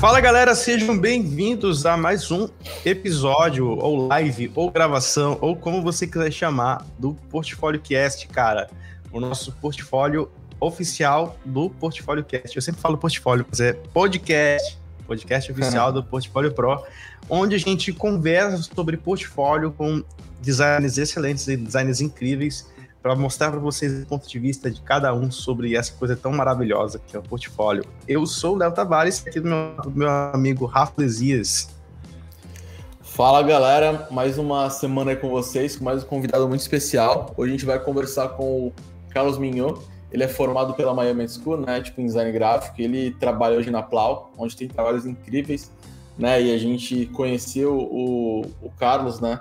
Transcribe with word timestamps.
Fala 0.00 0.20
galera, 0.20 0.54
sejam 0.54 0.96
bem-vindos 0.96 1.84
a 1.84 1.96
mais 1.96 2.30
um 2.30 2.48
episódio, 2.84 3.66
ou 3.66 4.06
live, 4.06 4.48
ou 4.54 4.70
gravação, 4.70 5.36
ou 5.40 5.56
como 5.56 5.82
você 5.82 6.06
quiser 6.06 6.30
chamar, 6.30 6.86
do 6.96 7.14
Portfólio 7.28 7.80
Cast, 7.80 8.28
cara. 8.28 8.70
O 9.10 9.18
nosso 9.18 9.50
portfólio 9.54 10.30
oficial 10.60 11.36
do 11.44 11.68
Portfólio 11.68 12.22
Cast. 12.22 12.54
Eu 12.54 12.62
sempre 12.62 12.80
falo 12.80 12.96
portfólio, 12.96 13.44
mas 13.50 13.58
é 13.58 13.72
podcast, 13.72 14.78
podcast 15.04 15.50
oficial 15.50 15.92
do 15.92 16.04
Portfólio 16.04 16.52
Pro, 16.52 16.80
onde 17.28 17.56
a 17.56 17.58
gente 17.58 17.92
conversa 17.92 18.62
sobre 18.72 18.96
portfólio 18.96 19.72
com 19.72 20.04
designers 20.40 20.96
excelentes 20.96 21.48
e 21.48 21.56
designers 21.56 22.00
incríveis 22.00 22.68
para 23.08 23.16
mostrar 23.16 23.50
para 23.50 23.58
vocês 23.58 24.02
o 24.02 24.06
ponto 24.06 24.28
de 24.28 24.38
vista 24.38 24.70
de 24.70 24.82
cada 24.82 25.14
um 25.14 25.30
sobre 25.30 25.74
essa 25.74 25.94
coisa 25.94 26.14
tão 26.14 26.30
maravilhosa 26.30 27.00
que 27.06 27.16
é 27.16 27.18
o 27.18 27.22
portfólio. 27.22 27.82
Eu 28.06 28.26
sou 28.26 28.54
o 28.54 28.58
Léo 28.58 28.70
Tavares, 28.70 29.24
aqui 29.26 29.40
do 29.40 29.48
meu, 29.48 29.74
do 29.82 29.90
meu 29.90 30.10
amigo 30.10 30.66
Rafa 30.66 30.92
Lesias. 30.98 31.70
Fala 33.00 33.42
galera, 33.42 34.06
mais 34.10 34.36
uma 34.36 34.68
semana 34.68 35.12
aí 35.12 35.16
com 35.16 35.30
vocês, 35.30 35.74
com 35.74 35.84
mais 35.84 36.04
um 36.04 36.06
convidado 36.06 36.46
muito 36.46 36.60
especial. 36.60 37.32
Hoje 37.34 37.48
a 37.48 37.56
gente 37.56 37.64
vai 37.64 37.78
conversar 37.78 38.28
com 38.28 38.66
o 38.66 38.72
Carlos 39.08 39.38
Mignot. 39.38 39.80
Ele 40.12 40.24
é 40.24 40.28
formado 40.28 40.74
pela 40.74 40.92
Miami 40.92 41.26
School, 41.30 41.56
né, 41.56 41.80
tipo 41.80 42.02
em 42.02 42.04
design 42.04 42.30
gráfico. 42.30 42.78
Ele 42.78 43.12
trabalha 43.12 43.56
hoje 43.56 43.70
na 43.70 43.82
Plau, 43.82 44.30
onde 44.36 44.54
tem 44.54 44.68
trabalhos 44.68 45.06
incríveis, 45.06 45.72
né? 46.18 46.42
E 46.42 46.54
a 46.54 46.58
gente 46.58 47.06
conheceu 47.06 47.74
o, 47.74 48.42
o 48.60 48.70
Carlos, 48.78 49.18
né? 49.18 49.40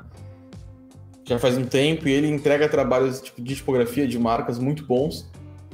Já 1.27 1.37
faz 1.37 1.57
um 1.57 1.65
tempo 1.65 2.07
e 2.07 2.11
ele 2.11 2.27
entrega 2.27 2.69
trabalhos 2.69 3.19
tipo, 3.19 3.41
de 3.41 3.55
tipografia 3.55 4.07
de 4.07 4.17
marcas 4.17 4.57
muito 4.57 4.85
bons. 4.85 5.29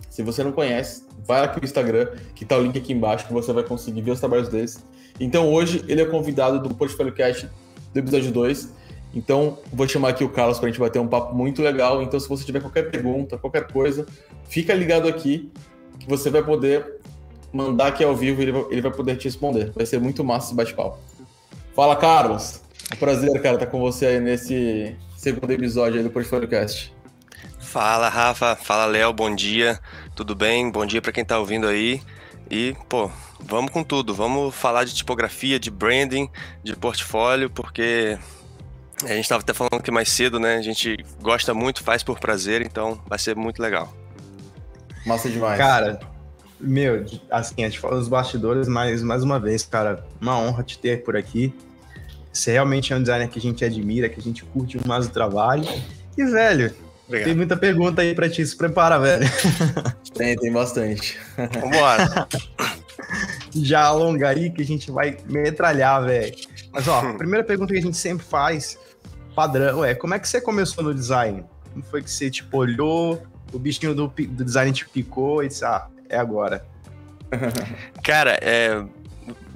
Se 0.09 0.23
você 0.23 0.43
não 0.43 0.51
conhece, 0.51 1.03
vai 1.25 1.45
aqui 1.45 1.59
no 1.59 1.65
Instagram, 1.65 2.07
que 2.33 2.43
tá 2.43 2.57
o 2.57 2.63
link 2.63 2.77
aqui 2.77 2.91
embaixo, 2.91 3.27
que 3.27 3.33
você 3.33 3.53
vai 3.53 3.63
conseguir 3.63 4.01
ver 4.01 4.11
os 4.11 4.19
trabalhos 4.19 4.49
deles. 4.49 4.83
Então 5.19 5.53
hoje 5.53 5.85
ele 5.87 6.01
é 6.01 6.05
convidado 6.05 6.59
do 6.59 6.73
Portfolio 6.73 7.13
Cast 7.13 7.47
do 7.93 7.99
episódio 7.99 8.31
2. 8.31 8.73
Então 9.13 9.59
vou 9.71 9.87
chamar 9.87 10.09
aqui 10.09 10.23
o 10.23 10.29
Carlos 10.29 10.57
para 10.57 10.67
a 10.67 10.71
gente 10.71 10.79
bater 10.79 10.99
um 10.99 11.07
papo 11.07 11.35
muito 11.35 11.61
legal. 11.61 12.01
Então 12.01 12.19
se 12.19 12.27
você 12.27 12.43
tiver 12.43 12.59
qualquer 12.59 12.89
pergunta, 12.89 13.37
qualquer 13.37 13.67
coisa, 13.71 14.07
fica 14.49 14.73
ligado 14.73 15.07
aqui 15.07 15.51
que 15.99 16.09
você 16.09 16.31
vai 16.31 16.41
poder 16.41 16.99
mandar 17.53 17.87
aqui 17.87 18.03
ao 18.03 18.15
vivo 18.15 18.41
e 18.41 18.45
ele 18.71 18.81
vai, 18.81 18.91
poder 18.91 19.17
te 19.17 19.25
responder. 19.25 19.71
Vai 19.75 19.85
ser 19.85 19.99
muito 19.99 20.23
massa 20.23 20.47
esse 20.47 20.55
bate-papo. 20.55 20.97
Fala, 21.75 21.95
Carlos! 21.95 22.61
É 22.91 22.95
um 22.95 22.97
prazer, 22.97 23.31
cara, 23.41 23.55
estar 23.55 23.67
com 23.67 23.79
você 23.79 24.07
aí 24.07 24.19
nesse, 24.19 24.95
segundo 25.23 25.49
episódio 25.51 25.99
aí 25.99 26.03
do 26.03 26.09
Portfólio 26.09 26.49
Cast. 26.49 26.93
Fala, 27.57 28.09
Rafa. 28.09 28.57
Fala, 28.57 28.85
Léo. 28.85 29.13
Bom 29.13 29.33
dia. 29.33 29.79
Tudo 30.13 30.35
bem? 30.35 30.69
Bom 30.69 30.85
dia 30.85 31.01
para 31.01 31.13
quem 31.13 31.23
tá 31.23 31.39
ouvindo 31.39 31.65
aí. 31.65 32.01
E, 32.51 32.75
pô, 32.89 33.09
vamos 33.39 33.71
com 33.71 33.85
tudo. 33.85 34.13
Vamos 34.13 34.53
falar 34.53 34.83
de 34.83 34.93
tipografia, 34.93 35.57
de 35.57 35.71
branding, 35.71 36.29
de 36.61 36.75
portfólio, 36.75 37.49
porque 37.49 38.19
a 39.01 39.13
gente 39.13 39.21
estava 39.21 39.41
até 39.41 39.53
falando 39.53 39.75
aqui 39.75 39.89
mais 39.89 40.09
cedo, 40.09 40.41
né? 40.41 40.57
A 40.57 40.61
gente 40.61 40.97
gosta 41.21 41.53
muito, 41.53 41.81
faz 41.81 42.03
por 42.03 42.19
prazer, 42.19 42.61
então 42.61 43.01
vai 43.07 43.17
ser 43.17 43.33
muito 43.33 43.61
legal. 43.61 43.93
Massa 45.05 45.29
demais. 45.29 45.57
Cara, 45.57 46.01
meu, 46.59 47.05
assim, 47.31 47.63
a 47.63 47.69
gente 47.69 47.79
fala 47.79 47.95
dos 47.95 48.09
bastidores, 48.09 48.67
mas 48.67 49.01
mais 49.01 49.23
uma 49.23 49.39
vez, 49.39 49.63
cara, 49.63 50.05
uma 50.19 50.37
honra 50.37 50.63
te 50.63 50.77
ter 50.77 51.01
por 51.01 51.15
aqui. 51.15 51.55
Você 52.33 52.51
realmente 52.51 52.91
é 52.91 52.95
um 52.95 52.99
designer 52.99 53.29
que 53.29 53.37
a 53.37 53.41
gente 53.41 53.63
admira, 53.63 54.09
que 54.09 54.19
a 54.19 54.23
gente 54.23 54.43
curte 54.43 54.79
mais 54.87 55.05
o 55.05 55.09
trabalho. 55.09 55.63
E, 56.17 56.25
velho, 56.25 56.73
Obrigado. 57.07 57.27
tem 57.27 57.35
muita 57.35 57.55
pergunta 57.55 58.01
aí 58.01 58.15
pra 58.15 58.27
ti. 58.27 58.45
Se 58.45 58.57
prepara, 58.57 58.97
velho. 58.97 59.25
Tem, 60.13 60.35
tem 60.35 60.51
bastante. 60.51 61.19
Vambora. 61.35 62.27
Já 63.55 63.81
alonga 63.81 64.29
aí 64.29 64.51
que 64.51 64.61
a 64.61 64.65
gente 64.65 64.91
vai 64.91 65.17
metralhar, 65.27 66.05
velho. 66.05 66.35
Mas, 66.71 66.87
ó, 66.87 66.99
a 66.99 67.13
primeira 67.13 67.43
pergunta 67.43 67.73
que 67.73 67.79
a 67.79 67.81
gente 67.81 67.97
sempre 67.97 68.23
faz, 68.23 68.77
padrão, 69.35 69.83
é 69.83 69.95
como 69.95 70.13
é 70.13 70.19
que 70.19 70.27
você 70.27 70.39
começou 70.39 70.83
no 70.83 70.93
design? 70.93 71.43
Como 71.71 71.83
foi 71.85 72.03
que 72.03 72.11
você, 72.11 72.29
tipo, 72.29 72.57
olhou, 72.57 73.23
o 73.51 73.57
bichinho 73.57 73.95
do, 73.95 74.07
do 74.07 74.45
design 74.45 74.71
te 74.71 74.87
picou 74.87 75.43
e 75.43 75.47
disse, 75.47 75.65
ah, 75.65 75.87
é 76.09 76.17
agora? 76.17 76.63
Cara, 78.03 78.37
é 78.41 78.83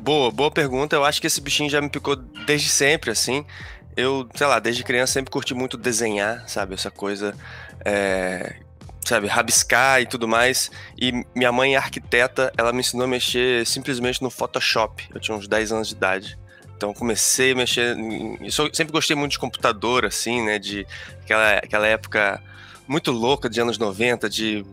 Boa, 0.07 0.31
boa 0.31 0.49
pergunta. 0.49 0.95
Eu 0.95 1.03
acho 1.03 1.19
que 1.19 1.27
esse 1.27 1.41
bichinho 1.41 1.69
já 1.69 1.81
me 1.81 1.89
picou 1.89 2.15
desde 2.15 2.69
sempre, 2.69 3.11
assim. 3.11 3.45
Eu, 3.93 4.25
sei 4.35 4.47
lá, 4.47 4.57
desde 4.57 4.81
criança 4.81 5.11
sempre 5.11 5.29
curti 5.29 5.53
muito 5.53 5.75
desenhar, 5.75 6.47
sabe? 6.47 6.75
Essa 6.75 6.89
coisa, 6.89 7.35
é, 7.83 8.55
sabe, 9.03 9.27
rabiscar 9.27 10.01
e 10.01 10.05
tudo 10.05 10.25
mais. 10.25 10.71
E 10.97 11.11
minha 11.35 11.51
mãe, 11.51 11.75
arquiteta, 11.75 12.53
ela 12.57 12.71
me 12.71 12.79
ensinou 12.79 13.03
a 13.03 13.07
mexer 13.09 13.67
simplesmente 13.67 14.21
no 14.21 14.29
Photoshop. 14.29 15.09
Eu 15.13 15.19
tinha 15.19 15.35
uns 15.35 15.45
10 15.45 15.73
anos 15.73 15.89
de 15.89 15.95
idade. 15.95 16.39
Então 16.77 16.93
comecei 16.93 17.51
a 17.51 17.55
mexer. 17.55 17.97
Eu 18.39 18.73
sempre 18.73 18.93
gostei 18.93 19.13
muito 19.13 19.33
de 19.33 19.39
computador, 19.39 20.05
assim, 20.05 20.41
né? 20.41 20.57
De 20.57 20.87
aquela, 21.21 21.57
aquela 21.57 21.85
época 21.85 22.41
muito 22.87 23.11
louca 23.11 23.49
de 23.49 23.59
anos 23.59 23.77
90, 23.77 24.29
de 24.29 24.65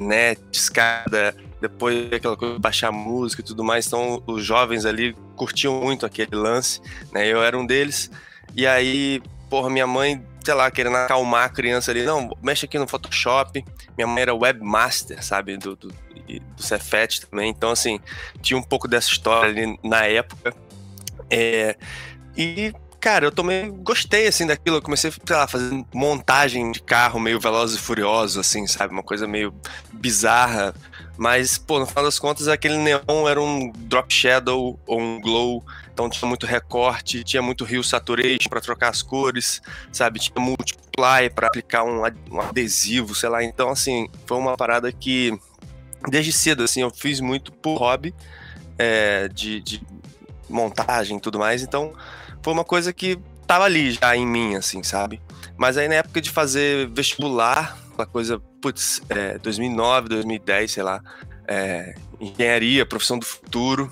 net, 0.00 0.40
escada, 0.50 1.34
depois 1.60 2.12
aquela 2.12 2.36
coisa 2.36 2.58
baixar 2.58 2.92
música 2.92 3.42
e 3.42 3.44
tudo 3.44 3.64
mais. 3.64 3.86
Então 3.86 4.22
os 4.26 4.44
jovens 4.44 4.84
ali 4.84 5.14
curtiam 5.36 5.80
muito 5.80 6.06
aquele 6.06 6.34
lance, 6.34 6.80
né? 7.12 7.26
Eu 7.26 7.42
era 7.42 7.58
um 7.58 7.66
deles. 7.66 8.10
E 8.54 8.66
aí, 8.66 9.22
porra, 9.50 9.70
minha 9.70 9.86
mãe, 9.86 10.24
sei 10.44 10.54
lá, 10.54 10.70
querendo 10.70 10.96
acalmar 10.96 11.44
a 11.44 11.48
criança 11.48 11.90
ali, 11.90 12.02
não, 12.02 12.30
mexe 12.42 12.64
aqui 12.64 12.78
no 12.78 12.88
Photoshop. 12.88 13.64
Minha 13.96 14.06
mãe 14.06 14.22
era 14.22 14.34
webmaster, 14.34 15.22
sabe, 15.24 15.56
do, 15.56 15.76
do, 15.76 15.88
do 15.88 16.62
Cefet 16.62 17.26
também. 17.26 17.50
Então, 17.50 17.70
assim, 17.70 18.00
tinha 18.40 18.58
um 18.58 18.62
pouco 18.62 18.88
dessa 18.88 19.08
história 19.08 19.50
ali 19.50 19.78
na 19.82 20.04
época. 20.04 20.54
É, 21.30 21.76
e 22.36 22.72
cara, 23.00 23.26
eu 23.26 23.32
também 23.32 23.70
gostei, 23.70 24.26
assim, 24.26 24.46
daquilo. 24.46 24.76
Eu 24.76 24.82
comecei, 24.82 25.10
sei 25.10 25.36
lá, 25.36 25.46
fazer 25.46 25.84
montagem 25.94 26.70
de 26.72 26.82
carro 26.82 27.20
meio 27.20 27.40
veloz 27.40 27.74
e 27.74 27.78
furioso, 27.78 28.40
assim, 28.40 28.66
sabe? 28.66 28.92
Uma 28.92 29.02
coisa 29.02 29.26
meio 29.26 29.54
bizarra. 29.92 30.74
Mas, 31.18 31.58
pô, 31.58 31.80
no 31.80 31.86
final 31.86 32.04
das 32.04 32.16
contas, 32.16 32.46
aquele 32.46 32.76
neon 32.76 33.28
era 33.28 33.42
um 33.42 33.72
drop 33.72 34.14
shadow 34.14 34.78
ou 34.86 35.00
um 35.00 35.20
glow, 35.20 35.64
então 35.92 36.08
tinha 36.08 36.28
muito 36.28 36.46
recorte, 36.46 37.24
tinha 37.24 37.42
muito 37.42 37.64
rio 37.64 37.82
saturation 37.82 38.48
para 38.48 38.60
trocar 38.60 38.90
as 38.90 39.02
cores, 39.02 39.60
sabe? 39.92 40.20
Tinha 40.20 40.40
multiply 40.40 41.28
para 41.34 41.48
aplicar 41.48 41.82
um, 41.82 42.04
adesivo, 42.40 43.16
sei 43.16 43.28
lá. 43.28 43.42
Então, 43.42 43.70
assim, 43.70 44.08
foi 44.26 44.38
uma 44.38 44.56
parada 44.56 44.92
que, 44.92 45.36
desde 46.08 46.32
cedo, 46.32 46.62
assim, 46.62 46.82
eu 46.82 46.90
fiz 46.90 47.20
muito 47.20 47.50
por 47.50 47.78
hobby 47.78 48.14
é, 48.78 49.26
de, 49.26 49.60
de 49.60 49.82
montagem 50.48 51.16
e 51.16 51.20
tudo 51.20 51.36
mais. 51.36 51.64
Então, 51.64 51.94
foi 52.44 52.52
uma 52.52 52.64
coisa 52.64 52.92
que 52.92 53.18
tava 53.44 53.64
ali 53.64 53.90
já 53.90 54.16
em 54.16 54.24
mim, 54.24 54.54
assim, 54.54 54.84
sabe? 54.84 55.20
Mas 55.56 55.76
aí 55.76 55.88
na 55.88 55.96
época 55.96 56.20
de 56.20 56.30
fazer 56.30 56.88
vestibular, 56.90 57.76
aquela 57.90 58.06
coisa, 58.06 58.40
putz, 58.60 59.00
é, 59.08 59.38
2009, 59.38 60.08
2010, 60.08 60.70
sei 60.70 60.82
lá, 60.82 61.02
é, 61.46 61.94
engenharia, 62.20 62.84
profissão 62.86 63.18
do 63.18 63.26
futuro. 63.26 63.90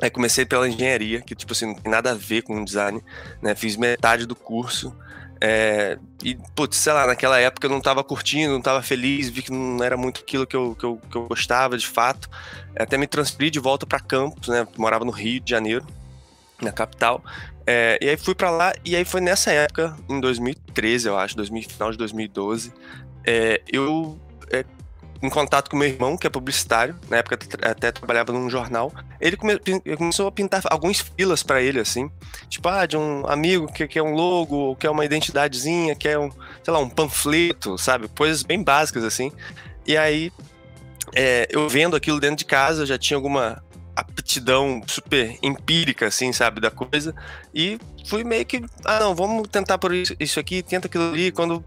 Aí 0.00 0.10
comecei 0.10 0.46
pela 0.46 0.68
engenharia, 0.68 1.20
que, 1.20 1.34
tipo 1.34 1.52
assim, 1.52 1.66
não 1.66 1.74
tem 1.74 1.90
nada 1.90 2.12
a 2.12 2.14
ver 2.14 2.42
com 2.42 2.64
design, 2.64 3.02
né? 3.42 3.54
Fiz 3.54 3.76
metade 3.76 4.24
do 4.24 4.34
curso. 4.34 4.96
É, 5.42 5.98
e, 6.22 6.36
putz, 6.54 6.76
sei 6.76 6.92
lá, 6.92 7.06
naquela 7.06 7.38
época 7.38 7.66
eu 7.66 7.70
não 7.70 7.80
tava 7.80 8.04
curtindo, 8.04 8.52
não 8.52 8.60
tava 8.60 8.82
feliz, 8.82 9.28
vi 9.30 9.42
que 9.42 9.50
não 9.50 9.82
era 9.82 9.96
muito 9.96 10.20
aquilo 10.20 10.46
que 10.46 10.54
eu, 10.54 10.74
que 10.74 10.84
eu, 10.84 11.00
que 11.10 11.16
eu 11.16 11.26
gostava 11.26 11.76
de 11.76 11.86
fato. 11.86 12.30
Até 12.78 12.96
me 12.96 13.06
transferi 13.06 13.50
de 13.50 13.58
volta 13.58 13.86
para 13.86 14.00
Campos, 14.00 14.48
né? 14.48 14.66
Morava 14.76 15.04
no 15.04 15.10
Rio 15.10 15.40
de 15.40 15.50
Janeiro, 15.50 15.86
na 16.62 16.72
capital. 16.72 17.22
É, 17.66 17.98
e 18.02 18.08
aí 18.08 18.16
fui 18.16 18.34
para 18.34 18.50
lá, 18.50 18.72
e 18.84 18.96
aí 18.96 19.04
foi 19.04 19.20
nessa 19.20 19.52
época, 19.52 19.96
em 20.08 20.20
2013, 20.20 21.08
eu 21.08 21.18
acho, 21.18 21.36
2000, 21.36 21.62
final 21.68 21.90
de 21.92 21.98
2012, 21.98 22.72
é, 23.24 23.60
eu, 23.70 24.18
é, 24.50 24.64
em 25.22 25.28
contato 25.28 25.70
com 25.70 25.76
meu 25.76 25.88
irmão, 25.88 26.16
que 26.16 26.26
é 26.26 26.30
publicitário, 26.30 26.98
na 27.08 27.18
época 27.18 27.38
até 27.62 27.92
trabalhava 27.92 28.32
num 28.32 28.48
jornal, 28.48 28.92
ele 29.20 29.36
come, 29.36 29.58
começou 29.96 30.26
a 30.26 30.32
pintar 30.32 30.62
alguns 30.70 31.00
filas 31.00 31.42
para 31.42 31.60
ele, 31.60 31.78
assim, 31.80 32.10
tipo, 32.48 32.68
ah, 32.68 32.86
de 32.86 32.96
um 32.96 33.26
amigo 33.26 33.70
que 33.70 33.86
quer 33.86 34.02
um 34.02 34.14
logo, 34.14 34.76
quer 34.76 34.90
uma 34.90 35.04
identidadezinha, 35.04 35.94
quer 35.94 36.18
um, 36.18 36.30
sei 36.62 36.72
lá, 36.72 36.78
um 36.78 36.88
panfleto, 36.88 37.76
sabe? 37.76 38.08
Coisas 38.08 38.42
bem 38.42 38.62
básicas, 38.62 39.04
assim. 39.04 39.30
E 39.86 39.96
aí, 39.96 40.32
é, 41.14 41.46
eu 41.50 41.68
vendo 41.68 41.96
aquilo 41.96 42.20
dentro 42.20 42.36
de 42.36 42.44
casa, 42.44 42.86
já 42.86 42.98
tinha 42.98 43.16
alguma 43.16 43.62
aptidão 44.00 44.82
super 44.86 45.38
empírica, 45.42 46.06
assim, 46.06 46.32
sabe, 46.32 46.60
da 46.60 46.70
coisa. 46.70 47.14
E 47.54 47.78
fui 48.06 48.24
meio 48.24 48.44
que, 48.44 48.62
ah, 48.84 49.00
não, 49.00 49.14
vamos 49.14 49.48
tentar 49.48 49.78
por 49.78 49.92
isso, 49.94 50.40
aqui, 50.40 50.62
tenta 50.62 50.86
aquilo 50.86 51.10
ali. 51.10 51.30
Quando, 51.30 51.64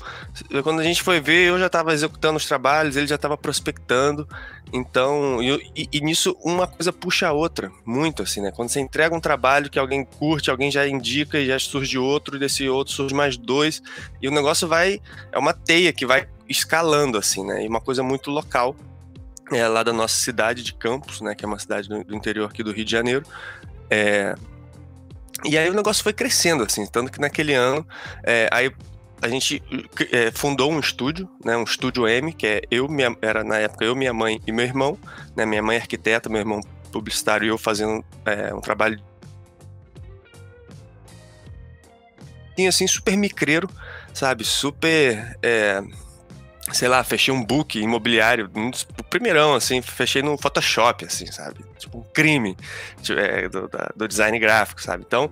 quando 0.63 0.79
a 0.79 0.83
gente 0.83 1.01
foi 1.01 1.19
ver, 1.19 1.47
eu 1.49 1.59
já 1.59 1.67
estava 1.67 1.93
executando 1.93 2.37
os 2.37 2.45
trabalhos, 2.45 2.95
ele 2.95 3.07
já 3.07 3.15
estava 3.15 3.37
prospectando. 3.37 4.27
Então, 4.71 5.41
e, 5.41 5.87
e, 5.91 6.01
nisso 6.01 6.35
uma 6.43 6.65
coisa 6.65 6.91
puxa 6.91 7.27
a 7.27 7.31
outra, 7.31 7.71
muito 7.85 8.23
assim, 8.23 8.41
né? 8.41 8.51
Quando 8.51 8.69
você 8.69 8.79
entrega 8.79 9.15
um 9.15 9.19
trabalho 9.19 9.69
que 9.69 9.77
alguém 9.77 10.03
curte, 10.03 10.49
alguém 10.49 10.71
já 10.71 10.87
indica 10.87 11.37
e 11.37 11.45
já 11.45 11.59
surge 11.59 11.97
outro, 11.97 12.39
desse 12.39 12.67
outro 12.67 12.93
surge 12.93 13.13
mais 13.13 13.37
dois, 13.37 13.83
e 14.19 14.27
o 14.27 14.31
negócio 14.31 14.67
vai, 14.67 14.99
é 15.31 15.37
uma 15.37 15.53
teia 15.53 15.93
que 15.93 16.05
vai 16.05 16.27
escalando, 16.49 17.17
assim, 17.17 17.45
né? 17.45 17.63
E 17.63 17.67
uma 17.67 17.81
coisa 17.81 18.01
muito 18.01 18.31
local. 18.31 18.75
É, 19.55 19.67
lá 19.67 19.83
da 19.83 19.93
nossa 19.93 20.15
cidade 20.15 20.63
de 20.63 20.73
Campos, 20.73 21.21
né, 21.21 21.35
que 21.35 21.45
é 21.45 21.47
uma 21.47 21.59
cidade 21.59 21.87
do, 21.87 22.03
do 22.03 22.15
interior 22.15 22.49
aqui 22.49 22.63
do 22.63 22.71
Rio 22.71 22.85
de 22.85 22.91
Janeiro. 22.91 23.25
É, 23.89 24.35
e 25.45 25.57
aí 25.57 25.69
o 25.69 25.73
negócio 25.73 26.03
foi 26.03 26.13
crescendo, 26.13 26.63
assim, 26.63 26.85
tanto 26.85 27.11
que 27.11 27.19
naquele 27.19 27.53
ano, 27.53 27.85
é, 28.23 28.47
aí 28.51 28.71
a 29.21 29.27
gente 29.27 29.63
é, 30.11 30.31
fundou 30.31 30.71
um 30.71 30.79
estúdio, 30.79 31.29
né, 31.43 31.55
um 31.55 31.63
estúdio 31.63 32.07
M, 32.07 32.33
que 32.33 32.45
é 32.45 32.61
eu, 32.69 32.87
minha, 32.89 33.15
era 33.21 33.43
na 33.43 33.57
época 33.57 33.85
eu, 33.85 33.95
minha 33.95 34.13
mãe 34.13 34.41
e 34.45 34.51
meu 34.51 34.65
irmão, 34.65 34.97
né, 35.35 35.45
minha 35.45 35.63
mãe 35.63 35.77
é 35.77 35.79
arquiteta, 35.79 36.29
meu 36.29 36.39
irmão 36.39 36.59
publicitário 36.91 37.45
e 37.45 37.49
eu 37.49 37.57
fazendo 37.57 38.03
é, 38.25 38.53
um 38.53 38.61
trabalho 38.61 39.01
assim 42.67 42.85
super 42.85 43.17
micreiro, 43.17 43.67
sabe, 44.13 44.43
super 44.43 45.37
é, 45.41 45.81
sei 46.73 46.87
lá, 46.87 47.03
fechei 47.03 47.33
um 47.33 47.43
book 47.43 47.79
imobiliário, 47.79 48.49
um 48.55 48.71
o 48.99 49.03
primeirão, 49.03 49.53
assim, 49.53 49.81
fechei 49.81 50.21
no 50.21 50.37
Photoshop, 50.37 51.05
assim, 51.05 51.27
sabe? 51.27 51.59
Tipo, 51.77 51.99
um 51.99 52.03
crime 52.03 52.57
tipo, 53.01 53.19
é, 53.19 53.47
do, 53.47 53.69
do, 53.95 54.07
design 54.07 54.37
gráfico, 54.39 54.81
sabe? 54.81 55.03
Então, 55.05 55.31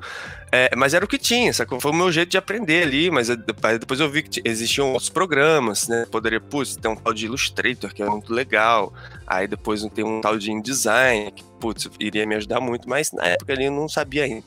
é, 0.51 0.69
mas 0.75 0.93
era 0.93 1.03
o 1.03 1.07
que 1.07 1.17
tinha, 1.17 1.51
sabe? 1.51 1.79
Foi 1.81 1.91
o 1.91 1.95
meu 1.95 2.11
jeito 2.11 2.29
de 2.29 2.37
aprender 2.37 2.83
ali, 2.83 3.09
mas 3.09 3.27
depois 3.27 3.99
eu 3.99 4.09
vi 4.09 4.21
que 4.21 4.41
existiam 4.45 4.91
outros 4.91 5.09
programas, 5.09 5.87
né? 5.87 6.05
Poderia, 6.11 6.39
putz, 6.39 6.75
ter 6.75 6.87
um 6.87 6.95
tal 6.95 7.13
de 7.13 7.25
Illustrator, 7.25 7.93
que 7.93 8.03
é 8.03 8.05
muito 8.05 8.33
legal, 8.33 8.93
aí 9.25 9.47
depois 9.47 9.83
tem 9.93 10.05
um 10.05 10.21
tal 10.21 10.37
de 10.37 10.51
InDesign, 10.51 11.31
que, 11.31 11.43
putz, 11.59 11.89
iria 11.99 12.25
me 12.25 12.35
ajudar 12.35 12.59
muito, 12.61 12.87
mas 12.87 13.11
na 13.11 13.25
época 13.25 13.51
ali 13.53 13.65
eu 13.65 13.71
não 13.71 13.89
sabia 13.89 14.25
ainda. 14.25 14.45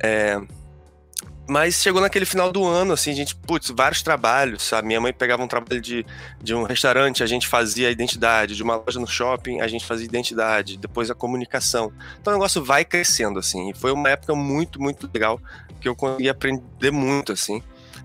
É, 0.00 0.40
mas 1.48 1.82
chegou 1.82 2.00
naquele 2.00 2.24
final 2.24 2.52
do 2.52 2.64
ano, 2.64 2.92
assim, 2.92 3.10
a 3.10 3.14
gente, 3.14 3.34
putz, 3.34 3.70
vários 3.70 4.02
trabalhos, 4.02 4.62
sabe? 4.62 4.86
Minha 4.86 5.00
mãe 5.00 5.12
pegava 5.12 5.42
um 5.42 5.48
trabalho 5.48 5.80
de, 5.80 6.06
de 6.40 6.54
um 6.54 6.62
restaurante, 6.62 7.22
a 7.22 7.26
gente 7.26 7.48
fazia 7.48 7.88
a 7.88 7.90
identidade, 7.90 8.54
de 8.54 8.62
uma 8.62 8.76
loja 8.76 9.00
no 9.00 9.06
shopping, 9.06 9.60
a 9.60 9.66
gente 9.66 9.84
fazia 9.84 10.06
identidade, 10.06 10.76
depois 10.76 11.10
a 11.10 11.14
comunicação. 11.14 11.92
Então 12.20 12.32
o 12.32 12.36
negócio 12.36 12.62
vai 12.62 12.84
crescendo, 12.84 13.38
assim, 13.38 13.70
e 13.70 13.74
foi 13.74 13.92
uma 13.92 14.08
época 14.08 14.34
muito, 14.34 14.80
muito 14.80 15.10
legal, 15.12 15.40
que 15.80 15.88
eu 15.88 15.96
consegui 15.96 16.28
aprender 16.28 16.90
muito, 16.90 17.32
assim. 17.32 17.62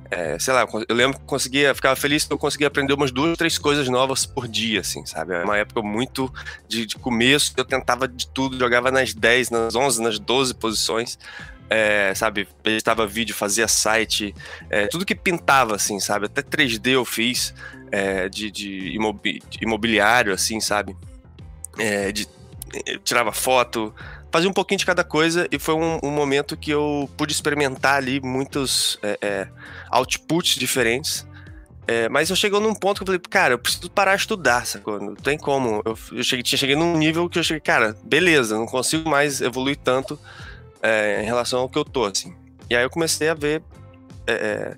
É, 0.10 0.40
sei 0.40 0.54
lá, 0.54 0.66
eu 0.88 0.96
lembro 0.96 1.20
que 1.20 1.26
conseguia, 1.26 1.76
ficava 1.76 1.96
feliz 1.96 2.24
que 2.24 2.32
eu 2.32 2.38
conseguia 2.38 2.68
aprender 2.68 2.94
umas 2.94 3.12
duas, 3.12 3.38
três 3.38 3.58
coisas 3.58 3.90
novas 3.90 4.26
por 4.26 4.48
dia, 4.48 4.80
assim, 4.80 5.06
sabe? 5.06 5.34
É 5.34 5.44
uma 5.44 5.58
época 5.58 5.82
muito 5.82 6.34
de, 6.68 6.86
de 6.86 6.96
começo, 6.96 7.54
eu 7.58 7.66
tentava 7.66 8.08
de 8.08 8.26
tudo, 8.28 8.58
jogava 8.58 8.90
nas 8.90 9.14
10, 9.14 9.50
nas 9.50 9.76
11, 9.76 10.02
nas 10.02 10.18
12 10.18 10.54
posições, 10.56 11.20
é, 11.70 12.14
sabe, 12.16 12.48
editava 12.64 13.06
vídeo, 13.06 13.36
fazia 13.36 13.68
site, 13.68 14.34
é, 14.70 14.88
tudo 14.88 15.06
que 15.06 15.16
pintava, 15.16 15.76
assim, 15.76 16.00
sabe, 16.00 16.26
até 16.26 16.42
3D 16.42 16.92
eu 16.92 17.06
fiz 17.06 17.54
é, 17.92 18.30
de, 18.30 18.50
de, 18.50 18.96
imobi 18.96 19.42
de, 19.50 19.60
imobiliário, 19.62 20.34
assim, 20.34 20.60
sabe, 20.60 20.96
é, 21.78 22.12
de, 22.12 22.28
é, 22.86 22.98
tirava 23.04 23.32
foto, 23.32 23.94
fazia 24.32 24.50
um 24.50 24.54
pouquinho 24.54 24.80
de 24.80 24.86
cada 24.86 25.04
coisa 25.04 25.48
e 25.52 25.60
foi 25.60 25.76
um, 25.76 26.00
um 26.04 26.12
momento 26.12 26.56
que 26.56 26.72
eu 26.72 27.10
pude 27.18 27.34
experimentar 27.34 27.96
ali 27.96 28.22
muitos 28.22 28.98
é, 29.04 29.48
outputs 29.90 30.56
diferentes. 30.56 31.26
mas 32.12 32.30
eu 32.30 32.36
cheguei 32.36 32.60
num 32.60 32.76
ponto 32.76 32.98
que 32.98 33.04
eu 33.04 33.06
falei, 33.08 33.20
cara, 33.30 33.54
eu 33.54 33.60
preciso 33.60 33.90
parar 33.90 34.16
de 34.16 34.22
estudar, 34.22 34.66
sacou? 34.66 35.00
Não 35.00 35.16
tem 35.16 35.38
como. 35.38 35.82
Eu, 35.86 35.98
eu 36.12 36.24
cheguei, 36.24 36.44
cheguei 36.46 36.76
num 36.76 36.98
nível 36.98 37.30
que 37.30 37.40
eu 37.40 37.44
cheguei, 37.44 37.62
cara, 37.62 37.96
beleza, 38.04 38.58
não 38.58 38.66
consigo 38.66 39.10
mais 39.10 39.40
evoluir 39.42 39.78
tanto 39.78 40.20
é, 40.88 41.22
em 41.22 41.26
relação 41.26 41.60
ao 41.60 41.70
que 41.70 41.78
eu 41.78 41.84
tô, 41.84 42.06
assim. 42.06 42.34
E 42.70 42.76
aí 42.76 42.84
eu 42.84 42.90
comecei 42.90 43.28
a 43.28 43.34
ver. 43.34 43.62
É, 44.26 44.34
é, 44.34 44.78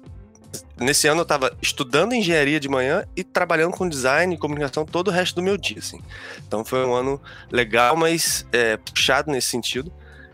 nesse 0.84 1.08
ano 1.08 1.20
eu 1.20 1.24
estava 1.24 1.56
estudando 1.62 2.14
engenharia 2.14 2.60
de 2.60 2.68
manhã 2.68 3.06
e 3.16 3.24
trabalhando 3.24 3.74
com 3.74 3.88
design 3.88 4.34
e 4.34 4.38
comunicação 4.38 4.86
todo 4.86 5.10
o 5.10 5.12
resto 5.12 5.36
do 5.36 5.44
meu 5.44 5.56
dia, 5.56 5.78
assim. 5.78 6.00
Então 6.48 6.66
foi 6.66 6.84
um 6.84 6.96
ano 6.96 7.22
legal, 7.52 7.96
mas 7.96 8.46
é, 8.52 8.78
puxado 8.78 9.32
nesse 9.32 9.50
sentido. 9.50 9.92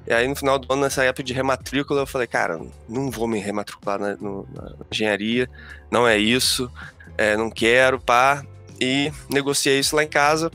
E 0.08 0.14
aí 0.14 0.28
no 0.28 0.36
final 0.36 0.58
do 0.58 0.72
ano, 0.72 0.84
nessa 0.84 1.04
época 1.04 1.24
de 1.24 1.34
rematrícula, 1.34 2.02
eu 2.02 2.08
falei, 2.08 2.28
cara, 2.28 2.62
não 2.88 3.12
vou 3.12 3.28
me 3.28 3.40
rematricular 3.40 4.00
na, 4.00 4.16
no, 4.16 4.48
na 4.54 4.76
engenharia, 4.90 5.50
não 5.92 6.08
é 6.08 6.18
isso, 6.18 6.72
é, 7.18 7.36
não 7.36 7.50
quero, 7.50 8.00
pá. 8.00 8.46
E 8.80 9.12
negociei 9.30 9.80
isso 9.80 9.96
lá 9.96 10.04
em 10.04 10.08
casa. 10.08 10.52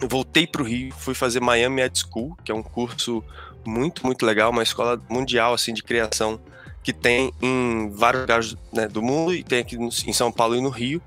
Voltei 0.00 0.46
para 0.46 0.60
o 0.60 0.64
Rio, 0.64 0.92
fui 0.92 1.14
fazer 1.14 1.40
Miami 1.40 1.82
Ed 1.82 1.98
School, 1.98 2.36
que 2.44 2.50
é 2.50 2.54
um 2.54 2.62
curso 2.62 3.22
muito, 3.68 4.04
muito 4.04 4.24
legal, 4.24 4.50
uma 4.50 4.62
escola 4.62 5.00
mundial 5.08 5.54
assim 5.54 5.72
de 5.72 5.82
criação 5.82 6.40
que 6.82 6.92
tem 6.92 7.32
em 7.40 7.90
vários 7.90 8.22
lugares 8.22 8.56
né, 8.72 8.86
do 8.86 9.02
mundo 9.02 9.34
e 9.34 9.42
tem 9.42 9.60
aqui 9.60 9.76
em 9.76 10.12
São 10.12 10.30
Paulo 10.30 10.54
e 10.54 10.60
no 10.60 10.68
Rio. 10.68 11.00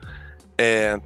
É, 0.57 0.99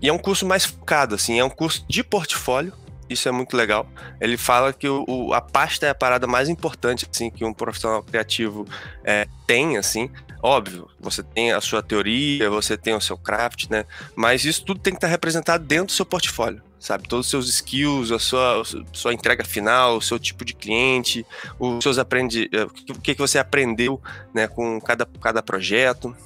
e 0.00 0.08
é 0.08 0.12
um 0.12 0.18
curso 0.18 0.46
mais 0.46 0.64
focado, 0.64 1.14
assim, 1.14 1.38
é 1.38 1.44
um 1.44 1.50
curso 1.50 1.84
de 1.88 2.02
portfólio, 2.02 2.72
isso 3.08 3.28
é 3.28 3.32
muito 3.32 3.56
legal. 3.56 3.88
Ele 4.20 4.36
fala 4.36 4.72
que 4.72 4.88
o, 4.88 5.04
o, 5.06 5.34
a 5.34 5.40
pasta 5.40 5.86
é 5.86 5.90
a 5.90 5.94
parada 5.94 6.26
mais 6.26 6.48
importante, 6.48 7.06
assim, 7.10 7.30
que 7.30 7.44
um 7.44 7.52
profissional 7.52 8.02
criativo 8.02 8.66
é, 9.04 9.26
tem, 9.46 9.76
assim. 9.76 10.10
Óbvio, 10.42 10.88
você 11.00 11.22
tem 11.22 11.52
a 11.52 11.60
sua 11.60 11.82
teoria, 11.82 12.48
você 12.50 12.76
tem 12.76 12.94
o 12.94 13.00
seu 13.00 13.16
craft, 13.16 13.68
né? 13.70 13.84
Mas 14.14 14.44
isso 14.44 14.64
tudo 14.64 14.80
tem 14.80 14.92
que 14.92 14.98
estar 14.98 15.08
representado 15.08 15.64
dentro 15.64 15.86
do 15.86 15.92
seu 15.92 16.06
portfólio 16.06 16.62
sabe? 16.78 17.08
Todos 17.08 17.26
os 17.26 17.30
seus 17.30 17.48
skills, 17.48 18.12
a 18.12 18.18
sua, 18.18 18.62
sua 18.92 19.12
entrega 19.12 19.44
final, 19.44 19.96
o 19.96 20.00
seu 20.00 20.18
tipo 20.18 20.44
de 20.44 20.54
cliente, 20.54 21.26
os 21.58 21.82
seus 21.82 21.98
aprendi, 21.98 22.48
eh, 22.52 22.64
o 22.64 23.00
que, 23.00 23.14
que 23.14 23.20
você 23.20 23.38
aprendeu, 23.38 24.00
né, 24.32 24.46
com 24.46 24.80
cada, 24.80 25.04
cada 25.20 25.42
projeto. 25.42 26.16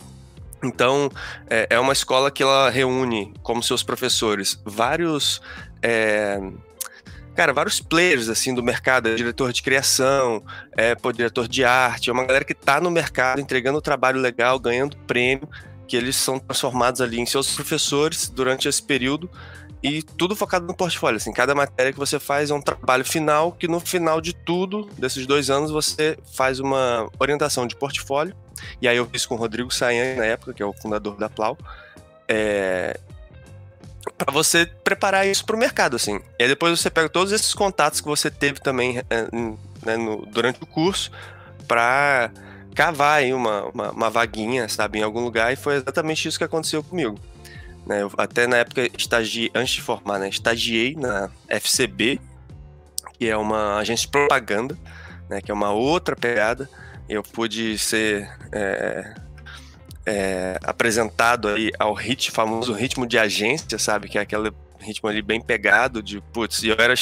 Então, 0.62 1.10
é, 1.48 1.66
é 1.70 1.80
uma 1.80 1.94
escola 1.94 2.30
que 2.30 2.42
ela 2.42 2.68
reúne, 2.68 3.32
como 3.42 3.62
seus 3.62 3.82
professores, 3.82 4.60
vários... 4.64 5.40
É, 5.82 6.38
cara, 7.40 7.54
vários 7.54 7.80
players 7.80 8.28
assim 8.28 8.54
do 8.54 8.62
mercado, 8.62 9.08
é 9.08 9.14
diretor 9.14 9.50
de 9.50 9.62
criação, 9.62 10.44
é, 10.76 10.94
pô, 10.94 11.10
diretor 11.10 11.48
de 11.48 11.64
arte, 11.64 12.10
é 12.10 12.12
uma 12.12 12.26
galera 12.26 12.44
que 12.44 12.52
está 12.52 12.78
no 12.82 12.90
mercado 12.90 13.40
entregando 13.40 13.80
trabalho 13.80 14.20
legal, 14.20 14.58
ganhando 14.58 14.94
prêmio, 15.06 15.48
que 15.88 15.96
eles 15.96 16.16
são 16.16 16.38
transformados 16.38 17.00
ali 17.00 17.18
em 17.18 17.24
seus 17.24 17.54
professores 17.54 18.28
durante 18.28 18.68
esse 18.68 18.82
período 18.82 19.30
e 19.82 20.02
tudo 20.02 20.36
focado 20.36 20.66
no 20.66 20.74
portfólio. 20.74 21.16
Assim, 21.16 21.32
cada 21.32 21.54
matéria 21.54 21.94
que 21.94 21.98
você 21.98 22.20
faz 22.20 22.50
é 22.50 22.54
um 22.54 22.60
trabalho 22.60 23.06
final, 23.06 23.52
que 23.52 23.66
no 23.66 23.80
final 23.80 24.20
de 24.20 24.34
tudo, 24.34 24.90
desses 24.98 25.26
dois 25.26 25.48
anos, 25.48 25.70
você 25.70 26.18
faz 26.34 26.60
uma 26.60 27.08
orientação 27.18 27.66
de 27.66 27.74
portfólio. 27.74 28.36
E 28.82 28.86
aí 28.86 28.98
eu 28.98 29.06
fiz 29.06 29.24
com 29.24 29.34
o 29.34 29.38
Rodrigo 29.38 29.72
Sayan, 29.72 30.16
na 30.16 30.26
época, 30.26 30.52
que 30.52 30.62
é 30.62 30.66
o 30.66 30.74
fundador 30.74 31.16
da 31.16 31.30
Plau. 31.30 31.56
É, 32.28 33.00
para 34.24 34.32
você 34.34 34.66
preparar 34.84 35.26
isso 35.26 35.44
para 35.46 35.56
o 35.56 35.58
mercado, 35.58 35.96
assim. 35.96 36.20
E 36.38 36.42
aí 36.42 36.48
depois 36.48 36.78
você 36.78 36.90
pega 36.90 37.08
todos 37.08 37.32
esses 37.32 37.54
contatos 37.54 38.02
que 38.02 38.06
você 38.06 38.30
teve 38.30 38.60
também 38.60 38.98
é, 38.98 39.22
né, 39.84 39.96
no, 39.96 40.26
durante 40.26 40.62
o 40.62 40.66
curso 40.66 41.10
para 41.66 42.30
cavar 42.74 43.20
aí 43.20 43.32
uma, 43.32 43.64
uma, 43.64 43.90
uma 43.90 44.10
vaguinha, 44.10 44.68
sabe, 44.68 44.98
em 44.98 45.02
algum 45.02 45.20
lugar, 45.20 45.52
e 45.52 45.56
foi 45.56 45.76
exatamente 45.76 46.28
isso 46.28 46.36
que 46.36 46.44
aconteceu 46.44 46.82
comigo. 46.82 47.18
Né? 47.86 48.02
Eu, 48.02 48.12
até 48.18 48.46
na 48.46 48.58
época, 48.58 48.90
estagi, 48.96 49.50
antes 49.54 49.74
de 49.74 49.80
formar, 49.80 50.18
né, 50.18 50.28
estagiei 50.28 50.94
na 50.94 51.30
FCB, 51.48 52.20
que 53.18 53.26
é 53.26 53.36
uma 53.36 53.78
agência 53.78 54.04
de 54.06 54.12
propaganda, 54.12 54.76
né, 55.30 55.40
que 55.40 55.50
é 55.50 55.54
uma 55.54 55.70
outra 55.70 56.14
pegada. 56.14 56.68
Eu 57.08 57.22
pude 57.22 57.76
ser 57.78 58.30
é, 58.52 59.14
é, 60.10 60.58
apresentado 60.62 61.48
aí 61.48 61.70
ao 61.78 61.94
ritmo, 61.94 62.34
famoso 62.34 62.72
ritmo 62.72 63.06
de 63.06 63.18
agência, 63.18 63.78
sabe? 63.78 64.08
Que 64.08 64.18
é 64.18 64.22
aquele 64.22 64.50
ritmo 64.78 65.08
ali 65.08 65.22
bem 65.22 65.40
pegado 65.40 66.02
de, 66.02 66.20
putz, 66.32 66.62
eu 66.64 66.76
era 66.78 66.94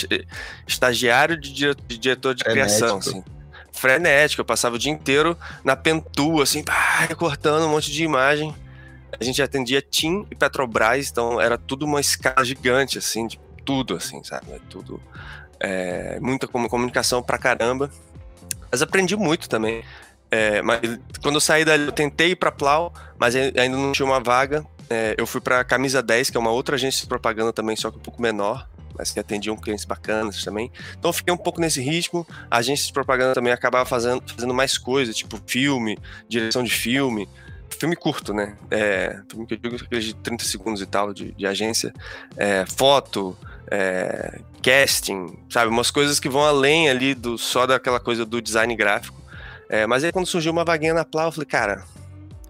estagiário 0.66 1.40
de, 1.40 1.52
de 1.52 1.98
diretor 1.98 2.34
de 2.34 2.44
criação, 2.44 2.98
assim 2.98 3.22
frenético. 3.70 4.40
Eu 4.40 4.44
passava 4.44 4.74
o 4.74 4.78
dia 4.78 4.90
inteiro 4.90 5.38
na 5.62 5.76
Pentu, 5.76 6.42
assim, 6.42 6.64
pá, 6.64 7.06
cortando 7.16 7.64
um 7.64 7.68
monte 7.68 7.92
de 7.92 8.02
imagem 8.02 8.52
a 9.18 9.24
gente 9.24 9.40
atendia 9.42 9.80
TIM 9.80 10.26
e 10.30 10.34
Petrobras, 10.34 11.10
então 11.10 11.40
era 11.40 11.56
tudo 11.56 11.86
uma 11.86 12.00
escala 12.00 12.44
gigante, 12.44 12.98
assim, 12.98 13.26
de 13.26 13.38
tudo, 13.64 13.96
assim, 13.96 14.22
sabe? 14.22 14.52
É 14.52 14.60
tudo. 14.68 15.00
É, 15.60 16.20
muita 16.20 16.46
comunicação 16.46 17.22
pra 17.22 17.38
caramba. 17.38 17.90
Mas 18.70 18.82
aprendi 18.82 19.16
muito 19.16 19.48
também. 19.48 19.82
É, 20.30 20.60
mas 20.62 20.80
quando 21.22 21.36
eu 21.36 21.40
saí 21.40 21.64
dali, 21.64 21.86
eu 21.86 21.92
tentei 21.92 22.30
ir 22.30 22.36
pra 22.36 22.52
Plau, 22.52 22.92
mas 23.18 23.34
ainda 23.34 23.68
não 23.76 23.92
tinha 23.92 24.06
uma 24.06 24.20
vaga. 24.20 24.64
É, 24.90 25.14
eu 25.18 25.26
fui 25.26 25.40
pra 25.40 25.64
Camisa 25.64 26.02
10, 26.02 26.30
que 26.30 26.36
é 26.36 26.40
uma 26.40 26.50
outra 26.50 26.76
agência 26.76 27.02
de 27.02 27.08
propaganda 27.08 27.52
também, 27.52 27.76
só 27.76 27.90
que 27.90 27.98
um 27.98 28.00
pouco 28.00 28.20
menor, 28.20 28.68
mas 28.96 29.10
que 29.10 29.20
atendiam 29.20 29.56
clientes 29.56 29.84
bacanas 29.84 30.42
também. 30.42 30.70
Então 30.98 31.10
eu 31.10 31.12
fiquei 31.12 31.32
um 31.32 31.36
pouco 31.36 31.60
nesse 31.60 31.80
ritmo. 31.80 32.26
A 32.50 32.58
agência 32.58 32.86
de 32.86 32.92
propaganda 32.92 33.34
também 33.34 33.52
acabava 33.52 33.84
fazendo, 33.84 34.22
fazendo 34.26 34.54
mais 34.54 34.76
coisas, 34.78 35.16
tipo 35.16 35.40
filme, 35.46 35.98
direção 36.28 36.62
de 36.62 36.70
filme 36.70 37.28
filme 37.78 37.94
curto, 37.94 38.32
né? 38.32 38.56
É, 38.70 39.20
filme 39.30 39.46
que 39.46 39.54
eu 39.54 39.58
digo 39.58 39.76
de 39.76 40.14
30 40.14 40.44
segundos 40.44 40.80
e 40.80 40.86
tal 40.86 41.12
de, 41.12 41.32
de 41.32 41.46
agência. 41.46 41.92
É, 42.36 42.64
foto, 42.66 43.36
é, 43.70 44.40
casting, 44.62 45.38
sabe? 45.48 45.70
Umas 45.70 45.90
coisas 45.90 46.18
que 46.18 46.28
vão 46.28 46.42
além 46.42 46.88
ali 46.88 47.14
do 47.14 47.38
só 47.38 47.66
daquela 47.66 48.00
coisa 48.00 48.24
do 48.24 48.40
design 48.40 48.74
gráfico. 48.74 49.16
É, 49.68 49.86
mas 49.86 50.02
aí 50.02 50.12
quando 50.12 50.26
surgiu 50.26 50.52
uma 50.52 50.64
vaguinha 50.64 50.94
na 50.94 51.04
Plau, 51.04 51.26
eu 51.26 51.32
falei, 51.32 51.46
cara, 51.46 51.84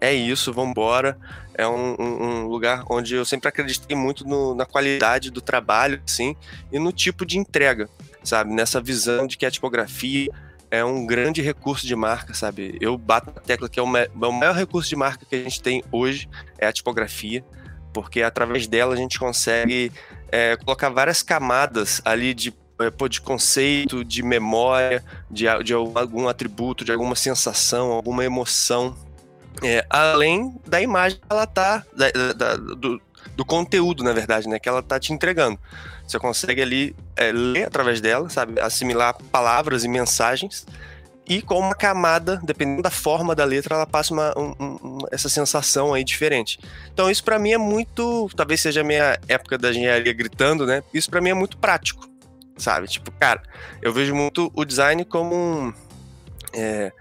é 0.00 0.12
isso, 0.12 0.52
vambora. 0.52 1.18
é 1.54 1.66
um, 1.66 1.96
um, 1.98 2.24
um 2.24 2.46
lugar 2.46 2.84
onde 2.88 3.14
eu 3.14 3.24
sempre 3.24 3.48
acreditei 3.48 3.96
muito 3.96 4.24
no, 4.24 4.54
na 4.54 4.64
qualidade 4.64 5.30
do 5.30 5.40
trabalho, 5.40 6.00
assim, 6.06 6.36
e 6.70 6.78
no 6.78 6.92
tipo 6.92 7.26
de 7.26 7.36
entrega, 7.36 7.88
sabe? 8.22 8.52
Nessa 8.52 8.80
visão 8.80 9.26
de 9.26 9.36
que 9.36 9.44
a 9.44 9.50
tipografia 9.50 10.30
é 10.70 10.84
um 10.84 11.04
grande 11.04 11.42
recurso 11.42 11.86
de 11.86 11.96
marca, 11.96 12.34
sabe? 12.34 12.76
Eu 12.80 12.96
bato 12.96 13.32
na 13.34 13.40
tecla 13.40 13.68
que 13.68 13.80
é 13.80 13.82
o, 13.82 13.86
o 13.86 14.32
maior 14.32 14.54
recurso 14.54 14.88
de 14.88 14.96
marca 14.96 15.26
que 15.26 15.34
a 15.34 15.42
gente 15.42 15.60
tem 15.60 15.82
hoje 15.90 16.28
é 16.58 16.66
a 16.66 16.72
tipografia, 16.72 17.44
porque 17.92 18.22
através 18.22 18.68
dela 18.68 18.94
a 18.94 18.96
gente 18.96 19.18
consegue 19.18 19.90
é, 20.30 20.56
colocar 20.56 20.90
várias 20.90 21.22
camadas 21.22 22.00
ali 22.04 22.34
de, 22.34 22.54
é, 22.80 23.08
de 23.08 23.20
conceito, 23.20 24.04
de 24.04 24.22
memória, 24.22 25.04
de, 25.30 25.44
de 25.64 25.74
algum 25.74 26.28
atributo, 26.28 26.84
de 26.84 26.92
alguma 26.92 27.14
sensação, 27.14 27.92
alguma 27.92 28.24
emoção, 28.24 28.96
é, 29.62 29.84
além 29.90 30.54
da 30.66 30.80
imagem 30.80 31.18
que 31.18 31.24
ela 31.28 31.46
tá, 31.46 31.84
da, 31.94 32.32
da, 32.32 32.56
do, 32.56 33.00
do 33.34 33.44
conteúdo, 33.44 34.04
na 34.04 34.12
verdade, 34.12 34.48
né, 34.48 34.58
que 34.58 34.68
ela 34.68 34.82
tá 34.82 34.98
te 34.98 35.12
entregando. 35.12 35.58
Você 36.06 36.18
consegue 36.18 36.62
ali 36.62 36.96
é, 37.16 37.30
ler 37.32 37.66
através 37.66 38.00
dela, 38.00 38.30
sabe? 38.30 38.58
Assimilar 38.60 39.14
palavras 39.30 39.84
e 39.84 39.88
mensagens. 39.88 40.66
E 41.28 41.42
com 41.42 41.58
uma 41.58 41.74
camada, 41.74 42.40
dependendo 42.42 42.80
da 42.80 42.90
forma 42.90 43.34
da 43.34 43.44
letra, 43.44 43.74
ela 43.74 43.86
passa 43.86 44.14
uma, 44.14 44.32
um, 44.38 44.54
um, 44.58 44.98
essa 45.12 45.28
sensação 45.28 45.92
aí 45.92 46.02
diferente. 46.02 46.58
Então, 46.90 47.10
isso 47.10 47.22
para 47.22 47.38
mim 47.38 47.52
é 47.52 47.58
muito. 47.58 48.30
Talvez 48.34 48.62
seja 48.62 48.80
a 48.80 48.84
minha 48.84 49.18
época 49.28 49.58
da 49.58 49.68
engenharia 49.68 50.12
gritando, 50.14 50.64
né? 50.64 50.82
Isso 50.94 51.10
para 51.10 51.20
mim 51.20 51.28
é 51.28 51.34
muito 51.34 51.58
prático, 51.58 52.07
sabe? 52.58 52.86
Tipo, 52.88 53.10
cara, 53.12 53.42
eu 53.80 53.92
vejo 53.92 54.14
muito 54.14 54.50
o 54.54 54.64
design 54.64 55.04
como 55.04 55.34
um. 55.34 55.72
É, 56.52 56.92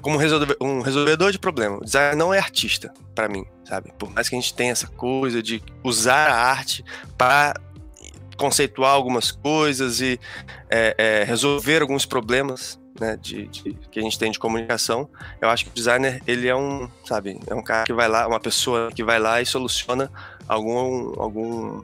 como 0.00 0.18
um 0.60 0.80
resolvedor 0.82 1.32
de 1.32 1.38
problema. 1.38 1.78
O 1.78 1.84
design 1.84 2.16
não 2.16 2.32
é 2.32 2.38
artista, 2.38 2.94
para 3.12 3.28
mim, 3.28 3.44
sabe? 3.64 3.92
Por 3.98 4.08
mais 4.10 4.28
que 4.28 4.36
a 4.36 4.40
gente 4.40 4.54
tenha 4.54 4.70
essa 4.70 4.86
coisa 4.86 5.42
de 5.42 5.60
usar 5.82 6.30
a 6.30 6.36
arte 6.36 6.84
para 7.18 7.54
conceituar 8.36 8.92
algumas 8.92 9.32
coisas 9.32 10.00
e 10.00 10.20
é, 10.70 10.94
é, 10.96 11.24
resolver 11.24 11.82
alguns 11.82 12.06
problemas 12.06 12.78
né, 13.00 13.16
de, 13.20 13.46
de, 13.48 13.74
que 13.90 13.98
a 13.98 14.02
gente 14.02 14.18
tem 14.18 14.30
de 14.30 14.38
comunicação. 14.38 15.08
Eu 15.40 15.48
acho 15.48 15.64
que 15.64 15.70
o 15.70 15.74
designer 15.74 16.22
ele 16.26 16.46
é 16.46 16.54
um, 16.54 16.88
sabe, 17.04 17.40
é 17.46 17.54
um 17.54 17.62
cara 17.62 17.84
que 17.84 17.92
vai 17.92 18.08
lá, 18.08 18.26
uma 18.26 18.40
pessoa 18.40 18.90
que 18.92 19.02
vai 19.02 19.18
lá 19.18 19.40
e 19.40 19.46
soluciona 19.46 20.10
algum 20.48 21.20
algum 21.20 21.82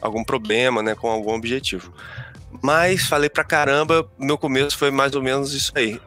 algum 0.00 0.22
problema, 0.22 0.82
né, 0.82 0.94
com 0.94 1.08
algum 1.08 1.34
objetivo. 1.34 1.92
Mas 2.64 3.04
falei 3.04 3.28
pra 3.28 3.44
caramba, 3.44 4.08
meu 4.18 4.38
começo 4.38 4.78
foi 4.78 4.90
mais 4.90 5.14
ou 5.14 5.22
menos 5.22 5.52
isso 5.52 5.70
aí. 5.74 6.00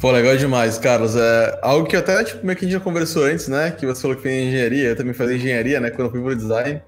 Pô, 0.00 0.10
legal 0.10 0.34
demais, 0.38 0.78
Carlos. 0.78 1.14
É 1.16 1.58
algo 1.60 1.86
que 1.86 1.94
até, 1.94 2.24
tipo, 2.24 2.46
meio 2.46 2.56
que 2.56 2.64
a 2.64 2.68
gente 2.68 2.78
já 2.78 2.82
conversou 2.82 3.24
antes, 3.24 3.46
né? 3.46 3.70
Que 3.70 3.84
você 3.84 4.00
falou 4.00 4.16
que 4.16 4.22
fez 4.22 4.48
engenharia, 4.48 4.88
eu 4.88 4.96
também 4.96 5.12
fazia 5.12 5.36
engenharia, 5.36 5.80
né? 5.80 5.90
Quando 5.90 6.06
eu 6.06 6.10
fui 6.12 6.22
pro 6.22 6.34
design. 6.34 6.80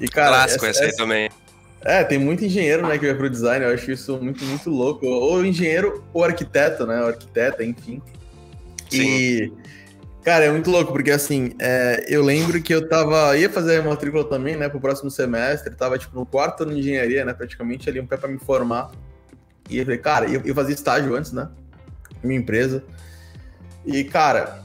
E, 0.00 0.06
cara, 0.06 0.28
Clássico 0.28 0.64
essa, 0.64 0.84
essa 0.84 0.92
aí 0.92 0.96
também. 0.96 1.28
É, 1.84 2.04
tem 2.04 2.18
muito 2.18 2.44
engenheiro, 2.44 2.86
né, 2.86 2.98
que 2.98 3.06
vai 3.06 3.16
pro 3.16 3.28
design, 3.28 3.64
eu 3.64 3.74
acho 3.74 3.90
isso 3.90 4.16
muito, 4.18 4.44
muito 4.44 4.70
louco. 4.70 5.04
Ou 5.04 5.44
engenheiro 5.44 6.04
ou 6.12 6.22
arquiteto, 6.22 6.86
né, 6.86 7.00
ou 7.00 7.08
arquiteta, 7.08 7.64
enfim. 7.64 8.00
Sim. 8.88 9.02
E, 9.02 9.52
cara, 10.26 10.44
é 10.44 10.50
muito 10.50 10.68
louco, 10.72 10.92
porque 10.92 11.12
assim, 11.12 11.52
é, 11.60 12.04
eu 12.08 12.20
lembro 12.20 12.60
que 12.60 12.74
eu 12.74 12.88
tava, 12.88 13.38
ia 13.38 13.48
fazer 13.48 13.78
a 13.78 13.82
matrícula 13.84 14.24
também, 14.24 14.56
né, 14.56 14.68
pro 14.68 14.80
próximo 14.80 15.08
semestre, 15.08 15.72
tava, 15.76 15.96
tipo, 15.96 16.18
no 16.18 16.26
quarto 16.26 16.64
ano 16.64 16.74
de 16.74 16.80
engenharia, 16.80 17.24
né, 17.24 17.32
praticamente 17.32 17.88
ali, 17.88 18.00
um 18.00 18.06
pé 18.08 18.16
pra 18.16 18.28
me 18.28 18.36
formar. 18.36 18.90
E 19.70 19.78
eu 19.78 19.84
falei, 19.84 19.98
cara, 20.00 20.28
eu, 20.28 20.42
eu 20.44 20.52
fazia 20.52 20.74
estágio 20.74 21.14
antes, 21.14 21.30
né, 21.30 21.48
minha 22.24 22.40
empresa. 22.40 22.82
E, 23.84 24.02
cara, 24.02 24.64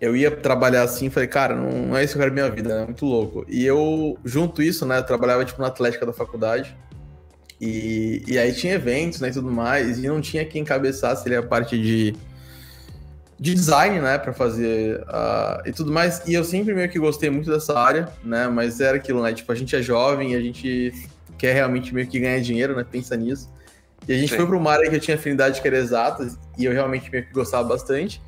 eu 0.00 0.16
ia 0.16 0.28
trabalhar 0.28 0.82
assim, 0.82 1.08
falei, 1.08 1.28
cara, 1.28 1.54
não, 1.54 1.70
não 1.70 1.96
é 1.96 2.02
isso 2.02 2.14
que 2.14 2.18
eu 2.18 2.22
quero 2.22 2.34
minha 2.34 2.50
vida, 2.50 2.82
é 2.82 2.84
muito 2.84 3.06
louco. 3.06 3.46
E 3.48 3.64
eu, 3.64 4.18
junto 4.24 4.60
isso, 4.60 4.84
né, 4.84 4.98
eu 4.98 5.04
trabalhava 5.04 5.44
tipo 5.44 5.62
na 5.62 5.68
Atlética 5.68 6.04
da 6.04 6.12
faculdade. 6.12 6.76
E, 7.60 8.24
e 8.26 8.36
aí 8.36 8.52
tinha 8.52 8.74
eventos, 8.74 9.20
né, 9.20 9.28
e 9.28 9.32
tudo 9.32 9.52
mais, 9.52 10.02
e 10.02 10.08
não 10.08 10.20
tinha 10.20 10.44
quem 10.44 10.62
encabeçasse 10.62 11.28
ali 11.28 11.36
a 11.36 11.42
parte 11.44 11.80
de, 11.80 12.12
de 13.40 13.54
design, 13.54 13.98
né, 14.00 14.18
para 14.18 14.34
fazer 14.34 15.00
uh, 15.00 15.66
e 15.66 15.72
tudo 15.72 15.90
mais. 15.90 16.22
E 16.28 16.34
eu 16.34 16.44
sempre 16.44 16.74
meio 16.74 16.90
que 16.90 16.98
gostei 16.98 17.30
muito 17.30 17.50
dessa 17.50 17.78
área, 17.78 18.06
né, 18.22 18.46
mas 18.48 18.80
era 18.80 18.98
aquilo, 18.98 19.22
né, 19.22 19.32
tipo, 19.32 19.50
a 19.50 19.54
gente 19.54 19.74
é 19.74 19.80
jovem, 19.80 20.34
a 20.34 20.40
gente 20.40 20.92
quer 21.38 21.54
realmente 21.54 21.94
meio 21.94 22.06
que 22.06 22.20
ganhar 22.20 22.38
dinheiro, 22.42 22.76
né, 22.76 22.84
pensa 22.88 23.16
nisso. 23.16 23.50
E 24.06 24.12
a 24.12 24.18
gente 24.18 24.28
Sim. 24.28 24.36
foi 24.36 24.46
para 24.46 24.56
uma 24.56 24.70
área 24.70 24.90
que 24.90 24.96
eu 24.96 25.00
tinha 25.00 25.16
afinidade 25.16 25.62
que 25.62 25.66
era 25.66 25.78
exatas, 25.78 26.38
e 26.58 26.66
eu 26.66 26.72
realmente 26.72 27.10
meio 27.10 27.24
que 27.24 27.32
gostava 27.32 27.66
bastante. 27.66 28.20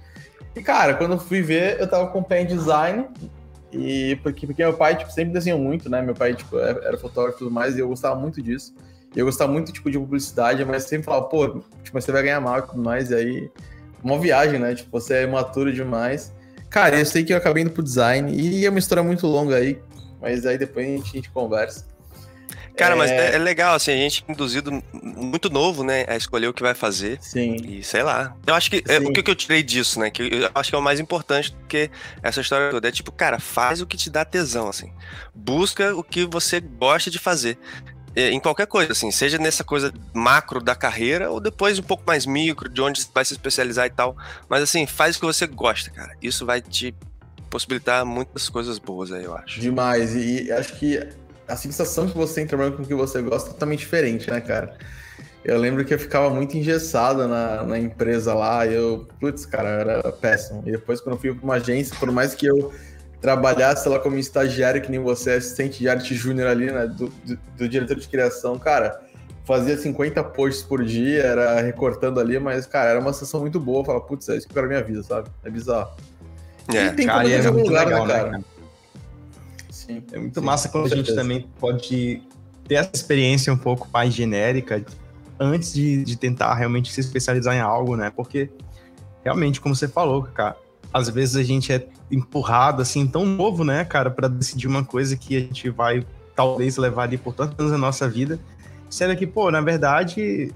E, 0.57 0.63
cara, 0.63 0.95
quando 0.95 1.13
eu 1.13 1.19
fui 1.19 1.43
ver, 1.43 1.79
eu 1.79 1.87
tava 1.87 2.09
com 2.09 2.21
o 2.21 2.25
pé 2.25 2.41
em 2.43 2.47
design. 2.47 3.07
E 3.71 4.17
porque, 4.23 4.47
porque 4.47 4.63
meu 4.63 4.75
pai, 4.75 4.97
tipo, 4.97 5.11
sempre 5.11 5.33
desenhou 5.33 5.59
muito, 5.59 5.91
né? 5.91 6.01
Meu 6.03 6.15
pai, 6.15 6.35
tipo, 6.35 6.59
é, 6.59 6.71
era 6.71 6.97
fotógrafo 6.97 7.37
e 7.37 7.41
tudo 7.41 7.51
mais, 7.51 7.77
e 7.77 7.81
eu 7.81 7.89
gostava 7.89 8.19
muito 8.19 8.41
disso. 8.43 8.75
E 9.15 9.19
eu 9.19 9.27
gostava 9.27 9.53
muito, 9.53 9.73
tipo, 9.73 9.91
de 9.91 9.99
publicidade, 9.99 10.65
mas 10.65 10.85
sempre 10.85 11.05
falava, 11.05 11.27
pô, 11.27 11.63
tipo, 11.83 12.01
você 12.01 12.13
vai 12.13 12.23
ganhar 12.23 12.41
mal 12.41 12.61
e 12.61 12.63
tudo 12.63 12.83
mais, 12.83 13.11
e 13.11 13.15
aí... 13.15 13.51
Uma 14.03 14.19
viagem, 14.19 14.59
né? 14.59 14.75
Tipo, 14.75 14.91
você 14.91 15.15
é 15.15 15.23
imaturo 15.25 15.73
demais. 15.73 16.33
Cara, 16.69 16.99
eu 16.99 17.05
sei 17.05 17.23
que 17.23 17.33
eu 17.33 17.37
acabei 17.37 17.63
indo 17.63 17.71
pro 17.71 17.83
design, 17.83 18.33
e 18.35 18.65
é 18.65 18.71
uma 18.71 18.79
história 18.79 19.03
muito 19.03 19.27
longa 19.27 19.57
aí, 19.57 19.79
mas 20.21 20.47
aí 20.47 20.57
depois 20.57 20.87
a 20.87 20.91
gente, 20.91 21.11
a 21.11 21.17
gente 21.17 21.31
conversa. 21.31 21.93
Cara, 22.77 22.95
é... 22.95 22.97
mas 22.97 23.11
é, 23.11 23.35
é, 23.35 23.39
legal, 23.39 23.75
assim, 23.75 23.93
a 23.93 23.97
gente 23.97 24.25
é 24.27 24.33
induzido 24.33 24.83
muito 24.93 25.51
novo, 25.51 25.85
né, 25.85 26.05
a 26.09 26.17
escolher 26.17 26.49
o 26.49 26.55
que 26.55 26.63
vai 26.63 26.75
fazer. 26.75 27.19
Sim. 27.21 27.57
E 27.57 27.83
sei 27.83 28.03
lá. 28.03 28.35
Eu 28.47 28.55
acho 28.55 28.71
que. 28.71 28.83
É, 28.89 28.99
o 28.99 29.13
que, 29.13 29.23
que 29.23 29.31
eu 29.31 29.35
tirei 29.35 29.63
disso, 29.63 30.01
né? 30.01 30.11
Que 30.11 30.23
eu 30.23 30.51
acho 30.55 30.71
que 30.71 30.77
é 30.77 30.79
o 30.79 30.83
mais 30.83 30.99
importante 30.99 31.53
do 31.53 31.67
que 31.67 31.91
essa 32.23 32.41
história 32.41 32.71
toda. 32.71 32.89
É 32.89 32.91
tipo, 32.91 33.13
cara, 33.13 33.39
faz 33.39 33.81
o 33.81 33.87
que 33.87 33.97
te 33.97 34.09
dá 34.09 34.25
tesão, 34.25 34.69
assim. 34.69 34.93
Busca 35.35 35.95
o 35.95 36.03
que 36.03 36.25
você 36.25 36.61
gosta 36.61 37.11
de 37.11 37.19
fazer. 37.19 37.59
É, 38.15 38.31
em 38.31 38.39
qualquer 38.41 38.67
coisa, 38.67 38.93
assim, 38.93 39.11
seja 39.11 39.39
nessa 39.39 39.65
coisa 39.65 39.93
macro 40.13 40.61
da 40.61 40.75
carreira 40.75 41.31
ou 41.31 41.41
depois 41.41 41.79
um 41.79 41.83
pouco 41.83 42.05
mais 42.07 42.27
micro, 42.27 42.69
de 42.69 42.81
onde 42.81 43.07
vai 43.15 43.25
se 43.25 43.33
especializar 43.33 43.87
e 43.87 43.91
tal. 43.91 44.17
Mas 44.49 44.63
assim, 44.63 44.87
faz 44.87 45.17
o 45.17 45.21
que 45.21 45.27
você 45.27 45.47
gosta, 45.47 45.91
cara. 45.91 46.15
Isso 46.21 46.45
vai 46.45 46.61
te 46.61 46.95
possibilitar 47.49 48.05
muitas 48.05 48.49
coisas 48.49 48.79
boas 48.79 49.13
aí, 49.13 49.25
eu 49.25 49.37
acho. 49.37 49.61
Demais. 49.61 50.15
E 50.15 50.51
acho 50.53 50.75
que 50.79 50.99
a 51.49 51.57
sensação 51.57 52.09
que 52.09 52.17
você 52.17 52.37
tem 52.37 52.47
trabalhando 52.47 52.77
com 52.77 52.83
o 52.83 52.87
que 52.87 52.95
você 52.95 53.21
gosta 53.23 53.51
é 53.51 53.53
totalmente 53.53 53.81
diferente, 53.81 54.31
né, 54.31 54.41
cara? 54.41 54.77
Eu 55.45 55.59
lembro 55.59 55.85
que 55.85 55.93
eu 55.93 55.99
ficava 55.99 56.31
muito 56.31 56.57
engessado 56.57 57.27
na, 57.27 57.65
na 57.65 57.79
empresa 57.79 58.33
lá, 58.33 58.65
eu, 58.67 59.09
putz, 59.19 59.45
cara, 59.45 59.69
era 59.69 60.13
péssimo. 60.13 60.63
E 60.65 60.71
depois, 60.71 61.01
quando 61.01 61.17
eu 61.17 61.21
fui 61.21 61.35
para 61.35 61.45
uma 61.45 61.55
agência, 61.55 61.97
por 61.99 62.11
mais 62.13 62.35
que 62.35 62.47
eu 62.47 62.73
trabalhasse 63.23 63.89
lá 63.89 64.01
como 64.01 64.19
estagiário, 64.19 64.83
que 64.83 64.91
nem 64.91 65.01
você, 65.01 65.31
assistente 65.31 65.79
de 65.79 65.89
arte 65.89 66.13
júnior 66.13 66.49
ali, 66.49 66.73
né, 66.73 66.89
do, 66.89 67.09
do, 67.09 67.39
do, 67.57 67.69
diretor 67.69 67.97
de 67.97 68.09
criação, 68.09 68.59
cara, 68.59 69.01
fazia 69.45 69.79
50 69.79 70.23
posts 70.25 70.65
por 70.65 70.85
dia, 70.85 71.23
era 71.23 71.61
recortando 71.61 72.19
ali, 72.19 72.39
mas, 72.41 72.67
cara, 72.67 72.91
era 72.91 73.01
uma 73.01 73.13
sensação 73.13 73.41
muito 73.41 73.61
boa. 73.61 73.81
Eu 73.81 73.85
falava, 73.85 74.05
putz, 74.05 74.29
é 74.29 74.37
isso 74.37 74.49
que 74.49 74.53
eu 74.53 74.55
quero 74.57 74.67
minha 74.67 74.83
vida, 74.83 75.05
sabe? 75.05 75.31
É 75.45 75.49
bizarro. 75.49 75.93
É, 76.75 76.87
e 76.87 76.93
tem 76.93 77.07
cara, 77.07 77.31
é 77.31 77.51
muito 77.51 77.69
lugar, 77.69 77.87
legal, 77.87 78.07
né, 78.07 78.13
cara? 78.13 78.25
Né, 78.25 78.31
cara? 78.33 78.45
Sim. 79.71 80.03
É 80.13 80.19
muito 80.19 80.41
sim, 80.41 80.47
massa 80.47 80.69
quando 80.69 80.93
a 80.93 80.97
gente 80.97 81.15
também 81.15 81.49
pode 81.61 82.23
ter 82.67 82.75
essa 82.75 82.91
experiência 82.93 83.53
um 83.53 83.57
pouco 83.59 83.89
mais 83.93 84.13
genérica 84.13 84.85
antes 85.39 85.73
de, 85.73 86.03
de 86.03 86.17
tentar 86.17 86.55
realmente 86.55 86.93
se 86.93 87.01
especializar 87.01 87.55
em 87.55 87.61
algo, 87.61 87.97
né? 87.97 88.13
Porque 88.15 88.51
realmente, 89.25 89.61
como 89.61 89.77
você 89.77 89.87
falou, 89.87 90.25
cara, 90.25 90.57
às 90.93 91.09
vezes 91.09 91.37
a 91.37 91.43
gente 91.43 91.73
é 91.73 91.87
empurrado 92.11 92.83
assim 92.83 93.07
tão 93.07 93.25
novo, 93.25 93.65
né, 93.65 93.85
cara, 93.85 94.11
para 94.11 94.29
decidir 94.29 94.67
uma 94.67 94.85
coisa 94.85 95.17
que 95.17 95.37
a 95.37 95.41
gente 95.41 95.71
vai 95.71 96.05
talvez 96.35 96.77
levar 96.77 97.05
ali 97.05 97.17
por 97.17 97.35
tantos 97.35 97.59
anos 97.59 97.73
da 97.73 97.79
nossa 97.79 98.09
vida, 98.09 98.39
sendo 98.89 99.17
que, 99.17 99.27
pô, 99.27 99.51
na 99.51 99.61
verdade, 99.61 100.53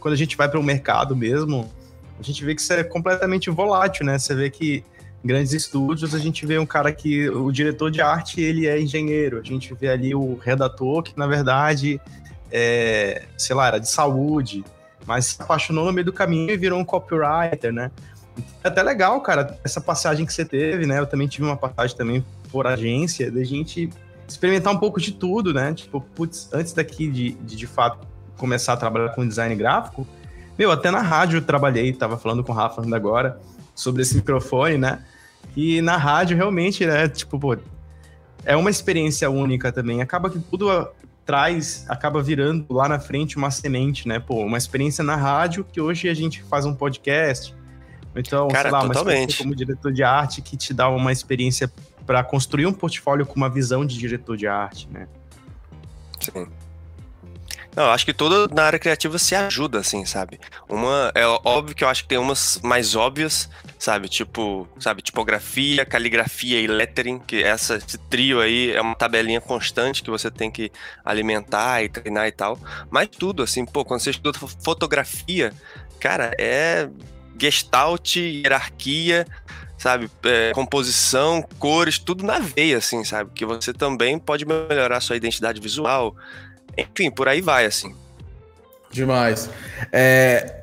quando 0.00 0.14
a 0.14 0.16
gente 0.16 0.36
vai 0.36 0.48
para 0.48 0.60
o 0.60 0.62
mercado 0.62 1.14
mesmo, 1.14 1.70
a 2.18 2.22
gente 2.22 2.44
vê 2.44 2.54
que 2.54 2.60
isso 2.60 2.72
é 2.72 2.84
completamente 2.84 3.50
volátil, 3.50 4.06
né? 4.06 4.18
Você 4.18 4.34
vê 4.34 4.50
que 4.50 4.84
grandes 5.24 5.52
estúdios, 5.52 6.14
a 6.14 6.18
gente 6.18 6.44
vê 6.44 6.58
um 6.58 6.66
cara 6.66 6.92
que 6.92 7.28
o 7.30 7.50
diretor 7.50 7.90
de 7.90 8.00
arte 8.00 8.40
ele 8.40 8.66
é 8.66 8.80
engenheiro, 8.80 9.38
a 9.38 9.42
gente 9.42 9.72
vê 9.74 9.88
ali 9.88 10.14
o 10.14 10.36
redator 10.36 11.02
que 11.02 11.18
na 11.18 11.26
verdade 11.26 11.98
é, 12.52 13.24
sei 13.36 13.56
lá, 13.56 13.66
era 13.66 13.78
de 13.80 13.88
saúde, 13.88 14.62
mas 15.06 15.26
se 15.26 15.42
apaixonou 15.42 15.86
no 15.86 15.92
meio 15.92 16.04
do 16.04 16.12
caminho 16.12 16.50
e 16.50 16.56
virou 16.56 16.78
um 16.78 16.84
copywriter, 16.84 17.72
né? 17.72 17.90
É 18.62 18.68
até 18.68 18.82
legal, 18.82 19.20
cara, 19.20 19.58
essa 19.62 19.80
passagem 19.80 20.26
que 20.26 20.32
você 20.32 20.44
teve, 20.44 20.86
né? 20.86 20.98
Eu 20.98 21.06
também 21.06 21.28
tive 21.28 21.44
uma 21.44 21.56
passagem 21.56 21.96
também 21.96 22.24
por 22.50 22.66
agência, 22.66 23.30
da 23.30 23.44
gente 23.44 23.90
experimentar 24.26 24.72
um 24.72 24.78
pouco 24.78 25.00
de 25.00 25.12
tudo, 25.12 25.52
né? 25.52 25.72
Tipo, 25.74 26.00
putz, 26.00 26.48
antes 26.52 26.72
daqui 26.72 27.08
de, 27.08 27.32
de, 27.32 27.56
de 27.56 27.66
fato 27.66 28.06
começar 28.36 28.72
a 28.72 28.76
trabalhar 28.76 29.10
com 29.10 29.26
design 29.26 29.54
gráfico, 29.54 30.06
meu, 30.58 30.70
até 30.70 30.90
na 30.90 31.00
rádio 31.00 31.38
eu 31.38 31.42
trabalhei, 31.42 31.92
tava 31.92 32.16
falando 32.16 32.42
com 32.44 32.52
o 32.52 32.54
Rafa 32.54 32.82
ainda 32.82 32.96
agora 32.96 33.40
sobre 33.74 34.02
esse 34.02 34.14
microfone, 34.14 34.78
né? 34.78 35.04
E 35.56 35.80
na 35.82 35.96
rádio, 35.96 36.36
realmente, 36.36 36.86
né? 36.86 37.08
Tipo, 37.08 37.38
pô, 37.38 37.56
é 38.44 38.56
uma 38.56 38.70
experiência 38.70 39.28
única 39.30 39.72
também. 39.72 40.00
Acaba 40.00 40.30
que 40.30 40.38
tudo 40.38 40.88
traz, 41.24 41.84
acaba 41.88 42.22
virando 42.22 42.66
lá 42.72 42.88
na 42.88 43.00
frente 43.00 43.36
uma 43.36 43.50
semente, 43.50 44.06
né? 44.06 44.20
Pô, 44.20 44.44
uma 44.44 44.58
experiência 44.58 45.02
na 45.02 45.16
rádio 45.16 45.64
que 45.64 45.80
hoje 45.80 46.08
a 46.08 46.14
gente 46.14 46.42
faz 46.44 46.64
um 46.64 46.74
podcast, 46.74 47.54
Então, 48.16 48.48
Cara, 48.48 48.70
sei 48.70 48.70
lá, 48.70 48.86
totalmente. 48.86 49.38
como 49.38 49.54
diretor 49.54 49.92
de 49.92 50.02
arte 50.02 50.40
que 50.40 50.56
te 50.56 50.72
dá 50.72 50.88
uma 50.88 51.12
experiência 51.12 51.70
para 52.06 52.22
construir 52.22 52.66
um 52.66 52.72
portfólio 52.72 53.26
com 53.26 53.34
uma 53.34 53.48
visão 53.48 53.84
de 53.84 53.98
diretor 53.98 54.36
de 54.36 54.46
arte, 54.46 54.88
né? 54.90 55.08
Sim. 56.20 56.46
Não, 57.76 57.90
acho 57.90 58.04
que 58.04 58.14
toda 58.14 58.46
na 58.54 58.64
área 58.64 58.78
criativa 58.78 59.18
se 59.18 59.34
ajuda, 59.34 59.80
assim, 59.80 60.04
sabe? 60.06 60.38
Uma, 60.68 61.10
é 61.12 61.26
óbvio 61.26 61.74
que 61.74 61.82
eu 61.82 61.88
acho 61.88 62.04
que 62.04 62.08
tem 62.08 62.18
umas 62.18 62.60
mais 62.62 62.94
óbvias, 62.94 63.50
sabe? 63.78 64.08
Tipo, 64.08 64.68
sabe, 64.78 65.02
tipografia, 65.02 65.84
caligrafia 65.84 66.60
e 66.60 66.68
lettering, 66.68 67.18
que 67.18 67.42
essa, 67.42 67.76
esse 67.76 67.98
trio 67.98 68.40
aí 68.40 68.70
é 68.70 68.80
uma 68.80 68.94
tabelinha 68.94 69.40
constante 69.40 70.04
que 70.04 70.10
você 70.10 70.30
tem 70.30 70.52
que 70.52 70.70
alimentar 71.04 71.82
e 71.82 71.88
treinar 71.88 72.28
e 72.28 72.32
tal. 72.32 72.58
Mas 72.90 73.08
tudo, 73.08 73.42
assim, 73.42 73.66
pô, 73.66 73.84
quando 73.84 74.00
você 74.00 74.10
estuda 74.10 74.38
fotografia, 74.38 75.52
cara, 75.98 76.32
é 76.38 76.88
gestalt, 77.38 78.16
hierarquia, 78.16 79.26
sabe? 79.78 80.10
É, 80.22 80.52
composição, 80.52 81.42
cores, 81.58 81.98
tudo 81.98 82.24
na 82.24 82.38
veia, 82.38 82.78
assim, 82.78 83.04
sabe? 83.04 83.30
Que 83.34 83.44
você 83.44 83.72
também 83.72 84.18
pode 84.18 84.46
melhorar 84.46 85.00
sua 85.00 85.16
identidade 85.16 85.60
visual. 85.60 86.16
Enfim, 86.76 87.10
por 87.10 87.28
aí 87.28 87.40
vai, 87.40 87.66
assim. 87.66 87.94
Demais. 88.90 89.50
É... 89.92 90.62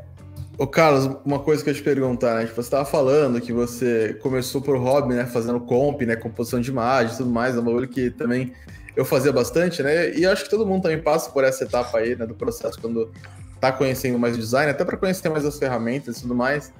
Ô, 0.58 0.68
Carlos, 0.68 1.18
uma 1.26 1.40
coisa 1.40 1.64
que 1.64 1.70
eu 1.70 1.74
te 1.74 1.82
perguntar, 1.82 2.36
né? 2.36 2.42
Tipo, 2.42 2.56
você 2.56 2.62
estava 2.62 2.86
falando 2.86 3.42
que 3.42 3.52
você 3.52 4.18
começou 4.22 4.62
por 4.62 4.78
hobby, 4.78 5.16
né? 5.16 5.26
Fazendo 5.26 5.60
comp, 5.60 6.02
né? 6.02 6.16
Composição 6.16 6.62
de 6.62 6.70
imagem 6.70 7.14
e 7.14 7.18
tudo 7.18 7.30
mais. 7.30 7.56
É 7.56 7.60
uma 7.60 7.72
coisa 7.72 7.88
que 7.88 8.12
também 8.12 8.54
eu 8.96 9.04
fazia 9.04 9.32
bastante, 9.32 9.82
né? 9.82 10.14
E 10.16 10.26
acho 10.26 10.44
que 10.44 10.50
todo 10.50 10.66
mundo 10.66 10.84
também 10.84 11.02
passa 11.02 11.32
por 11.32 11.44
essa 11.44 11.64
etapa 11.64 11.98
aí, 11.98 12.16
né? 12.16 12.26
Do 12.26 12.36
processo, 12.36 12.80
quando 12.80 13.12
tá 13.62 13.72
conhecendo 13.72 14.18
mais 14.18 14.36
o 14.36 14.40
design, 14.40 14.72
até 14.72 14.84
para 14.84 14.98
conhecer 14.98 15.30
mais 15.30 15.46
as 15.46 15.58
ferramentas 15.58 16.18
e 16.18 16.22
tudo 16.24 16.34
mais. 16.34 16.74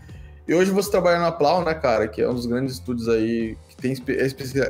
E 0.48 0.54
hoje 0.54 0.72
você 0.72 0.90
trabalha 0.90 1.20
na 1.20 1.32
Plau, 1.32 1.64
né, 1.64 1.76
cara, 1.76 2.08
que 2.08 2.22
é 2.22 2.28
um 2.28 2.34
dos 2.34 2.48
grandes 2.48 2.74
estúdios 2.74 3.08
aí 3.08 3.56
que 3.70 3.78
tem 3.78 3.94
é 4.10 4.26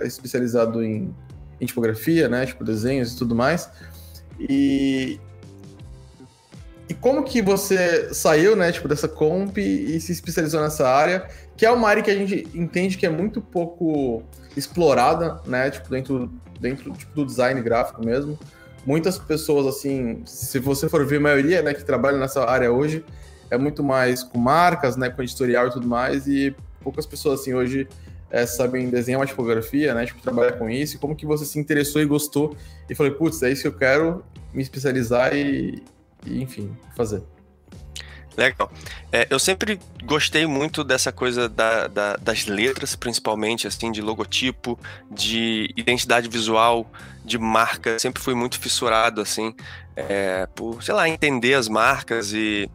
especializado 0.05 0.83
em, 0.83 1.15
em 1.59 1.65
tipografia, 1.65 2.27
né, 2.27 2.45
tipo 2.45 2.65
desenhos 2.65 3.13
e 3.13 3.17
tudo 3.17 3.33
mais. 3.33 3.69
E 4.37 5.19
e 6.89 6.93
como 6.93 7.23
que 7.23 7.41
você 7.41 8.13
saiu, 8.13 8.53
né, 8.53 8.69
tipo, 8.69 8.85
dessa 8.85 9.07
comp 9.07 9.57
e 9.57 9.97
se 10.01 10.11
especializou 10.11 10.59
nessa 10.59 10.89
área, 10.89 11.25
que 11.55 11.65
é 11.65 11.71
uma 11.71 11.87
área 11.87 12.03
que 12.03 12.11
a 12.11 12.15
gente 12.15 12.45
entende 12.53 12.97
que 12.97 13.05
é 13.05 13.09
muito 13.09 13.39
pouco 13.39 14.23
explorada, 14.57 15.39
né, 15.45 15.71
tipo, 15.71 15.89
dentro, 15.89 16.29
dentro 16.59 16.91
tipo, 16.91 17.15
do 17.15 17.25
design 17.25 17.61
gráfico 17.61 18.05
mesmo 18.05 18.37
muitas 18.85 19.17
pessoas, 19.17 19.67
assim, 19.67 20.21
se 20.25 20.59
você 20.59 20.89
for 20.89 21.05
ver 21.05 21.17
a 21.17 21.21
maioria, 21.21 21.61
né, 21.61 21.73
que 21.73 21.83
trabalha 21.83 22.17
nessa 22.17 22.43
área 22.43 22.71
hoje, 22.71 23.03
é 23.49 23.57
muito 23.57 23.83
mais 23.83 24.23
com 24.23 24.39
marcas, 24.39 24.95
né, 24.95 25.09
com 25.09 25.21
editorial 25.21 25.67
e 25.67 25.71
tudo 25.71 25.87
mais, 25.87 26.27
e 26.27 26.55
poucas 26.81 27.05
pessoas, 27.05 27.41
assim, 27.41 27.53
hoje 27.53 27.87
é, 28.29 28.45
sabem 28.45 28.89
desenhar 28.89 29.19
uma 29.19 29.27
tipografia, 29.27 29.93
né, 29.93 30.05
tipo, 30.05 30.21
trabalhar 30.21 30.53
com 30.53 30.69
isso, 30.69 30.97
como 30.99 31.15
que 31.15 31.25
você 31.25 31.45
se 31.45 31.59
interessou 31.59 32.01
e 32.01 32.05
gostou, 32.05 32.55
e 32.89 32.95
falou, 32.95 33.11
putz, 33.13 33.41
é 33.43 33.51
isso 33.51 33.61
que 33.61 33.67
eu 33.67 33.77
quero 33.77 34.23
me 34.53 34.61
especializar 34.61 35.35
e, 35.35 35.83
e 36.25 36.41
enfim, 36.41 36.71
fazer. 36.95 37.21
Legal. 38.37 38.71
É, 39.11 39.27
eu 39.29 39.37
sempre 39.37 39.79
gostei 40.03 40.45
muito 40.45 40.83
dessa 40.83 41.11
coisa 41.11 41.49
da, 41.49 41.87
da, 41.87 42.15
das 42.15 42.45
letras, 42.45 42.95
principalmente, 42.95 43.67
assim, 43.67 43.91
de 43.91 44.01
logotipo, 44.01 44.79
de 45.09 45.73
identidade 45.75 46.29
visual, 46.29 46.89
de 47.25 47.37
marca. 47.37 47.99
Sempre 47.99 48.21
fui 48.21 48.33
muito 48.33 48.59
fissurado, 48.59 49.21
assim, 49.21 49.53
é, 49.95 50.47
por, 50.55 50.81
sei 50.81 50.93
lá, 50.93 51.09
entender 51.09 51.55
as 51.55 51.67
marcas 51.67 52.33
e. 52.33 52.69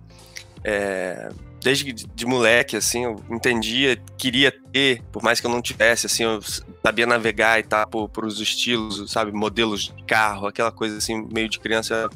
É, 0.63 1.31
desde 1.63 1.93
de 1.93 2.27
moleque, 2.27 2.77
assim, 2.77 3.05
eu 3.05 3.21
entendia, 3.29 3.97
queria 4.17 4.53
ter, 4.73 5.03
por 5.11 5.23
mais 5.23 5.41
que 5.41 5.47
eu 5.47 5.51
não 5.51 5.61
tivesse, 5.61 6.07
assim, 6.07 6.23
eu 6.23 6.41
sabia 6.85 7.07
navegar 7.07 7.59
e 7.59 7.65
tal, 7.65 7.87
por, 7.89 8.09
por 8.09 8.25
os 8.25 8.41
estilos, 8.41 9.11
sabe, 9.11 9.33
modelos 9.33 9.93
de 9.97 10.05
carro, 10.05 10.47
aquela 10.47 10.71
coisa 10.71 10.99
assim, 10.99 11.27
meio 11.33 11.49
de 11.49 11.59
criança 11.59 12.09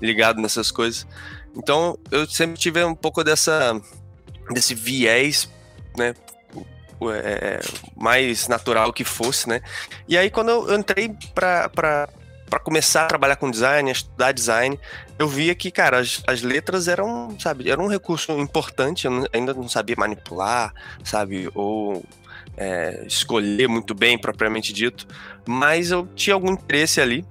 ligado 0.00 0.40
nessas 0.40 0.70
coisas. 0.70 1.06
Então, 1.56 1.98
eu 2.10 2.26
sempre 2.26 2.58
tive 2.58 2.82
um 2.84 2.94
pouco 2.94 3.22
dessa 3.22 3.80
desse 4.50 4.74
viés, 4.74 5.48
né, 5.96 6.14
é, 7.12 7.60
mais 7.96 8.46
natural 8.46 8.92
que 8.92 9.04
fosse, 9.04 9.48
né? 9.48 9.62
E 10.06 10.18
aí 10.18 10.30
quando 10.30 10.50
eu 10.50 10.78
entrei 10.78 11.14
para 11.34 11.68
para 12.54 12.60
começar 12.60 13.04
a 13.04 13.08
trabalhar 13.08 13.36
com 13.36 13.50
design, 13.50 13.88
a 13.88 13.92
estudar 13.92 14.32
design, 14.32 14.78
eu 15.18 15.26
via 15.26 15.54
que, 15.54 15.70
cara, 15.70 15.98
as, 15.98 16.22
as 16.26 16.42
letras 16.42 16.86
eram, 16.86 17.36
sabe, 17.40 17.68
era 17.68 17.80
um 17.80 17.88
recurso 17.88 18.30
importante, 18.38 19.06
eu 19.06 19.26
ainda 19.32 19.52
não 19.52 19.68
sabia 19.68 19.96
manipular, 19.98 20.72
sabe, 21.02 21.50
ou 21.54 22.04
é, 22.56 23.04
escolher 23.08 23.68
muito 23.68 23.94
bem, 23.94 24.16
propriamente 24.16 24.72
dito, 24.72 25.06
mas 25.44 25.90
eu 25.90 26.06
tinha 26.14 26.34
algum 26.34 26.52
interesse 26.52 27.00
ali, 27.00 27.24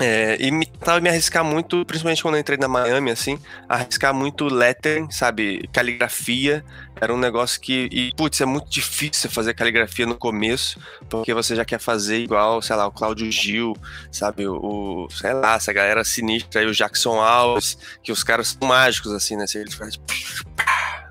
é, 0.00 0.38
e 0.40 0.50
me, 0.50 0.64
tava 0.64 0.98
me 0.98 1.10
arriscar 1.10 1.44
muito, 1.44 1.84
principalmente 1.84 2.22
quando 2.22 2.36
eu 2.36 2.40
entrei 2.40 2.56
na 2.56 2.66
Miami, 2.66 3.10
assim, 3.10 3.38
arriscar 3.68 4.14
muito 4.14 4.46
lettering, 4.46 5.10
sabe? 5.10 5.68
Caligrafia. 5.70 6.64
Era 6.98 7.12
um 7.12 7.18
negócio 7.18 7.60
que. 7.60 7.86
E, 7.92 8.10
putz, 8.16 8.40
é 8.40 8.46
muito 8.46 8.70
difícil 8.70 9.30
fazer 9.30 9.52
caligrafia 9.52 10.06
no 10.06 10.16
começo, 10.16 10.80
porque 11.08 11.34
você 11.34 11.54
já 11.54 11.66
quer 11.66 11.78
fazer 11.78 12.18
igual, 12.18 12.62
sei 12.62 12.76
lá, 12.76 12.86
o 12.86 12.92
Cláudio 12.92 13.30
Gil, 13.30 13.76
sabe? 14.10 14.46
O, 14.48 15.06
sei 15.10 15.34
lá, 15.34 15.56
essa 15.56 15.72
galera 15.72 16.02
sinistra 16.02 16.62
aí, 16.62 16.66
o 16.66 16.74
Jackson 16.74 17.20
Alves, 17.20 17.76
que 18.02 18.10
os 18.10 18.24
caras 18.24 18.56
são 18.58 18.66
mágicos, 18.66 19.12
assim, 19.12 19.36
né? 19.36 19.44
Eles 19.54 19.74
fazem. 19.74 20.00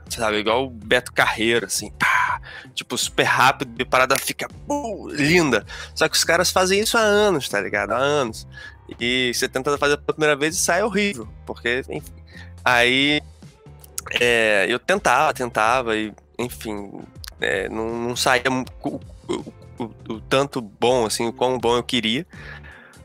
Sabe, 0.10 0.38
igual 0.38 0.66
o 0.66 0.70
Beto 0.70 1.14
Carreiro, 1.14 1.68
assim, 1.68 1.92
pá, 1.92 2.42
tipo, 2.74 2.98
super 2.98 3.24
rápido, 3.24 3.72
e 3.78 3.84
a 3.84 3.86
parada 3.86 4.18
fica 4.18 4.48
uh, 4.68 5.08
linda. 5.10 5.64
Só 5.94 6.10
que 6.10 6.18
os 6.18 6.24
caras 6.24 6.50
fazem 6.50 6.80
isso 6.80 6.98
há 6.98 7.02
anos, 7.02 7.48
tá 7.48 7.62
ligado? 7.62 7.92
Há 7.92 7.98
anos. 7.98 8.48
E 9.00 9.32
você 9.34 9.48
tenta 9.48 9.78
fazer 9.78 9.98
pela 9.98 10.14
primeira 10.14 10.36
vez 10.36 10.56
e 10.56 10.60
sai 10.60 10.84
horrível, 10.84 11.28
porque, 11.46 11.80
enfim. 11.80 12.02
Aí 12.64 13.22
é, 14.20 14.66
eu 14.70 14.80
tentava, 14.80 15.34
tentava, 15.34 15.96
e, 15.96 16.14
enfim, 16.38 17.02
é, 17.40 17.70
não, 17.70 17.90
não, 17.90 18.16
saía 18.16 18.44
o, 18.50 19.00
o, 19.28 19.54
o, 19.78 19.84
o, 20.10 20.22
tanto 20.22 20.62
bom, 20.62 21.06
assim, 21.06 21.28
o 21.28 21.34
quão 21.34 21.58
bom 21.58 21.76
eu 21.76 21.84
queria. 21.84 22.26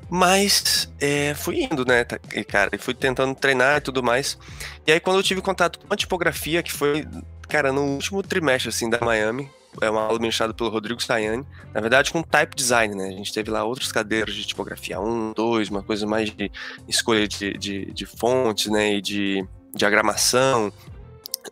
Mas 0.09 0.93
é, 1.01 1.35
fui 1.35 1.65
indo, 1.65 1.85
né, 1.85 2.05
cara, 2.47 2.71
e 2.73 2.79
fui 2.79 2.95
tentando 2.95 3.35
treinar 3.35 3.79
e 3.79 3.81
tudo 3.81 4.03
mais. 4.03 4.39
E 4.87 4.93
aí, 4.93 5.01
quando 5.01 5.17
eu 5.17 5.23
tive 5.23 5.41
contato 5.41 5.79
com 5.79 5.93
a 5.93 5.97
tipografia, 5.97 6.63
que 6.63 6.73
foi, 6.73 7.07
cara, 7.49 7.73
no 7.73 7.83
último 7.83 8.23
trimestre, 8.23 8.69
assim, 8.69 8.89
da 8.89 9.01
Miami, 9.01 9.51
é 9.81 9.91
uma 9.91 10.03
aula 10.03 10.19
ministrada 10.19 10.55
pelo 10.55 10.71
Rodrigo 10.71 11.03
Sayane, 11.03 11.47
na 11.73 11.81
verdade 11.81 12.13
com 12.13 12.23
type 12.23 12.55
design, 12.55 12.95
né? 12.95 13.09
A 13.09 13.13
gente 13.13 13.33
teve 13.33 13.51
lá 13.51 13.65
outras 13.65 13.91
cadeiras 13.91 14.35
de 14.35 14.45
tipografia 14.45 15.01
1, 15.01 15.33
2, 15.33 15.71
uma 15.71 15.83
coisa 15.83 16.07
mais 16.07 16.31
de 16.31 16.51
escolha 16.89 17.27
de, 17.27 17.57
de, 17.59 17.87
de 17.87 18.07
fontes, 18.07 18.71
né? 18.71 18.95
E 18.95 19.03
de 19.03 19.47
diagramação, 19.75 20.73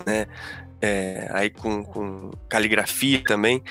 né? 0.07 0.27
É, 0.81 1.29
aí 1.33 1.51
com, 1.51 1.85
com, 1.85 2.31
caligrafia 2.49 3.23
também. 3.25 3.63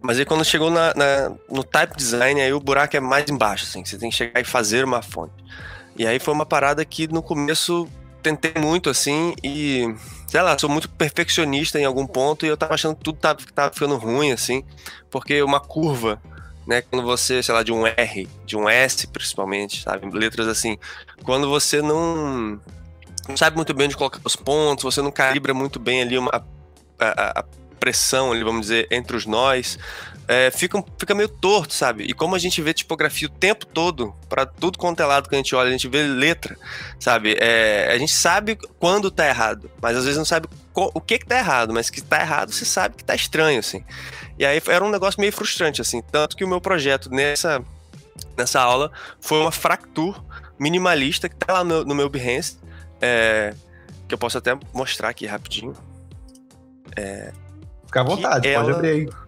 Mas 0.00 0.18
aí 0.18 0.24
quando 0.24 0.44
chegou 0.44 0.70
na, 0.70 0.94
na, 0.94 1.32
no 1.50 1.64
type 1.64 1.96
design, 1.96 2.40
aí 2.40 2.52
o 2.52 2.60
buraco 2.60 2.96
é 2.96 3.00
mais 3.00 3.28
embaixo, 3.28 3.64
assim, 3.64 3.84
você 3.84 3.98
tem 3.98 4.10
que 4.10 4.16
chegar 4.16 4.40
e 4.40 4.44
fazer 4.44 4.84
uma 4.84 5.02
fonte. 5.02 5.34
E 5.96 6.06
aí 6.06 6.18
foi 6.20 6.32
uma 6.32 6.46
parada 6.46 6.84
que 6.84 7.08
no 7.08 7.22
começo 7.22 7.88
tentei 8.22 8.52
muito, 8.60 8.90
assim, 8.90 9.34
e 9.42 9.94
sei 10.26 10.42
lá, 10.42 10.58
sou 10.58 10.68
muito 10.68 10.88
perfeccionista 10.90 11.78
em 11.78 11.84
algum 11.84 12.06
ponto 12.06 12.44
e 12.44 12.48
eu 12.48 12.56
tava 12.56 12.74
achando 12.74 12.96
que 12.96 13.04
tudo 13.04 13.18
tava, 13.18 13.38
tava 13.54 13.72
ficando 13.72 13.96
ruim, 13.96 14.32
assim, 14.32 14.64
porque 15.10 15.42
uma 15.42 15.60
curva, 15.60 16.20
né, 16.66 16.82
quando 16.82 17.02
você, 17.04 17.42
sei 17.42 17.54
lá, 17.54 17.62
de 17.62 17.72
um 17.72 17.86
R, 17.86 18.28
de 18.44 18.56
um 18.56 18.68
S 18.68 19.06
principalmente, 19.06 19.82
sabe, 19.82 20.08
letras 20.10 20.46
assim, 20.46 20.76
quando 21.24 21.48
você 21.48 21.80
não, 21.80 22.60
não 23.28 23.36
sabe 23.36 23.56
muito 23.56 23.72
bem 23.72 23.86
onde 23.86 23.96
colocar 23.96 24.20
os 24.24 24.36
pontos, 24.36 24.84
você 24.84 25.00
não 25.00 25.10
calibra 25.10 25.54
muito 25.54 25.78
bem 25.78 26.02
ali 26.02 26.18
uma, 26.18 26.44
a, 26.98 27.40
a 27.40 27.44
pressão, 27.80 28.30
vamos 28.44 28.62
dizer, 28.62 28.86
entre 28.90 29.16
os 29.16 29.24
nós, 29.24 29.78
é, 30.28 30.50
fica, 30.50 30.84
fica 30.98 31.14
meio 31.14 31.28
torto, 31.28 31.72
sabe? 31.72 32.04
E 32.04 32.12
como 32.12 32.34
a 32.34 32.38
gente 32.38 32.60
vê 32.60 32.74
tipografia 32.74 33.26
o 33.26 33.30
tempo 33.30 33.64
todo, 33.64 34.14
para 34.28 34.44
tudo 34.44 34.78
quanto 34.78 35.00
é 35.00 35.06
lado 35.06 35.26
que 35.26 35.34
a 35.34 35.38
gente 35.38 35.54
olha, 35.56 35.68
a 35.68 35.72
gente 35.72 35.88
vê 35.88 36.02
letra, 36.02 36.54
sabe? 37.00 37.34
É, 37.40 37.90
a 37.90 37.96
gente 37.96 38.12
sabe 38.12 38.58
quando 38.78 39.10
tá 39.10 39.26
errado, 39.26 39.70
mas 39.80 39.96
às 39.96 40.04
vezes 40.04 40.18
não 40.18 40.26
sabe 40.26 40.46
o 40.74 41.00
que 41.00 41.18
que 41.18 41.26
tá 41.26 41.38
errado, 41.38 41.72
mas 41.72 41.88
que 41.88 42.02
tá 42.02 42.20
errado 42.20 42.52
você 42.52 42.66
sabe 42.66 42.96
que 42.96 43.04
tá 43.04 43.14
estranho, 43.14 43.58
assim. 43.58 43.82
E 44.38 44.44
aí 44.44 44.60
era 44.68 44.84
um 44.84 44.90
negócio 44.90 45.18
meio 45.18 45.32
frustrante, 45.32 45.80
assim. 45.80 46.02
Tanto 46.02 46.36
que 46.36 46.44
o 46.44 46.48
meu 46.48 46.60
projeto 46.60 47.08
nessa, 47.10 47.64
nessa 48.36 48.60
aula 48.60 48.92
foi 49.18 49.40
uma 49.40 49.50
fracture 49.50 50.20
minimalista 50.58 51.26
que 51.26 51.36
tá 51.36 51.54
lá 51.54 51.64
no, 51.64 51.86
no 51.86 51.94
meu 51.94 52.08
Behance, 52.10 52.58
é, 53.00 53.54
que 54.06 54.12
eu 54.14 54.18
posso 54.18 54.36
até 54.36 54.56
mostrar 54.74 55.08
aqui 55.08 55.24
rapidinho. 55.24 55.74
É, 56.94 57.32
Fica 57.86 58.02
à 58.02 58.04
vontade, 58.04 58.52
pode 58.54 58.70
abrir 58.70 58.88
aí. 58.90 59.27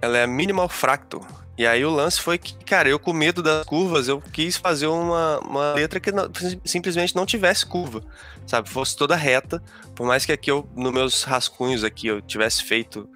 Ela 0.00 0.18
é 0.18 0.26
minimal 0.26 0.68
fractal. 0.68 1.26
E 1.58 1.66
aí 1.66 1.84
o 1.84 1.90
lance 1.90 2.20
foi 2.20 2.38
que, 2.38 2.54
cara, 2.64 2.88
eu 2.88 3.00
com 3.00 3.12
medo 3.12 3.42
das 3.42 3.66
curvas, 3.66 4.06
eu 4.06 4.20
quis 4.20 4.56
fazer 4.56 4.86
uma, 4.86 5.40
uma 5.40 5.72
letra 5.74 5.98
que 5.98 6.12
não, 6.12 6.30
simplesmente 6.64 7.16
não 7.16 7.26
tivesse 7.26 7.66
curva, 7.66 8.00
sabe? 8.46 8.70
Fosse 8.70 8.96
toda 8.96 9.16
reta. 9.16 9.60
Por 9.92 10.06
mais 10.06 10.24
que 10.24 10.30
aqui 10.30 10.52
eu, 10.52 10.68
nos 10.76 10.92
meus 10.92 11.24
rascunhos 11.24 11.82
aqui, 11.82 12.06
eu 12.06 12.22
tivesse 12.22 12.62
feito, 12.62 13.08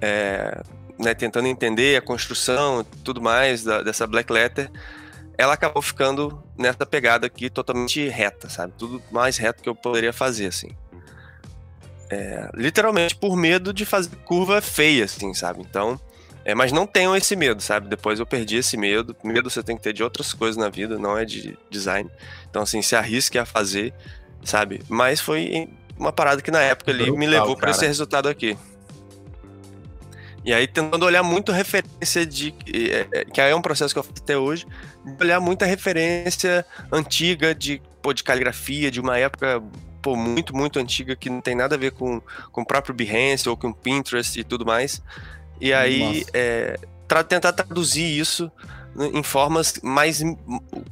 é, 0.00 0.60
né, 0.98 1.14
tentando 1.14 1.46
entender 1.46 1.96
a 1.96 2.02
construção 2.02 2.84
tudo 3.04 3.22
mais 3.22 3.62
da, 3.62 3.80
dessa 3.80 4.08
Black 4.08 4.32
Letter, 4.32 4.68
ela 5.38 5.54
acabou 5.54 5.80
ficando 5.80 6.42
nessa 6.58 6.84
pegada 6.84 7.28
aqui 7.28 7.48
totalmente 7.48 8.08
reta, 8.08 8.48
sabe? 8.48 8.72
Tudo 8.76 9.00
mais 9.12 9.36
reto 9.36 9.62
que 9.62 9.68
eu 9.68 9.74
poderia 9.74 10.12
fazer, 10.12 10.46
assim. 10.46 10.70
É, 12.10 12.50
literalmente 12.54 13.14
por 13.14 13.36
medo 13.36 13.72
de 13.72 13.84
fazer 13.84 14.14
curva 14.24 14.60
feia, 14.60 15.04
assim, 15.04 15.32
sabe? 15.32 15.60
Então, 15.60 16.00
é, 16.44 16.54
mas 16.54 16.72
não 16.72 16.86
tenham 16.86 17.16
esse 17.16 17.34
medo, 17.34 17.62
sabe? 17.62 17.88
Depois 17.88 18.20
eu 18.20 18.26
perdi 18.26 18.56
esse 18.56 18.76
medo. 18.76 19.16
Medo 19.24 19.48
você 19.48 19.62
tem 19.62 19.76
que 19.76 19.82
ter 19.82 19.94
de 19.94 20.02
outras 20.02 20.34
coisas 20.34 20.56
na 20.56 20.68
vida, 20.68 20.98
não 20.98 21.16
é 21.16 21.24
de 21.24 21.56
design. 21.70 22.10
Então, 22.50 22.62
assim, 22.62 22.82
se 22.82 22.94
arrisque 22.94 23.38
a 23.38 23.46
fazer, 23.46 23.94
sabe? 24.44 24.82
Mas 24.88 25.20
foi 25.20 25.70
uma 25.98 26.12
parada 26.12 26.42
que 26.42 26.50
na 26.50 26.60
época 26.60 26.90
ali 26.90 27.04
Brutal, 27.04 27.18
me 27.18 27.26
levou 27.26 27.56
para 27.56 27.70
esse 27.70 27.86
resultado 27.86 28.28
aqui. 28.28 28.58
E 30.44 30.52
aí, 30.52 30.66
tentando 30.66 31.06
olhar 31.06 31.22
muito 31.22 31.50
referência 31.50 32.26
de. 32.26 32.54
É, 32.70 33.24
que 33.24 33.40
aí 33.40 33.50
é 33.50 33.56
um 33.56 33.62
processo 33.62 33.94
que 33.94 33.98
eu 33.98 34.02
faço 34.02 34.22
até 34.22 34.36
hoje, 34.36 34.66
de 35.02 35.24
olhar 35.24 35.40
muita 35.40 35.64
referência 35.64 36.66
antiga 36.92 37.54
de, 37.54 37.80
pô, 38.02 38.12
de 38.12 38.22
caligrafia, 38.22 38.90
de 38.90 39.00
uma 39.00 39.16
época 39.18 39.62
pô, 40.02 40.14
muito, 40.14 40.54
muito 40.54 40.78
antiga, 40.78 41.16
que 41.16 41.30
não 41.30 41.40
tem 41.40 41.54
nada 41.54 41.76
a 41.76 41.78
ver 41.78 41.92
com, 41.92 42.20
com 42.52 42.60
o 42.60 42.66
próprio 42.66 42.94
Behance 42.94 43.48
ou 43.48 43.56
com 43.56 43.72
Pinterest 43.72 44.38
e 44.38 44.44
tudo 44.44 44.66
mais. 44.66 45.02
E 45.60 45.72
aí, 45.72 46.24
é, 46.32 46.78
tra 47.06 47.22
tentar 47.24 47.52
traduzir 47.52 48.18
isso 48.18 48.50
em 48.96 49.22
formas 49.22 49.80
mais, 49.82 50.22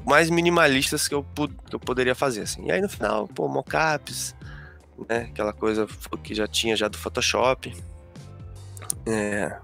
mais 0.04 0.28
minimalistas 0.28 1.06
que 1.06 1.14
eu, 1.14 1.24
que 1.68 1.74
eu 1.74 1.80
poderia 1.80 2.14
fazer, 2.14 2.42
assim. 2.42 2.66
E 2.66 2.72
aí, 2.72 2.80
no 2.80 2.88
final, 2.88 3.28
pô, 3.28 3.48
mockups, 3.48 4.34
né? 5.08 5.28
Aquela 5.30 5.52
coisa 5.52 5.86
que 6.22 6.34
já 6.34 6.46
tinha 6.46 6.76
já 6.76 6.88
do 6.88 6.98
Photoshop. 6.98 7.74
É, 9.06 9.56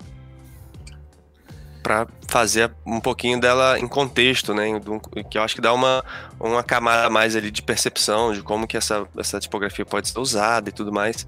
para 1.89 2.07
fazer 2.29 2.71
um 2.85 3.01
pouquinho 3.01 3.41
dela 3.41 3.79
em 3.79 3.89
contexto, 3.89 4.53
né? 4.53 4.67
Que 5.31 5.39
eu 5.39 5.43
acho 5.43 5.55
que 5.55 5.61
dá 5.61 5.73
uma, 5.73 6.05
uma 6.39 6.63
camada 6.63 7.09
mais 7.09 7.35
ali 7.35 7.51
de 7.51 7.63
percepção 7.63 8.33
de 8.33 8.43
como 8.43 8.67
que 8.67 8.77
essa, 8.77 9.07
essa 9.17 9.41
tipografia 9.41 9.87
pode 9.87 10.09
ser 10.09 10.19
usada 10.19 10.69
e 10.69 10.73
tudo 10.73 10.93
mais. 10.93 11.27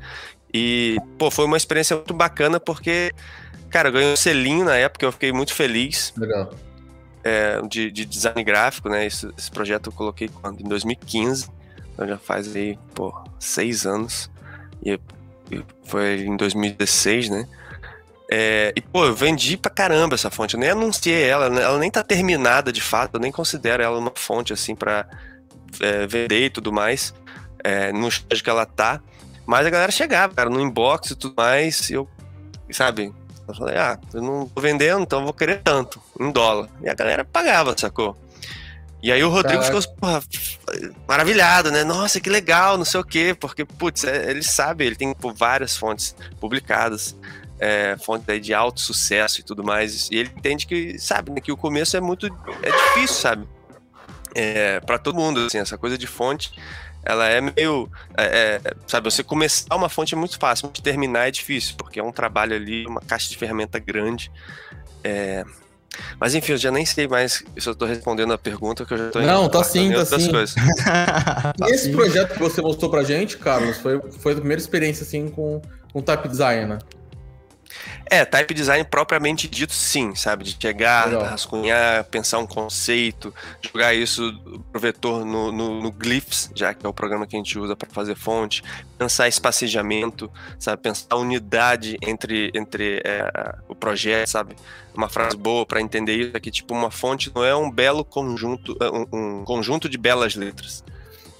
E, 0.52 0.98
pô, 1.18 1.30
foi 1.30 1.46
uma 1.46 1.56
experiência 1.56 1.96
muito 1.96 2.12
bacana 2.12 2.60
porque 2.60 3.10
Cara, 3.70 3.88
eu 3.88 3.92
ganhei 3.92 4.12
um 4.12 4.16
selinho 4.16 4.64
na 4.64 4.76
época, 4.76 5.06
eu 5.06 5.12
fiquei 5.12 5.32
muito 5.32 5.54
feliz. 5.54 6.12
Legal. 6.16 6.52
É, 7.22 7.60
de, 7.68 7.90
de, 7.90 8.04
design 8.04 8.42
gráfico, 8.42 8.88
né? 8.88 9.06
Esse, 9.06 9.30
esse, 9.38 9.50
projeto 9.50 9.88
eu 9.88 9.92
coloquei 9.92 10.28
quando? 10.28 10.60
Em 10.60 10.68
2015. 10.68 11.48
Então 11.92 12.08
já 12.08 12.18
faz 12.18 12.54
aí, 12.54 12.78
pô, 12.94 13.14
seis 13.38 13.86
anos. 13.86 14.30
E, 14.82 14.98
e 15.52 15.64
foi 15.84 16.22
em 16.22 16.36
2016, 16.36 17.30
né? 17.30 17.46
É, 18.32 18.72
e, 18.76 18.80
pô, 18.80 19.04
eu 19.04 19.14
vendi 19.14 19.56
pra 19.56 19.70
caramba 19.70 20.14
essa 20.14 20.30
fonte. 20.30 20.54
Eu 20.54 20.60
nem 20.60 20.70
anunciei 20.70 21.22
ela, 21.22 21.50
né? 21.50 21.62
ela 21.62 21.78
nem 21.78 21.90
tá 21.90 22.02
terminada 22.02 22.72
de 22.72 22.80
fato. 22.80 23.14
Eu 23.14 23.20
nem 23.20 23.30
considero 23.30 23.82
ela 23.82 23.98
uma 23.98 24.12
fonte, 24.14 24.52
assim, 24.52 24.74
pra 24.74 25.06
é, 25.80 26.06
vender 26.06 26.46
e 26.46 26.50
tudo 26.50 26.72
mais. 26.72 27.14
É, 27.62 27.92
no 27.92 28.08
estágio 28.08 28.42
que 28.42 28.50
ela 28.50 28.66
tá. 28.66 29.00
Mas 29.44 29.66
a 29.66 29.70
galera 29.70 29.92
chegava, 29.92 30.34
cara, 30.34 30.48
no 30.48 30.60
inbox 30.60 31.10
e 31.10 31.16
tudo 31.16 31.34
mais. 31.36 31.90
E 31.90 31.94
eu, 31.94 32.08
sabe, 32.70 33.12
eu 33.50 33.54
falei, 33.54 33.76
ah, 33.76 33.98
eu 34.12 34.22
não 34.22 34.46
tô 34.46 34.60
vendendo, 34.60 35.02
então 35.02 35.24
vou 35.24 35.32
querer 35.32 35.60
tanto, 35.62 36.00
em 36.18 36.30
dólar. 36.30 36.68
E 36.82 36.88
a 36.88 36.94
galera 36.94 37.24
pagava, 37.24 37.74
sacou? 37.76 38.16
E 39.02 39.10
aí 39.10 39.22
o 39.24 39.30
Rodrigo 39.30 39.62
Caraca. 39.62 39.80
ficou 39.80 39.96
porra, 39.96 40.22
maravilhado, 41.08 41.70
né? 41.70 41.84
Nossa, 41.84 42.20
que 42.20 42.28
legal, 42.28 42.76
não 42.76 42.84
sei 42.84 43.00
o 43.00 43.04
quê, 43.04 43.34
porque, 43.38 43.64
putz, 43.64 44.04
é, 44.04 44.30
ele 44.30 44.42
sabe, 44.42 44.84
ele 44.84 44.96
tem 44.96 45.14
pô, 45.14 45.32
várias 45.32 45.76
fontes 45.76 46.14
publicadas, 46.38 47.16
é, 47.58 47.96
fontes 47.98 48.40
de 48.40 48.52
alto 48.52 48.80
sucesso 48.80 49.40
e 49.40 49.42
tudo 49.42 49.64
mais, 49.64 50.10
e 50.10 50.16
ele 50.16 50.30
entende 50.36 50.66
que, 50.66 50.98
sabe, 50.98 51.30
né, 51.30 51.40
que 51.40 51.50
o 51.50 51.56
começo 51.56 51.96
é 51.96 52.00
muito, 52.00 52.26
é 52.62 52.70
difícil, 52.70 53.16
sabe? 53.16 53.48
É, 54.34 54.80
para 54.80 54.98
todo 54.98 55.16
mundo, 55.16 55.46
assim, 55.46 55.58
essa 55.58 55.78
coisa 55.78 55.96
de 55.96 56.06
fonte 56.06 56.52
ela 57.04 57.26
é 57.26 57.40
meio. 57.40 57.90
É, 58.16 58.60
é, 58.64 58.74
sabe, 58.86 59.10
você 59.10 59.22
começar 59.22 59.74
uma 59.74 59.88
fonte 59.88 60.14
é 60.14 60.16
muito 60.16 60.38
fácil, 60.38 60.70
mas 60.72 60.80
terminar 60.80 61.28
é 61.28 61.30
difícil, 61.30 61.74
porque 61.76 61.98
é 61.98 62.02
um 62.02 62.12
trabalho 62.12 62.54
ali, 62.54 62.86
uma 62.86 63.00
caixa 63.00 63.28
de 63.30 63.36
ferramenta 63.36 63.78
grande. 63.78 64.30
É... 65.02 65.44
Mas 66.20 66.34
enfim, 66.34 66.52
eu 66.52 66.58
já 66.58 66.70
nem 66.70 66.86
sei 66.86 67.08
mais 67.08 67.42
se 67.58 67.68
eu 67.68 67.74
tô 67.74 67.84
respondendo 67.84 68.32
a 68.32 68.38
pergunta 68.38 68.84
que 68.84 68.94
eu 68.94 68.98
já 68.98 69.08
tô 69.10 69.20
Não, 69.20 69.48
tá 69.48 69.64
sim, 69.64 69.92
tá 69.92 70.04
sim. 70.04 70.30
Coisas. 70.30 70.54
tá 70.84 71.68
esse 71.68 71.86
sim. 71.86 71.92
projeto 71.92 72.34
que 72.34 72.38
você 72.38 72.62
mostrou 72.62 72.90
pra 72.90 73.02
gente, 73.02 73.36
Carlos, 73.36 73.78
foi, 73.78 74.00
foi 74.18 74.32
a 74.32 74.36
primeira 74.36 74.60
experiência 74.60 75.02
assim 75.02 75.28
com, 75.28 75.60
com 75.92 76.00
type 76.00 76.28
design, 76.28 76.66
né? 76.66 76.78
É, 78.12 78.24
type 78.24 78.52
design 78.52 78.82
propriamente 78.82 79.46
dito, 79.46 79.72
sim, 79.72 80.16
sabe? 80.16 80.42
De 80.42 80.56
chegar, 80.60 81.06
Legal. 81.06 81.22
rascunhar, 81.26 82.02
pensar 82.06 82.40
um 82.40 82.46
conceito, 82.46 83.32
jogar 83.62 83.94
isso 83.94 84.36
pro 84.72 84.80
vetor 84.80 85.24
no, 85.24 85.52
no, 85.52 85.80
no, 85.80 85.92
Glyphs, 85.92 86.50
já 86.52 86.74
que 86.74 86.84
é 86.84 86.88
o 86.88 86.92
programa 86.92 87.24
que 87.24 87.36
a 87.36 87.38
gente 87.38 87.56
usa 87.56 87.76
para 87.76 87.88
fazer 87.88 88.16
fonte, 88.16 88.64
pensar 88.98 89.28
espacejamento, 89.28 90.28
sabe? 90.58 90.82
Pensar 90.82 91.14
unidade 91.14 91.96
entre, 92.02 92.50
entre 92.52 93.00
é, 93.04 93.54
o 93.68 93.76
projeto, 93.76 94.26
sabe? 94.26 94.56
Uma 94.92 95.08
frase 95.08 95.36
boa 95.36 95.64
para 95.64 95.80
entender 95.80 96.16
isso 96.16 96.32
é 96.36 96.40
que, 96.40 96.50
tipo, 96.50 96.74
uma 96.74 96.90
fonte 96.90 97.30
não 97.32 97.44
é 97.44 97.54
um 97.54 97.70
belo 97.70 98.04
conjunto, 98.04 98.76
é 98.80 98.90
um, 98.90 99.06
um 99.12 99.44
conjunto 99.44 99.88
de 99.88 99.96
belas 99.96 100.34
letras, 100.34 100.82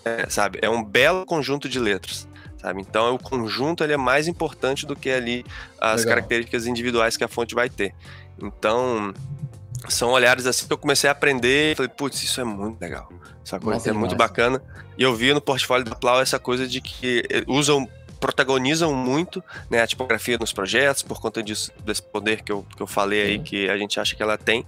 é, 0.04 0.30
sabe? 0.30 0.61
É 0.62 0.70
um 0.70 0.85
belo 0.85 1.26
conjunto 1.26 1.68
de 1.68 1.80
letras 1.80 2.30
sabe? 2.61 2.81
Então 2.81 3.14
o 3.14 3.18
conjunto 3.18 3.83
ele 3.83 3.92
é 3.92 3.96
mais 3.96 4.29
importante 4.29 4.87
do 4.87 4.94
que 4.94 5.11
ali 5.11 5.44
as 5.81 6.01
Legal. 6.01 6.16
características 6.16 6.66
individuais 6.66 7.16
que 7.16 7.25
a 7.25 7.29
fonte 7.29 7.55
vai 7.55 7.68
ter. 7.68 7.94
Então 8.40 9.14
são 9.88 10.11
olhares 10.11 10.46
assim 10.46 10.66
que 10.66 10.73
eu 10.73 10.79
comecei 10.79 11.09
a 11.09 11.12
aprender 11.12 11.73
e 11.73 11.75
falei, 11.75 11.90
putz, 11.90 12.23
isso 12.23 12.40
é 12.40 12.44
muito 12.44 12.81
legal. 12.81 13.11
Essa 13.44 13.59
coisa 13.59 13.90
é 13.90 13.92
muito 13.92 14.14
bacana. 14.14 14.62
E 14.99 15.03
eu 15.03 15.14
vi 15.14 15.33
no 15.33 15.40
portfólio 15.40 15.85
da 15.85 15.94
Plau 15.94 16.20
essa 16.20 16.38
coisa 16.38 16.68
de 16.68 16.81
que 16.81 17.25
usam 17.46 17.88
protagonizam 18.20 18.94
muito 18.94 19.42
né, 19.70 19.81
a 19.81 19.87
tipografia 19.87 20.37
nos 20.37 20.53
projetos, 20.53 21.03
por 21.03 21.18
conta 21.18 21.42
disso, 21.42 21.73
desse 21.83 22.03
poder 22.03 22.42
que 22.42 22.53
eu, 22.53 22.66
que 22.77 22.83
eu 22.83 22.87
falei 22.87 23.23
aí, 23.23 23.38
que 23.38 23.68
a 23.70 23.79
gente 23.79 23.99
acha 23.99 24.14
que 24.14 24.23
ela 24.23 24.37
tem. 24.37 24.66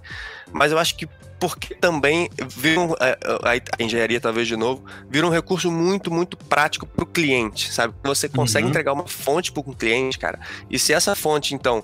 Mas 0.51 0.71
eu 0.71 0.79
acho 0.79 0.97
que 0.97 1.07
porque 1.43 1.75
também 1.75 2.29
viram 2.47 2.95
a, 2.97 3.49
a, 3.49 3.51
a, 3.51 3.83
engenharia, 3.83 4.21
talvez 4.21 4.47
de 4.47 4.55
novo, 4.55 4.81
vira 5.09 5.27
um 5.27 5.29
recurso 5.29 5.69
muito, 5.69 6.09
muito 6.09 6.37
prático 6.37 6.87
para 6.87 7.03
o 7.03 7.05
cliente, 7.05 7.73
sabe? 7.73 7.93
Você 8.01 8.29
consegue 8.29 8.63
uhum. 8.63 8.69
entregar 8.69 8.93
uma 8.93 9.05
fonte 9.05 9.51
para 9.51 9.61
um 9.69 9.73
cliente, 9.73 10.17
cara. 10.17 10.39
E 10.69 10.79
se 10.79 10.93
essa 10.93 11.13
fonte, 11.17 11.53
então, 11.53 11.83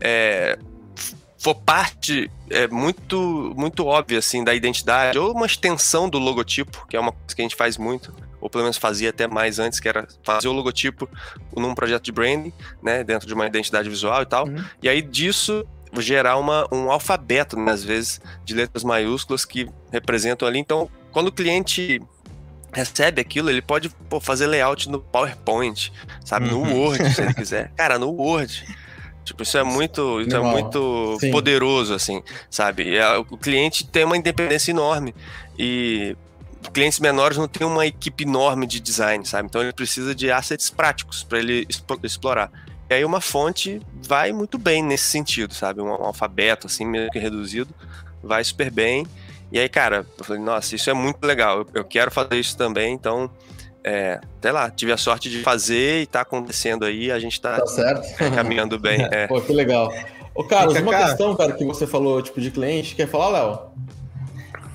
é, 0.00 0.56
for 1.36 1.56
parte 1.56 2.30
é, 2.48 2.68
muito, 2.68 3.52
muito 3.56 3.84
óbvia, 3.84 4.20
assim, 4.20 4.44
da 4.44 4.54
identidade, 4.54 5.18
ou 5.18 5.32
uma 5.32 5.46
extensão 5.46 6.08
do 6.08 6.20
logotipo, 6.20 6.86
que 6.86 6.96
é 6.96 7.00
uma 7.00 7.10
coisa 7.10 7.34
que 7.34 7.42
a 7.42 7.44
gente 7.44 7.56
faz 7.56 7.76
muito, 7.76 8.14
ou 8.40 8.48
pelo 8.48 8.62
menos 8.62 8.76
fazia 8.76 9.10
até 9.10 9.26
mais 9.26 9.58
antes, 9.58 9.80
que 9.80 9.88
era 9.88 10.06
fazer 10.22 10.46
o 10.46 10.52
logotipo 10.52 11.08
num 11.56 11.74
projeto 11.74 12.04
de 12.04 12.12
branding, 12.12 12.52
né, 12.80 13.02
dentro 13.02 13.26
de 13.26 13.34
uma 13.34 13.44
identidade 13.44 13.88
visual 13.88 14.22
e 14.22 14.26
tal. 14.26 14.46
Uhum. 14.46 14.64
E 14.80 14.88
aí 14.88 15.02
disso 15.02 15.66
gerar 15.98 16.36
uma, 16.36 16.66
um 16.72 16.90
alfabeto, 16.90 17.58
né, 17.58 17.72
às 17.72 17.82
vezes, 17.82 18.20
de 18.44 18.54
letras 18.54 18.84
maiúsculas 18.84 19.44
que 19.44 19.68
representam 19.90 20.46
ali. 20.46 20.58
Então, 20.58 20.88
quando 21.10 21.28
o 21.28 21.32
cliente 21.32 22.00
recebe 22.72 23.20
aquilo, 23.20 23.50
ele 23.50 23.62
pode 23.62 23.88
pô, 24.08 24.20
fazer 24.20 24.46
layout 24.46 24.88
no 24.88 25.00
PowerPoint, 25.00 25.92
sabe? 26.24 26.50
Uhum. 26.50 26.66
No 26.66 26.76
Word, 26.76 27.14
se 27.14 27.22
ele 27.22 27.34
quiser. 27.34 27.72
Cara, 27.76 27.98
no 27.98 28.10
Word. 28.10 28.64
Tipo, 29.24 29.42
isso 29.42 29.58
é 29.58 29.62
muito, 29.62 30.20
isso 30.20 30.34
é 30.34 30.40
muito 30.40 31.18
poderoso, 31.30 31.94
assim, 31.94 32.22
sabe? 32.48 32.96
É, 32.96 33.16
o 33.18 33.24
cliente 33.24 33.86
tem 33.86 34.04
uma 34.04 34.16
independência 34.16 34.70
enorme. 34.70 35.14
E 35.58 36.16
clientes 36.72 37.00
menores 37.00 37.36
não 37.36 37.48
têm 37.48 37.66
uma 37.66 37.86
equipe 37.86 38.24
enorme 38.24 38.66
de 38.66 38.80
design, 38.80 39.24
sabe? 39.26 39.46
Então 39.46 39.62
ele 39.62 39.72
precisa 39.72 40.14
de 40.14 40.30
assets 40.30 40.70
práticos 40.70 41.22
para 41.22 41.38
ele 41.38 41.66
explorar. 42.02 42.50
E 42.90 42.94
aí 42.94 43.04
uma 43.04 43.20
fonte 43.20 43.80
vai 44.02 44.32
muito 44.32 44.58
bem 44.58 44.82
nesse 44.82 45.04
sentido, 45.04 45.54
sabe? 45.54 45.80
Um, 45.80 45.88
alfabeto, 45.90 46.66
assim, 46.66 46.84
meio 46.84 47.08
que 47.10 47.20
reduzido, 47.20 47.72
vai 48.20 48.42
super 48.42 48.68
bem. 48.68 49.06
E 49.52 49.60
aí, 49.60 49.68
cara, 49.68 50.04
eu 50.18 50.24
falei, 50.24 50.42
nossa, 50.42 50.74
isso 50.74 50.90
é 50.90 50.92
muito 50.92 51.24
legal, 51.24 51.58
eu, 51.58 51.66
eu 51.74 51.84
quero 51.84 52.10
fazer 52.10 52.34
isso 52.34 52.56
também, 52.56 52.92
então, 52.92 53.30
é, 53.84 54.20
sei 54.42 54.50
lá, 54.50 54.68
tive 54.70 54.90
a 54.90 54.96
sorte 54.96 55.30
de 55.30 55.40
fazer 55.42 56.02
e 56.02 56.06
tá 56.06 56.22
acontecendo 56.22 56.84
aí, 56.84 57.12
a 57.12 57.18
gente 57.20 57.40
tá, 57.40 57.60
tá 57.60 57.66
certo. 57.68 58.08
caminhando 58.34 58.76
bem. 58.76 59.06
É. 59.12 59.28
Pô, 59.28 59.40
que 59.40 59.52
legal. 59.52 59.92
Ô, 60.34 60.42
Carlos, 60.42 60.74
Fica, 60.74 60.84
uma 60.84 60.92
cara... 60.92 61.08
questão, 61.10 61.36
cara, 61.36 61.52
que 61.52 61.64
você 61.64 61.86
falou, 61.86 62.20
tipo, 62.20 62.40
de 62.40 62.50
cliente, 62.50 62.96
quer 62.96 63.06
falar, 63.06 63.28
Léo? 63.28 63.58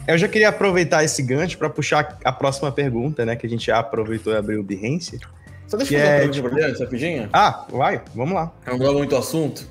Eu 0.08 0.18
já 0.18 0.28
queria 0.30 0.50
aproveitar 0.50 1.04
esse 1.04 1.22
gancho 1.22 1.58
para 1.58 1.70
puxar 1.70 2.18
a 2.24 2.32
próxima 2.32 2.72
pergunta, 2.72 3.26
né? 3.26 3.36
Que 3.36 3.46
a 3.46 3.50
gente 3.50 3.66
já 3.66 3.80
aproveitou 3.80 4.32
e 4.32 4.38
abriu 4.38 4.62
o 4.62 4.64
Behance. 4.64 5.20
Só 5.68 5.78
deixa 5.78 5.96
eu 5.96 6.00
fazer 6.00 6.12
é, 6.12 6.26
uma 6.26 6.32
pergunta 6.32 6.72
tipo... 6.72 6.84
rapidinho? 6.84 7.30
Ah, 7.34 7.66
vai, 7.70 8.02
vamos 8.14 8.34
lá. 8.34 8.54
Não 8.68 8.78
dá 8.78 8.92
muito 8.92 9.16
assunto. 9.16 9.68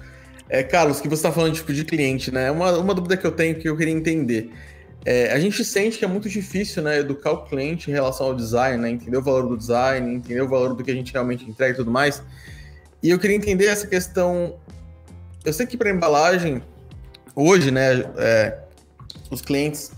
É, 0.49 0.63
Carlos, 0.63 1.01
que 1.01 1.09
você 1.09 1.15
está 1.15 1.33
falando 1.33 1.55
tipo, 1.55 1.73
de 1.73 1.85
cliente, 1.85 2.31
né? 2.31 2.51
Uma, 2.51 2.73
uma 2.79 2.95
dúvida 2.95 3.17
que 3.17 3.27
eu 3.27 3.33
tenho 3.33 3.55
que 3.55 3.69
eu 3.69 3.77
queria 3.77 3.95
entender. 3.95 4.51
É, 5.05 5.33
a 5.33 5.39
gente 5.39 5.63
sente 5.65 5.99
que 5.99 6.05
é 6.05 6.09
muito 6.09 6.29
difícil 6.29 6.83
né, 6.83 6.99
educar 6.99 7.33
o 7.33 7.45
cliente 7.45 7.91
em 7.91 7.93
relação 7.93 8.29
ao 8.29 8.35
design, 8.35 8.83
né, 8.83 8.89
entender 8.89 9.19
o 9.19 9.23
valor 9.23 9.47
do 9.47 9.57
design, 9.57 10.15
entender 10.15 10.41
o 10.41 10.49
valor 10.49 10.75
do 10.75 10.83
que 10.83 10.91
a 10.91 10.95
gente 10.95 11.13
realmente 11.13 11.49
entrega 11.49 11.75
e 11.75 11.77
tudo 11.77 11.91
mais. 11.91 12.23
E 13.03 13.11
eu 13.11 13.19
queria 13.19 13.37
entender 13.37 13.67
essa 13.67 13.87
questão. 13.87 14.57
Eu 15.45 15.53
sei 15.53 15.67
que 15.67 15.77
para 15.77 15.91
embalagem, 15.91 16.63
hoje, 17.37 17.71
né, 17.71 18.03
é, 18.17 18.59
os 19.31 19.43
clientes 19.43 19.93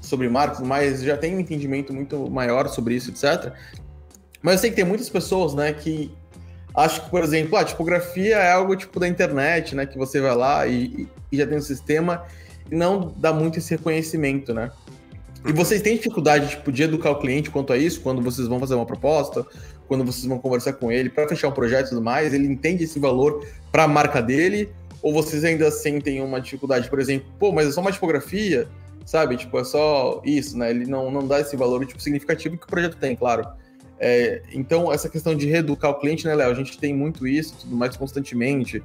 sobre 0.00 0.28
marcas, 0.28 0.60
mas 0.60 1.02
já 1.02 1.16
tem 1.16 1.36
um 1.36 1.40
entendimento 1.40 1.92
muito 1.92 2.28
maior 2.28 2.68
sobre 2.68 2.96
isso, 2.96 3.10
etc. 3.10 3.52
Mas 4.42 4.54
eu 4.54 4.58
sei 4.58 4.70
que 4.70 4.76
tem 4.76 4.84
muitas 4.84 5.08
pessoas, 5.08 5.54
né, 5.54 5.72
que 5.72 6.10
acham 6.74 7.04
que, 7.04 7.10
por 7.10 7.22
exemplo, 7.22 7.56
a 7.56 7.64
tipografia 7.64 8.36
é 8.36 8.52
algo 8.52 8.74
tipo 8.74 8.98
da 8.98 9.06
internet, 9.06 9.74
né, 9.74 9.86
que 9.86 9.96
você 9.96 10.20
vai 10.20 10.34
lá 10.34 10.66
e, 10.66 11.08
e 11.30 11.36
já 11.36 11.46
tem 11.46 11.58
um 11.58 11.62
sistema 11.62 12.24
e 12.70 12.74
não 12.74 13.14
dá 13.16 13.32
muito 13.32 13.58
esse 13.58 13.70
reconhecimento, 13.70 14.52
né? 14.52 14.70
E 15.44 15.48
uhum. 15.48 15.54
vocês 15.54 15.82
têm 15.82 15.96
dificuldade 15.96 16.48
tipo, 16.50 16.70
de 16.70 16.84
educar 16.84 17.10
o 17.10 17.18
cliente 17.18 17.50
quanto 17.50 17.72
a 17.72 17.76
isso, 17.76 18.00
quando 18.00 18.22
vocês 18.22 18.46
vão 18.46 18.60
fazer 18.60 18.74
uma 18.74 18.86
proposta, 18.86 19.44
quando 19.88 20.04
vocês 20.04 20.24
vão 20.24 20.38
conversar 20.38 20.72
com 20.74 20.90
ele 20.90 21.10
para 21.10 21.28
fechar 21.28 21.48
um 21.48 21.52
projeto 21.52 21.86
e 21.86 21.88
tudo 21.90 22.02
mais, 22.02 22.32
ele 22.32 22.46
entende 22.46 22.84
esse 22.84 22.98
valor 22.98 23.46
para 23.70 23.84
a 23.84 23.88
marca 23.88 24.22
dele? 24.22 24.70
Ou 25.02 25.12
vocês 25.12 25.44
ainda 25.44 25.70
sentem 25.70 26.22
uma 26.22 26.40
dificuldade, 26.40 26.88
por 26.88 27.00
exemplo, 27.00 27.26
pô, 27.38 27.50
mas 27.50 27.66
é 27.66 27.72
só 27.72 27.80
uma 27.80 27.90
tipografia, 27.90 28.68
sabe? 29.04 29.36
Tipo, 29.36 29.58
é 29.58 29.64
só 29.64 30.22
isso, 30.24 30.56
né? 30.56 30.70
Ele 30.70 30.86
não, 30.86 31.10
não 31.10 31.26
dá 31.26 31.40
esse 31.40 31.56
valor 31.56 31.84
tipo, 31.84 32.00
significativo 32.00 32.56
que 32.56 32.64
o 32.64 32.68
projeto 32.68 32.96
tem, 32.96 33.16
claro. 33.16 33.44
É, 34.04 34.42
então, 34.52 34.92
essa 34.92 35.08
questão 35.08 35.32
de 35.32 35.46
reeducar 35.46 35.92
o 35.92 35.94
cliente, 35.94 36.26
né, 36.26 36.34
Léo? 36.34 36.50
A 36.50 36.54
gente 36.54 36.76
tem 36.76 36.92
muito 36.92 37.24
isso, 37.24 37.54
tudo 37.60 37.76
mais 37.76 37.96
constantemente 37.96 38.82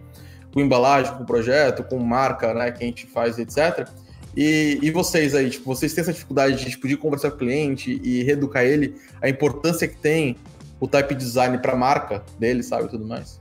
com 0.53 0.61
embalagem, 0.61 1.11
com 1.15 1.25
projeto, 1.25 1.83
com 1.83 1.97
marca, 1.97 2.53
né, 2.53 2.71
que 2.71 2.83
a 2.83 2.85
gente 2.87 3.07
faz, 3.07 3.39
etc. 3.39 3.89
E, 4.35 4.77
e 4.79 4.91
vocês 4.91 5.33
aí, 5.33 5.49
tipo, 5.49 5.65
vocês 5.65 5.91
têm 5.91 6.03
essa 6.03 6.13
dificuldade 6.13 6.63
de, 6.63 6.69
tipo, 6.69 6.97
conversar 6.99 7.31
com 7.31 7.37
o 7.37 7.39
cliente 7.39 7.99
e 8.03 8.21
reeducar 8.21 8.63
ele, 8.63 8.95
a 9.19 9.27
importância 9.27 9.87
que 9.87 9.97
tem 9.97 10.37
o 10.79 10.87
type 10.87 11.15
design 11.15 11.57
para 11.57 11.73
a 11.73 11.75
marca 11.75 12.23
dele, 12.37 12.61
sabe, 12.61 12.87
tudo 12.87 13.03
mais? 13.03 13.39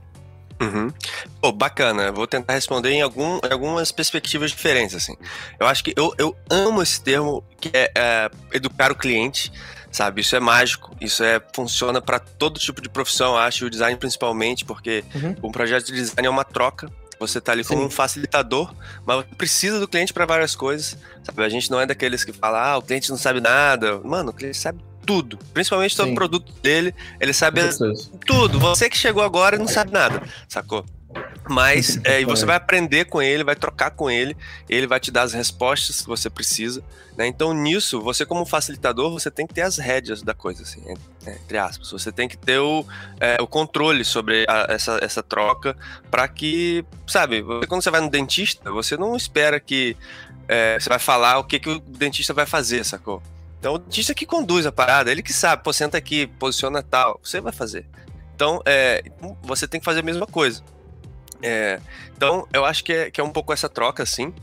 Uhum. 0.59 0.91
Pô, 1.39 1.51
bacana. 1.51 2.11
Vou 2.11 2.25
tentar 2.25 2.53
responder 2.53 2.89
em, 2.89 3.03
algum, 3.03 3.39
algumas 3.47 3.91
perspectivas 3.91 4.49
diferentes, 4.49 4.95
assim. 4.95 5.15
Eu 5.59 5.67
acho 5.67 5.83
que 5.83 5.93
eu, 5.95 6.11
eu 6.17 6.35
amo 6.49 6.81
esse 6.81 6.99
termo 6.99 7.43
que 7.61 7.69
é, 7.71 7.91
é 7.95 8.29
educar 8.51 8.91
o 8.91 8.95
cliente, 8.95 9.51
sabe? 9.97 10.21
Isso 10.21 10.35
é 10.35 10.39
mágico, 10.39 10.95
isso 11.01 11.23
é 11.23 11.41
funciona 11.53 11.99
para 11.99 12.19
todo 12.19 12.59
tipo 12.59 12.81
de 12.81 12.87
profissão, 12.87 13.35
acho, 13.35 13.65
o 13.65 13.69
design 13.69 13.97
principalmente, 13.97 14.63
porque 14.63 15.03
uhum. 15.15 15.35
um 15.43 15.51
projeto 15.51 15.87
de 15.87 15.93
design 15.93 16.27
é 16.27 16.29
uma 16.29 16.45
troca 16.45 16.89
você 17.19 17.41
tá 17.41 17.51
ali 17.51 17.63
como 17.63 17.83
um 17.83 17.89
facilitador, 17.89 18.71
mas 19.03 19.25
precisa 19.39 19.79
do 19.79 19.87
cliente 19.87 20.13
para 20.13 20.23
várias 20.27 20.55
coisas. 20.55 20.95
Sabe? 21.23 21.43
A 21.43 21.49
gente 21.49 21.71
não 21.71 21.81
é 21.81 21.85
daqueles 21.87 22.23
que 22.23 22.31
fala, 22.31 22.73
ah, 22.73 22.77
o 22.77 22.81
cliente 22.83 23.09
não 23.09 23.17
sabe 23.17 23.41
nada. 23.41 23.99
Mano, 24.03 24.29
o 24.29 24.33
cliente 24.33 24.55
sabe 24.55 24.79
tudo. 25.03 25.39
Principalmente 25.51 25.97
todo 25.97 26.11
o 26.11 26.13
produto 26.13 26.53
dele, 26.61 26.93
ele 27.19 27.33
sabe 27.33 27.61
tudo. 28.23 28.59
Você 28.59 28.87
que 28.87 28.95
chegou 28.95 29.23
agora 29.23 29.55
e 29.55 29.59
não 29.59 29.67
sabe 29.67 29.91
nada, 29.91 30.21
sacou? 30.47 30.85
Mas 31.49 31.99
é, 32.05 32.23
você 32.25 32.45
vai 32.45 32.55
aprender 32.55 33.05
com 33.05 33.21
ele, 33.21 33.43
vai 33.43 33.55
trocar 33.55 33.91
com 33.91 34.09
ele, 34.09 34.35
ele 34.67 34.87
vai 34.87 34.99
te 34.99 35.11
dar 35.11 35.23
as 35.23 35.33
respostas 35.33 36.01
que 36.01 36.07
você 36.07 36.29
precisa. 36.29 36.83
Né? 37.15 37.27
Então, 37.27 37.53
nisso, 37.53 38.01
você, 38.01 38.25
como 38.25 38.45
facilitador, 38.45 39.11
você 39.11 39.31
tem 39.31 39.47
que 39.47 39.53
ter 39.53 39.61
as 39.61 39.77
rédeas 39.77 40.21
da 40.21 40.33
coisa, 40.33 40.63
assim, 40.63 40.83
entre 41.25 41.57
aspas. 41.57 41.91
Você 41.91 42.11
tem 42.11 42.27
que 42.27 42.37
ter 42.37 42.59
o, 42.59 42.85
é, 43.19 43.37
o 43.41 43.47
controle 43.47 44.03
sobre 44.03 44.45
a, 44.47 44.67
essa, 44.69 44.99
essa 45.01 45.23
troca 45.23 45.75
para 46.11 46.27
que, 46.27 46.85
sabe, 47.07 47.43
quando 47.67 47.81
você 47.81 47.89
vai 47.89 48.01
no 48.01 48.09
dentista, 48.09 48.71
você 48.71 48.97
não 48.97 49.15
espera 49.15 49.59
que 49.59 49.95
é, 50.47 50.79
você 50.79 50.89
vai 50.89 50.99
falar 50.99 51.39
o 51.39 51.43
que, 51.43 51.59
que 51.59 51.69
o 51.69 51.79
dentista 51.79 52.33
vai 52.33 52.45
fazer, 52.45 52.83
sacou? 52.85 53.21
Então, 53.59 53.73
o 53.73 53.77
dentista 53.79 54.13
que 54.13 54.25
conduz 54.25 54.65
a 54.65 54.71
parada, 54.71 55.11
ele 55.11 55.23
que 55.23 55.33
sabe, 55.33 55.63
pô, 55.63 55.73
senta 55.73 55.97
aqui, 55.97 56.27
posiciona 56.27 56.83
tal, 56.83 57.19
você 57.23 57.41
vai 57.41 57.51
fazer. 57.51 57.85
Então, 58.35 58.61
é, 58.65 59.03
você 59.41 59.67
tem 59.67 59.79
que 59.79 59.85
fazer 59.85 60.01
a 60.01 60.03
mesma 60.03 60.27
coisa. 60.27 60.63
É, 61.41 61.79
então, 62.15 62.47
eu 62.51 62.65
acho 62.65 62.83
que 62.83 62.93
é, 62.93 63.11
que 63.11 63.21
é 63.21 63.23
um 63.23 63.31
pouco 63.31 63.53
essa 63.53 63.69
troca, 63.69 64.03
assim. 64.03 64.33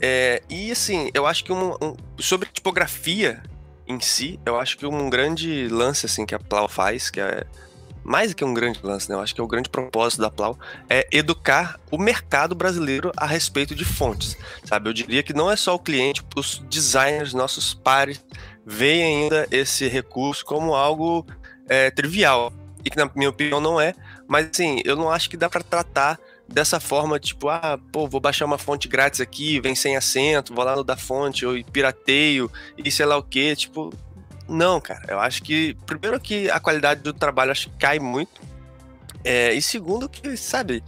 É, 0.00 0.42
e, 0.48 0.70
assim, 0.70 1.10
eu 1.14 1.26
acho 1.26 1.44
que 1.44 1.52
um, 1.52 1.72
um, 1.74 1.96
sobre 2.18 2.48
tipografia 2.52 3.42
em 3.86 4.00
si, 4.00 4.38
eu 4.44 4.58
acho 4.58 4.76
que 4.76 4.86
um 4.86 5.08
grande 5.08 5.68
lance, 5.68 6.06
assim, 6.06 6.26
que 6.26 6.34
a 6.34 6.38
Plau 6.38 6.68
faz, 6.68 7.08
que 7.08 7.20
é 7.20 7.46
mais 8.06 8.30
do 8.30 8.36
que 8.36 8.44
um 8.44 8.54
grande 8.54 8.78
lance, 8.84 9.08
né? 9.08 9.16
Eu 9.16 9.20
acho 9.20 9.34
que 9.34 9.40
é 9.40 9.44
o 9.44 9.48
grande 9.48 9.68
propósito 9.68 10.22
da 10.22 10.30
Plau 10.30 10.56
é 10.88 11.08
educar 11.10 11.80
o 11.90 11.98
mercado 11.98 12.54
brasileiro 12.54 13.10
a 13.16 13.26
respeito 13.26 13.74
de 13.74 13.84
fontes, 13.84 14.36
sabe? 14.64 14.88
Eu 14.88 14.92
diria 14.92 15.24
que 15.24 15.32
não 15.32 15.50
é 15.50 15.56
só 15.56 15.74
o 15.74 15.78
cliente, 15.78 16.22
os 16.36 16.62
designers, 16.70 17.34
nossos 17.34 17.74
pares, 17.74 18.24
veem 18.64 19.24
ainda 19.24 19.48
esse 19.50 19.88
recurso 19.88 20.44
como 20.44 20.72
algo 20.72 21.26
é, 21.68 21.90
trivial, 21.90 22.52
e 22.84 22.90
que 22.90 22.96
na 22.96 23.10
minha 23.12 23.28
opinião 23.28 23.60
não 23.60 23.80
é, 23.80 23.92
mas 24.28 24.48
assim, 24.52 24.80
eu 24.84 24.96
não 24.96 25.10
acho 25.10 25.30
que 25.30 25.36
dá 25.36 25.48
para 25.48 25.62
tratar 25.62 26.18
dessa 26.48 26.78
forma, 26.78 27.18
tipo, 27.18 27.48
ah, 27.48 27.78
pô, 27.90 28.06
vou 28.06 28.20
baixar 28.20 28.44
uma 28.44 28.58
fonte 28.58 28.88
grátis 28.88 29.20
aqui, 29.20 29.60
vem 29.60 29.74
sem 29.74 29.96
acento, 29.96 30.54
vou 30.54 30.64
lá 30.64 30.76
no 30.76 30.84
da 30.84 30.96
fonte, 30.96 31.44
ou 31.44 31.62
pirateio, 31.64 32.50
e 32.78 32.90
sei 32.90 33.06
lá 33.06 33.16
o 33.16 33.22
que, 33.22 33.54
tipo, 33.56 33.92
não, 34.48 34.80
cara, 34.80 35.04
eu 35.08 35.18
acho 35.18 35.42
que, 35.42 35.76
primeiro 35.86 36.20
que 36.20 36.48
a 36.50 36.60
qualidade 36.60 37.02
do 37.02 37.12
trabalho 37.12 37.50
acho 37.50 37.68
que 37.68 37.76
cai 37.76 37.98
muito, 37.98 38.40
é, 39.24 39.52
e 39.52 39.60
segundo 39.60 40.08
que, 40.08 40.36
sabe, 40.36 40.84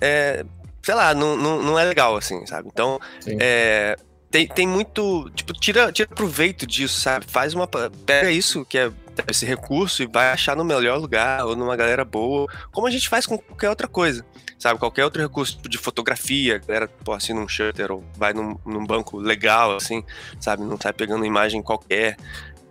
é, 0.00 0.44
sei 0.82 0.94
lá, 0.94 1.14
não, 1.14 1.36
não, 1.36 1.62
não 1.62 1.78
é 1.78 1.84
legal, 1.84 2.16
assim, 2.16 2.44
sabe, 2.46 2.68
então, 2.70 3.00
é, 3.26 3.96
tem, 4.30 4.46
tem 4.46 4.66
muito, 4.66 5.30
tipo, 5.34 5.52
tira, 5.54 5.90
tira 5.90 6.08
proveito 6.08 6.66
disso, 6.66 7.00
sabe, 7.00 7.24
faz 7.26 7.54
uma, 7.54 7.66
pega 7.66 8.30
isso 8.30 8.66
que 8.66 8.76
é 8.76 8.92
esse 9.28 9.44
recurso 9.44 10.02
e 10.02 10.06
vai 10.06 10.30
achar 10.30 10.56
no 10.56 10.64
melhor 10.64 10.98
lugar 10.98 11.44
ou 11.44 11.56
numa 11.56 11.76
galera 11.76 12.04
boa, 12.04 12.46
como 12.72 12.86
a 12.86 12.90
gente 12.90 13.08
faz 13.08 13.26
com 13.26 13.38
qualquer 13.38 13.68
outra 13.68 13.88
coisa, 13.88 14.24
sabe? 14.58 14.78
Qualquer 14.78 15.04
outro 15.04 15.22
recurso 15.22 15.56
tipo 15.56 15.68
de 15.68 15.78
fotografia, 15.78 16.56
a 16.56 16.58
galera 16.58 16.88
pô, 17.04 17.12
assim 17.12 17.32
num 17.32 17.48
shutter 17.48 17.90
ou 17.92 18.04
vai 18.16 18.32
num, 18.32 18.56
num 18.64 18.86
banco 18.86 19.18
legal, 19.18 19.76
assim, 19.76 20.04
sabe? 20.38 20.62
Não 20.62 20.78
sai 20.80 20.92
pegando 20.92 21.24
imagem 21.24 21.62
qualquer. 21.62 22.16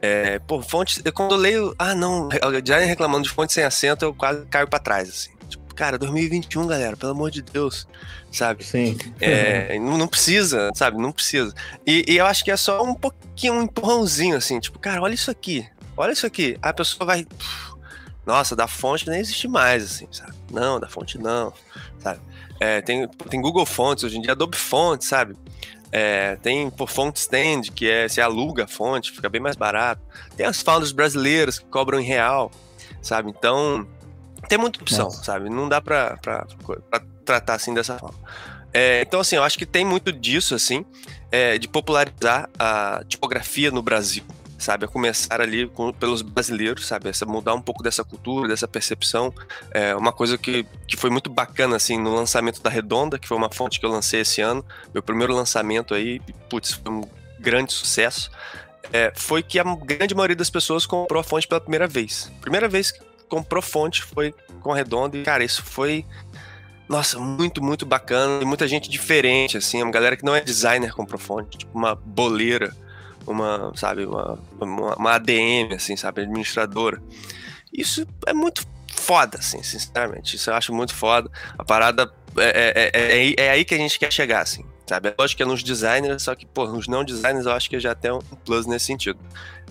É, 0.02 0.40
pô, 0.40 0.62
fonte, 0.62 1.02
eu, 1.04 1.12
quando 1.12 1.36
eu 1.36 1.38
leio, 1.38 1.76
ah, 1.78 1.94
não, 1.94 2.30
já 2.64 2.78
reclamando 2.80 3.24
de 3.24 3.30
fonte 3.30 3.52
sem 3.52 3.64
acento, 3.64 4.06
eu 4.06 4.14
quase 4.14 4.46
caio 4.46 4.68
para 4.68 4.80
trás, 4.80 5.10
assim. 5.10 5.32
Tipo, 5.50 5.76
cara, 5.76 5.98
2021, 5.98 6.68
galera, 6.68 6.96
pelo 6.96 7.12
amor 7.12 7.30
de 7.32 7.42
Deus, 7.42 7.86
sabe? 8.32 8.64
Sim. 8.64 8.98
É, 9.20 9.78
não, 9.80 9.98
não, 9.98 10.08
precisa, 10.08 10.72
sabe? 10.74 10.98
Não 10.98 11.12
precisa. 11.12 11.54
E, 11.86 12.06
e, 12.08 12.18
eu 12.18 12.26
acho 12.26 12.46
que 12.46 12.52
é 12.52 12.56
só 12.56 12.82
um 12.82 12.96
pouquinho, 12.96 13.56
um 13.56 13.64
empurrãozinho, 13.64 14.38
assim, 14.38 14.60
tipo, 14.60 14.80
cara, 14.80 15.02
olha 15.02 15.14
isso 15.14 15.30
aqui, 15.30 15.68
olha 16.00 16.14
isso 16.14 16.26
aqui. 16.26 16.58
A 16.62 16.74
pessoa 16.74 17.06
vai. 17.06 17.28
Nossa, 18.26 18.56
da 18.56 18.68
fonte 18.68 19.10
nem 19.10 19.20
existe 19.20 19.48
mais, 19.48 19.84
assim, 19.84 20.08
sabe? 20.12 20.34
Não, 20.52 20.80
da 20.80 20.88
fonte 20.88 21.18
não, 21.18 21.54
sabe? 22.00 22.22
É, 22.60 22.82
tem, 22.82 23.08
tem 23.08 23.42
Google 23.42 23.66
Fontes, 23.66 24.04
hoje 24.04 24.18
em 24.18 24.22
dia 24.22 24.34
Adobe 24.34 24.58
Fontes, 24.58 25.08
sabe? 25.08 25.36
É, 25.92 26.36
tem 26.36 26.70
por 26.70 26.88
Font 26.88 27.16
Stand, 27.18 27.62
que 27.74 27.90
é 27.90 28.08
se 28.08 28.22
aluga 28.22 28.66
a 28.66 28.68
fonte, 28.68 29.12
fica 29.12 29.28
bem 29.28 29.42
mais 29.42 29.56
barato. 29.56 30.02
Tem 30.38 30.46
as 30.46 30.62
founders 30.62 30.92
brasileiras 30.92 31.58
que 31.58 31.66
cobram 31.66 32.00
em 32.00 32.04
real, 32.04 32.52
sabe? 33.02 33.32
Então, 33.32 33.88
tem 34.48 34.58
muita 34.58 34.82
opção, 34.82 35.06
Nossa. 35.06 35.24
sabe? 35.24 35.50
Não 35.50 35.68
dá 35.68 35.82
pra, 35.82 36.18
pra, 36.18 36.46
pra, 36.90 37.02
tratar 37.26 37.56
assim 37.56 37.74
dessa 37.74 37.98
forma. 37.98 38.20
É, 38.72 39.02
então, 39.02 39.20
assim, 39.20 39.36
eu 39.36 39.44
acho 39.44 39.58
que 39.58 39.66
tem 39.66 39.84
muito 39.84 40.12
disso, 40.12 40.54
assim, 40.54 40.86
é, 41.32 41.58
de 41.58 41.68
popularizar 41.68 42.48
a 42.60 43.02
tipografia 43.08 43.72
no 43.72 43.82
Brasil 43.82 44.24
sabe? 44.60 44.86
A 44.86 44.88
começar 44.88 45.42
ali 45.42 45.68
com, 45.68 45.92
pelos 45.92 46.22
brasileiros, 46.22 46.86
sabe? 46.86 47.10
Essa, 47.10 47.26
mudar 47.26 47.56
um 47.56 47.62
pouco 47.62 47.82
dessa 47.82 48.04
cultura, 48.04 48.48
dessa 48.48 48.68
percepção. 48.68 49.34
É 49.72 49.96
uma 49.96 50.12
coisa 50.12 50.38
que, 50.38 50.66
que 50.88 50.98
foi 50.98 51.10
muito 51.10 51.30
bacana, 51.30 51.78
assim, 51.78 51.98
no 51.98 52.14
lançamento 52.14 52.62
da 52.62 52.70
Redonda, 52.70 53.18
que 53.18 53.28
foi 53.28 53.38
uma 53.38 53.50
fonte 53.52 53.80
que 53.80 53.86
eu 53.86 53.90
lancei 53.90 54.22
esse 54.22 54.42
ano. 54.42 54.64
Meu 54.94 55.02
primeiro 55.02 55.34
lançamento 55.34 55.94
aí, 55.94 56.20
putz, 56.50 56.74
foi 56.74 56.92
um 56.92 57.04
grande 57.40 57.74
sucesso. 57.74 58.30
É, 58.92 59.12
foi 59.16 59.42
que 59.42 59.60
a 59.60 59.64
grande 59.64 60.14
maioria 60.14 60.36
das 60.36 60.50
pessoas 60.50 60.86
comprou 60.86 61.22
a 61.22 61.24
fonte 61.24 61.48
pela 61.48 61.62
primeira 61.62 61.88
vez. 61.88 62.32
Primeira 62.42 62.68
vez 62.68 62.92
que 62.92 63.00
comprou 63.30 63.62
fonte 63.62 64.04
foi 64.04 64.34
com 64.62 64.74
a 64.74 64.76
Redonda 64.76 65.18
e, 65.18 65.24
cara, 65.24 65.44
isso 65.44 65.64
foi 65.64 66.06
nossa, 66.90 67.20
muito, 67.20 67.64
muito 67.64 67.86
bacana. 67.86 68.42
E 68.42 68.46
muita 68.46 68.68
gente 68.68 68.90
diferente, 68.90 69.58
assim. 69.58 69.82
Uma 69.82 69.92
galera 69.92 70.18
que 70.18 70.26
não 70.26 70.36
é 70.36 70.42
designer 70.42 70.92
comprou 70.94 71.20
fonte, 71.20 71.60
tipo 71.60 71.78
uma 71.78 71.96
boleira 71.96 72.76
uma, 73.26 73.72
sabe, 73.76 74.06
uma, 74.06 74.40
uma, 74.60 74.96
uma 74.96 75.12
ADM, 75.14 75.74
assim, 75.76 75.96
sabe, 75.96 76.22
administradora. 76.22 77.02
Isso 77.72 78.06
é 78.26 78.34
muito 78.34 78.66
foda, 78.96 79.38
assim, 79.38 79.62
sinceramente. 79.64 80.36
Isso 80.36 80.50
eu 80.50 80.56
acho 80.56 80.74
muito 80.74 80.94
foda. 80.94 81.30
A 81.58 81.64
parada 81.64 82.12
é, 82.38 82.92
é, 82.94 83.02
é, 83.02 83.36
é, 83.38 83.50
aí 83.52 83.66
que 83.66 83.74
a 83.74 83.78
gente 83.78 83.98
quer 83.98 84.12
chegar, 84.12 84.42
assim, 84.42 84.66
sabe? 84.86 85.10
É 85.10 85.16
lógico 85.18 85.38
que 85.38 85.44
é 85.44 85.46
nos 85.46 85.64
designers, 85.64 86.24
só 86.24 86.36
que, 86.36 86.46
pô, 86.46 86.68
nos 86.68 86.88
não 86.88 87.04
designers 87.04 87.46
eu 87.46 87.52
acho 87.52 87.70
que 87.70 87.80
já 87.80 87.96
tem 87.96 88.12
um 88.12 88.20
plus 88.20 88.66
nesse 88.66 88.86
sentido. 88.86 89.20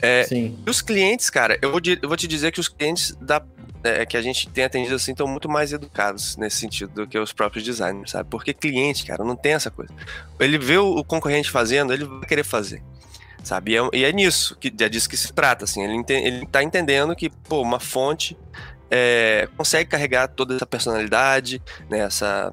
É, 0.00 0.24
Sim. 0.24 0.58
E 0.66 0.70
os 0.70 0.80
clientes, 0.80 1.28
cara, 1.30 1.58
eu 1.61 1.70
vou, 1.70 1.80
eu 1.84 2.08
vou 2.08 2.16
te 2.16 2.26
dizer 2.26 2.52
que 2.52 2.61
os 2.61 2.68
clientes 2.68 3.16
da 3.20 3.42
é, 3.82 4.04
que 4.04 4.16
a 4.16 4.22
gente 4.22 4.48
tem 4.48 4.64
atendido 4.64 4.94
assim 4.94 5.12
estão 5.12 5.26
muito 5.26 5.48
mais 5.48 5.72
educados 5.72 6.37
nesse 6.37 6.56
sentido 6.56 6.92
do 6.92 7.06
que 7.06 7.18
os 7.18 7.32
próprios 7.32 7.64
designers, 7.64 8.11
sabe? 8.11 8.28
Porque 8.28 8.52
cliente, 8.52 9.04
cara, 9.04 9.24
não 9.24 9.37
tem 9.37 9.52
essa 9.52 9.70
coisa. 9.70 9.92
Ele 10.40 10.58
vê 10.58 10.78
o 10.78 11.04
concorrente 11.04 11.50
fazendo, 11.50 11.92
ele 11.92 12.04
vai 12.04 12.26
querer 12.26 12.44
fazer. 12.44 12.82
Sabe? 13.42 13.72
E 13.72 13.77
é, 13.77 13.88
e 13.92 14.05
é 14.05 14.12
nisso, 14.12 14.57
que 14.57 14.72
é 14.81 14.88
disso 14.88 15.09
que 15.09 15.16
se 15.16 15.33
trata, 15.33 15.64
assim. 15.64 15.83
Ele, 15.83 15.94
ente, 15.94 16.12
ele 16.12 16.46
tá 16.46 16.62
entendendo 16.62 17.14
que, 17.14 17.31
pô, 17.31 17.62
uma 17.62 17.81
fonte 17.81 18.37
é, 18.90 19.48
consegue 19.57 19.90
carregar 19.90 20.29
toda 20.29 20.57
essa 20.57 20.66
personalidade, 20.66 21.62
né, 21.88 22.01
essa 22.01 22.53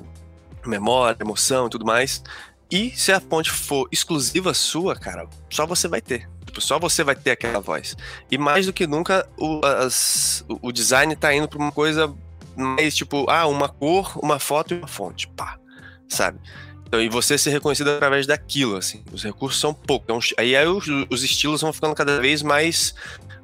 memória, 0.66 1.18
emoção 1.22 1.68
e 1.68 1.70
tudo 1.70 1.86
mais. 1.86 2.24
E 2.72 2.92
se 2.92 3.12
a 3.12 3.20
fonte 3.20 3.52
for 3.52 3.88
exclusiva 3.92 4.54
sua, 4.54 4.96
cara, 4.96 5.28
só 5.50 5.66
você 5.66 5.88
vai 5.88 6.02
ter. 6.02 6.30
Tipo, 6.46 6.60
só 6.62 6.80
você 6.80 7.04
vai 7.04 7.16
ter 7.16 7.32
aquela 7.32 7.60
voz. 7.60 7.96
E 8.32 8.38
mais 8.38 8.66
do 8.66 8.74
que 8.74 8.88
nunca, 8.88 9.28
o, 9.38 9.62
as, 9.66 10.44
o 10.48 10.72
design 10.72 11.16
tá 11.16 11.34
indo 11.34 11.48
pra 11.48 11.60
uma 11.60 11.72
coisa 11.72 12.14
mais 12.56 12.96
tipo, 12.96 13.30
ah, 13.30 13.46
uma 13.48 13.70
cor, 13.70 14.18
uma 14.22 14.40
foto 14.40 14.74
e 14.74 14.78
uma 14.78 14.88
fonte. 14.88 15.28
Pá. 15.28 15.60
Sabe? 16.08 16.40
Então, 16.86 17.02
e 17.02 17.10
você 17.10 17.38
ser 17.38 17.50
reconhecido 17.50 17.90
através 17.90 18.28
daquilo, 18.28 18.78
assim. 18.78 19.04
Os 19.12 19.24
recursos 19.24 19.60
são 19.60 19.74
poucos. 19.74 20.06
Então, 20.06 20.20
aí, 20.38 20.56
aí 20.56 20.68
os, 20.68 20.86
os, 21.10 21.24
estilos 21.24 21.62
vão 21.62 21.74
ficando 21.74 21.96
cada 21.96 22.20
vez 22.20 22.42
mais 22.42 22.94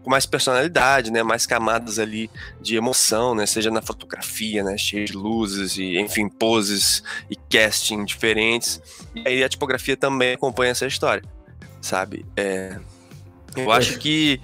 com 0.04 0.10
mais 0.10 0.26
personalidade, 0.26 1.12
né? 1.12 1.22
Mais 1.22 1.46
camadas 1.46 2.00
ali 2.00 2.30
de 2.60 2.76
emoção, 2.76 3.36
né? 3.36 3.46
Seja 3.46 3.70
na 3.70 3.82
fotografia, 3.82 4.64
né? 4.64 4.78
Cheio 4.78 5.06
de 5.06 5.14
luzes 5.14 5.78
e, 5.78 6.00
enfim, 6.00 6.28
poses 6.28 7.04
e 7.30 7.36
casting 7.36 8.06
diferentes. 8.06 8.82
E 9.16 9.28
aí 9.28 9.44
a 9.44 9.50
tipografia 9.50 9.98
também 9.98 10.34
acompanha 10.34 10.72
essa 10.72 10.88
história, 10.88 11.24
sabe? 11.82 12.26
É, 12.36 12.80
eu 13.56 13.72
acho 13.72 14.00
que 14.00 14.40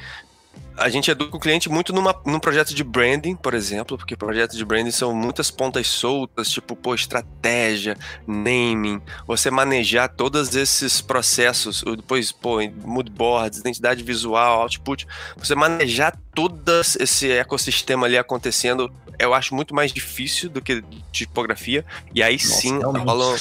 a 0.77 0.89
gente 0.89 1.09
educa 1.09 1.35
o 1.35 1.39
cliente 1.39 1.69
muito 1.69 1.91
numa, 1.91 2.15
num 2.25 2.39
projeto 2.39 2.73
de 2.73 2.83
branding, 2.83 3.35
por 3.35 3.53
exemplo, 3.53 3.97
porque 3.97 4.15
projetos 4.15 4.55
de 4.57 4.63
branding 4.63 4.91
são 4.91 5.13
muitas 5.13 5.49
pontas 5.49 5.87
soltas, 5.87 6.49
tipo, 6.49 6.75
pô, 6.75 6.93
estratégia, 6.93 7.97
naming, 8.27 9.01
você 9.25 9.49
manejar 9.49 10.09
todos 10.09 10.55
esses 10.55 11.01
processos, 11.01 11.83
depois, 11.95 12.31
pô, 12.31 12.59
mood 12.85 13.09
boards, 13.09 13.59
identidade 13.59 14.03
visual, 14.03 14.61
output, 14.61 15.07
você 15.35 15.55
manejar 15.55 16.15
todo 16.33 16.81
esse 16.99 17.31
ecossistema 17.31 18.05
ali 18.05 18.17
acontecendo, 18.17 18.91
eu 19.17 19.33
acho 19.33 19.55
muito 19.55 19.73
mais 19.73 19.91
difícil 19.91 20.49
do 20.49 20.61
que 20.61 20.83
tipografia, 21.11 21.83
e 22.13 22.21
aí 22.21 22.35
Nossa, 22.35 22.47
sim 22.47 22.79
rolam 22.79 23.35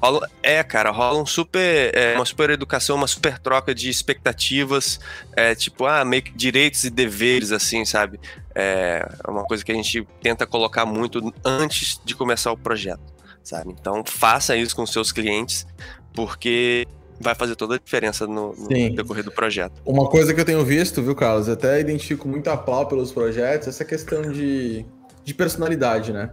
Rola, 0.00 0.28
é, 0.42 0.62
cara, 0.62 0.90
rola 0.90 1.20
um 1.20 1.26
super, 1.26 1.96
é, 1.96 2.14
uma 2.16 2.24
super 2.24 2.50
educação, 2.50 2.96
uma 2.96 3.06
super 3.06 3.38
troca 3.38 3.74
de 3.74 3.88
expectativas, 3.88 5.00
é, 5.34 5.54
tipo, 5.54 5.86
ah, 5.86 6.04
meio 6.04 6.22
que 6.22 6.32
direitos 6.32 6.84
e 6.84 6.90
deveres, 6.90 7.52
assim, 7.52 7.84
sabe? 7.84 8.20
É 8.54 9.06
uma 9.28 9.44
coisa 9.44 9.64
que 9.64 9.72
a 9.72 9.74
gente 9.74 10.06
tenta 10.22 10.46
colocar 10.46 10.86
muito 10.86 11.32
antes 11.44 12.00
de 12.04 12.14
começar 12.14 12.52
o 12.52 12.56
projeto, 12.56 13.02
sabe? 13.42 13.74
Então, 13.78 14.02
faça 14.04 14.56
isso 14.56 14.74
com 14.74 14.86
seus 14.86 15.12
clientes, 15.12 15.66
porque 16.14 16.86
vai 17.20 17.34
fazer 17.34 17.56
toda 17.56 17.76
a 17.76 17.78
diferença 17.78 18.26
no, 18.26 18.54
no 18.54 18.68
decorrer 18.94 19.24
do 19.24 19.32
projeto. 19.32 19.80
Uma 19.84 20.08
coisa 20.08 20.34
que 20.34 20.40
eu 20.40 20.44
tenho 20.44 20.64
visto, 20.64 21.02
viu, 21.02 21.14
Carlos, 21.14 21.48
até 21.48 21.80
identifico 21.80 22.28
muito 22.28 22.48
a 22.48 22.56
plau 22.56 22.86
pelos 22.86 23.12
projetos, 23.12 23.68
essa 23.68 23.84
questão 23.84 24.22
de, 24.30 24.84
de 25.24 25.34
personalidade, 25.34 26.12
né? 26.12 26.30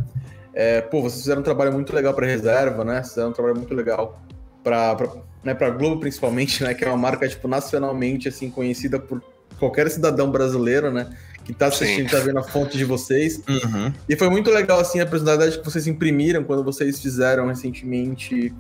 É, 0.53 0.81
pô, 0.81 1.01
vocês 1.01 1.21
fizeram 1.21 1.41
um 1.41 1.43
trabalho 1.43 1.73
muito 1.73 1.93
legal 1.93 2.13
para 2.13 2.27
reserva, 2.27 2.83
né? 2.83 3.03
Fizeram 3.03 3.29
um 3.29 3.33
trabalho 3.33 3.55
muito 3.55 3.73
legal 3.73 4.21
para 4.63 4.95
né, 5.43 5.53
para 5.53 5.69
Globo 5.71 5.99
principalmente, 5.99 6.63
né? 6.63 6.73
Que 6.73 6.85
é 6.85 6.87
uma 6.87 6.97
marca 6.97 7.27
tipo 7.27 7.47
nacionalmente 7.47 8.27
assim 8.27 8.49
conhecida 8.49 8.99
por 8.99 9.21
qualquer 9.59 9.89
cidadão 9.89 10.31
brasileiro, 10.31 10.91
né? 10.91 11.09
Que 11.43 11.51
está 11.51 11.67
assistindo, 11.67 12.05
está 12.05 12.19
vendo 12.19 12.39
a 12.39 12.43
fonte 12.43 12.77
de 12.77 12.85
vocês. 12.85 13.41
Uhum. 13.49 13.91
E 14.07 14.15
foi 14.15 14.29
muito 14.29 14.49
legal 14.49 14.79
assim 14.79 15.01
a 15.01 15.05
personalidade 15.05 15.59
que 15.59 15.65
vocês 15.65 15.87
imprimiram 15.87 16.43
quando 16.43 16.63
vocês 16.63 17.01
fizeram 17.01 17.47
recentemente. 17.47 18.53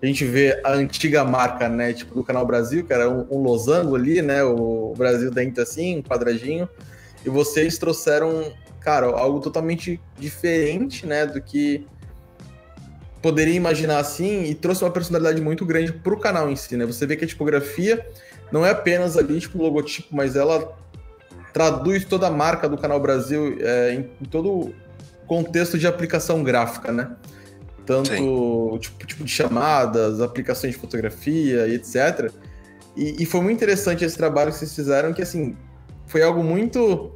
A 0.00 0.06
gente 0.06 0.24
vê 0.24 0.60
a 0.64 0.72
antiga 0.74 1.24
marca, 1.24 1.68
né? 1.68 1.92
Tipo 1.92 2.14
do 2.14 2.22
Canal 2.22 2.46
Brasil, 2.46 2.84
que 2.84 2.92
era 2.92 3.10
um, 3.10 3.26
um 3.28 3.42
losango 3.42 3.96
ali, 3.96 4.22
né? 4.22 4.44
O 4.44 4.94
Brasil 4.96 5.30
dentro 5.30 5.62
assim, 5.62 5.98
um 5.98 6.02
quadradinho. 6.02 6.68
E 7.26 7.28
vocês 7.28 7.76
trouxeram 7.78 8.52
cara, 8.80 9.06
algo 9.06 9.40
totalmente 9.40 10.00
diferente, 10.18 11.06
né, 11.06 11.26
do 11.26 11.40
que 11.40 11.86
poderia 13.20 13.54
imaginar 13.54 13.98
assim 13.98 14.44
e 14.44 14.54
trouxe 14.54 14.84
uma 14.84 14.90
personalidade 14.90 15.40
muito 15.40 15.64
grande 15.66 15.92
para 15.92 16.14
o 16.14 16.18
canal 16.18 16.50
em 16.50 16.56
si, 16.56 16.76
né? 16.76 16.86
Você 16.86 17.06
vê 17.06 17.16
que 17.16 17.24
a 17.24 17.28
tipografia 17.28 18.06
não 18.52 18.64
é 18.64 18.70
apenas 18.70 19.16
ali 19.16 19.40
tipo 19.40 19.58
logotipo, 19.58 20.14
mas 20.14 20.36
ela 20.36 20.76
traduz 21.52 22.04
toda 22.04 22.28
a 22.28 22.30
marca 22.30 22.68
do 22.68 22.78
canal 22.78 23.00
Brasil 23.00 23.56
é, 23.60 23.94
em, 23.94 24.10
em, 24.20 24.24
todo 24.24 24.50
o 24.50 24.74
contexto 25.26 25.78
de 25.78 25.86
aplicação 25.86 26.42
gráfica, 26.42 26.92
né? 26.92 27.16
Tanto 27.84 28.10
tipo, 28.78 29.06
tipo, 29.06 29.24
de 29.24 29.30
chamadas, 29.30 30.20
aplicações 30.20 30.74
de 30.74 30.80
fotografia 30.80 31.66
e 31.66 31.74
etc. 31.74 32.30
E, 32.96 33.22
e 33.22 33.26
foi 33.26 33.40
muito 33.40 33.56
interessante 33.56 34.04
esse 34.04 34.16
trabalho 34.16 34.52
que 34.52 34.58
vocês 34.58 34.74
fizeram, 34.74 35.12
que 35.12 35.22
assim 35.22 35.56
foi 36.06 36.22
algo 36.22 36.42
muito 36.42 37.12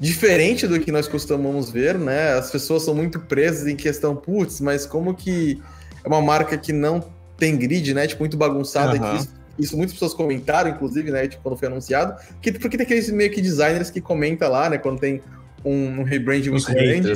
diferente 0.00 0.66
do 0.66 0.78
que 0.78 0.92
nós 0.92 1.08
costumamos 1.08 1.70
ver, 1.70 1.98
né? 1.98 2.34
As 2.34 2.50
pessoas 2.50 2.84
são 2.84 2.94
muito 2.94 3.18
presas 3.18 3.66
em 3.66 3.74
questão, 3.74 4.14
putz, 4.14 4.60
mas 4.60 4.86
como 4.86 5.14
que 5.14 5.60
é 6.04 6.08
uma 6.08 6.22
marca 6.22 6.56
que 6.56 6.72
não 6.72 7.04
tem 7.36 7.56
grid, 7.56 7.94
né? 7.94 8.06
Tipo, 8.06 8.22
muito 8.22 8.36
bagunçada, 8.36 8.96
uhum. 8.96 9.16
isso, 9.16 9.28
isso, 9.58 9.76
muitas 9.76 9.94
pessoas 9.94 10.14
comentaram, 10.14 10.70
inclusive, 10.70 11.10
né? 11.10 11.26
Tipo, 11.26 11.42
quando 11.42 11.58
foi 11.58 11.68
anunciado. 11.68 12.14
Que, 12.40 12.52
porque 12.52 12.76
tem 12.76 12.84
aqueles 12.84 13.10
meio 13.10 13.30
que 13.30 13.40
designers 13.40 13.90
que 13.90 14.00
comentam 14.00 14.50
lá, 14.50 14.70
né? 14.70 14.78
Quando 14.78 15.00
tem 15.00 15.20
um, 15.64 16.00
um 16.00 16.02
rebrand 16.04 16.46
muito 16.48 16.70
grande. 16.70 17.12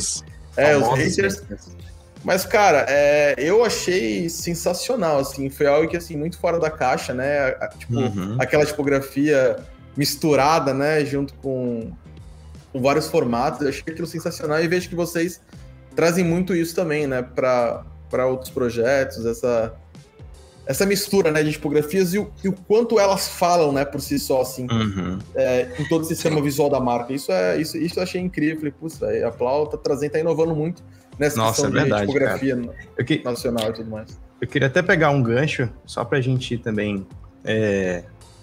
É, 0.56 0.76
os 0.76 0.88
haters. 0.88 1.42
Mas, 2.24 2.44
cara, 2.44 2.86
é, 2.88 3.34
eu 3.36 3.64
achei 3.64 4.28
sensacional, 4.28 5.18
assim, 5.18 5.50
foi 5.50 5.66
algo 5.66 5.88
que, 5.88 5.96
assim, 5.96 6.16
muito 6.16 6.38
fora 6.38 6.58
da 6.58 6.70
caixa, 6.70 7.12
né? 7.12 7.52
Tipo, 7.78 7.94
uhum. 7.94 8.36
aquela 8.38 8.64
tipografia 8.64 9.56
misturada, 9.96 10.72
né, 10.72 11.04
junto 11.04 11.34
com 11.34 11.92
com 12.72 12.80
vários 12.80 13.08
formatos. 13.08 13.60
Eu 13.60 13.68
achei 13.68 13.82
aquilo 13.86 14.06
sensacional 14.06 14.62
e 14.62 14.66
vejo 14.66 14.88
que 14.88 14.94
vocês 14.94 15.40
trazem 15.94 16.24
muito 16.24 16.54
isso 16.54 16.74
também, 16.74 17.06
né, 17.06 17.22
para 17.22 18.26
outros 18.26 18.50
projetos, 18.50 19.26
essa, 19.26 19.74
essa 20.66 20.86
mistura, 20.86 21.30
né, 21.30 21.42
de 21.42 21.52
tipografias 21.52 22.14
e 22.14 22.18
o, 22.18 22.32
e 22.42 22.48
o 22.48 22.52
quanto 22.52 22.98
elas 22.98 23.28
falam, 23.28 23.72
né, 23.72 23.84
por 23.84 24.00
si 24.00 24.18
só, 24.18 24.40
assim, 24.40 24.66
uhum. 24.70 25.18
é, 25.34 25.68
em 25.78 25.86
todo 25.88 26.02
o 26.02 26.04
sistema 26.04 26.40
visual 26.40 26.70
da 26.70 26.80
marca. 26.80 27.12
Isso 27.12 27.30
é 27.30 27.60
isso, 27.60 27.76
isso 27.76 27.98
eu 27.98 28.02
achei 28.02 28.20
incrível. 28.20 28.56
Falei, 28.56 28.72
putz, 28.72 29.02
a 29.02 29.30
Plau 29.30 29.66
tá 29.66 29.76
trazendo, 29.76 30.12
tá 30.12 30.18
inovando 30.18 30.54
muito 30.54 30.82
nessa 31.18 31.36
Nossa, 31.36 31.62
questão 31.62 31.70
é 31.70 31.82
verdade, 31.82 32.06
de 32.06 32.12
tipografia 32.12 32.56
que... 33.06 33.22
nacional 33.24 33.70
e 33.70 33.72
tudo 33.74 33.90
mais. 33.90 34.20
Eu 34.40 34.48
queria 34.48 34.66
até 34.66 34.82
pegar 34.82 35.10
um 35.10 35.22
gancho, 35.22 35.68
só 35.86 36.04
pra 36.04 36.20
gente 36.20 36.58
também 36.58 37.06
é, 37.44 38.02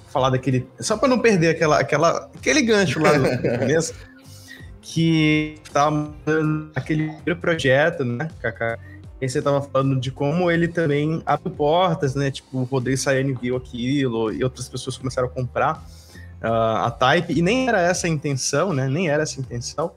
falar 0.09 0.29
daquele. 0.29 0.67
Só 0.79 0.97
para 0.97 1.09
não 1.09 1.19
perder 1.19 1.49
aquela, 1.49 1.79
aquela, 1.79 2.29
aquele 2.35 2.61
gancho 2.61 2.99
lá 2.99 3.17
no 3.17 3.59
começo 3.59 3.93
que 4.81 5.59
estava 5.63 6.13
aquele 6.75 7.11
projeto, 7.35 8.03
né, 8.03 8.29
Kaká? 8.41 8.77
E 9.21 9.27
você 9.27 9.39
estava 9.39 9.61
falando 9.61 9.99
de 9.99 10.11
como 10.11 10.49
ele 10.49 10.67
também 10.67 11.21
abre 11.25 11.49
portas, 11.49 12.15
né? 12.15 12.31
Tipo, 12.31 12.59
o 12.59 12.63
Rodrigo 12.63 12.97
Sayane 12.97 13.33
viu 13.33 13.57
aquilo 13.57 14.31
e 14.31 14.41
outras 14.43 14.69
pessoas 14.69 14.97
começaram 14.97 15.27
a 15.27 15.31
comprar 15.31 15.83
uh, 16.41 16.85
a 16.85 16.91
Type. 16.91 17.37
E 17.37 17.41
nem 17.41 17.67
era 17.67 17.81
essa 17.81 18.07
a 18.07 18.09
intenção, 18.09 18.71
né? 18.71 18.87
Nem 18.87 19.09
era 19.09 19.23
essa 19.23 19.39
a 19.39 19.41
intenção. 19.41 19.91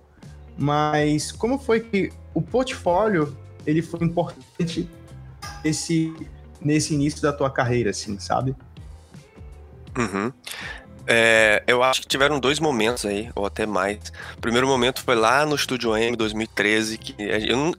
Mas 0.58 1.30
como 1.30 1.56
foi 1.56 1.80
que 1.80 2.12
o 2.34 2.42
portfólio 2.42 3.36
ele 3.64 3.80
foi 3.80 4.04
importante 4.04 4.88
nesse, 5.64 6.12
nesse 6.60 6.94
início 6.94 7.22
da 7.22 7.32
tua 7.32 7.48
carreira, 7.48 7.90
assim, 7.90 8.18
sabe? 8.18 8.56
Uhum. 9.96 10.32
É, 11.06 11.62
eu 11.66 11.82
acho 11.82 12.00
que 12.00 12.06
tiveram 12.06 12.38
dois 12.38 12.60
momentos 12.60 13.04
aí, 13.04 13.30
ou 13.34 13.44
até 13.44 13.66
mais. 13.66 13.98
O 14.36 14.40
primeiro 14.40 14.66
momento 14.66 15.02
foi 15.02 15.14
lá 15.14 15.44
no 15.44 15.56
Estúdio 15.56 15.96
M 15.96 16.16
2013, 16.16 16.98
que 16.98 17.14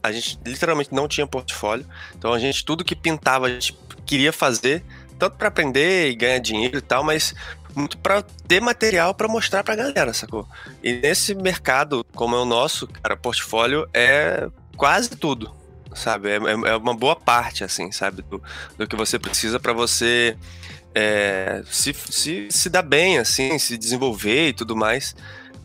a 0.02 0.12
gente 0.12 0.40
literalmente 0.46 0.94
não 0.94 1.08
tinha 1.08 1.26
portfólio. 1.26 1.86
Então 2.16 2.34
a 2.34 2.40
gente, 2.40 2.66
tudo 2.66 2.84
que 2.84 2.96
pintava, 2.96 3.48
a 3.48 3.50
gente 3.50 3.78
queria 4.06 4.34
fazer, 4.34 4.84
tanto 5.18 5.38
para 5.38 5.48
aprender 5.48 6.10
e 6.10 6.16
ganhar 6.16 6.40
dinheiro 6.40 6.78
e 6.78 6.82
tal, 6.82 7.04
mas 7.04 7.34
muito 7.76 7.98
para 7.98 8.22
ter 8.48 8.62
material 8.62 9.14
para 9.14 9.28
mostrar 9.28 9.64
pra 9.64 9.76
galera, 9.76 10.14
sacou? 10.14 10.48
E 10.84 10.94
nesse 10.94 11.34
mercado, 11.34 12.06
como 12.14 12.36
é 12.36 12.40
o 12.40 12.46
nosso, 12.46 12.88
cara, 12.88 13.16
portfólio 13.16 13.88
é 13.94 14.48
quase 14.76 15.10
tudo, 15.10 15.56
sabe? 15.96 16.30
É, 16.30 16.36
é, 16.36 16.72
é 16.72 16.76
uma 16.76 16.96
boa 16.96 17.16
parte, 17.16 17.64
assim, 17.64 17.92
sabe? 17.92 18.22
Do, 18.22 18.42
do 18.78 18.88
que 18.88 18.96
você 18.96 19.18
precisa 19.18 19.60
para 19.60 19.74
você 19.74 20.38
é, 20.96 21.64
se, 21.70 21.94
se, 21.94 22.48
se 22.50 22.70
dar 22.70 22.84
bem, 22.84 23.18
assim, 23.18 23.58
se 23.58 23.78
desenvolver 23.78 24.50
e 24.50 24.54
tudo 24.54 24.76
mais. 24.76 25.16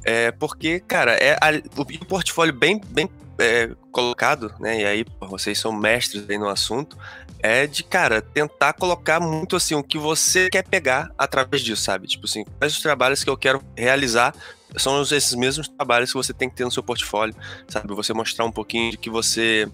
É, 0.04 0.30
porque, 0.32 0.80
cara, 0.80 1.12
é 1.12 1.34
a, 1.34 1.50
o, 1.76 2.04
portfólio 2.06 2.54
bem, 2.54 2.80
bem 2.88 3.08
é, 3.38 3.70
colocado, 3.92 4.54
né? 4.58 4.80
E 4.80 4.84
aí, 4.86 5.04
vocês 5.20 5.58
são 5.58 5.72
mestres 5.72 6.28
aí 6.28 6.38
no 6.38 6.48
assunto, 6.48 6.96
é 7.40 7.66
de, 7.66 7.84
cara, 7.84 8.20
tentar 8.20 8.72
colocar 8.72 9.20
muito 9.20 9.54
assim 9.54 9.74
o 9.74 9.82
que 9.82 9.98
você 9.98 10.48
quer 10.48 10.66
pegar 10.66 11.10
através 11.16 11.62
disso, 11.62 11.82
sabe? 11.82 12.06
Tipo 12.06 12.26
assim, 12.26 12.44
quais 12.58 12.72
os 12.72 12.82
trabalhos 12.82 13.22
que 13.22 13.30
eu 13.30 13.36
quero 13.36 13.62
realizar 13.76 14.34
são 14.76 15.00
esses 15.02 15.34
mesmos 15.34 15.68
trabalhos 15.68 16.10
que 16.10 16.16
você 16.16 16.32
tem 16.32 16.48
que 16.48 16.56
ter 16.56 16.64
no 16.64 16.70
seu 16.70 16.82
portfólio, 16.82 17.34
sabe? 17.68 17.94
Você 17.94 18.12
mostrar 18.12 18.44
um 18.44 18.52
pouquinho 18.52 18.90
de 18.92 18.98
que 18.98 19.08
você 19.08 19.68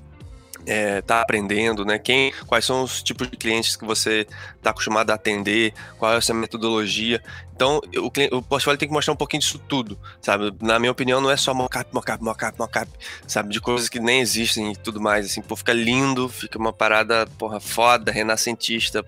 está 0.64 0.72
é, 0.72 1.02
tá 1.02 1.20
aprendendo, 1.20 1.84
né? 1.84 1.98
Quem, 1.98 2.32
quais 2.46 2.64
são 2.64 2.82
os 2.82 3.02
tipos 3.02 3.30
de 3.30 3.36
clientes 3.36 3.76
que 3.76 3.84
você 3.84 4.26
está 4.56 4.70
acostumado 4.70 5.10
a 5.10 5.14
atender, 5.14 5.74
qual 5.98 6.12
é 6.12 6.16
a 6.16 6.20
sua 6.20 6.34
metodologia. 6.34 7.22
Então, 7.54 7.80
o, 7.96 8.36
o 8.36 8.42
portfólio 8.42 8.78
tem 8.78 8.88
que 8.88 8.94
mostrar 8.94 9.12
um 9.12 9.16
pouquinho 9.16 9.40
disso 9.40 9.58
tudo, 9.58 9.98
sabe? 10.20 10.52
Na 10.60 10.78
minha 10.78 10.90
opinião, 10.90 11.20
não 11.20 11.30
é 11.30 11.36
só 11.36 11.54
mockup, 11.54 11.92
mockup, 11.92 12.22
mockup, 12.22 12.58
mockup, 12.58 12.90
sabe? 13.26 13.50
De 13.50 13.60
coisas 13.60 13.88
que 13.88 14.00
nem 14.00 14.20
existem 14.20 14.72
e 14.72 14.76
tudo 14.76 15.00
mais, 15.00 15.26
assim. 15.26 15.42
Pô, 15.42 15.54
fica 15.54 15.72
lindo, 15.72 16.28
fica 16.28 16.58
uma 16.58 16.72
parada, 16.72 17.26
porra, 17.38 17.60
foda, 17.60 18.10
renascentista, 18.10 19.04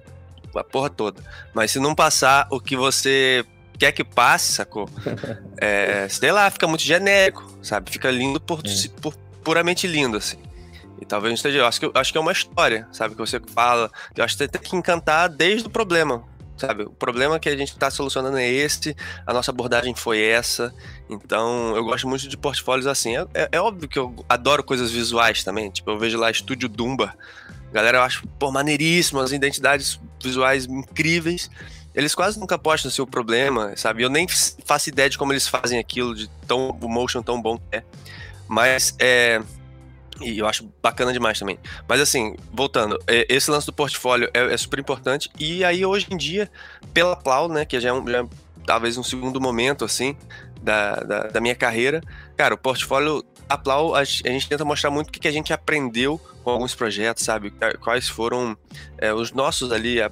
a 0.54 0.64
porra 0.64 0.90
toda. 0.90 1.22
Mas 1.54 1.70
se 1.72 1.80
não 1.80 1.94
passar 1.94 2.46
o 2.50 2.60
que 2.60 2.76
você 2.76 3.44
quer 3.78 3.92
que 3.92 4.04
passe, 4.04 4.52
sacou? 4.52 4.88
É, 5.58 6.06
sei 6.10 6.30
lá, 6.30 6.50
fica 6.50 6.68
muito 6.68 6.82
genérico, 6.82 7.42
sabe? 7.62 7.90
Fica 7.90 8.10
lindo 8.10 8.38
por, 8.38 8.60
é. 8.60 8.88
por 9.00 9.14
puramente 9.42 9.86
lindo, 9.86 10.18
assim. 10.18 10.36
E 11.00 11.04
talvez 11.04 11.30
não 11.30 11.34
esteja. 11.34 11.58
Eu 11.58 11.66
acho 11.66 11.80
que, 11.80 11.90
acho 11.92 12.12
que 12.12 12.18
é 12.18 12.20
uma 12.20 12.32
história, 12.32 12.88
sabe? 12.92 13.14
Que 13.14 13.20
você 13.20 13.40
fala. 13.54 13.90
Eu 14.16 14.24
acho 14.24 14.36
que 14.36 14.48
tem 14.48 14.60
que 14.60 14.76
encantar 14.76 15.28
desde 15.28 15.66
o 15.66 15.70
problema, 15.70 16.24
sabe? 16.56 16.84
O 16.84 16.90
problema 16.90 17.38
que 17.38 17.48
a 17.48 17.56
gente 17.56 17.72
está 17.72 17.90
solucionando 17.90 18.38
é 18.38 18.48
esse, 18.48 18.96
a 19.26 19.32
nossa 19.32 19.50
abordagem 19.50 19.94
foi 19.94 20.20
essa. 20.22 20.74
Então, 21.08 21.76
eu 21.76 21.84
gosto 21.84 22.08
muito 22.08 22.28
de 22.28 22.36
portfólios 22.36 22.86
assim. 22.86 23.16
É, 23.16 23.26
é, 23.34 23.48
é 23.52 23.60
óbvio 23.60 23.88
que 23.88 23.98
eu 23.98 24.24
adoro 24.28 24.64
coisas 24.64 24.90
visuais 24.90 25.44
também. 25.44 25.70
Tipo, 25.70 25.90
eu 25.90 25.98
vejo 25.98 26.18
lá 26.18 26.30
Estúdio 26.30 26.68
Dumba. 26.68 27.14
Galera, 27.72 27.98
eu 27.98 28.02
acho, 28.02 28.26
pô, 28.38 28.50
maneiríssimo, 28.50 29.20
as 29.20 29.32
identidades 29.32 30.00
visuais 30.22 30.64
incríveis. 30.64 31.50
Eles 31.94 32.14
quase 32.14 32.38
nunca 32.38 32.58
postam 32.58 32.90
seu 32.90 33.06
problema, 33.06 33.74
sabe? 33.76 34.02
Eu 34.02 34.10
nem 34.10 34.26
faço 34.64 34.88
ideia 34.88 35.08
de 35.08 35.16
como 35.16 35.32
eles 35.32 35.48
fazem 35.48 35.78
aquilo, 35.78 36.14
de 36.14 36.28
tão, 36.46 36.70
o 36.70 36.88
motion 36.88 37.22
tão 37.22 37.40
bom 37.40 37.56
que 37.56 37.76
é. 37.76 37.82
Mas, 38.48 38.94
é 38.98 39.40
e 40.20 40.38
eu 40.38 40.46
acho 40.46 40.70
bacana 40.82 41.12
demais 41.12 41.38
também. 41.38 41.58
Mas 41.88 42.00
assim, 42.00 42.36
voltando, 42.52 42.98
é, 43.06 43.26
esse 43.28 43.50
lance 43.50 43.66
do 43.66 43.72
portfólio 43.72 44.30
é, 44.32 44.52
é 44.52 44.56
super 44.56 44.78
importante. 44.78 45.30
E 45.38 45.64
aí, 45.64 45.84
hoje 45.84 46.06
em 46.10 46.16
dia, 46.16 46.50
pela 46.94 47.16
Plau, 47.16 47.48
né, 47.48 47.64
que 47.64 47.78
já 47.80 47.90
é, 47.90 47.92
um, 47.92 48.06
já 48.06 48.20
é 48.20 48.26
talvez 48.64 48.96
um 48.96 49.02
segundo 49.02 49.40
momento, 49.40 49.84
assim, 49.84 50.16
da, 50.60 50.96
da, 50.96 51.22
da, 51.28 51.40
minha 51.40 51.54
carreira, 51.54 52.02
cara, 52.36 52.54
o 52.54 52.58
portfólio 52.58 53.24
a 53.48 53.56
Plau, 53.56 53.94
a, 53.94 54.00
a 54.00 54.04
gente 54.04 54.48
tenta 54.48 54.64
mostrar 54.64 54.90
muito 54.90 55.08
o 55.08 55.12
que, 55.12 55.28
a 55.28 55.32
gente 55.32 55.52
aprendeu 55.52 56.20
com 56.42 56.50
alguns 56.50 56.74
projetos, 56.74 57.24
sabe? 57.24 57.52
Quais 57.80 58.08
foram 58.08 58.56
é, 58.98 59.14
os 59.14 59.32
nossos 59.32 59.70
ali 59.70 60.02
a, 60.02 60.10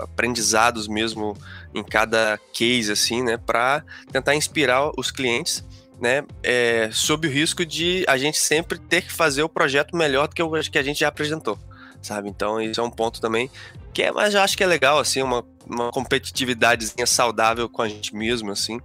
aprendizados 0.00 0.86
mesmo 0.86 1.36
em 1.74 1.82
cada 1.82 2.38
case, 2.52 2.92
assim, 2.92 3.22
né? 3.22 3.36
Para 3.36 3.82
tentar 4.12 4.36
inspirar 4.36 4.90
os 4.96 5.10
clientes 5.10 5.64
né, 6.00 6.24
é, 6.42 6.90
sob 6.92 7.26
o 7.26 7.30
risco 7.30 7.64
de 7.64 8.04
a 8.06 8.16
gente 8.16 8.38
sempre 8.38 8.78
ter 8.78 9.02
que 9.02 9.12
fazer 9.12 9.42
o 9.42 9.48
projeto 9.48 9.96
melhor 9.96 10.28
do 10.28 10.34
que 10.34 10.42
o 10.42 10.50
que 10.70 10.78
a 10.78 10.82
gente 10.82 11.00
já 11.00 11.08
apresentou, 11.08 11.58
sabe? 12.02 12.28
Então 12.28 12.60
isso 12.60 12.80
é 12.80 12.84
um 12.84 12.90
ponto 12.90 13.20
também 13.20 13.50
que 13.96 14.02
é, 14.02 14.12
mas 14.12 14.34
eu 14.34 14.42
acho 14.42 14.54
que 14.54 14.62
é 14.62 14.66
legal 14.66 14.98
assim, 14.98 15.22
uma, 15.22 15.42
uma 15.66 15.90
competitividadezinha 15.90 17.06
saudável 17.06 17.66
com 17.66 17.80
a 17.80 17.88
gente 17.88 18.14
mesmo, 18.14 18.52
assim. 18.52 18.78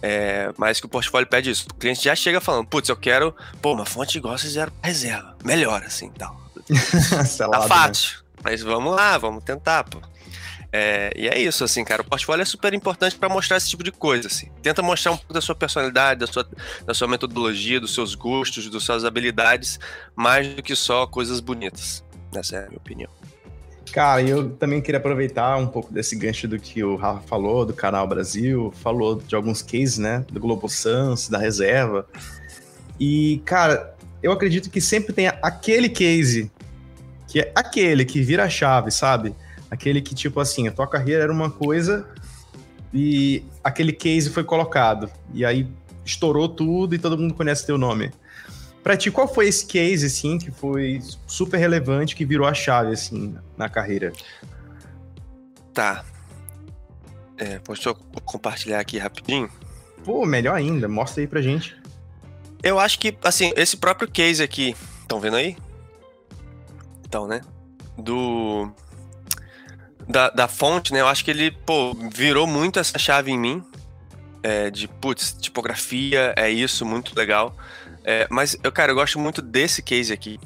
É, 0.00 0.50
mas 0.56 0.80
que 0.80 0.86
o 0.86 0.88
portfólio 0.88 1.28
pede 1.28 1.50
isso. 1.50 1.66
O 1.70 1.74
cliente 1.74 2.02
já 2.02 2.14
chega 2.14 2.40
falando, 2.40 2.66
putz, 2.66 2.88
eu 2.88 2.96
quero, 2.96 3.36
pô, 3.60 3.74
uma 3.74 3.84
fonte 3.84 4.16
igual 4.16 4.38
vocês 4.38 4.52
fizeram 4.52 4.72
reserva, 4.82 5.36
melhor 5.44 5.82
assim, 5.82 6.10
tal. 6.12 6.40
tá 7.36 7.48
né? 7.48 7.68
fácil, 7.68 8.20
mas 8.42 8.62
vamos 8.62 8.94
lá, 8.94 9.18
vamos 9.18 9.44
tentar, 9.44 9.84
pô. 9.84 10.00
É, 10.72 11.12
e 11.16 11.28
é 11.28 11.38
isso, 11.38 11.64
assim, 11.64 11.84
cara. 11.84 12.02
O 12.02 12.04
portfólio 12.04 12.42
é 12.42 12.44
super 12.44 12.74
importante 12.74 13.16
para 13.16 13.28
mostrar 13.28 13.56
esse 13.56 13.68
tipo 13.70 13.82
de 13.82 13.90
coisa, 13.90 14.28
assim. 14.28 14.48
Tenta 14.62 14.82
mostrar 14.82 15.12
um 15.12 15.16
pouco 15.16 15.32
da 15.32 15.40
sua 15.40 15.54
personalidade, 15.54 16.20
da 16.20 16.26
sua, 16.26 16.46
da 16.84 16.92
sua 16.92 17.08
metodologia, 17.08 17.80
dos 17.80 17.94
seus 17.94 18.14
gostos, 18.14 18.68
das 18.68 18.82
suas 18.82 19.04
habilidades, 19.04 19.80
mais 20.14 20.46
do 20.48 20.62
que 20.62 20.76
só 20.76 21.06
coisas 21.06 21.40
bonitas. 21.40 22.04
Essa 22.34 22.56
é 22.56 22.64
a 22.64 22.68
minha 22.68 22.76
opinião. 22.76 23.10
Cara, 23.92 24.22
eu 24.22 24.50
também 24.50 24.82
queria 24.82 24.98
aproveitar 24.98 25.56
um 25.56 25.66
pouco 25.66 25.92
desse 25.92 26.14
gancho 26.14 26.46
do 26.46 26.58
que 26.58 26.84
o 26.84 26.96
Rafa 26.96 27.20
falou, 27.26 27.64
do 27.64 27.72
Canal 27.72 28.06
Brasil, 28.06 28.70
falou 28.82 29.16
de 29.16 29.34
alguns 29.34 29.62
cases, 29.62 29.96
né? 29.96 30.24
Do 30.30 30.38
Globo 30.38 30.68
Sans, 30.68 31.28
da 31.28 31.38
reserva. 31.38 32.06
E, 33.00 33.40
cara, 33.46 33.96
eu 34.22 34.30
acredito 34.30 34.68
que 34.68 34.80
sempre 34.80 35.14
tem 35.14 35.28
aquele 35.28 35.88
case, 35.88 36.50
que 37.26 37.40
é 37.40 37.52
aquele 37.54 38.04
que 38.04 38.20
vira 38.20 38.44
a 38.44 38.48
chave, 38.50 38.90
sabe? 38.90 39.34
Aquele 39.70 40.00
que, 40.00 40.14
tipo 40.14 40.40
assim, 40.40 40.66
a 40.68 40.72
tua 40.72 40.86
carreira 40.86 41.24
era 41.24 41.32
uma 41.32 41.50
coisa 41.50 42.08
e 42.92 43.44
aquele 43.62 43.92
case 43.92 44.30
foi 44.30 44.44
colocado. 44.44 45.10
E 45.34 45.44
aí 45.44 45.68
estourou 46.04 46.48
tudo 46.48 46.94
e 46.94 46.98
todo 46.98 47.18
mundo 47.18 47.34
conhece 47.34 47.66
teu 47.66 47.76
nome. 47.76 48.10
Pra 48.82 48.96
ti, 48.96 49.10
qual 49.10 49.28
foi 49.28 49.48
esse 49.48 49.66
case, 49.66 50.06
assim, 50.06 50.38
que 50.38 50.50
foi 50.50 51.02
super 51.26 51.58
relevante, 51.58 52.16
que 52.16 52.24
virou 52.24 52.46
a 52.46 52.54
chave, 52.54 52.92
assim, 52.92 53.36
na 53.56 53.68
carreira? 53.68 54.12
Tá. 55.74 56.04
É, 57.36 57.58
posso 57.58 57.94
compartilhar 58.24 58.80
aqui 58.80 58.96
rapidinho? 58.96 59.50
Pô, 60.04 60.24
melhor 60.24 60.54
ainda, 60.54 60.88
mostra 60.88 61.22
aí 61.22 61.26
pra 61.26 61.42
gente. 61.42 61.76
Eu 62.62 62.78
acho 62.78 62.98
que, 62.98 63.16
assim, 63.22 63.52
esse 63.56 63.76
próprio 63.76 64.10
case 64.10 64.42
aqui, 64.42 64.74
estão 65.02 65.20
vendo 65.20 65.36
aí? 65.36 65.56
Então, 67.04 67.26
né? 67.26 67.42
Do 67.96 68.72
da, 70.08 70.30
da 70.30 70.48
fonte, 70.48 70.92
né? 70.92 71.00
Eu 71.00 71.06
acho 71.06 71.24
que 71.24 71.30
ele, 71.30 71.50
pô, 71.50 71.94
virou 72.12 72.46
muito 72.46 72.78
essa 72.78 72.98
chave 72.98 73.30
em 73.30 73.38
mim. 73.38 73.62
É, 74.42 74.70
de, 74.70 74.88
putz, 74.88 75.36
tipografia, 75.38 76.32
é 76.36 76.48
isso, 76.48 76.86
muito 76.86 77.16
legal. 77.16 77.54
É, 78.04 78.26
mas, 78.30 78.56
eu, 78.62 78.72
cara, 78.72 78.92
eu 78.92 78.94
gosto 78.94 79.18
muito 79.18 79.42
desse 79.42 79.82
case 79.82 80.12
aqui. 80.12 80.40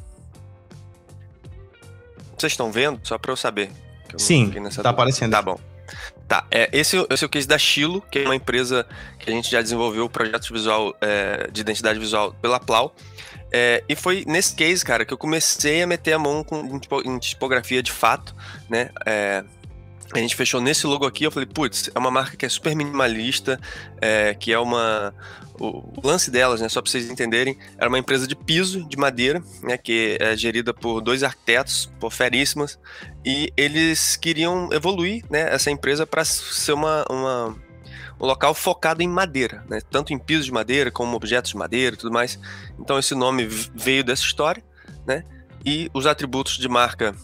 Vocês 2.36 2.52
estão 2.52 2.72
vendo? 2.72 3.00
Só 3.04 3.16
pra 3.18 3.30
eu 3.30 3.36
saber. 3.36 3.70
Eu 4.12 4.18
Sim, 4.18 4.50
tá 4.50 4.60
dúvida. 4.60 4.88
aparecendo. 4.90 5.30
Tá 5.30 5.42
bom. 5.42 5.58
Tá, 6.26 6.44
é, 6.50 6.68
esse, 6.72 6.96
esse 7.10 7.24
é 7.24 7.26
o 7.26 7.30
case 7.30 7.46
da 7.46 7.58
Chilo, 7.58 8.00
que 8.10 8.20
é 8.20 8.24
uma 8.24 8.34
empresa 8.34 8.86
que 9.18 9.30
a 9.30 9.32
gente 9.32 9.50
já 9.50 9.60
desenvolveu 9.60 10.06
o 10.06 10.10
projeto 10.10 10.52
visual 10.52 10.96
é, 11.00 11.48
de 11.52 11.60
identidade 11.60 11.98
visual 11.98 12.34
pela 12.40 12.58
Plau. 12.58 12.94
É, 13.52 13.84
e 13.88 13.94
foi 13.94 14.24
nesse 14.26 14.54
case, 14.54 14.84
cara, 14.84 15.04
que 15.04 15.12
eu 15.12 15.18
comecei 15.18 15.82
a 15.82 15.86
meter 15.86 16.14
a 16.14 16.18
mão 16.18 16.42
com, 16.42 16.80
em 17.04 17.18
tipografia 17.18 17.82
de 17.82 17.92
fato, 17.92 18.34
né? 18.68 18.90
É, 19.04 19.44
a 20.14 20.18
gente 20.18 20.36
fechou 20.36 20.60
nesse 20.60 20.86
logo 20.86 21.06
aqui, 21.06 21.24
eu 21.24 21.30
falei, 21.30 21.46
putz, 21.46 21.90
é 21.94 21.98
uma 21.98 22.10
marca 22.10 22.36
que 22.36 22.44
é 22.44 22.48
super 22.48 22.74
minimalista, 22.76 23.58
é, 24.00 24.34
que 24.34 24.52
é 24.52 24.58
uma. 24.58 25.14
O, 25.58 25.78
o, 25.96 26.00
lance 26.02 26.30
delas, 26.30 26.60
né? 26.60 26.68
Só 26.68 26.82
para 26.82 26.90
vocês 26.90 27.10
entenderem, 27.10 27.56
era 27.78 27.88
uma 27.88 27.98
empresa 27.98 28.26
de 28.26 28.34
piso 28.34 28.86
de 28.88 28.96
madeira, 28.96 29.42
né? 29.62 29.78
Que 29.78 30.18
é 30.20 30.36
gerida 30.36 30.74
por 30.74 31.00
dois 31.00 31.22
arquitetos, 31.22 31.90
por 31.98 32.12
feríssimas, 32.12 32.78
e 33.24 33.52
eles 33.56 34.16
queriam 34.16 34.70
evoluir, 34.72 35.24
né? 35.30 35.52
Essa 35.54 35.70
empresa 35.70 36.06
para 36.06 36.24
ser 36.24 36.72
uma, 36.72 37.04
uma 37.08 37.56
um 38.22 38.26
local 38.26 38.54
focado 38.54 39.02
em 39.02 39.08
madeira, 39.08 39.64
né? 39.68 39.80
Tanto 39.90 40.12
em 40.12 40.18
pisos 40.18 40.46
de 40.46 40.52
madeira 40.52 40.92
como 40.92 41.16
objetos 41.16 41.50
de 41.50 41.56
madeira 41.56 41.94
e 41.94 41.98
tudo 41.98 42.12
mais. 42.12 42.38
Então 42.78 42.96
esse 42.96 43.16
nome 43.16 43.46
veio 43.46 44.04
dessa 44.04 44.22
história, 44.22 44.62
né? 45.04 45.24
E 45.66 45.90
os 45.92 46.06
atributos 46.06 46.56
de 46.56 46.68
marca 46.68 47.14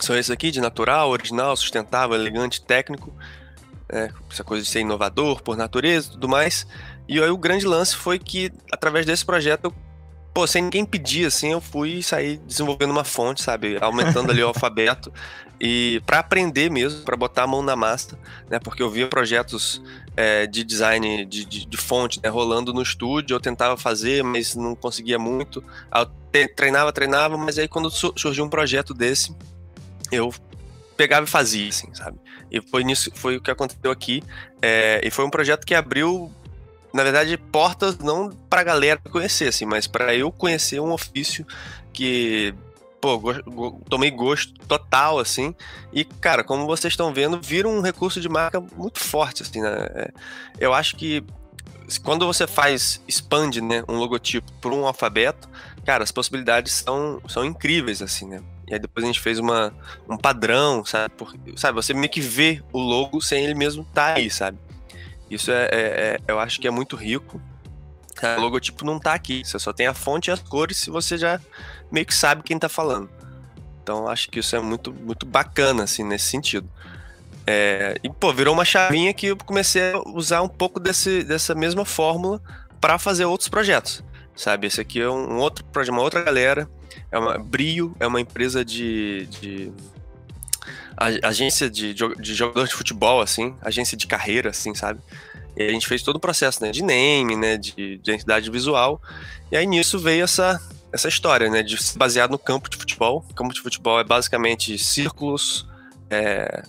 são 0.00 0.16
esses 0.16 0.30
aqui, 0.30 0.52
de 0.52 0.60
natural, 0.60 1.10
original, 1.10 1.56
sustentável, 1.56 2.14
elegante, 2.14 2.62
técnico. 2.62 3.12
É, 3.90 4.10
essa 4.30 4.44
coisa 4.44 4.62
de 4.62 4.68
ser 4.68 4.80
inovador 4.80 5.42
por 5.42 5.56
natureza 5.56 6.08
e 6.08 6.10
tudo 6.12 6.28
mais. 6.28 6.66
E 7.08 7.20
aí 7.20 7.30
o 7.30 7.38
grande 7.38 7.66
lance 7.66 7.96
foi 7.96 8.18
que, 8.18 8.52
através 8.70 9.06
desse 9.06 9.24
projeto, 9.24 9.64
eu, 9.64 9.74
pô, 10.38 10.46
sem 10.46 10.62
ninguém 10.62 10.84
pedir, 10.84 11.26
assim, 11.26 11.50
eu 11.50 11.60
fui 11.60 12.00
sair 12.00 12.36
desenvolvendo 12.46 12.92
uma 12.92 13.02
fonte, 13.02 13.42
sabe? 13.42 13.76
Aumentando 13.80 14.30
ali 14.30 14.40
o 14.40 14.46
alfabeto. 14.54 15.12
E 15.60 16.00
para 16.06 16.20
aprender 16.20 16.70
mesmo, 16.70 17.02
para 17.02 17.16
botar 17.16 17.42
a 17.42 17.46
mão 17.48 17.60
na 17.60 17.74
massa, 17.74 18.16
né? 18.48 18.60
Porque 18.60 18.80
eu 18.80 18.88
via 18.88 19.08
projetos 19.08 19.82
é, 20.16 20.46
de 20.46 20.62
design 20.62 21.24
de, 21.24 21.44
de, 21.44 21.66
de 21.66 21.76
fonte 21.76 22.20
né? 22.22 22.28
rolando 22.28 22.72
no 22.72 22.80
estúdio, 22.80 23.34
eu 23.34 23.40
tentava 23.40 23.76
fazer, 23.76 24.22
mas 24.22 24.54
não 24.54 24.76
conseguia 24.76 25.18
muito. 25.18 25.60
Eu 25.92 26.08
treinava, 26.54 26.92
treinava, 26.92 27.36
mas 27.36 27.58
aí 27.58 27.66
quando 27.66 27.90
surgiu 27.90 28.44
um 28.44 28.48
projeto 28.48 28.94
desse, 28.94 29.34
eu 30.12 30.32
pegava 30.96 31.26
e 31.26 31.28
fazia, 31.28 31.68
assim, 31.68 31.92
sabe? 31.92 32.16
E 32.48 32.60
foi 32.60 32.84
nisso, 32.84 33.10
foi 33.12 33.38
o 33.38 33.40
que 33.40 33.50
aconteceu 33.50 33.90
aqui. 33.90 34.22
É, 34.62 35.00
e 35.02 35.10
foi 35.10 35.24
um 35.24 35.30
projeto 35.30 35.66
que 35.66 35.74
abriu, 35.74 36.30
na 36.92 37.02
verdade, 37.02 37.36
portas 37.36 37.98
não 37.98 38.30
pra 38.48 38.62
galera 38.62 39.00
conhecer, 39.10 39.48
assim, 39.48 39.64
mas 39.64 39.86
para 39.86 40.14
eu 40.14 40.32
conhecer 40.32 40.80
um 40.80 40.92
ofício 40.92 41.46
que, 41.92 42.54
pô, 43.00 43.18
go, 43.18 43.34
go, 43.44 43.82
tomei 43.88 44.10
gosto 44.10 44.54
total, 44.66 45.18
assim. 45.18 45.54
E, 45.92 46.04
cara, 46.04 46.42
como 46.42 46.66
vocês 46.66 46.92
estão 46.92 47.12
vendo, 47.12 47.40
vira 47.40 47.68
um 47.68 47.80
recurso 47.80 48.20
de 48.20 48.28
marca 48.28 48.60
muito 48.60 48.98
forte, 49.00 49.42
assim, 49.42 49.60
né? 49.60 49.86
É, 49.94 50.12
eu 50.58 50.72
acho 50.72 50.96
que 50.96 51.24
quando 52.02 52.26
você 52.26 52.46
faz, 52.46 53.02
expande, 53.08 53.62
né, 53.62 53.82
um 53.88 53.96
logotipo 53.96 54.50
por 54.60 54.72
um 54.72 54.86
alfabeto, 54.86 55.48
cara, 55.84 56.04
as 56.04 56.12
possibilidades 56.12 56.72
são, 56.72 57.20
são 57.28 57.44
incríveis, 57.44 58.02
assim, 58.02 58.26
né? 58.26 58.42
E 58.66 58.74
aí 58.74 58.78
depois 58.78 59.04
a 59.04 59.06
gente 59.06 59.20
fez 59.20 59.38
uma, 59.38 59.72
um 60.08 60.16
padrão, 60.16 60.84
sabe? 60.84 61.14
Porque, 61.16 61.38
sabe, 61.56 61.74
você 61.74 61.94
meio 61.94 62.10
que 62.10 62.20
vê 62.20 62.62
o 62.72 62.78
logo 62.78 63.20
sem 63.22 63.44
ele 63.44 63.54
mesmo 63.54 63.82
estar 63.82 64.14
tá 64.14 64.18
aí, 64.18 64.30
sabe? 64.30 64.58
Isso 65.30 65.50
é, 65.50 65.64
é, 65.64 65.70
é 65.72 66.18
eu 66.26 66.38
acho 66.38 66.60
que 66.60 66.66
é 66.66 66.70
muito 66.70 66.96
rico. 66.96 67.40
O 68.36 68.40
logotipo 68.40 68.84
não 68.84 68.98
tá 68.98 69.14
aqui, 69.14 69.44
você 69.44 69.58
só 69.60 69.72
tem 69.72 69.86
a 69.86 69.94
fonte 69.94 70.28
e 70.28 70.32
as 70.32 70.40
cores 70.40 70.86
e 70.86 70.90
você 70.90 71.16
já 71.16 71.40
meio 71.90 72.04
que 72.04 72.14
sabe 72.14 72.42
quem 72.42 72.58
tá 72.58 72.68
falando. 72.68 73.08
Então 73.82 74.08
acho 74.08 74.28
que 74.28 74.40
isso 74.40 74.56
é 74.56 74.60
muito, 74.60 74.92
muito 74.92 75.24
bacana, 75.24 75.84
assim, 75.84 76.02
nesse 76.02 76.26
sentido. 76.26 76.68
É, 77.46 77.96
e, 78.02 78.10
pô, 78.10 78.32
virou 78.32 78.52
uma 78.52 78.64
chavinha 78.64 79.14
que 79.14 79.28
eu 79.28 79.36
comecei 79.36 79.92
a 79.92 79.98
usar 80.06 80.42
um 80.42 80.48
pouco 80.48 80.78
desse, 80.78 81.22
dessa 81.22 81.54
mesma 81.54 81.84
fórmula 81.84 82.42
para 82.80 82.98
fazer 82.98 83.24
outros 83.24 83.48
projetos, 83.48 84.04
sabe? 84.36 84.66
Esse 84.66 84.80
aqui 84.80 85.00
é 85.00 85.08
um 85.08 85.38
outro 85.38 85.64
projeto, 85.64 85.94
uma 85.94 86.02
outra 86.02 86.22
galera. 86.22 86.68
É 87.10 87.18
uma 87.18 87.38
Brio, 87.38 87.96
é 87.98 88.06
uma 88.06 88.20
empresa 88.20 88.62
de, 88.64 89.26
de 89.26 89.72
agência 91.22 91.70
de, 91.70 91.94
de 91.94 92.34
jogador 92.34 92.66
de 92.66 92.74
futebol, 92.74 93.20
assim, 93.20 93.54
agência 93.62 93.96
de 93.96 94.06
carreira, 94.06 94.50
assim, 94.50 94.74
sabe? 94.74 95.00
E 95.56 95.62
a 95.62 95.70
gente 95.70 95.86
fez 95.86 96.02
todo 96.02 96.16
o 96.16 96.20
processo, 96.20 96.62
né, 96.62 96.70
de 96.70 96.82
name, 96.82 97.36
né, 97.36 97.56
de, 97.56 97.72
de 97.72 97.94
identidade 97.96 98.50
visual. 98.50 99.00
E 99.50 99.56
aí 99.56 99.66
nisso 99.66 99.98
veio 99.98 100.24
essa, 100.24 100.60
essa 100.92 101.08
história, 101.08 101.50
né, 101.50 101.62
de 101.62 101.76
baseado 101.96 102.30
no 102.30 102.38
campo 102.38 102.68
de 102.68 102.76
futebol. 102.76 103.24
O 103.30 103.34
campo 103.34 103.52
de 103.52 103.60
futebol 103.60 103.98
é 103.98 104.04
basicamente 104.04 104.78
círculos, 104.78 105.66
é, 106.10 106.62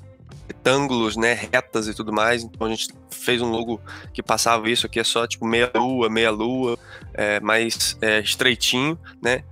retângulos, 0.48 1.16
né, 1.16 1.34
retas 1.34 1.88
e 1.88 1.94
tudo 1.94 2.12
mais. 2.12 2.44
Então 2.44 2.66
a 2.66 2.70
gente 2.70 2.90
fez 3.10 3.42
um 3.42 3.50
logo 3.50 3.82
que 4.14 4.24
passava 4.24 4.70
isso 4.70 4.86
aqui 4.86 5.00
é 5.00 5.04
só 5.04 5.28
tipo 5.28 5.46
meia 5.46 5.72
lua, 5.76 6.10
meia 6.10 6.32
lua, 6.32 6.78
é, 7.14 7.40
mais 7.40 7.98
é, 8.02 8.20
estreitinho, 8.20 8.98
né? 9.22 9.44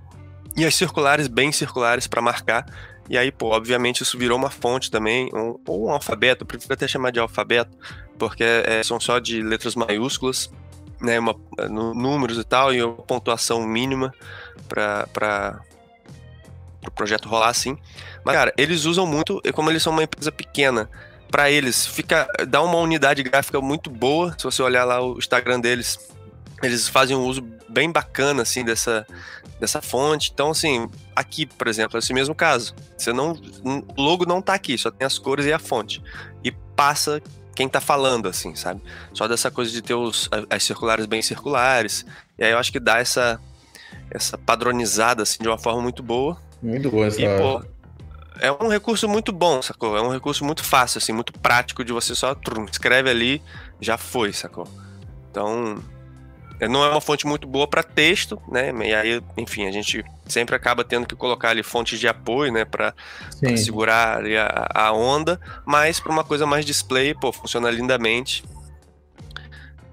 E 0.56 0.64
as 0.64 0.74
circulares 0.74 1.28
bem 1.28 1.52
circulares 1.52 2.08
para 2.08 2.20
marcar. 2.20 2.66
E 3.08 3.16
aí, 3.16 3.32
pô, 3.32 3.48
obviamente 3.54 4.02
isso 4.02 4.18
virou 4.18 4.36
uma 4.36 4.50
fonte 4.50 4.90
também, 4.90 5.30
um, 5.34 5.58
ou 5.66 5.86
um 5.86 5.90
alfabeto, 5.90 6.42
eu 6.42 6.46
prefiro 6.46 6.74
até 6.74 6.86
chamar 6.86 7.10
de 7.10 7.18
alfabeto, 7.18 7.76
porque 8.18 8.44
é, 8.44 8.82
são 8.82 9.00
só 9.00 9.18
de 9.18 9.42
letras 9.42 9.74
maiúsculas, 9.74 10.50
né, 11.00 11.18
uma, 11.18 11.34
no, 11.70 11.94
números 11.94 12.38
e 12.38 12.44
tal, 12.44 12.74
e 12.74 12.82
uma 12.82 12.94
pontuação 12.94 13.66
mínima 13.66 14.12
para 14.68 15.62
o 16.80 16.80
pro 16.82 16.90
projeto 16.90 17.28
rolar 17.28 17.48
assim. 17.48 17.78
Mas, 18.24 18.34
cara, 18.34 18.52
eles 18.58 18.84
usam 18.84 19.06
muito, 19.06 19.40
e 19.44 19.52
como 19.52 19.70
eles 19.70 19.82
são 19.82 19.92
uma 19.92 20.02
empresa 20.02 20.30
pequena, 20.30 20.90
para 21.30 21.50
eles 21.50 21.86
fica 21.86 22.26
dá 22.46 22.62
uma 22.62 22.78
unidade 22.78 23.22
gráfica 23.22 23.60
muito 23.60 23.90
boa. 23.90 24.34
Se 24.38 24.44
você 24.44 24.62
olhar 24.62 24.84
lá 24.84 25.00
o 25.02 25.18
Instagram 25.18 25.60
deles, 25.60 25.98
eles 26.62 26.88
fazem 26.88 27.16
um 27.16 27.24
uso 27.24 27.42
bem 27.68 27.90
bacana 27.90 28.42
assim 28.42 28.64
dessa 28.64 29.06
dessa 29.58 29.82
fonte. 29.82 30.30
Então, 30.32 30.50
assim, 30.50 30.88
aqui, 31.14 31.44
por 31.44 31.66
exemplo, 31.66 31.96
é 31.96 31.98
esse 31.98 32.14
mesmo 32.14 32.34
caso. 32.34 32.74
Você 32.96 33.12
não 33.12 33.32
o 33.96 34.00
logo 34.00 34.24
não 34.24 34.40
tá 34.40 34.54
aqui, 34.54 34.78
só 34.78 34.90
tem 34.90 35.06
as 35.06 35.18
cores 35.18 35.46
e 35.46 35.52
a 35.52 35.58
fonte. 35.58 36.02
E 36.44 36.50
passa 36.50 37.20
quem 37.54 37.68
tá 37.68 37.80
falando, 37.80 38.28
assim, 38.28 38.54
sabe? 38.54 38.80
Só 39.12 39.26
dessa 39.26 39.50
coisa 39.50 39.70
de 39.70 39.82
ter 39.82 39.94
os, 39.94 40.30
as 40.48 40.62
circulares 40.62 41.06
bem 41.06 41.20
circulares. 41.20 42.06
E 42.38 42.44
aí 42.44 42.52
eu 42.52 42.58
acho 42.58 42.70
que 42.70 42.78
dá 42.78 42.98
essa, 42.98 43.40
essa 44.10 44.38
padronizada, 44.38 45.24
assim, 45.24 45.38
de 45.40 45.48
uma 45.48 45.58
forma 45.58 45.82
muito 45.82 46.00
boa. 46.00 46.40
Muito 46.62 46.88
boa 46.88 47.08
essa... 47.08 47.20
E, 47.20 47.26
pô, 47.36 47.64
é 48.40 48.52
um 48.52 48.68
recurso 48.68 49.08
muito 49.08 49.32
bom, 49.32 49.60
sacou? 49.60 49.96
É 49.96 50.00
um 50.00 50.10
recurso 50.10 50.44
muito 50.44 50.62
fácil, 50.62 50.98
assim, 50.98 51.12
muito 51.12 51.32
prático 51.32 51.84
de 51.84 51.92
você 51.92 52.14
só 52.14 52.32
trum, 52.34 52.64
escreve 52.70 53.10
ali, 53.10 53.42
já 53.80 53.98
foi, 53.98 54.32
sacou? 54.32 54.68
Então, 55.28 55.82
não 56.66 56.84
é 56.84 56.90
uma 56.90 57.00
fonte 57.00 57.26
muito 57.26 57.46
boa 57.46 57.68
para 57.68 57.82
texto, 57.82 58.40
né? 58.48 58.72
E 58.84 58.94
aí, 58.94 59.22
enfim, 59.36 59.66
a 59.66 59.70
gente 59.70 60.04
sempre 60.26 60.56
acaba 60.56 60.82
tendo 60.82 61.06
que 61.06 61.14
colocar 61.14 61.50
ali 61.50 61.62
fontes 61.62 62.00
de 62.00 62.08
apoio, 62.08 62.52
né, 62.52 62.64
para 62.64 62.94
segurar 63.56 64.20
a, 64.74 64.86
a, 64.86 64.92
onda, 64.92 65.40
mas 65.64 66.00
para 66.00 66.12
uma 66.12 66.24
coisa 66.24 66.46
mais 66.46 66.64
display, 66.64 67.14
pô, 67.14 67.32
funciona 67.32 67.70
lindamente. 67.70 68.42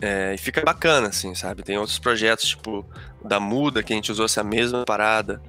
É, 0.01 0.33
e 0.33 0.37
fica 0.37 0.61
bacana, 0.61 1.07
assim, 1.09 1.33
sabe? 1.35 1.63
Tem 1.63 1.77
outros 1.77 1.99
projetos, 1.99 2.49
tipo 2.49 2.85
da 3.23 3.39
Muda, 3.39 3.81
que 3.81 3.93
a 3.93 3.95
gente 3.95 4.11
usou 4.11 4.25
essa 4.25 4.43
mesma 4.43 4.83
parada 4.85 5.41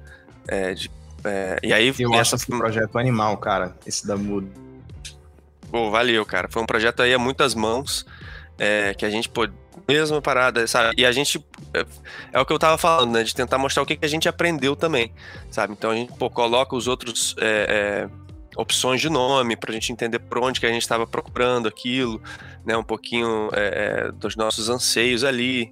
é, 0.47 0.73
de 0.73 0.89
é, 1.23 1.59
e 1.61 1.73
aí, 1.73 1.93
eu 1.99 2.13
essa... 2.13 2.21
acho 2.21 2.35
esse 2.35 2.45
projeto 2.45 2.97
animal, 2.97 3.37
cara, 3.37 3.75
esse 3.85 4.05
da 4.07 4.15
Muda. 4.15 4.47
Pô, 5.69 5.91
valeu, 5.91 6.25
cara. 6.25 6.47
Foi 6.49 6.61
um 6.61 6.65
projeto 6.65 7.01
aí 7.01 7.13
a 7.13 7.19
muitas 7.19 7.53
mãos, 7.53 8.05
é, 8.57 8.93
que 8.93 9.05
a 9.05 9.09
gente, 9.09 9.29
pô, 9.29 9.47
mesma 9.87 10.21
parada, 10.21 10.67
sabe? 10.67 10.95
E 10.97 11.05
a 11.05 11.11
gente, 11.11 11.43
é, 11.73 11.85
é, 12.33 12.39
o 12.39 12.45
que 12.45 12.51
eu 12.51 12.59
tava 12.59 12.77
falando, 12.77 13.13
né? 13.13 13.23
De 13.23 13.33
tentar 13.33 13.57
mostrar 13.57 13.83
o 13.83 13.85
que, 13.85 13.95
que 13.95 14.05
a 14.05 14.09
gente 14.09 14.27
aprendeu 14.27 14.75
também, 14.75 15.11
sabe? 15.49 15.73
Então 15.73 15.91
a 15.91 15.95
gente, 15.95 16.11
pô, 16.13 16.29
coloca 16.29 16.75
os 16.75 16.87
outros 16.87 17.35
é, 17.39 18.07
é, 18.07 18.59
opções 18.59 18.99
de 18.99 19.09
nome 19.09 19.55
pra 19.55 19.71
gente 19.73 19.91
entender 19.91 20.19
por 20.19 20.39
onde 20.39 20.59
que 20.59 20.65
a 20.65 20.71
gente 20.71 20.81
estava 20.81 21.07
procurando 21.07 21.67
aquilo, 21.67 22.21
né? 22.65 22.75
Um 22.75 22.83
pouquinho 22.83 23.49
é, 23.53 24.11
dos 24.11 24.35
nossos 24.35 24.69
anseios 24.69 25.23
ali, 25.23 25.71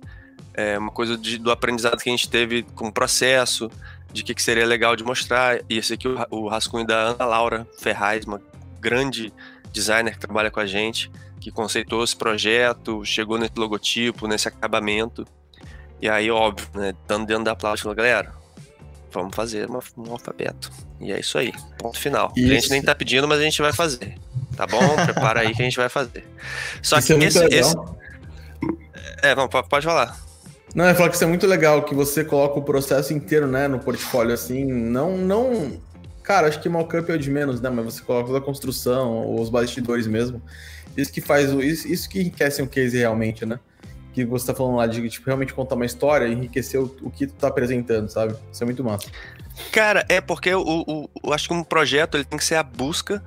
uma 0.78 0.92
coisa 0.92 1.18
de, 1.18 1.38
do 1.38 1.52
aprendizado 1.52 1.98
que 2.02 2.10
a 2.10 2.12
gente 2.14 2.30
teve 2.30 2.64
com 2.64 2.88
o 2.88 2.92
processo, 2.92 3.70
de 4.14 4.24
que, 4.24 4.34
que 4.34 4.42
seria 4.42 4.66
legal 4.66 4.96
de 4.96 5.04
mostrar. 5.04 5.60
E 5.70 5.78
esse 5.78 5.94
aqui, 5.94 6.08
o, 6.08 6.26
o 6.30 6.48
rascunho 6.48 6.88
da 6.88 6.96
Ana 6.96 7.26
Laura 7.26 7.68
Ferraz, 7.78 8.24
uma 8.24 8.42
grande 8.80 9.34
designer 9.74 10.14
que 10.14 10.20
trabalha 10.20 10.50
com 10.50 10.62
a 10.62 10.66
gente, 10.66 11.12
que 11.46 11.52
conceitou 11.52 12.04
esse 12.04 12.16
projeto, 12.16 13.06
chegou 13.06 13.38
nesse 13.38 13.54
logotipo, 13.56 14.28
nesse 14.28 14.48
acabamento. 14.48 15.28
E 16.02 16.10
aí, 16.10 16.32
óbvio, 16.32 16.68
né, 16.74 16.92
dando 17.08 17.28
dentro 17.28 17.44
da 17.44 17.56
plástica, 17.56 17.94
galera, 17.94 18.34
vamos 19.12 19.36
fazer 19.36 19.70
uma, 19.70 19.80
um 19.96 20.12
alfabeto. 20.12 20.72
E 21.00 21.12
é 21.12 21.20
isso 21.20 21.38
aí, 21.38 21.54
ponto 21.78 22.00
final. 22.00 22.34
Isso. 22.36 22.52
A 22.52 22.56
gente 22.56 22.70
nem 22.72 22.82
tá 22.82 22.96
pedindo, 22.96 23.28
mas 23.28 23.40
a 23.40 23.44
gente 23.44 23.62
vai 23.62 23.72
fazer. 23.72 24.18
Tá 24.58 24.66
bom? 24.66 24.80
Prepara 25.06 25.42
aí 25.42 25.54
que 25.54 25.62
a 25.62 25.66
gente 25.66 25.78
vai 25.78 25.88
fazer. 25.88 26.26
Só 26.82 26.98
isso 26.98 27.16
que 27.16 27.24
é 27.24 27.28
esse, 27.28 27.46
esse. 27.46 27.76
É, 29.22 29.36
vamos, 29.36 29.52
pode 29.70 29.86
falar. 29.86 30.20
Não, 30.74 30.90
eu 30.90 30.96
falo 30.96 31.10
que 31.10 31.16
isso 31.16 31.26
é 31.26 31.28
muito 31.28 31.46
legal, 31.46 31.84
que 31.84 31.94
você 31.94 32.26
coloca 32.26 32.58
o 32.58 32.64
processo 32.64 33.14
inteiro, 33.14 33.46
né, 33.46 33.68
no 33.68 33.78
portfólio, 33.78 34.34
assim, 34.34 34.66
não, 34.66 35.16
não... 35.16 35.80
Cara, 36.24 36.48
acho 36.48 36.60
que 36.60 36.68
mockup 36.68 37.12
é 37.12 37.14
o 37.14 37.20
de 37.20 37.30
menos, 37.30 37.62
né, 37.62 37.70
mas 37.70 37.86
você 37.86 38.02
coloca 38.02 38.26
toda 38.26 38.40
a 38.40 38.42
construção, 38.42 39.36
os 39.40 39.48
bastidores 39.48 40.08
mesmo. 40.08 40.42
Isso 40.96 41.12
que 41.12 41.22
faz, 41.22 41.52
isso, 41.52 41.88
isso 41.88 42.10
que 42.10 42.20
enriquece 42.20 42.62
um 42.62 42.68
case 42.68 42.98
realmente, 42.98 43.46
né? 43.46 43.60
Que 44.14 44.24
você 44.24 44.48
tá 44.48 44.56
falando 44.56 44.78
lá 44.78 44.88
de, 44.88 45.08
tipo, 45.10 45.26
realmente 45.26 45.54
contar 45.54 45.76
uma 45.76 45.86
história, 45.86 46.28
enriquecer 46.28 46.80
o, 46.80 46.86
o 47.02 47.12
que 47.12 47.28
tu 47.28 47.34
tá 47.34 47.48
apresentando, 47.48 48.10
sabe? 48.10 48.36
Isso 48.52 48.64
é 48.64 48.66
muito 48.66 48.84
massa. 48.84 49.10
Cara, 49.72 50.06
é 50.08 50.22
porque 50.22 50.54
o, 50.54 50.64
o, 50.88 51.10
eu 51.24 51.34
acho 51.34 51.48
que 51.48 51.54
um 51.54 51.64
projeto 51.64 52.16
ele 52.16 52.24
tem 52.24 52.38
que 52.38 52.46
ser 52.46 52.56
a 52.56 52.64
busca 52.64 53.22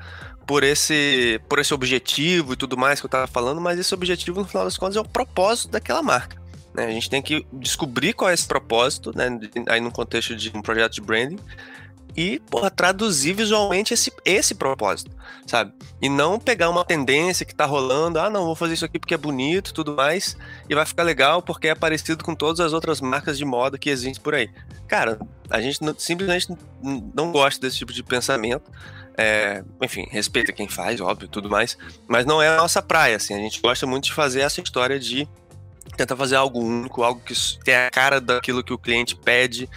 por 0.47 0.65
esse, 0.65 1.41
por 1.47 1.59
esse 1.59 1.75
objetivo 1.75 2.55
e 2.55 2.57
tudo 2.57 2.77
mais 2.77 3.01
que 3.01 3.07
eu 3.07 3.11
tava 3.11 3.27
falando, 3.27 3.61
mas 3.61 3.79
esse 3.79 3.93
objetivo, 3.93 4.41
no 4.41 4.47
final 4.47 4.65
das 4.65 4.79
contas, 4.79 4.97
é 4.97 5.01
o 5.01 5.05
propósito 5.05 5.71
daquela 5.71 6.03
marca. 6.03 6.41
Né? 6.73 6.87
A 6.87 6.91
gente 6.91 7.11
tem 7.11 7.21
que 7.21 7.47
descobrir 7.53 8.15
qual 8.15 8.31
é 8.31 8.35
esse 8.35 8.47
propósito, 8.47 9.13
né? 9.15 9.39
aí 9.69 9.81
no 9.81 9.91
contexto 9.91 10.35
de 10.35 10.51
um 10.57 10.63
projeto 10.63 10.95
de 10.95 11.01
branding, 11.03 11.39
e 12.19 12.41
porra, 12.41 12.69
traduzir 12.69 13.33
visualmente 13.33 13.95
esse, 13.95 14.13
esse 14.25 14.53
propósito, 14.53 15.09
sabe? 15.47 15.73
E 16.03 16.09
não 16.09 16.37
pegar 16.41 16.69
uma 16.69 16.85
tendência 16.85 17.47
que 17.47 17.55
tá 17.55 17.65
rolando, 17.65 18.19
ah, 18.19 18.29
não, 18.29 18.45
vou 18.45 18.57
fazer 18.57 18.75
isso 18.75 18.85
aqui 18.85 18.99
porque 18.99 19.15
é 19.15 19.17
bonito 19.17 19.73
tudo 19.73 19.95
mais, 19.95 20.37
e 20.69 20.75
vai 20.75 20.85
ficar 20.85 21.05
legal 21.05 21.41
porque 21.41 21.69
é 21.69 21.77
parecido 21.77 22.25
com 22.25 22.35
todas 22.35 22.59
as 22.59 22.73
outras 22.73 23.01
marcas 23.01 23.39
de 23.39 23.45
moda 23.45 23.79
que 23.79 23.89
existem 23.89 24.21
por 24.21 24.35
aí. 24.35 24.51
Cara, 24.89 25.17
a 25.49 25.61
gente 25.61 25.81
não, 25.81 25.95
simplesmente 25.97 26.49
não 27.15 27.31
gosta 27.31 27.61
desse 27.61 27.79
tipo 27.79 27.93
de 27.93 28.03
pensamento. 28.03 28.69
É, 29.17 29.63
enfim, 29.81 30.09
respeita 30.11 30.53
quem 30.53 30.67
faz, 30.67 31.01
óbvio, 31.01 31.29
tudo 31.29 31.49
mais, 31.49 31.79
mas 32.09 32.27
não 32.27 32.43
é 32.43 32.49
a 32.49 32.57
nossa 32.57 32.83
praia, 32.83 33.15
assim. 33.15 33.33
A 33.33 33.39
gente 33.39 33.61
gosta 33.61 33.87
muito 33.87 34.05
de 34.05 34.13
fazer 34.13 34.41
essa 34.41 34.61
história 34.61 34.99
de 34.99 35.29
tenta 35.97 36.17
fazer 36.17 36.37
algo 36.37 36.61
único, 36.61 37.03
algo 37.03 37.21
que 37.21 37.35
tem 37.65 37.75
a 37.75 37.91
cara 37.91 38.21
daquilo 38.21 38.63
que 38.63 38.73
o 38.73 38.79
cliente 38.79 39.17
pede, 39.17 39.69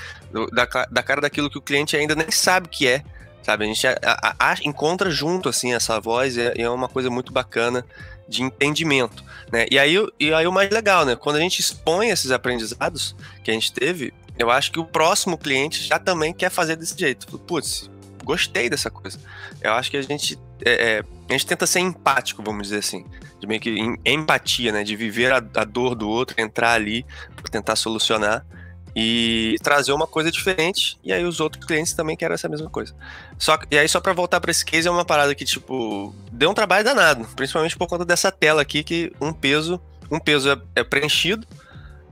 da, 0.52 0.66
da 0.90 1.04
cara 1.04 1.22
daquilo 1.22 1.50
que 1.50 1.58
o 1.58 1.62
cliente 1.62 1.96
ainda 1.96 2.16
nem 2.16 2.30
sabe 2.32 2.68
que 2.68 2.88
é, 2.88 3.04
sabe? 3.42 3.66
A 3.66 3.68
gente 3.68 3.88
a, 3.88 3.98
a, 4.04 4.52
a, 4.52 4.56
encontra 4.64 5.10
junto, 5.10 5.50
assim, 5.50 5.74
essa 5.74 6.00
voz 6.00 6.38
e 6.38 6.42
é, 6.42 6.62
é 6.62 6.70
uma 6.70 6.88
coisa 6.88 7.10
muito 7.10 7.32
bacana 7.32 7.86
de 8.28 8.44
entendimento, 8.44 9.24
né? 9.52 9.66
E 9.70 9.78
aí, 9.78 9.96
e 10.20 10.34
aí 10.34 10.48
o 10.48 10.52
mais 10.52 10.70
legal, 10.70 11.06
né? 11.06 11.16
Quando 11.16 11.36
a 11.36 11.40
gente 11.40 11.60
expõe 11.60 12.10
esses 12.10 12.32
aprendizados 12.32 13.16
que 13.44 13.52
a 13.52 13.54
gente 13.54 13.74
teve, 13.74 14.14
eu 14.38 14.50
acho 14.50 14.72
que 14.72 14.80
o 14.80 14.86
próximo 14.86 15.38
cliente 15.38 15.84
já 15.84 16.00
também 16.00 16.34
quer 16.34 16.50
fazer 16.50 16.76
desse 16.76 16.98
jeito. 16.98 17.28
Putz, 17.40 17.90
gostei 18.24 18.70
dessa 18.70 18.90
coisa. 18.90 19.20
Eu 19.62 19.74
acho 19.74 19.92
que 19.92 19.98
a 19.98 20.02
gente, 20.02 20.40
é, 20.66 20.72
é, 20.72 21.04
a 21.30 21.32
gente 21.34 21.46
tenta 21.46 21.66
ser 21.66 21.80
empático, 21.80 22.44
vamos 22.44 22.64
dizer 22.64 22.80
assim, 22.80 23.06
de 23.40 23.48
meio 23.48 23.60
que 23.60 23.70
em, 23.70 23.98
empatia, 24.06 24.72
né, 24.72 24.84
de 24.84 24.96
viver 24.96 25.32
a, 25.32 25.38
a 25.38 25.64
dor 25.64 25.96
do 25.96 26.08
outro, 26.08 26.36
entrar 26.40 26.74
ali 26.74 27.06
para 27.36 27.52
tentar 27.52 27.76
solucionar 27.76 28.46
e 28.96 29.56
trazer 29.64 29.94
uma 29.94 30.06
coisa 30.06 30.32
diferente. 30.32 30.98
E 31.04 31.14
aí 31.14 31.24
os 31.24 31.40
outros 31.40 31.66
clientes 31.66 31.94
também 31.94 32.16
querem 32.16 32.34
essa 32.34 32.50
mesma 32.50 32.70
coisa. 32.70 32.94
Só 33.38 33.58
e 33.70 33.78
aí 33.78 33.88
só 33.88 34.00
para 34.00 34.14
voltar 34.14 34.40
para 34.42 34.52
esse 34.52 34.66
case 34.66 34.88
é 34.88 34.92
uma 34.92 35.06
parada 35.06 35.34
que 35.34 35.46
tipo 35.46 36.14
deu 36.32 36.50
um 36.50 36.54
trabalho 36.54 36.84
danado, 36.84 37.26
principalmente 37.36 37.78
por 37.78 37.88
conta 37.88 38.06
dessa 38.06 38.32
tela 38.32 38.62
aqui 38.62 38.84
que 38.84 39.12
um 39.22 39.32
peso, 39.32 39.82
um 40.10 40.20
peso 40.20 40.50
é, 40.52 40.62
é 40.76 40.84
preenchido, 40.84 41.48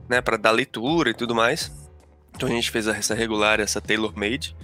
né, 0.08 0.20
para 0.20 0.36
dar 0.36 0.50
leitura 0.50 1.10
e 1.10 1.14
tudo 1.14 1.34
mais. 1.34 1.70
Então 2.34 2.48
a 2.48 2.52
gente 2.52 2.70
fez 2.70 2.86
essa 2.86 3.14
regular, 3.14 3.60
essa 3.60 3.80
tailor 3.80 4.12
made. 4.16 4.56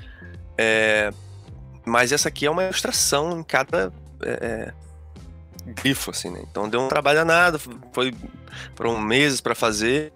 É, 0.56 1.12
mas 1.86 2.12
essa 2.12 2.28
aqui 2.28 2.46
é 2.46 2.50
uma 2.50 2.64
ilustração 2.64 3.38
em 3.38 3.42
cada. 3.42 3.92
É, 4.22 4.72
é 5.66 5.72
grifo, 5.72 6.10
assim, 6.10 6.30
né? 6.30 6.40
Então 6.48 6.68
deu 6.68 6.80
um 6.80 6.88
trabalho 6.88 7.24
nada, 7.24 7.58
foi 7.92 8.14
foram 8.74 9.00
meses 9.00 9.40
para 9.40 9.54
fazer. 9.54 10.12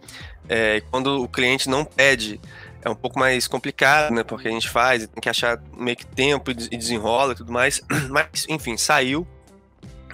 É, 0.48 0.80
quando 0.90 1.22
o 1.22 1.28
cliente 1.28 1.68
não 1.68 1.84
pede, 1.84 2.40
é 2.82 2.88
um 2.88 2.94
pouco 2.94 3.18
mais 3.18 3.46
complicado, 3.46 4.12
né? 4.12 4.22
Porque 4.22 4.48
a 4.48 4.50
gente 4.50 4.68
faz, 4.68 5.06
tem 5.06 5.20
que 5.20 5.28
achar 5.28 5.60
meio 5.76 5.96
que 5.96 6.06
tempo 6.06 6.50
e 6.50 6.54
desenrola 6.54 7.32
e 7.32 7.36
tudo 7.36 7.52
mais. 7.52 7.80
Mas, 8.08 8.46
enfim, 8.48 8.76
saiu. 8.76 9.26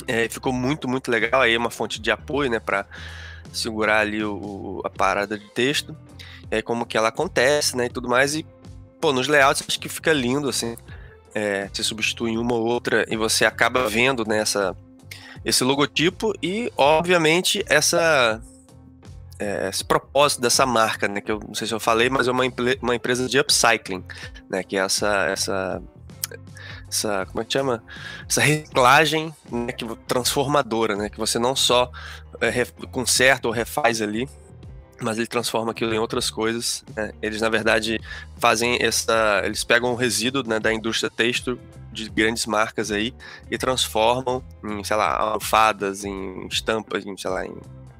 É, 0.07 0.29
ficou 0.29 0.53
muito, 0.53 0.89
muito 0.89 1.11
legal. 1.11 1.41
Aí 1.43 1.55
é 1.55 1.59
uma 1.59 1.71
fonte 1.71 2.01
de 2.01 2.11
apoio, 2.11 2.51
né? 2.51 2.59
Para 2.59 2.87
segurar 3.53 4.01
ali 4.01 4.23
o, 4.23 4.83
a 4.85 4.91
parada 4.91 5.39
de 5.39 5.49
texto. 5.51 5.97
Aí 6.51 6.63
como 6.63 6.87
que 6.87 6.97
ela 6.97 7.09
acontece, 7.09 7.77
né? 7.77 7.87
E 7.87 7.89
tudo 7.89 8.09
mais. 8.09 8.35
E, 8.35 8.45
pô, 9.01 9.13
nos 9.13 9.29
layouts 9.29 9.65
acho 9.67 9.81
que 9.81 9.89
fica 9.89 10.13
lindo, 10.13 10.49
assim. 10.49 10.77
É, 11.39 11.69
você 11.71 11.83
substitui 11.83 12.39
uma 12.39 12.55
ou 12.55 12.65
outra 12.65 13.05
e 13.11 13.15
você 13.15 13.45
acaba 13.45 13.87
vendo 13.91 14.25
nessa 14.25 14.71
né, 14.71 14.77
esse 15.45 15.63
logotipo 15.63 16.33
e, 16.43 16.73
obviamente, 16.79 17.63
essa 17.69 18.41
é, 19.39 19.69
esse 19.69 19.85
propósito 19.85 20.41
dessa 20.41 20.65
marca, 20.65 21.07
né? 21.07 21.21
Que 21.21 21.31
eu 21.31 21.39
não 21.47 21.55
sei 21.55 21.67
se 21.67 21.75
eu 21.75 21.79
falei, 21.79 22.09
mas 22.09 22.27
é 22.27 22.33
uma, 22.33 22.43
uma 22.81 22.95
empresa 22.95 23.29
de 23.29 23.39
upcycling, 23.39 24.03
né? 24.49 24.63
Que 24.63 24.79
é 24.79 24.81
essa, 24.81 25.27
essa, 25.27 25.83
essa 26.89 27.27
como 27.27 27.43
é 27.43 27.45
que 27.45 27.53
chama? 27.53 27.85
Essa 28.27 28.41
reciclagem 28.41 29.35
né, 29.53 29.73
que, 29.73 29.85
transformadora, 30.07 30.97
né? 30.97 31.11
Que 31.11 31.19
você 31.19 31.39
não 31.39 31.55
só 31.55 31.91
é, 32.41 32.65
conserta 32.91 33.47
ou 33.47 33.53
refaz 33.53 34.01
ali, 34.01 34.27
mas 35.01 35.19
ele 35.19 35.27
transforma 35.27 35.73
aquilo 35.73 35.95
em 35.95 35.99
outras 35.99 36.31
coisas. 36.31 36.85
Né? 36.95 37.13
Eles, 37.21 37.41
na 37.41 37.49
verdade, 37.49 38.01
fazem 38.39 38.79
essa. 38.81 39.43
Eles 39.45 39.65
pegam 39.65 39.93
o 39.93 39.95
resíduo 39.95 40.43
né, 40.47 40.59
da 40.59 40.73
indústria 40.73 41.11
têxtil 41.11 41.59
de 41.93 42.09
grandes 42.11 42.47
marcas 42.47 42.91
aí 42.91 43.15
e 43.51 43.57
transformam 43.57 44.43
em, 44.63 44.85
sei 44.85 44.97
lá, 44.97 45.17
almofadas, 45.17 46.05
em 46.05 46.47
estampas, 46.47 47.07
em, 47.07 47.17
sei 47.17 47.31
lá, 47.31 47.47
em 47.47 47.55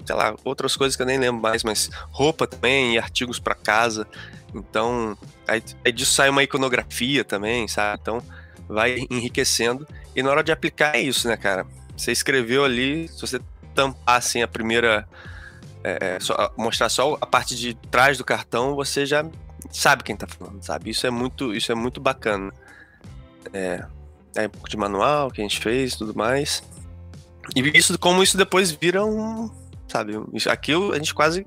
sei 0.05 0.15
lá, 0.15 0.37
outras 0.45 0.77
coisas 0.77 0.95
que 0.95 1.03
eu 1.03 1.07
nem 1.07 1.19
lembro 1.19 1.43
mais, 1.43 1.65
mas 1.65 1.91
roupa 2.11 2.47
também 2.47 2.95
e 2.95 2.99
artigos 2.99 3.41
para 3.41 3.57
casa. 3.57 4.07
Então, 4.55 5.19
aí, 5.47 5.63
aí, 5.85 5.93
disso 5.93 6.15
sai 6.15 6.31
uma 6.31 6.45
iconografia 6.45 7.25
também, 7.25 7.67
sabe? 7.67 7.99
Então, 8.01 8.23
vai 8.69 9.05
enriquecendo. 9.11 9.87
E 10.15 10.23
na 10.23 10.31
hora 10.31 10.45
de 10.45 10.53
aplicar 10.53 10.95
é 10.95 11.01
isso, 11.01 11.27
né, 11.29 11.37
cara? 11.37 11.67
Você 11.97 12.13
escreveu 12.13 12.65
ali, 12.65 13.09
se 13.09 13.21
você 13.21 13.41
tampar 13.75 14.17
assim 14.17 14.43
a 14.43 14.49
primeira. 14.49 15.07
É, 15.89 16.19
só, 16.19 16.53
mostrar 16.57 16.89
só 16.89 17.17
a 17.21 17.27
parte 17.27 17.55
de 17.55 17.75
trás 17.75 18.19
do 18.19 18.25
cartão, 18.25 18.75
você 18.75 19.07
já 19.07 19.25
sabe 19.71 20.03
quem 20.03 20.17
tá 20.17 20.27
falando, 20.27 20.61
sabe? 20.61 20.91
Isso 20.91 21.07
é 21.07 21.11
muito, 21.11 21.55
isso 21.55 21.71
é 21.71 21.77
muito 21.77 22.01
bacana. 22.01 22.53
É, 23.53 23.85
é 24.35 24.47
um 24.47 24.51
pouco 24.51 24.69
de 24.69 24.77
manual 24.77 25.31
que 25.31 25.41
a 25.41 25.45
gente 25.45 25.61
fez 25.61 25.95
tudo 25.95 26.13
mais. 26.13 26.61
E 27.55 27.61
isso, 27.79 27.97
como 28.01 28.21
isso 28.21 28.37
depois 28.37 28.73
vira 28.73 29.05
um, 29.05 29.49
sabe? 29.87 30.15
Aqui 30.51 30.73
a 30.73 30.97
gente 30.97 31.15
quase 31.15 31.47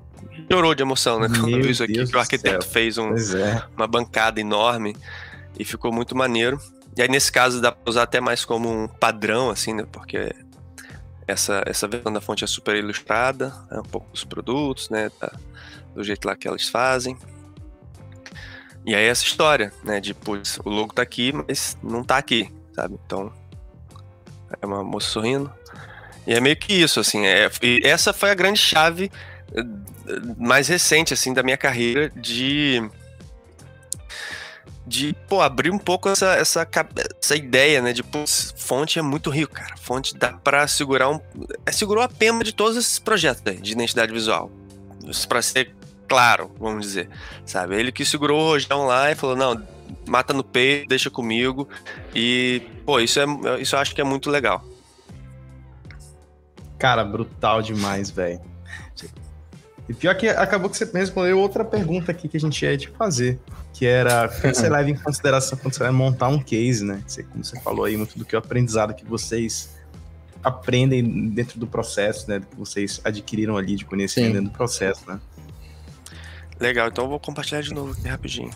chorou 0.50 0.74
de 0.74 0.82
emoção, 0.82 1.20
né? 1.20 1.28
Quando 1.38 1.60
viu 1.60 1.70
isso 1.70 1.84
aqui, 1.84 1.92
Deus 1.92 2.10
que 2.10 2.16
o 2.16 2.20
arquiteto 2.20 2.66
fez 2.66 2.96
um, 2.96 3.14
é. 3.14 3.62
uma 3.76 3.86
bancada 3.86 4.40
enorme 4.40 4.96
e 5.58 5.66
ficou 5.66 5.92
muito 5.92 6.16
maneiro. 6.16 6.58
E 6.96 7.02
aí, 7.02 7.08
nesse 7.10 7.30
caso, 7.30 7.60
dá 7.60 7.72
pra 7.72 7.90
usar 7.90 8.04
até 8.04 8.22
mais 8.22 8.42
como 8.42 8.70
um 8.70 8.88
padrão, 8.88 9.50
assim, 9.50 9.74
né? 9.74 9.84
Porque 9.92 10.34
essa, 11.30 11.62
essa 11.66 11.88
versão 11.88 12.12
da 12.12 12.20
fonte 12.20 12.44
é 12.44 12.46
super 12.46 12.76
ilustrada, 12.76 13.52
é 13.70 13.78
um 13.78 13.84
pouco 13.84 14.10
dos 14.10 14.24
produtos, 14.24 14.90
né? 14.90 15.10
Da, 15.20 15.32
do 15.94 16.04
jeito 16.04 16.26
lá 16.26 16.36
que 16.36 16.46
elas 16.46 16.68
fazem. 16.68 17.16
E 18.84 18.94
aí 18.94 19.04
essa 19.04 19.24
história, 19.24 19.72
né? 19.84 20.00
De, 20.00 20.14
putz, 20.14 20.58
o 20.64 20.68
logo 20.68 20.92
tá 20.92 21.02
aqui, 21.02 21.32
mas 21.32 21.76
não 21.82 22.04
tá 22.04 22.18
aqui, 22.18 22.52
sabe? 22.74 22.98
Então, 23.04 23.32
é 24.60 24.66
uma 24.66 24.82
moça 24.82 25.08
sorrindo, 25.08 25.52
e 26.26 26.34
é 26.34 26.40
meio 26.40 26.56
que 26.56 26.72
isso, 26.72 27.00
assim. 27.00 27.26
É, 27.26 27.50
essa 27.82 28.12
foi 28.12 28.30
a 28.30 28.34
grande 28.34 28.58
chave 28.58 29.10
eh, 29.54 29.62
mais 30.38 30.68
recente, 30.68 31.14
assim, 31.14 31.32
da 31.32 31.42
minha 31.42 31.56
carreira 31.56 32.10
de. 32.14 32.88
De, 34.90 35.14
pô, 35.28 35.40
abrir 35.40 35.70
um 35.70 35.78
pouco 35.78 36.08
essa, 36.08 36.34
essa, 36.34 36.68
essa 37.22 37.36
ideia, 37.36 37.80
né? 37.80 37.92
De, 37.92 38.02
pô, 38.02 38.24
fonte 38.56 38.98
é 38.98 39.02
muito 39.02 39.30
rico, 39.30 39.52
cara. 39.52 39.76
Fonte 39.76 40.16
dá 40.16 40.32
pra 40.32 40.66
segurar 40.66 41.08
um. 41.08 41.20
É, 41.64 41.70
segurou 41.70 42.02
a 42.02 42.08
pena 42.08 42.42
de 42.42 42.52
todos 42.52 42.76
esses 42.76 42.98
projetos 42.98 43.40
né, 43.44 43.52
de 43.52 43.70
identidade 43.70 44.12
visual. 44.12 44.50
Pra 45.28 45.40
ser 45.40 45.72
claro, 46.08 46.50
vamos 46.58 46.84
dizer. 46.84 47.08
Sabe? 47.46 47.76
Ele 47.76 47.92
que 47.92 48.04
segurou 48.04 48.40
o 48.40 48.44
Rojão 48.48 48.84
lá 48.84 49.12
e 49.12 49.14
falou: 49.14 49.36
não, 49.36 49.62
mata 50.08 50.34
no 50.34 50.42
peito, 50.42 50.88
deixa 50.88 51.08
comigo. 51.08 51.68
E, 52.12 52.60
pô, 52.84 52.98
isso, 52.98 53.20
é, 53.20 53.24
isso 53.60 53.76
eu 53.76 53.78
acho 53.78 53.94
que 53.94 54.00
é 54.00 54.04
muito 54.04 54.28
legal. 54.28 54.64
Cara, 56.80 57.04
brutal 57.04 57.62
demais, 57.62 58.10
velho. 58.10 58.40
E 59.88 59.94
pior 59.94 60.16
que 60.16 60.28
acabou 60.28 60.70
que 60.70 60.76
você 60.76 60.84
respondeu 60.84 61.38
outra 61.38 61.64
pergunta 61.64 62.12
aqui 62.12 62.28
que 62.28 62.36
a 62.36 62.40
gente 62.40 62.64
ia 62.64 62.76
te 62.76 62.88
fazer, 62.90 63.40
que 63.80 63.86
era 63.86 64.26
o 64.26 64.28
que 64.28 64.48
você 64.48 64.68
leva 64.68 64.90
em 64.90 64.94
consideração 64.94 65.56
quando 65.56 65.72
você 65.72 65.82
vai 65.82 65.90
montar 65.90 66.28
um 66.28 66.38
case, 66.38 66.84
né? 66.84 67.02
Você, 67.06 67.22
como 67.22 67.42
você 67.42 67.58
falou 67.60 67.86
aí, 67.86 67.96
muito 67.96 68.18
do 68.18 68.26
que 68.26 68.36
o 68.36 68.38
aprendizado 68.38 68.92
que 68.92 69.06
vocês 69.06 69.70
aprendem 70.44 71.30
dentro 71.30 71.58
do 71.58 71.66
processo, 71.66 72.28
né? 72.28 72.40
Que 72.40 72.56
vocês 72.58 73.00
adquiriram 73.02 73.56
ali 73.56 73.76
de 73.76 73.86
conhecimento 73.86 74.32
Sim. 74.32 74.34
dentro 74.34 74.50
do 74.50 74.54
processo, 74.54 75.00
né? 75.08 75.18
Legal, 76.60 76.88
então 76.88 77.04
eu 77.04 77.08
vou 77.08 77.18
compartilhar 77.18 77.62
de 77.62 77.72
novo 77.72 77.92
aqui 77.92 78.06
rapidinho. 78.06 78.50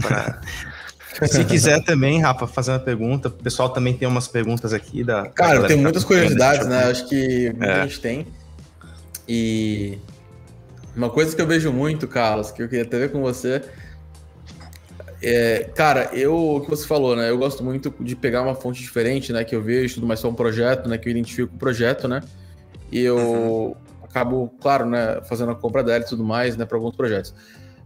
Pra... 0.00 0.40
Se 1.26 1.44
quiser 1.44 1.82
também, 1.82 2.22
Rafa, 2.22 2.46
fazer 2.46 2.70
uma 2.70 2.78
pergunta. 2.78 3.30
O 3.30 3.32
pessoal 3.32 3.68
também 3.68 3.94
tem 3.94 4.06
umas 4.06 4.28
perguntas 4.28 4.72
aqui 4.72 5.02
da. 5.02 5.28
Cara, 5.30 5.66
tem 5.66 5.76
muitas 5.76 6.04
curiosidades, 6.04 6.68
né? 6.68 6.84
Acho 6.84 7.08
que 7.08 7.50
muita 7.50 7.66
é. 7.66 7.82
gente 7.82 8.00
tem. 8.00 8.28
E 9.26 9.98
uma 10.94 11.10
coisa 11.10 11.34
que 11.34 11.42
eu 11.42 11.48
vejo 11.48 11.72
muito, 11.72 12.06
Carlos, 12.06 12.52
que 12.52 12.62
eu 12.62 12.68
queria 12.68 12.84
até 12.84 12.96
ver 12.96 13.10
com 13.10 13.20
você. 13.20 13.60
É, 15.22 15.70
cara, 15.74 16.10
eu, 16.12 16.56
o 16.56 16.60
que 16.60 16.68
você 16.68 16.86
falou, 16.86 17.14
né? 17.14 17.30
Eu 17.30 17.38
gosto 17.38 17.62
muito 17.62 17.94
de 18.00 18.16
pegar 18.16 18.42
uma 18.42 18.56
fonte 18.56 18.82
diferente, 18.82 19.32
né? 19.32 19.44
Que 19.44 19.54
eu 19.54 19.62
vejo, 19.62 19.94
tudo 19.94 20.06
mais 20.06 20.18
só 20.18 20.28
um 20.28 20.34
projeto, 20.34 20.88
né? 20.88 20.98
Que 20.98 21.08
eu 21.08 21.12
identifico 21.12 21.54
o 21.54 21.58
projeto, 21.58 22.08
né? 22.08 22.22
E 22.90 23.00
eu 23.00 23.16
uhum. 23.16 23.74
acabo, 24.02 24.52
claro, 24.60 24.84
né? 24.84 25.20
Fazendo 25.28 25.52
a 25.52 25.54
compra 25.54 25.84
dela 25.84 26.02
e 26.04 26.08
tudo 26.08 26.24
mais, 26.24 26.56
né? 26.56 26.64
Para 26.64 26.76
alguns 26.76 26.96
projetos. 26.96 27.32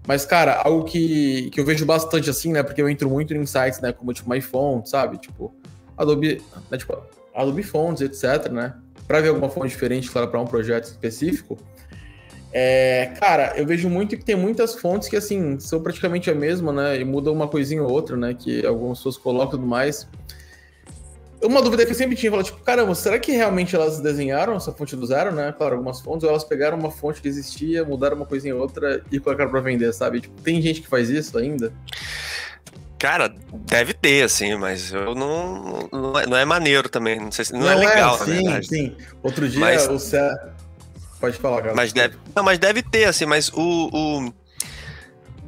Mas, 0.07 0.25
cara, 0.25 0.63
algo 0.65 0.85
que, 0.85 1.51
que 1.51 1.61
eu 1.61 1.65
vejo 1.65 1.85
bastante 1.85 2.31
assim, 2.31 2.53
né? 2.53 2.63
Porque 2.63 2.81
eu 2.81 2.89
entro 2.89 3.11
muito 3.11 3.35
em 3.35 3.45
sites, 3.45 3.81
né? 3.81 3.93
Como, 3.93 4.15
tipo, 4.15 4.31
MyFont, 4.31 4.89
sabe? 4.89 5.19
Tipo, 5.19 5.55
Adobe, 5.97 6.43
né, 6.71 6.79
tipo, 6.79 6.97
Adobe 7.35 7.63
Fonts, 7.63 8.01
etc, 8.01 8.51
né? 8.51 8.75
Para 9.07 9.21
ver 9.21 9.29
alguma 9.29 9.49
fonte 9.51 9.69
diferente, 9.69 10.11
claro, 10.11 10.29
para 10.29 10.41
um 10.41 10.47
projeto 10.47 10.85
específico. 10.85 11.59
É, 12.53 13.13
cara, 13.21 13.55
eu 13.57 13.67
vejo 13.67 13.89
muito 13.89 14.17
que 14.17 14.25
tem 14.25 14.37
muitas 14.37 14.75
fontes 14.75 15.09
que, 15.09 15.17
assim, 15.17 15.59
são 15.59 15.83
praticamente 15.83 16.31
a 16.31 16.35
mesma, 16.35 16.73
né? 16.73 17.01
E 17.01 17.05
muda 17.05 17.31
uma 17.31 17.49
coisinha 17.49 17.83
ou 17.83 17.91
outra, 17.91 18.17
né? 18.17 18.35
Que 18.39 18.65
algumas 18.65 18.99
pessoas 18.99 19.17
colocam 19.17 19.49
e 19.49 19.61
tudo 19.61 19.67
mais. 19.67 20.09
Uma 21.43 21.61
dúvida 21.61 21.85
que 21.85 21.93
eu 21.93 21.95
sempre 21.95 22.17
tinha, 22.17 22.43
tipo, 22.43 22.59
caramba, 22.61 22.95
será 22.95 23.19
que 23.19 23.31
realmente 23.31 23.77
elas 23.77 24.01
desenharam 24.01 24.57
essa 24.57 24.73
fonte 24.73 24.97
do 24.97 25.07
zero, 25.07 25.33
né? 25.33 25.55
Claro, 25.57 25.75
algumas 25.75 26.01
fontes, 26.01 26.25
ou 26.25 26.31
elas 26.31 26.45
pegaram 26.45 26.79
uma 26.79 26.91
fonte 26.91 27.21
que 27.21 27.29
existia, 27.29 27.85
mudaram 27.85 28.17
uma 28.17 28.25
coisinha 28.25 28.55
em 28.55 28.57
outra 28.57 29.03
e 29.13 29.21
colocaram 29.21 29.51
pra 29.51 29.61
vender, 29.61 29.93
sabe? 29.93 30.23
Tipo, 30.23 30.41
tem 30.41 30.61
gente 30.63 30.81
que 30.81 30.89
faz 30.89 31.11
isso 31.11 31.37
ainda? 31.37 31.73
Cara, 32.99 33.33
deve 33.53 33.93
ter, 33.93 34.25
assim, 34.25 34.57
mas 34.57 34.93
eu 34.93 35.15
não. 35.15 35.89
Não 35.93 36.19
é, 36.19 36.27
não 36.27 36.37
é 36.37 36.45
maneiro 36.47 36.89
também. 36.89 37.21
Não 37.21 37.31
sei 37.31 37.45
se. 37.45 37.53
Não, 37.53 37.61
não 37.61 37.71
é 37.71 37.75
legal, 37.75 38.17
é, 38.23 38.25
sim, 38.25 38.63
sim. 38.63 38.97
Outro 39.23 39.47
dia 39.47 39.61
mas, 39.61 39.87
o 39.89 39.99
Cé. 39.99 40.35
Pode 41.27 41.39
falar, 41.39 41.63
cara. 41.63 41.75
Mas 41.75 41.93
deve. 41.93 42.17
Não, 42.35 42.45
mas 42.45 42.57
deve 42.57 42.83
ter, 42.83 43.05
assim, 43.05 43.27
mas 43.27 43.49
o, 43.49 43.91
o 43.93 44.33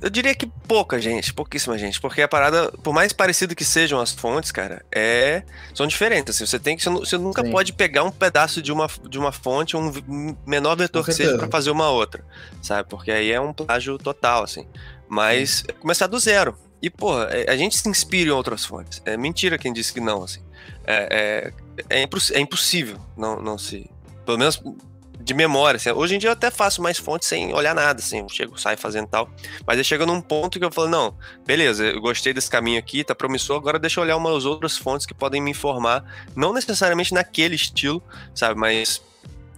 eu 0.00 0.10
diria 0.10 0.34
que 0.34 0.46
pouca 0.46 1.00
gente, 1.00 1.32
pouquíssima 1.32 1.78
gente, 1.78 2.00
porque 2.00 2.22
a 2.22 2.28
parada, 2.28 2.70
por 2.82 2.92
mais 2.92 3.12
parecido 3.12 3.54
que 3.54 3.64
sejam 3.64 4.00
as 4.00 4.12
fontes, 4.12 4.50
cara, 4.50 4.84
é 4.92 5.42
são 5.74 5.86
diferentes. 5.86 6.34
Assim, 6.34 6.46
você 6.46 6.58
tem 6.58 6.76
que 6.76 6.84
você 6.84 7.16
nunca 7.16 7.44
Sim. 7.44 7.50
pode 7.52 7.72
pegar 7.72 8.02
um 8.02 8.10
pedaço 8.10 8.60
de 8.60 8.72
uma, 8.72 8.88
de 9.08 9.18
uma 9.18 9.30
fonte, 9.30 9.76
um 9.76 10.36
menor 10.44 10.76
vetor 10.76 11.04
que 11.04 11.12
seja 11.12 11.36
para 11.38 11.48
fazer 11.48 11.70
uma 11.70 11.90
outra, 11.90 12.24
sabe? 12.60 12.88
Porque 12.88 13.10
aí 13.10 13.30
é 13.30 13.40
um 13.40 13.52
plágio 13.52 13.98
total, 13.98 14.42
assim. 14.42 14.66
Mas 15.08 15.64
é 15.68 15.72
começar 15.72 16.08
do 16.08 16.18
zero. 16.18 16.56
E, 16.82 16.90
porra, 16.90 17.28
é, 17.30 17.50
a 17.50 17.56
gente 17.56 17.76
se 17.76 17.88
inspira 17.88 18.30
em 18.30 18.32
outras 18.32 18.64
fontes. 18.64 19.00
É 19.04 19.16
mentira 19.16 19.58
quem 19.58 19.72
disse 19.72 19.92
que 19.92 20.00
não, 20.00 20.24
assim. 20.24 20.42
É, 20.84 21.52
é, 21.88 22.02
é, 22.02 22.08
é 22.32 22.40
impossível 22.40 22.98
não, 23.16 23.40
não 23.40 23.56
se. 23.56 23.88
Pelo 24.24 24.38
menos 24.38 24.62
de 25.28 25.34
memória. 25.34 25.76
Assim. 25.76 25.90
Hoje 25.90 26.16
em 26.16 26.18
dia 26.18 26.30
eu 26.30 26.32
até 26.32 26.50
faço 26.50 26.82
mais 26.82 26.96
fontes 26.98 27.28
sem 27.28 27.52
olhar 27.52 27.74
nada, 27.74 28.00
assim, 28.00 28.20
eu 28.20 28.28
chego, 28.28 28.58
saio 28.58 28.78
fazendo 28.78 29.06
tal. 29.06 29.30
Mas 29.66 29.76
aí 29.76 29.84
chega 29.84 30.06
num 30.06 30.20
ponto 30.20 30.58
que 30.58 30.64
eu 30.64 30.72
falo, 30.72 30.88
não, 30.88 31.14
beleza, 31.46 31.84
eu 31.84 32.00
gostei 32.00 32.32
desse 32.32 32.50
caminho 32.50 32.78
aqui, 32.78 33.04
tá 33.04 33.14
promissor, 33.14 33.58
agora 33.58 33.78
deixa 33.78 34.00
eu 34.00 34.04
olhar 34.04 34.16
umas 34.16 34.44
outras 34.46 34.76
fontes 34.76 35.06
que 35.06 35.14
podem 35.14 35.40
me 35.40 35.50
informar, 35.50 36.02
não 36.34 36.52
necessariamente 36.52 37.12
naquele 37.12 37.54
estilo, 37.54 38.02
sabe, 38.34 38.58
mas 38.58 39.02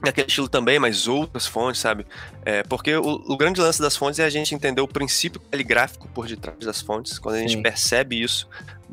naquele 0.03 0.27
estilo 0.27 0.49
também, 0.49 0.79
mas 0.79 1.07
outras 1.07 1.47
fontes, 1.47 1.81
sabe? 1.81 2.05
É, 2.45 2.62
porque 2.64 2.97
o, 2.97 3.23
o, 3.29 3.37
grande 3.37 3.61
lance 3.61 3.81
das 3.81 3.97
fontes 3.97 4.18
é 4.18 4.25
a 4.25 4.31
gente 4.31 4.55
entender 4.55 4.81
o 4.81 4.89
princípio 4.89 5.41
caligráfico 5.51 6.09
por 6.09 6.27
detrás 6.27 6.59
das 6.61 6.81
fontes. 6.81 7.18
Quando 7.18 7.37
a 7.37 7.39
gente 7.39 7.53
Sim. 7.53 7.62
percebe 7.62 8.21
isso, 8.21 8.49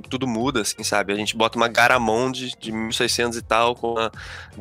tudo 0.09 0.27
muda, 0.27 0.61
assim, 0.61 0.83
sabe? 0.83 1.13
A 1.13 1.15
gente 1.15 1.35
bota 1.35 1.57
uma 1.57 1.67
Garamond 1.67 2.53
de 2.59 2.71
1600 2.71 3.37
e 3.37 3.41
tal 3.41 3.75
com 3.75 3.97
a 3.97 4.11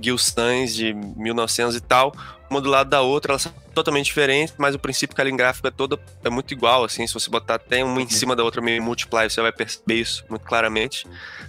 Gilsans 0.00 0.74
de 0.74 0.94
1900 0.94 1.76
e 1.76 1.80
tal, 1.80 2.12
uma 2.48 2.60
do 2.60 2.70
lado 2.70 2.88
da 2.88 3.00
outra, 3.00 3.32
elas 3.32 3.42
são 3.42 3.52
totalmente 3.74 4.06
diferentes, 4.06 4.54
mas 4.56 4.74
o 4.74 4.78
princípio 4.78 5.16
caligráfico 5.16 5.66
é 5.66 5.70
todo 5.70 5.98
é 6.24 6.30
muito 6.30 6.52
igual, 6.52 6.84
assim, 6.84 7.06
se 7.06 7.12
você 7.12 7.28
botar 7.28 7.56
até 7.56 7.84
uma 7.84 8.00
em 8.00 8.08
cima 8.08 8.36
da 8.36 8.44
outra 8.44 8.62
meio 8.62 8.82
multiply, 8.82 9.28
você 9.28 9.40
vai 9.40 9.52
perceber 9.52 10.00
isso 10.00 10.24
muito 10.28 10.44
claramente, 10.44 11.06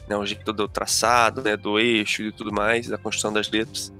né? 0.07 0.17
O 0.17 0.25
jeito 0.25 0.51
do 0.51 0.67
traçado, 0.67 1.41
né, 1.41 1.55
do 1.55 1.79
eixo 1.79 2.23
e 2.23 2.31
tudo 2.31 2.51
mais, 2.51 2.87
da 2.87 2.97
construção 2.97 3.31
das 3.31 3.49
letras. 3.49 3.93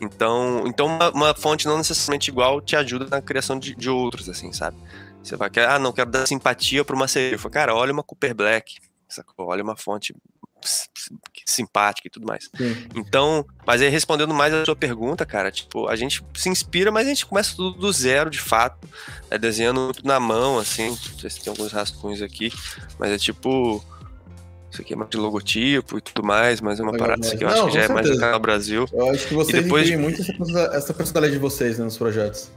Então, 0.00 0.64
então 0.66 0.86
uma, 0.86 1.10
uma, 1.10 1.34
fonte 1.34 1.66
não 1.66 1.78
necessariamente 1.78 2.30
igual 2.30 2.60
te 2.60 2.74
ajuda 2.74 3.06
na 3.08 3.22
criação 3.22 3.58
de, 3.58 3.74
de 3.74 3.88
outros, 3.88 4.28
assim, 4.28 4.52
sabe? 4.52 4.76
Você 5.22 5.36
vai 5.36 5.48
querer, 5.48 5.68
ah, 5.68 5.78
não, 5.78 5.92
quero 5.92 6.10
dar 6.10 6.26
simpatia 6.26 6.84
para 6.84 6.96
uma 6.96 7.06
serifa. 7.06 7.48
Cara, 7.48 7.74
olha 7.74 7.92
uma 7.92 8.02
Cooper 8.02 8.34
Black, 8.34 8.78
sacou? 9.14 9.46
olha 9.46 9.62
uma 9.62 9.76
fonte 9.76 10.14
simpática 11.44 12.06
e 12.06 12.10
tudo 12.10 12.26
mais. 12.26 12.48
Sim. 12.56 12.86
Então, 12.94 13.44
mas 13.66 13.82
aí 13.82 13.88
respondendo 13.88 14.32
mais 14.32 14.54
a 14.54 14.64
sua 14.64 14.76
pergunta, 14.76 15.26
cara, 15.26 15.50
tipo, 15.50 15.88
a 15.88 15.96
gente 15.96 16.24
se 16.34 16.48
inspira, 16.48 16.90
mas 16.90 17.06
a 17.06 17.10
gente 17.10 17.26
começa 17.26 17.56
tudo 17.56 17.78
do 17.78 17.92
zero, 17.92 18.30
de 18.30 18.40
fato, 18.40 18.88
é 19.30 19.36
desenhando 19.36 19.80
muito 19.80 20.06
na 20.06 20.20
mão, 20.20 20.58
assim, 20.58 20.90
não 20.90 21.18
sei 21.18 21.30
se 21.30 21.40
tem 21.40 21.50
alguns 21.50 21.72
rascunhos 21.72 22.22
aqui, 22.22 22.52
mas 22.98 23.10
é 23.10 23.18
tipo, 23.18 23.84
isso 24.70 24.80
aqui 24.80 24.94
é 24.94 24.96
mais 24.96 25.10
de 25.10 25.16
logotipo 25.16 25.98
e 25.98 26.00
tudo 26.00 26.24
mais, 26.24 26.60
mas 26.60 26.80
é 26.80 26.82
uma 26.82 26.92
Legal, 26.92 27.08
parada 27.08 27.36
que 27.36 27.44
eu 27.44 27.48
não, 27.48 27.54
acho 27.54 27.66
que 27.66 27.74
já 27.74 27.86
certeza. 27.86 28.14
é 28.14 28.20
mais 28.20 28.32
no 28.32 28.40
Brasil. 28.40 28.86
Eu 28.92 29.10
acho 29.10 29.28
que 29.28 29.34
vocês 29.34 29.62
depois... 29.62 29.90
muito 29.98 30.22
essa 30.72 30.94
personalidade 30.94 31.34
de 31.34 31.38
vocês 31.38 31.78
né, 31.78 31.84
nos 31.84 31.98
projetos. 31.98 32.50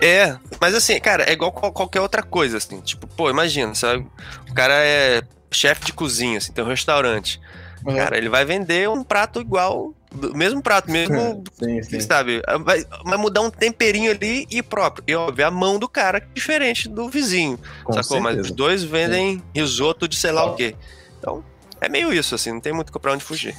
É, 0.00 0.36
mas 0.60 0.74
assim, 0.74 0.98
cara, 1.00 1.24
é 1.24 1.32
igual 1.32 1.52
qualquer 1.52 2.00
outra 2.00 2.22
coisa, 2.22 2.56
assim. 2.56 2.80
Tipo, 2.80 3.06
pô, 3.06 3.30
imagina, 3.30 3.74
sabe? 3.74 4.06
O 4.50 4.54
cara 4.54 4.74
é 4.74 5.22
chefe 5.50 5.86
de 5.86 5.92
cozinha, 5.92 6.38
assim, 6.38 6.52
tem 6.52 6.64
um 6.64 6.68
restaurante. 6.68 7.40
Uhum. 7.86 7.94
Cara, 7.94 8.16
ele 8.16 8.28
vai 8.28 8.44
vender 8.44 8.88
um 8.88 9.04
prato 9.04 9.40
igual 9.40 9.94
do 10.14 10.34
mesmo 10.34 10.62
prato, 10.62 10.90
mesmo, 10.90 11.42
sim, 11.58 11.82
sim. 11.82 12.00
sabe? 12.00 12.40
Vai, 12.64 12.84
vai, 13.04 13.18
mudar 13.18 13.40
um 13.40 13.50
temperinho 13.50 14.10
ali 14.10 14.46
e 14.50 14.62
próprio. 14.62 15.04
E 15.06 15.14
óbvio, 15.14 15.46
a 15.46 15.50
mão 15.50 15.78
do 15.78 15.88
cara 15.88 16.18
é 16.18 16.22
diferente 16.32 16.88
do 16.88 17.08
vizinho, 17.08 17.58
Com 17.82 17.92
sacou? 17.92 18.18
Certeza. 18.18 18.22
Mas 18.22 18.46
os 18.46 18.50
dois 18.50 18.84
vendem 18.84 19.38
sim. 19.38 19.42
risoto 19.54 20.06
de 20.06 20.16
sei 20.16 20.30
lá 20.30 20.44
o 20.44 20.54
quê. 20.54 20.76
Então, 21.18 21.44
é 21.80 21.88
meio 21.88 22.12
isso, 22.12 22.34
assim, 22.34 22.52
não 22.52 22.60
tem 22.60 22.72
muito 22.72 22.92
pra 22.98 23.12
onde 23.12 23.24
fugir. 23.24 23.54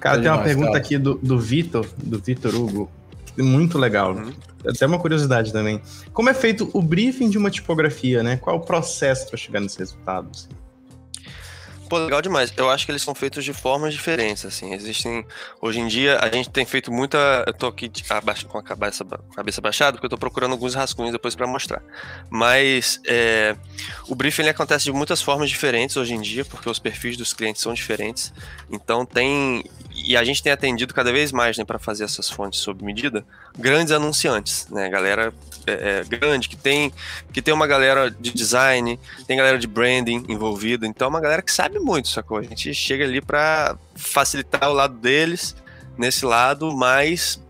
Cara, 0.00 0.18
é 0.18 0.22
tem 0.22 0.30
uma 0.30 0.42
pergunta 0.42 0.76
aqui 0.76 0.98
do, 0.98 1.14
do 1.14 1.38
Vitor, 1.38 1.86
do 1.96 2.18
Vitor 2.18 2.54
Hugo, 2.54 2.90
muito 3.38 3.78
legal. 3.78 4.14
Uhum. 4.14 4.32
Até 4.66 4.86
uma 4.86 4.98
curiosidade 4.98 5.52
também. 5.52 5.80
Como 6.12 6.28
é 6.28 6.34
feito 6.34 6.70
o 6.72 6.82
briefing 6.82 7.30
de 7.30 7.38
uma 7.38 7.50
tipografia, 7.50 8.22
né? 8.22 8.36
Qual 8.36 8.56
é 8.56 8.58
o 8.58 8.62
processo 8.62 9.28
para 9.28 9.36
chegar 9.36 9.60
nesse 9.60 9.78
resultado? 9.78 10.28
Assim? 10.32 10.48
Pô, 11.92 11.98
legal 11.98 12.22
demais. 12.22 12.50
Eu 12.56 12.70
acho 12.70 12.86
que 12.86 12.90
eles 12.90 13.02
são 13.02 13.14
feitos 13.14 13.44
de 13.44 13.52
formas 13.52 13.92
diferentes, 13.92 14.46
assim. 14.46 14.72
Existem. 14.72 15.26
Hoje 15.60 15.78
em 15.78 15.86
dia, 15.86 16.18
a 16.20 16.30
gente 16.30 16.48
tem 16.48 16.64
feito 16.64 16.90
muita. 16.90 17.44
Eu 17.46 17.52
tô 17.52 17.66
aqui 17.66 17.90
com 18.48 18.56
a 18.56 18.62
cabeça, 18.62 19.04
cabeça 19.36 19.60
baixada, 19.60 19.92
porque 19.92 20.06
eu 20.06 20.08
tô 20.08 20.16
procurando 20.16 20.52
alguns 20.52 20.74
rascunhos 20.74 21.12
depois 21.12 21.34
para 21.34 21.46
mostrar. 21.46 21.82
Mas 22.30 22.98
é, 23.06 23.54
o 24.08 24.14
briefing 24.14 24.40
ele 24.40 24.48
acontece 24.48 24.86
de 24.86 24.92
muitas 24.92 25.20
formas 25.20 25.50
diferentes 25.50 25.98
hoje 25.98 26.14
em 26.14 26.22
dia, 26.22 26.46
porque 26.46 26.66
os 26.66 26.78
perfis 26.78 27.14
dos 27.14 27.34
clientes 27.34 27.60
são 27.60 27.74
diferentes. 27.74 28.32
Então 28.70 29.04
tem. 29.04 29.62
E 30.04 30.16
a 30.16 30.24
gente 30.24 30.42
tem 30.42 30.52
atendido 30.52 30.92
cada 30.92 31.12
vez 31.12 31.32
mais, 31.32 31.56
né, 31.56 31.64
para 31.64 31.78
fazer 31.78 32.04
essas 32.04 32.28
fontes 32.28 32.60
sob 32.60 32.84
medida, 32.84 33.24
grandes 33.56 33.92
anunciantes, 33.92 34.66
né? 34.70 34.88
Galera 34.88 35.32
é, 35.66 36.00
é, 36.00 36.04
grande 36.04 36.48
que 36.48 36.56
tem 36.56 36.92
que 37.32 37.40
tem 37.40 37.54
uma 37.54 37.66
galera 37.66 38.10
de 38.10 38.32
design, 38.32 38.98
tem 39.26 39.36
galera 39.36 39.58
de 39.58 39.66
branding 39.66 40.24
envolvida, 40.28 40.86
então 40.86 41.06
é 41.06 41.08
uma 41.08 41.20
galera 41.20 41.42
que 41.42 41.52
sabe 41.52 41.78
muito, 41.78 42.08
sacou? 42.08 42.38
A 42.38 42.42
gente 42.42 42.74
chega 42.74 43.04
ali 43.04 43.20
para 43.20 43.76
facilitar 43.94 44.68
o 44.68 44.72
lado 44.72 44.94
deles 44.94 45.54
nesse 45.96 46.24
lado, 46.24 46.72
mas 46.72 47.40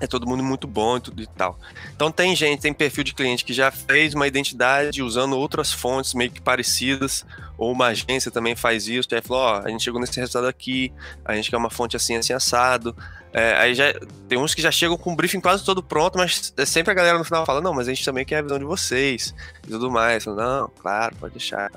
é 0.00 0.06
todo 0.06 0.26
mundo 0.26 0.42
muito 0.42 0.66
bom 0.66 0.96
e 0.96 1.00
tudo 1.00 1.22
e 1.22 1.26
tal. 1.26 1.58
Então 1.94 2.10
tem 2.10 2.34
gente, 2.34 2.60
tem 2.60 2.72
perfil 2.72 3.04
de 3.04 3.14
cliente 3.14 3.44
que 3.44 3.52
já 3.52 3.70
fez 3.70 4.14
uma 4.14 4.26
identidade 4.26 5.02
usando 5.02 5.36
outras 5.36 5.72
fontes 5.72 6.14
meio 6.14 6.30
que 6.30 6.40
parecidas, 6.40 7.24
ou 7.56 7.72
uma 7.72 7.86
agência 7.86 8.30
também 8.30 8.56
faz 8.56 8.88
isso, 8.88 9.08
aí 9.12 9.22
falou, 9.22 9.42
ó, 9.42 9.62
a 9.64 9.68
gente 9.68 9.84
chegou 9.84 10.00
nesse 10.00 10.18
resultado 10.18 10.46
aqui, 10.46 10.92
a 11.24 11.34
gente 11.34 11.50
quer 11.50 11.56
uma 11.56 11.70
fonte 11.70 11.96
assim, 11.96 12.16
assim, 12.16 12.32
assado. 12.32 12.94
É, 13.32 13.56
aí 13.56 13.74
já 13.74 13.92
tem 14.28 14.38
uns 14.38 14.54
que 14.54 14.62
já 14.62 14.70
chegam 14.70 14.96
com 14.96 15.12
o 15.12 15.16
briefing 15.16 15.40
quase 15.40 15.64
todo 15.64 15.82
pronto, 15.82 16.16
mas 16.16 16.54
é 16.56 16.64
sempre 16.64 16.92
a 16.92 16.94
galera 16.94 17.18
no 17.18 17.24
final 17.24 17.44
fala, 17.44 17.60
não, 17.60 17.74
mas 17.74 17.88
a 17.88 17.92
gente 17.92 18.04
também 18.04 18.24
quer 18.24 18.38
a 18.38 18.42
visão 18.42 18.60
de 18.60 18.64
vocês 18.64 19.34
e 19.66 19.70
tudo 19.70 19.90
mais. 19.90 20.22
Falo, 20.22 20.36
não, 20.36 20.70
claro, 20.80 21.16
pode 21.16 21.34
deixar. 21.34 21.68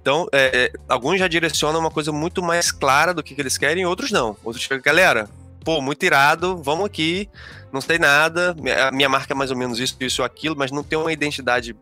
Então, 0.00 0.26
é, 0.32 0.64
é, 0.64 0.72
alguns 0.88 1.20
já 1.20 1.28
direcionam 1.28 1.78
uma 1.78 1.90
coisa 1.90 2.10
muito 2.10 2.42
mais 2.42 2.72
clara 2.72 3.14
do 3.14 3.22
que, 3.22 3.32
que 3.32 3.40
eles 3.40 3.56
querem, 3.56 3.86
outros 3.86 4.10
não. 4.10 4.36
Outros 4.42 4.64
ficam, 4.64 4.80
galera, 4.80 5.28
pô, 5.64 5.80
muito 5.80 6.04
irado, 6.04 6.62
vamos 6.62 6.84
aqui, 6.84 7.28
não 7.72 7.80
sei 7.80 7.98
nada, 7.98 8.54
minha, 8.54 8.90
minha 8.92 9.08
marca 9.08 9.32
é 9.32 9.36
mais 9.36 9.50
ou 9.50 9.56
menos 9.56 9.80
isso, 9.80 9.96
isso 10.00 10.22
ou 10.22 10.26
aquilo, 10.26 10.54
mas 10.56 10.70
não 10.70 10.82
tem 10.84 10.98
uma 10.98 11.12
identidade 11.12 11.74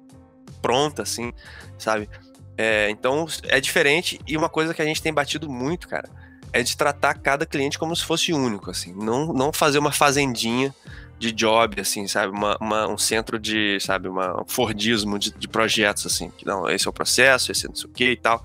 pronta, 0.63 1.03
assim, 1.03 1.33
sabe? 1.77 2.09
É, 2.57 2.89
então 2.91 3.27
é 3.45 3.61
diferente 3.61 4.21
e 4.27 4.37
uma 4.37 4.49
coisa 4.49 4.73
que 4.73 4.81
a 4.81 4.85
gente 4.85 5.03
tem 5.03 5.13
batido 5.13 5.51
muito, 5.51 5.89
cara, 5.89 6.09
é 6.53 6.63
de 6.63 6.77
tratar 6.77 7.15
cada 7.15 7.45
cliente 7.45 7.79
como 7.79 7.95
se 7.97 8.05
fosse 8.05 8.33
único, 8.33 8.71
assim, 8.71 8.95
não, 8.95 9.33
não 9.33 9.53
fazer 9.53 9.79
uma 9.79 9.91
fazendinha 9.93 10.75
de 11.19 11.33
job, 11.33 11.81
assim, 11.81 12.07
sabe, 12.07 12.33
uma, 12.33 12.57
uma 12.61 12.89
um 12.89 12.99
centro 12.99 13.39
de, 13.39 13.79
sabe, 13.81 14.09
uma, 14.09 14.43
um 14.43 14.45
Fordismo 14.47 15.19
de, 15.19 15.31
de 15.33 15.49
projetos, 15.49 16.07
assim, 16.07 16.31
que 16.37 16.47
não, 16.47 16.69
esse 16.69 16.87
é 16.87 16.91
o 16.91 16.93
processo, 16.93 17.51
esse 17.51 17.67
é 17.67 17.69
não 17.69 17.77
sei 17.77 17.87
o 17.87 17.93
que 17.93 18.11
e 18.11 18.17
tal, 18.17 18.45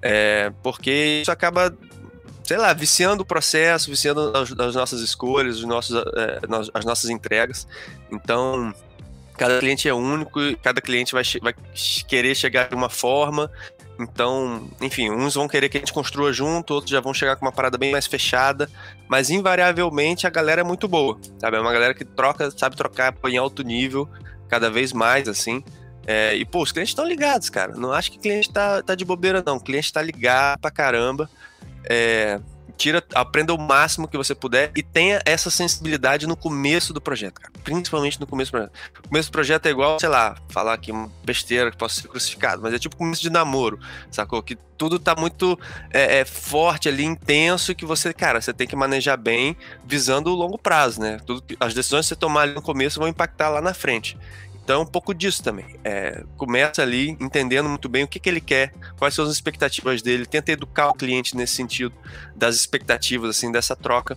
é, 0.00 0.52
porque 0.62 1.20
isso 1.22 1.30
acaba 1.30 1.76
sei 2.52 2.58
lá, 2.58 2.74
viciando 2.74 3.22
o 3.22 3.24
processo, 3.24 3.88
viciando 3.88 4.30
as, 4.36 4.52
as 4.52 4.74
nossas 4.74 5.00
escolhas, 5.00 5.56
os 5.56 5.64
nossos, 5.64 5.96
é, 5.96 6.38
as 6.74 6.84
nossas 6.84 7.08
entregas. 7.08 7.66
Então, 8.10 8.74
cada 9.38 9.58
cliente 9.58 9.88
é 9.88 9.94
único, 9.94 10.38
cada 10.62 10.78
cliente 10.82 11.14
vai, 11.14 11.22
vai 11.40 11.54
querer 12.06 12.34
chegar 12.34 12.68
de 12.68 12.74
uma 12.74 12.90
forma. 12.90 13.50
Então, 13.98 14.68
enfim, 14.82 15.10
uns 15.10 15.32
vão 15.32 15.48
querer 15.48 15.70
que 15.70 15.78
a 15.78 15.80
gente 15.80 15.94
construa 15.94 16.30
junto, 16.30 16.74
outros 16.74 16.90
já 16.90 17.00
vão 17.00 17.14
chegar 17.14 17.36
com 17.36 17.46
uma 17.46 17.52
parada 17.52 17.78
bem 17.78 17.90
mais 17.90 18.06
fechada, 18.06 18.68
mas 19.08 19.30
invariavelmente 19.30 20.26
a 20.26 20.30
galera 20.30 20.60
é 20.60 20.64
muito 20.64 20.86
boa, 20.86 21.18
sabe? 21.38 21.56
É 21.56 21.60
uma 21.60 21.72
galera 21.72 21.94
que 21.94 22.04
troca, 22.04 22.50
sabe 22.50 22.76
trocar 22.76 23.14
em 23.30 23.38
alto 23.38 23.62
nível, 23.62 24.06
cada 24.46 24.70
vez 24.70 24.92
mais, 24.92 25.26
assim. 25.26 25.64
É, 26.06 26.36
e, 26.36 26.44
pô, 26.44 26.62
os 26.62 26.70
clientes 26.70 26.90
estão 26.90 27.08
ligados, 27.08 27.48
cara. 27.48 27.74
Não 27.74 27.92
acho 27.92 28.10
que 28.10 28.18
o 28.18 28.20
cliente 28.20 28.52
tá, 28.52 28.82
tá 28.82 28.94
de 28.94 29.06
bobeira, 29.06 29.42
não. 29.46 29.56
O 29.56 29.60
cliente 29.60 29.90
tá 29.90 30.02
ligado 30.02 30.60
pra 30.60 30.70
caramba 30.70 31.30
é, 31.84 32.40
tira, 32.76 33.02
aprenda 33.14 33.54
o 33.54 33.58
máximo 33.58 34.08
que 34.08 34.16
você 34.16 34.34
puder 34.34 34.72
e 34.76 34.82
tenha 34.82 35.20
essa 35.24 35.50
sensibilidade 35.50 36.26
no 36.26 36.36
começo 36.36 36.92
do 36.92 37.00
projeto, 37.00 37.40
cara. 37.40 37.52
Principalmente 37.62 38.20
no 38.20 38.26
começo 38.26 38.50
do 38.50 38.52
projeto. 38.52 38.72
O 38.98 39.08
começo 39.08 39.28
do 39.28 39.32
projeto 39.32 39.66
é 39.66 39.70
igual, 39.70 40.00
sei 40.00 40.08
lá, 40.08 40.36
falar 40.48 40.74
aqui 40.74 40.90
uma 40.90 41.10
besteira 41.24 41.70
que 41.70 41.76
possa 41.76 42.00
ser 42.00 42.08
crucificado, 42.08 42.60
mas 42.60 42.74
é 42.74 42.78
tipo 42.78 42.96
começo 42.96 43.22
de 43.22 43.30
namoro, 43.30 43.78
sacou? 44.10 44.42
Que 44.42 44.56
tudo 44.76 44.98
tá 44.98 45.14
muito 45.14 45.58
é, 45.92 46.20
é, 46.20 46.24
forte 46.24 46.88
ali, 46.88 47.04
intenso, 47.04 47.74
que 47.74 47.86
você, 47.86 48.12
cara, 48.12 48.40
você 48.40 48.52
tem 48.52 48.66
que 48.66 48.74
manejar 48.74 49.16
bem, 49.16 49.56
visando 49.84 50.32
o 50.32 50.34
longo 50.34 50.58
prazo, 50.58 51.00
né? 51.00 51.20
Tudo, 51.24 51.42
as 51.60 51.74
decisões 51.74 52.06
que 52.06 52.08
você 52.08 52.16
tomar 52.16 52.42
ali 52.42 52.54
no 52.54 52.62
começo 52.62 52.98
vão 52.98 53.08
impactar 53.08 53.48
lá 53.48 53.60
na 53.60 53.74
frente. 53.74 54.18
Então 54.64 54.80
é 54.80 54.82
um 54.82 54.86
pouco 54.86 55.12
disso 55.12 55.42
também. 55.42 55.66
É, 55.82 56.22
começa 56.36 56.82
ali 56.82 57.10
entendendo 57.20 57.68
muito 57.68 57.88
bem 57.88 58.04
o 58.04 58.08
que, 58.08 58.20
que 58.20 58.28
ele 58.28 58.40
quer, 58.40 58.72
quais 58.96 59.14
são 59.14 59.24
as 59.24 59.32
expectativas 59.32 60.02
dele, 60.02 60.24
tenta 60.24 60.52
educar 60.52 60.88
o 60.88 60.94
cliente 60.94 61.36
nesse 61.36 61.54
sentido 61.54 61.94
das 62.34 62.54
expectativas, 62.54 63.30
assim, 63.30 63.50
dessa 63.50 63.74
troca. 63.74 64.16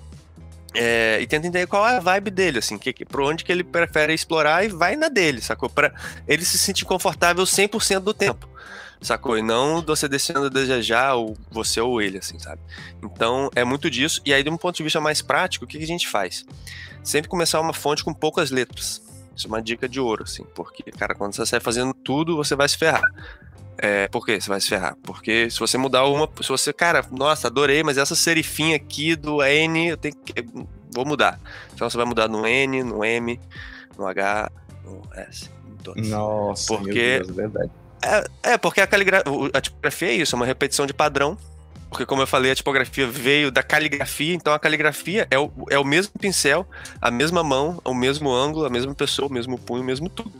É, 0.74 1.20
e 1.22 1.26
tenta 1.26 1.48
entender 1.48 1.68
qual 1.68 1.88
é 1.88 1.98
a 1.98 2.00
vibe 2.00 2.30
dele, 2.30 2.60
assim, 2.60 2.78
que, 2.78 2.92
que, 2.92 3.06
onde 3.18 3.46
que 3.46 3.52
ele 3.52 3.64
prefere 3.64 4.14
explorar 4.14 4.66
e 4.66 4.68
vai 4.68 4.96
na 4.96 5.08
dele, 5.08 5.42
sacou? 5.42 5.70
Pra 5.70 5.94
ele 6.28 6.44
se 6.44 6.58
sentir 6.58 6.84
confortável 6.84 7.46
100% 7.46 8.00
do 8.02 8.14
tempo, 8.14 8.48
sacou? 9.02 9.38
E 9.38 9.42
não 9.42 9.82
você 9.82 10.08
descendo 10.08 10.46
a 10.46 10.50
desejar, 10.50 11.16
ou 11.16 11.38
você 11.50 11.80
ou 11.80 12.02
ele, 12.02 12.18
assim, 12.18 12.38
sabe? 12.38 12.62
Então 13.02 13.50
é 13.56 13.64
muito 13.64 13.90
disso. 13.90 14.22
E 14.26 14.34
aí, 14.34 14.44
de 14.44 14.50
um 14.50 14.58
ponto 14.58 14.76
de 14.76 14.84
vista 14.84 15.00
mais 15.00 15.22
prático, 15.22 15.64
o 15.64 15.68
que, 15.68 15.78
que 15.78 15.84
a 15.86 15.88
gente 15.88 16.10
faz? 16.10 16.46
Sempre 17.02 17.30
começar 17.30 17.62
uma 17.62 17.74
fonte 17.74 18.04
com 18.04 18.14
poucas 18.14 18.52
letras. 18.52 19.05
Isso 19.36 19.48
é 19.48 19.50
uma 19.50 19.62
dica 19.62 19.88
de 19.88 20.00
ouro, 20.00 20.24
assim, 20.24 20.46
porque, 20.56 20.84
cara, 20.92 21.14
quando 21.14 21.36
você 21.36 21.46
sai 21.46 21.60
fazendo 21.60 21.94
tudo, 21.94 22.36
você 22.36 22.56
vai 22.56 22.70
se 22.70 22.78
ferrar. 22.78 23.04
É, 23.78 24.08
por 24.08 24.26
que 24.26 24.40
você 24.40 24.48
vai 24.48 24.62
se 24.62 24.70
ferrar? 24.70 24.96
Porque 25.04 25.50
se 25.50 25.60
você 25.60 25.78
mudar 25.78 26.06
uma, 26.06 26.30
se 26.42 26.48
você, 26.48 26.72
cara, 26.72 27.06
nossa, 27.12 27.48
adorei, 27.48 27.84
mas 27.84 27.98
essa 27.98 28.16
serifinha 28.16 28.78
aqui 28.78 29.16
do 29.16 29.44
N, 29.44 29.90
eu 29.90 29.98
tenho 29.98 30.16
que, 30.16 30.34
vou 30.94 31.06
mudar. 31.06 31.40
Então 31.74 31.90
você 31.90 31.98
vai 31.98 32.06
mudar 32.06 32.30
no 32.30 32.48
N, 32.48 32.84
no 32.84 33.04
M, 33.04 33.40
no 33.98 34.08
H, 34.08 34.50
no 34.86 35.02
S, 35.14 35.50
todos. 35.84 36.08
Nossa, 36.08 36.68
porque, 36.68 37.20
Deus, 37.20 37.30
é 37.30 37.34
verdade. 37.34 37.72
É, 38.02 38.52
é, 38.54 38.58
porque 38.58 38.80
a 38.80 38.88
caligrafia, 38.88 39.34
a 39.54 39.60
tipografia 39.60 40.10
é 40.10 40.14
isso, 40.14 40.36
é 40.36 40.38
uma 40.38 40.46
repetição 40.46 40.86
de 40.86 40.94
padrão 40.94 41.38
porque 41.96 42.06
como 42.06 42.22
eu 42.22 42.28
falei, 42.28 42.52
a 42.52 42.56
tipografia 42.56 43.08
veio 43.08 43.50
da 43.50 43.64
caligrafia, 43.64 44.36
então 44.36 44.54
a 44.54 44.60
caligrafia 44.60 45.26
é 45.32 45.40
o, 45.40 45.50
é 45.70 45.80
o 45.80 45.84
mesmo 45.86 46.12
pincel, 46.20 46.68
a 47.00 47.10
mesma 47.10 47.42
mão, 47.42 47.80
o 47.86 47.94
mesmo 47.94 48.30
ângulo, 48.30 48.66
a 48.66 48.70
mesma 48.70 48.94
pessoa, 48.94 49.30
o 49.30 49.32
mesmo 49.32 49.58
punho, 49.58 49.82
o 49.82 49.86
mesmo 49.86 50.10
tudo. 50.10 50.34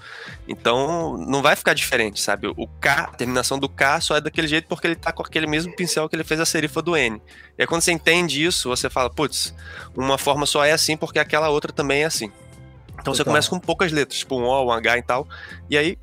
Então 0.50 1.16
não 1.18 1.42
vai 1.42 1.56
ficar 1.56 1.74
diferente, 1.74 2.22
sabe? 2.22 2.48
O 2.58 2.68
K, 2.68 3.04
a 3.04 3.08
terminação 3.16 3.58
do 3.58 3.70
K 3.70 4.02
só 4.02 4.18
é 4.18 4.22
daquele 4.22 4.50
jeito 4.50 4.68
porque 4.68 4.86
ele 4.86 4.98
tá 4.98 5.14
com 5.14 5.24
aquele 5.24 5.48
mesmo 5.48 5.74
pincel 5.74 6.10
que 6.10 6.16
ele 6.18 6.26
fez 6.26 6.42
a 6.42 6.46
serifa 6.46 6.82
do 6.82 6.98
N. 6.98 7.22
E 7.58 7.62
aí 7.62 7.68
quando 7.68 7.84
você 7.84 7.94
entende 7.94 8.44
isso, 8.44 8.68
você 8.68 8.90
fala, 8.90 9.10
putz, 9.10 9.56
uma 9.96 10.18
forma 10.18 10.46
só 10.46 10.66
é 10.66 10.74
assim 10.74 10.98
porque 10.98 11.20
aquela 11.20 11.48
outra 11.48 11.72
também 11.72 12.02
é 12.02 12.06
assim. 12.06 12.30
Então 13.00 13.14
você 13.14 13.24
começa 13.24 13.50
com 13.50 13.60
poucas 13.62 13.94
letras, 13.94 14.20
tipo 14.20 14.36
um 14.38 14.44
O, 14.44 14.66
um 14.66 14.72
H 14.74 14.98
e 14.98 15.02
tal, 15.04 15.26
e 15.70 15.78
aí 15.78 15.98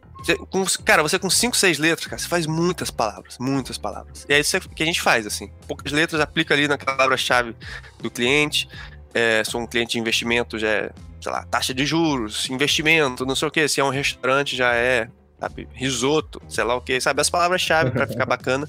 com, 0.50 0.64
cara, 0.84 1.02
você 1.02 1.18
com 1.18 1.28
5, 1.28 1.56
6 1.56 1.78
letras, 1.78 2.06
cara, 2.06 2.20
você 2.20 2.28
faz 2.28 2.46
muitas 2.46 2.90
palavras, 2.90 3.38
muitas 3.38 3.76
palavras. 3.76 4.24
E 4.28 4.34
é 4.34 4.40
isso 4.40 4.60
que 4.60 4.82
a 4.82 4.86
gente 4.86 5.00
faz, 5.00 5.26
assim. 5.26 5.50
Poucas 5.66 5.92
letras, 5.92 6.20
aplica 6.20 6.54
ali 6.54 6.68
na 6.68 6.78
palavra-chave 6.78 7.56
do 8.00 8.10
cliente. 8.10 8.68
É, 9.14 9.42
sou 9.44 9.60
um 9.60 9.66
cliente 9.66 9.92
de 9.92 9.98
investimento, 9.98 10.58
já 10.58 10.68
é, 10.68 10.90
sei 11.20 11.32
lá, 11.32 11.44
taxa 11.44 11.74
de 11.74 11.84
juros, 11.84 12.48
investimento, 12.50 13.26
não 13.26 13.36
sei 13.36 13.48
o 13.48 13.50
que. 13.50 13.66
Se 13.68 13.80
é 13.80 13.84
um 13.84 13.90
restaurante, 13.90 14.56
já 14.56 14.74
é, 14.74 15.08
sabe, 15.40 15.68
risoto, 15.72 16.40
sei 16.48 16.64
lá 16.64 16.76
o 16.76 16.80
que, 16.80 17.00
sabe? 17.00 17.20
As 17.20 17.28
palavras-chave 17.28 17.90
para 17.90 18.06
ficar 18.06 18.24
bacana. 18.26 18.68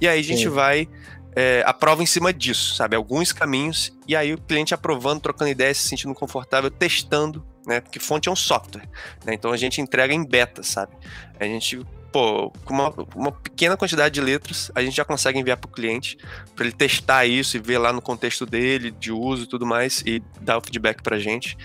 E 0.00 0.06
aí 0.06 0.20
a 0.20 0.24
gente 0.24 0.42
Sim. 0.42 0.48
vai 0.48 0.88
é, 1.34 1.62
aprova 1.66 2.02
em 2.02 2.06
cima 2.06 2.32
disso, 2.32 2.74
sabe? 2.74 2.96
Alguns 2.96 3.32
caminhos, 3.32 3.92
e 4.06 4.16
aí 4.16 4.34
o 4.34 4.38
cliente 4.38 4.74
aprovando, 4.74 5.20
trocando 5.20 5.50
ideias, 5.50 5.78
se 5.78 5.88
sentindo 5.88 6.14
confortável, 6.14 6.70
testando, 6.70 7.44
né? 7.70 7.80
Porque 7.80 8.00
fonte 8.00 8.28
é 8.28 8.32
um 8.32 8.36
software, 8.36 8.82
né? 9.24 9.32
Então 9.32 9.52
a 9.52 9.56
gente 9.56 9.80
entrega 9.80 10.12
em 10.12 10.24
beta, 10.24 10.60
sabe? 10.60 10.92
A 11.38 11.44
gente, 11.44 11.86
pô, 12.10 12.50
com 12.64 12.74
uma, 12.74 12.92
uma 13.14 13.30
pequena 13.30 13.76
quantidade 13.76 14.12
de 14.12 14.20
letras, 14.20 14.72
a 14.74 14.82
gente 14.82 14.96
já 14.96 15.04
consegue 15.04 15.38
enviar 15.38 15.56
para 15.56 15.68
o 15.68 15.72
cliente, 15.72 16.18
para 16.56 16.64
ele 16.64 16.74
testar 16.74 17.26
isso 17.26 17.56
e 17.56 17.60
ver 17.60 17.78
lá 17.78 17.92
no 17.92 18.02
contexto 18.02 18.44
dele, 18.44 18.90
de 18.90 19.12
uso 19.12 19.44
e 19.44 19.46
tudo 19.46 19.64
mais, 19.64 20.02
e 20.04 20.20
dar 20.40 20.58
o 20.58 20.60
feedback 20.60 21.00
pra 21.00 21.16
gente. 21.16 21.56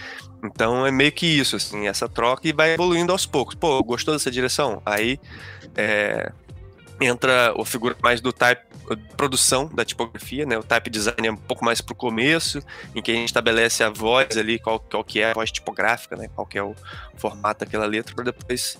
Então 0.43 0.85
é 0.85 0.91
meio 0.91 1.11
que 1.11 1.25
isso, 1.25 1.55
assim, 1.55 1.87
essa 1.87 2.07
troca 2.07 2.47
e 2.47 2.53
vai 2.53 2.73
evoluindo 2.75 3.11
aos 3.11 3.25
poucos. 3.25 3.55
Pô, 3.55 3.83
gostou 3.83 4.13
dessa 4.13 4.29
direção? 4.29 4.79
Aí 4.85 5.19
é, 5.75 6.31
entra 6.99 7.53
a 7.59 7.65
figura 7.65 7.95
mais 8.01 8.21
do 8.21 8.31
type 8.31 8.63
produção 9.17 9.67
da 9.67 9.83
tipografia, 9.83 10.45
né? 10.45 10.57
O 10.57 10.63
type 10.63 10.89
design 10.89 11.27
é 11.27 11.31
um 11.31 11.35
pouco 11.35 11.65
mais 11.65 11.81
para 11.81 11.93
o 11.93 11.95
começo, 11.95 12.59
em 12.93 13.01
que 13.01 13.11
a 13.11 13.15
gente 13.15 13.27
estabelece 13.27 13.83
a 13.83 13.89
voz 13.89 14.37
ali, 14.37 14.59
qual, 14.59 14.79
qual 14.79 15.03
que 15.03 15.19
é 15.19 15.31
a 15.31 15.33
voz 15.33 15.51
tipográfica, 15.51 16.15
né? 16.15 16.29
Qual 16.35 16.45
que 16.45 16.57
é 16.57 16.63
o 16.63 16.75
formato 17.17 17.65
daquela 17.65 17.85
letra, 17.85 18.13
para 18.13 18.25
depois 18.25 18.77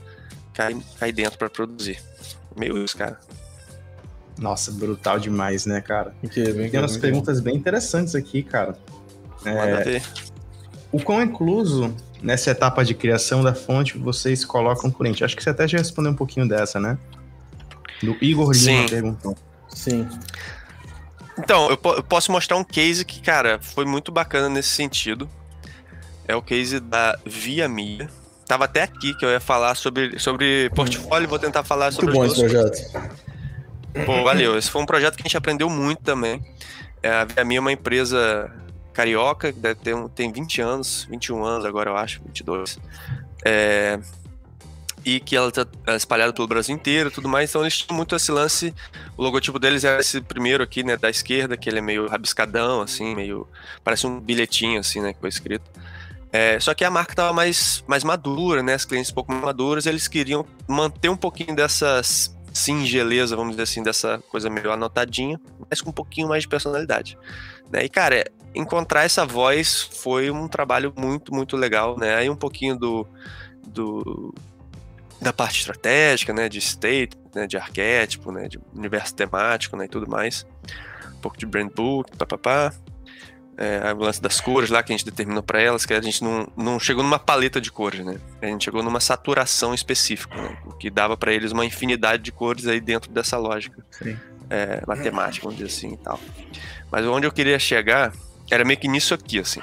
cair, 0.54 0.78
cair 1.00 1.12
dentro 1.12 1.38
para 1.38 1.50
produzir. 1.50 2.00
Meio 2.56 2.84
isso, 2.84 2.96
cara. 2.96 3.20
Nossa, 4.38 4.72
brutal 4.72 5.20
demais, 5.20 5.66
né, 5.66 5.82
cara? 5.82 6.14
Tem 6.34 6.80
umas 6.80 6.98
perguntas 6.98 7.40
bem 7.40 7.56
interessantes 7.56 8.16
aqui, 8.16 8.44
cara. 8.44 8.78
É, 9.46 10.02
o 10.92 11.00
quão 11.00 11.22
incluso 11.22 11.96
nessa 12.22 12.52
etapa 12.52 12.84
de 12.84 12.94
criação 12.94 13.44
da 13.44 13.54
fonte 13.54 13.98
vocês 13.98 14.44
colocam 14.44 14.90
o 14.90 14.94
cliente? 14.94 15.24
Acho 15.24 15.36
que 15.36 15.44
você 15.44 15.50
até 15.50 15.68
já 15.68 15.78
respondeu 15.78 16.12
um 16.12 16.16
pouquinho 16.16 16.48
dessa, 16.48 16.80
né? 16.80 16.98
Do 18.02 18.18
Igor 18.22 18.52
Lima 18.52 18.90
perguntou. 18.90 19.38
Sim. 19.70 20.08
Então, 21.38 21.70
eu, 21.70 21.80
eu, 21.84 22.04
posso 22.04 22.32
mostrar 22.32 22.58
um 22.58 22.64
case 22.64 23.04
que, 23.04 23.22
cara, 23.22 23.60
foi 23.62 23.86
muito 23.86 24.12
bacana 24.12 24.48
nesse 24.48 24.70
sentido. 24.70 25.30
É 26.28 26.36
o 26.36 26.42
case 26.42 26.80
da 26.80 27.20
Via 27.26 27.68
Mia. 27.68 28.10
Tava 28.46 28.66
até 28.66 28.84
aqui 28.84 29.14
que 29.16 29.26
eu 29.26 29.30
ia 29.30 29.40
falar 29.40 29.76
sobre, 29.76 30.18
sobre 30.20 30.70
portfólio, 30.76 31.28
vou 31.28 31.40
tentar 31.40 31.64
falar 31.64 31.92
sobre 31.92 32.14
muito 32.16 32.36
bom 32.36 32.46
esse 32.46 32.54
projeto. 32.54 33.16
Pô, 34.06 34.24
valeu. 34.24 34.58
Esse 34.58 34.70
foi 34.70 34.82
um 34.82 34.86
projeto 34.86 35.16
que 35.16 35.22
a 35.22 35.26
gente 35.26 35.38
aprendeu 35.38 35.70
muito 35.70 36.04
também. 36.04 36.42
É, 37.02 37.10
a 37.10 37.26
Via 37.26 37.44
Mia 37.44 37.58
é 37.58 37.62
uma 37.62 37.72
empresa 37.72 38.52
carioca, 38.94 39.52
que 39.52 39.60
deve 39.60 39.76
ter, 39.76 39.96
tem 40.16 40.32
20 40.32 40.62
anos, 40.62 41.06
21 41.10 41.44
anos 41.44 41.66
agora, 41.66 41.90
eu 41.90 41.98
acho, 41.98 42.22
22. 42.26 42.80
É, 43.44 44.00
e 45.06 45.20
que 45.20 45.36
ela 45.36 45.52
tá 45.52 45.68
é, 45.86 45.96
espalhada 45.96 46.34
pelo 46.34 46.48
Brasil 46.48 46.76
inteiro 46.76 47.12
tudo 47.12 47.30
mais. 47.30 47.52
Então 47.52 47.62
eles 47.62 47.78
tinham 47.78 47.96
muito 47.96 48.16
esse 48.16 48.32
lance. 48.32 48.74
O 49.16 49.22
logotipo 49.22 49.60
deles 49.60 49.84
é 49.84 50.00
esse 50.00 50.20
primeiro 50.20 50.64
aqui, 50.64 50.84
né, 50.84 50.98
da 50.98 51.10
esquerda, 51.10 51.56
que 51.56 51.70
ele 51.70 51.78
é 51.78 51.82
meio 51.82 52.08
rabiscadão, 52.08 52.82
assim, 52.82 53.14
meio. 53.14 53.48
Parece 53.84 54.08
um 54.08 54.20
bilhetinho, 54.20 54.80
assim, 54.80 55.02
né, 55.02 55.14
que 55.14 55.20
foi 55.20 55.30
escrito. 55.30 55.70
É, 56.32 56.60
só 56.60 56.74
que 56.74 56.84
a 56.84 56.90
marca 56.90 57.14
estava 57.14 57.32
mais, 57.32 57.84
mais 57.88 58.04
madura, 58.04 58.64
né, 58.64 58.74
as 58.74 58.84
clientes 58.84 59.12
um 59.12 59.14
pouco 59.14 59.32
maduras, 59.32 59.86
eles 59.86 60.08
queriam 60.08 60.46
manter 60.68 61.08
um 61.08 61.16
pouquinho 61.16 61.56
dessas 61.56 62.36
singeleza, 62.52 63.36
vamos 63.36 63.52
dizer 63.52 63.64
assim, 63.64 63.84
dessa 63.84 64.18
coisa 64.30 64.50
meio 64.50 64.72
anotadinha, 64.72 65.40
mas 65.70 65.82
com 65.82 65.90
um 65.90 65.94
pouquinho 65.94 66.30
mais 66.30 66.44
de 66.44 66.50
personalidade. 66.50 67.18
Né? 67.70 67.84
E, 67.84 67.90
cara, 67.90 68.24
encontrar 68.56 69.04
essa 69.04 69.26
voz 69.26 69.90
foi 70.02 70.32
um 70.32 70.48
trabalho 70.48 70.94
muito, 70.98 71.34
muito 71.34 71.58
legal, 71.58 71.98
né? 71.98 72.16
Aí 72.16 72.30
um 72.30 72.36
pouquinho 72.36 72.78
do, 72.78 73.06
do 73.68 74.34
da 75.22 75.34
parte 75.34 75.60
estratégica, 75.60 76.34
né, 76.34 76.50
de 76.50 76.60
state, 76.60 77.18
né, 77.34 77.48
de 77.48 77.58
arquétipo, 77.58 78.32
né, 78.32 78.48
de 78.48 78.60
universo 78.74 79.16
temático, 79.16 79.76
né, 79.76 79.86
e 79.86 79.88
tudo 79.88 80.10
mais. 80.10 80.46
Um 81.18 81.20
pouco 81.20 81.38
de 81.38 81.46
brand 81.46 81.70
book, 81.74 82.16
papapá. 82.18 82.74
É, 83.58 83.94
o 83.94 84.00
lance 84.00 84.22
das 84.22 84.42
cores 84.42 84.70
lá 84.70 84.84
que 84.84 84.92
a 84.92 84.98
gente 84.98 85.06
determinou 85.06 85.42
para 85.42 85.62
elas, 85.62 85.86
que 85.86 85.94
a 85.94 86.02
gente 86.02 86.22
não, 86.22 86.46
não 86.58 86.78
chegou 86.78 87.02
numa 87.02 87.18
paleta 87.18 87.62
de 87.62 87.72
cores, 87.72 88.06
né? 88.06 88.20
A 88.42 88.48
gente 88.48 88.66
chegou 88.66 88.84
numa 88.84 89.00
saturação 89.00 89.74
específica, 89.74 90.36
né? 90.36 90.58
O 90.66 90.74
que 90.74 90.90
dava 90.90 91.16
para 91.16 91.32
eles 91.32 91.54
uma 91.54 91.66
infinidade 91.66 92.22
de 92.22 92.34
cores 92.34 92.68
aí 92.68 92.82
dentro 92.82 93.10
dessa 93.10 93.38
lógica 93.38 93.82
é, 94.50 94.84
matemática, 94.86 95.46
vamos 95.46 95.58
dizer 95.58 95.74
assim 95.74 95.94
e 95.94 95.98
tal. 95.98 96.20
Mas 96.92 97.06
onde 97.06 97.26
eu 97.26 97.32
queria 97.32 97.58
chegar 97.58 98.12
era 98.52 98.66
meio 98.66 98.78
que 98.78 98.90
nisso 98.90 99.14
aqui, 99.14 99.40
assim. 99.40 99.62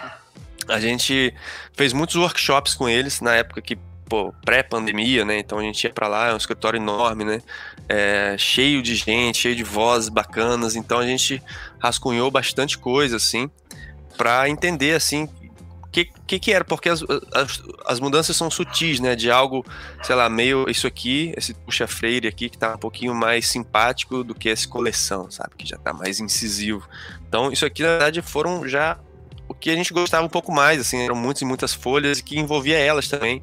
A 0.69 0.81
gente 0.81 1.35
fez 1.75 1.93
muitos 1.93 2.17
workshops 2.17 2.75
com 2.75 2.89
eles 2.89 3.21
na 3.21 3.35
época 3.35 3.61
que 3.61 3.79
pô, 4.13 4.31
pré-pandemia, 4.45 5.25
né? 5.25 5.39
Então 5.39 5.59
a 5.59 5.63
gente 5.63 5.85
ia 5.85 5.91
para 5.91 6.07
lá, 6.07 6.29
é 6.29 6.35
um 6.35 6.37
escritório 6.37 6.77
enorme, 6.77 7.25
né? 7.25 7.41
É, 7.89 8.37
cheio 8.37 8.83
de 8.83 8.95
gente, 8.95 9.39
cheio 9.39 9.57
de 9.57 9.65
vozes 9.65 10.11
bacanas. 10.11 10.77
Então 10.77 10.99
a 10.99 11.07
gente 11.07 11.43
rascunhou 11.79 12.31
bastante 12.31 12.77
coisa, 12.77 13.17
assim, 13.17 13.51
para 14.15 14.51
entender, 14.51 14.95
assim, 14.95 15.31
o 15.83 15.89
que, 15.91 16.11
que, 16.27 16.39
que 16.39 16.53
era, 16.53 16.63
porque 16.63 16.91
as, 16.91 17.03
as, 17.33 17.63
as, 17.87 18.01
mudanças 18.01 18.37
são 18.37 18.51
sutis, 18.51 19.01
né? 19.01 19.17
De 19.17 19.31
algo, 19.31 19.65
sei 20.03 20.15
lá, 20.15 20.29
meio 20.29 20.69
isso 20.69 20.87
aqui, 20.87 21.33
esse 21.35 21.55
puxa 21.55 21.87
freire 21.87 22.29
aqui, 22.29 22.51
que 22.51 22.59
tá 22.59 22.75
um 22.75 22.79
pouquinho 22.79 23.15
mais 23.15 23.49
simpático 23.49 24.23
do 24.23 24.35
que 24.35 24.51
esse 24.51 24.69
coleção, 24.69 25.31
sabe? 25.31 25.55
Que 25.57 25.67
já 25.67 25.79
tá 25.79 25.95
mais 25.95 26.21
incisivo. 26.21 26.87
Então, 27.27 27.51
isso 27.51 27.65
aqui, 27.65 27.83
na 27.83 27.89
verdade, 27.89 28.21
foram 28.21 28.69
já 28.69 28.99
o 29.49 29.55
que 29.55 29.71
a 29.71 29.75
gente 29.75 29.93
gostava 29.93 30.25
um 30.25 30.31
pouco 30.31 30.53
mais, 30.53 30.81
assim, 30.81 30.99
eram 30.99 31.15
muitas 31.15 31.43
e 31.43 31.45
muitas 31.45 31.73
folhas 31.73 32.21
que 32.21 32.39
envolvia 32.39 32.79
elas 32.79 33.09
também. 33.09 33.43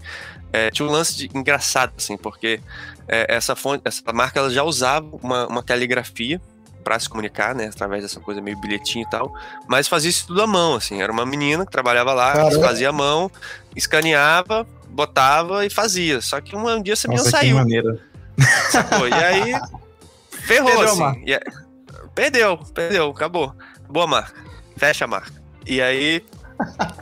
É, 0.51 0.71
tinha 0.71 0.87
um 0.87 0.91
lance 0.91 1.15
de, 1.15 1.29
engraçado, 1.33 1.93
assim, 1.97 2.17
porque 2.17 2.59
é, 3.07 3.35
essa 3.35 3.55
fonte, 3.55 3.81
essa 3.85 4.01
marca 4.11 4.39
ela 4.39 4.49
já 4.49 4.63
usava 4.63 5.07
uma, 5.21 5.47
uma 5.47 5.63
caligrafia 5.63 6.41
para 6.83 6.97
se 6.99 7.07
comunicar, 7.07 7.53
né, 7.53 7.67
através 7.67 8.01
dessa 8.01 8.19
coisa 8.19 8.41
meio 8.41 8.59
bilhetinho 8.59 9.05
e 9.05 9.09
tal, 9.09 9.33
mas 9.67 9.87
fazia 9.87 10.09
isso 10.09 10.27
tudo 10.27 10.41
à 10.41 10.47
mão, 10.47 10.75
assim, 10.75 11.01
era 11.01 11.11
uma 11.11 11.25
menina 11.25 11.65
que 11.65 11.71
trabalhava 11.71 12.13
lá, 12.13 12.33
Caramba. 12.33 12.61
fazia 12.61 12.89
à 12.89 12.91
mão, 12.91 13.29
escaneava, 13.75 14.65
botava 14.87 15.65
e 15.65 15.69
fazia, 15.69 16.21
só 16.21 16.41
que 16.41 16.55
um, 16.55 16.81
dia 16.81 16.93
essa 16.93 17.07
menina 17.07 17.29
saiu. 17.29 17.57
Sacou? 18.71 19.07
E 19.07 19.13
aí 19.13 19.53
ferrou, 20.31 20.71
perdeu, 20.71 20.89
assim. 20.89 21.23
E, 21.27 21.39
perdeu, 22.15 22.57
perdeu, 22.73 23.09
acabou. 23.09 23.53
Boa 23.87 24.07
marca, 24.07 24.41
fecha 24.77 25.05
a 25.05 25.07
marca. 25.07 25.33
E 25.65 25.81
aí 25.81 26.23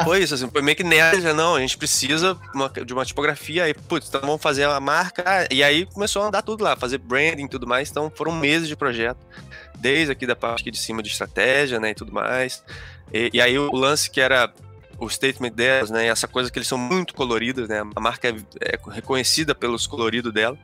foi 0.03 0.24
isso, 0.24 0.36
assim, 0.36 0.49
foi 0.49 0.62
meio 0.62 0.78
que 0.78 0.84
nerd, 0.84 1.22
já 1.22 1.34
não, 1.34 1.55
a 1.55 1.60
gente 1.60 1.78
precisa 1.78 2.38
de 2.86 2.93
uma 2.93 3.05
tipografia, 3.05 3.64
aí, 3.64 3.74
putz, 3.74 4.08
então 4.08 4.22
vamos 4.22 4.41
fazer 4.41 4.66
a 4.66 4.80
marca, 4.80 5.47
e 5.51 5.64
aí 5.64 5.86
começou 5.86 6.24
a 6.24 6.28
andar 6.28 6.41
tudo 6.41 6.64
lá, 6.64 6.76
fazer 6.76 6.99
branding 6.99 7.45
e 7.45 7.49
tudo 7.49 7.66
mais, 7.66 7.89
então 7.89 8.12
foram 8.14 8.32
meses 8.32 8.68
de 8.68 8.76
projeto, 8.76 9.20
desde 9.76 10.12
aqui 10.12 10.28
da 10.28 10.36
parte 10.36 10.62
aqui 10.62 10.72
de 10.72 10.78
cima 10.78 11.01
de 11.01 11.10
estratégia, 11.10 11.80
né, 11.80 11.91
e 11.91 11.95
tudo 11.95 12.12
mais, 12.12 12.64
e, 13.12 13.32
e 13.34 13.41
aí 13.41 13.58
o 13.58 13.76
lance 13.76 14.10
que 14.10 14.22
era 14.22 14.51
o 14.99 15.10
statement 15.10 15.51
delas, 15.51 15.89
né, 15.89 16.08
essa 16.08 16.28
coisa 16.28 16.51
que 16.51 16.58
eles 16.58 16.68
são 16.68 16.78
muito 16.78 17.14
coloridas, 17.14 17.68
né, 17.68 17.84
a 17.95 17.99
marca 17.99 18.28
é, 18.28 18.36
é 18.62 18.80
reconhecida 18.91 19.55
pelos 19.55 19.88
coloridos 19.88 20.32
dela, 20.32 20.58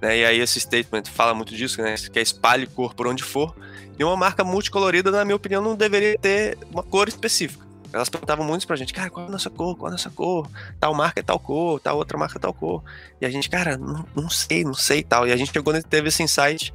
né, 0.00 0.18
e 0.18 0.24
aí 0.24 0.40
esse 0.40 0.60
statement 0.60 1.04
fala 1.12 1.34
muito 1.34 1.54
disso, 1.54 1.82
né, 1.82 1.96
que 1.96 2.18
é 2.18 2.22
espalhe 2.22 2.66
cor 2.68 2.94
por 2.94 3.08
onde 3.08 3.24
for, 3.24 3.54
e 3.98 4.04
uma 4.04 4.16
marca 4.16 4.44
multicolorida, 4.44 5.10
na 5.10 5.24
minha 5.24 5.34
opinião, 5.34 5.60
não 5.60 5.74
deveria 5.74 6.16
ter 6.16 6.56
uma 6.70 6.84
cor 6.84 7.08
específica. 7.08 7.67
Elas 7.92 8.08
perguntavam 8.08 8.44
muito 8.44 8.66
pra 8.66 8.76
gente, 8.76 8.92
cara, 8.92 9.08
qual 9.08 9.26
é 9.26 9.28
a 9.28 9.32
nossa 9.32 9.48
cor? 9.48 9.76
Qual 9.76 9.86
é 9.86 9.90
a 9.90 9.92
nossa 9.92 10.10
cor? 10.10 10.48
Tal 10.78 10.94
marca 10.94 11.20
é 11.20 11.22
tal 11.22 11.38
cor, 11.38 11.80
tal 11.80 11.96
outra 11.96 12.18
marca 12.18 12.38
é 12.38 12.40
tal 12.40 12.52
cor. 12.52 12.82
E 13.20 13.26
a 13.26 13.30
gente, 13.30 13.48
cara, 13.48 13.76
não, 13.76 14.04
não 14.14 14.28
sei, 14.28 14.64
não 14.64 14.74
sei 14.74 15.02
tal. 15.02 15.26
E 15.26 15.32
a 15.32 15.36
gente 15.36 15.52
chegou, 15.52 15.72
teve 15.82 16.08
esse 16.08 16.22
insight, 16.22 16.72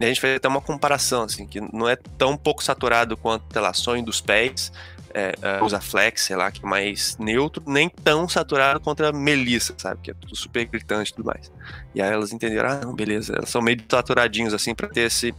e 0.00 0.04
a 0.04 0.08
gente 0.08 0.20
fez 0.20 0.36
até 0.36 0.48
uma 0.48 0.60
comparação, 0.60 1.22
assim, 1.22 1.46
que 1.46 1.60
não 1.60 1.88
é 1.88 1.96
tão 1.96 2.36
pouco 2.36 2.62
saturado 2.62 3.16
quanto, 3.16 3.44
sei 3.52 3.60
lá, 3.60 3.72
sonho 3.72 4.04
dos 4.04 4.20
pés, 4.20 4.72
é, 5.14 5.34
uh, 5.60 5.64
usa 5.64 5.80
flex, 5.80 6.22
sei 6.22 6.36
lá, 6.36 6.50
que 6.50 6.64
é 6.64 6.68
mais 6.68 7.16
neutro, 7.18 7.62
nem 7.66 7.88
tão 7.88 8.28
saturado 8.28 8.78
contra 8.78 9.08
a 9.08 9.12
melissa, 9.12 9.74
sabe? 9.76 10.00
Que 10.02 10.10
é 10.10 10.14
tudo 10.14 10.36
super 10.36 10.64
gritante 10.66 11.10
e 11.10 11.14
tudo 11.14 11.26
mais. 11.26 11.50
E 11.94 12.02
aí 12.02 12.12
elas 12.12 12.32
entenderam, 12.32 12.68
ah, 12.68 12.80
não, 12.84 12.94
beleza, 12.94 13.34
elas 13.34 13.48
são 13.48 13.62
meio 13.62 13.78
saturadinhos, 13.88 14.54
assim, 14.54 14.74
pra 14.74 14.88
ter 14.88 15.02
esse 15.02 15.34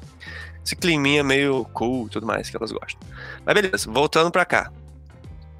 esse 0.63 0.75
climinha 0.75 1.23
meio 1.23 1.65
cool 1.73 2.07
e 2.07 2.09
tudo 2.09 2.27
mais 2.27 2.49
que 2.49 2.57
elas 2.57 2.71
gostam. 2.71 2.99
Mas 3.45 3.55
beleza, 3.55 3.89
voltando 3.89 4.29
pra 4.29 4.45
cá. 4.45 4.71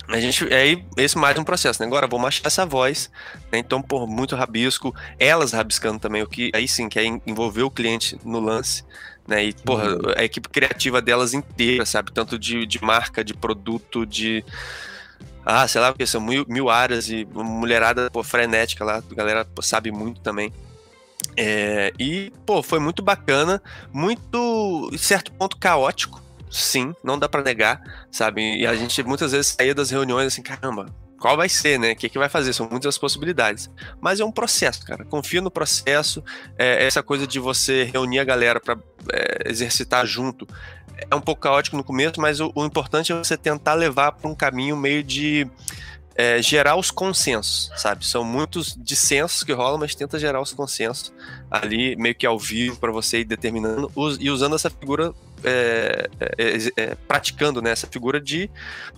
A 0.10 0.20
gente, 0.20 0.52
aí, 0.52 0.84
esse 0.98 1.16
mais 1.16 1.38
um 1.38 1.44
processo, 1.44 1.80
né? 1.80 1.88
Agora 1.88 2.08
vou 2.08 2.26
achar 2.26 2.48
essa 2.48 2.66
voz, 2.66 3.12
né? 3.52 3.60
Então, 3.60 3.80
por 3.80 4.08
muito 4.08 4.36
rabisco, 4.36 4.94
elas 5.20 5.52
rabiscando 5.52 6.00
também, 6.00 6.24
o 6.24 6.28
que 6.28 6.50
aí 6.52 6.68
sim, 6.68 6.90
que 6.90 6.98
é 6.98 7.06
envolver 7.06 7.62
o 7.62 7.70
cliente 7.70 8.18
no 8.26 8.40
lance, 8.40 8.84
né? 9.28 9.46
E, 9.46 9.54
porra, 9.54 9.90
uhum. 9.90 10.14
a 10.18 10.24
equipe 10.24 10.50
criativa 10.50 11.00
delas 11.00 11.36
inteira, 11.36 11.86
sabe? 11.86 12.12
Tanto 12.12 12.40
de, 12.40 12.66
de 12.66 12.84
marca, 12.84 13.24
de 13.24 13.36
produto, 13.36 14.04
de. 14.04 14.44
Ah, 15.46 15.68
sei 15.68 15.80
lá, 15.80 15.92
porque 15.92 16.08
são 16.08 16.20
mil, 16.20 16.44
mil 16.48 16.72
áreas 16.72 17.08
e 17.08 17.28
mulherada 17.32 18.10
pô, 18.10 18.24
frenética 18.24 18.84
lá, 18.84 18.98
a 18.98 19.16
galera 19.16 19.46
pô, 19.46 19.62
sabe 19.62 19.92
muito 19.92 20.22
também. 20.22 20.52
É, 21.38 21.94
e, 22.00 22.34
pô, 22.48 22.64
foi 22.64 22.80
muito 22.80 23.04
bacana, 23.04 23.62
muito, 23.94 24.90
em 24.92 24.98
certo 24.98 25.32
ponto, 25.34 25.56
caótico, 25.56 26.20
sim, 26.50 26.94
não 27.04 27.18
dá 27.18 27.30
para 27.30 27.44
negar, 27.44 27.82
sabe? 28.12 28.60
E 28.60 28.66
a 28.66 28.76
gente 28.76 29.02
muitas 29.04 29.32
vezes 29.32 29.56
saía 29.58 29.76
das 29.76 29.90
reuniões 29.90 30.28
assim, 30.28 30.42
caramba, 30.42 30.88
qual 31.20 31.36
vai 31.36 31.50
ser, 31.50 31.78
né? 31.78 31.92
O 31.92 31.96
que, 31.96 32.10
que 32.10 32.18
vai 32.18 32.30
fazer? 32.30 32.54
São 32.54 32.68
muitas 32.70 32.98
possibilidades. 32.98 33.70
Mas 34.00 34.20
é 34.20 34.26
um 34.26 34.32
processo, 34.32 34.86
cara. 34.86 35.04
Confia 35.04 35.42
no 35.42 35.52
processo. 35.52 36.24
É, 36.58 36.86
essa 36.86 37.04
coisa 37.04 37.28
de 37.28 37.40
você 37.40 37.84
reunir 37.84 38.20
a 38.20 38.24
galera 38.24 38.60
para 38.60 38.78
é, 39.12 39.50
exercitar 39.50 40.06
junto 40.06 40.48
é 41.10 41.16
um 41.16 41.22
pouco 41.22 41.42
caótico 41.42 41.78
no 41.78 41.84
começo, 41.84 42.20
mas 42.20 42.40
o, 42.40 42.52
o 42.56 42.66
importante 42.66 43.12
é 43.12 43.16
você 43.16 43.38
tentar 43.38 43.74
levar 43.74 44.14
para 44.14 44.30
um 44.30 44.36
caminho 44.36 44.76
meio 44.76 45.04
de 45.04 45.48
é, 46.20 46.42
gerar 46.42 46.76
os 46.76 46.92
consensos, 46.92 47.72
sabe? 47.78 48.06
São 48.06 48.26
muitos 48.26 48.76
dissensos 48.78 49.42
que 49.42 49.54
rolam, 49.54 49.80
mas 49.80 49.96
tenta 49.96 50.20
gerar 50.20 50.42
os 50.42 50.52
consensos 50.52 51.14
ali, 51.50 51.96
meio 51.96 52.14
que 52.14 52.26
ao 52.26 52.38
vivo, 52.38 52.76
para 52.76 52.92
você 52.92 53.22
ir 53.22 53.24
determinando 53.24 53.90
e 54.20 54.30
usando 54.30 54.54
essa 54.54 54.70
figura, 54.70 55.14
é, 55.46 56.10
é, 56.20 56.58
é, 56.76 56.96
praticando 57.08 57.62
né, 57.62 57.72
essa 57.72 57.88
figura 57.88 58.20
de 58.20 58.52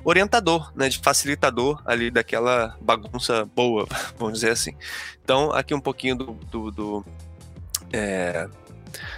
orientador, 0.04 0.72
né, 0.76 0.90
de 0.90 0.98
facilitador 0.98 1.80
ali 1.86 2.10
daquela 2.10 2.76
bagunça 2.82 3.48
boa, 3.56 3.88
vamos 4.18 4.40
dizer 4.40 4.50
assim. 4.50 4.74
Então, 5.24 5.52
aqui 5.52 5.76
um 5.76 5.80
pouquinho 5.80 6.16
do, 6.16 6.34
do, 6.50 6.72
do 6.72 7.06
é, 7.94 8.50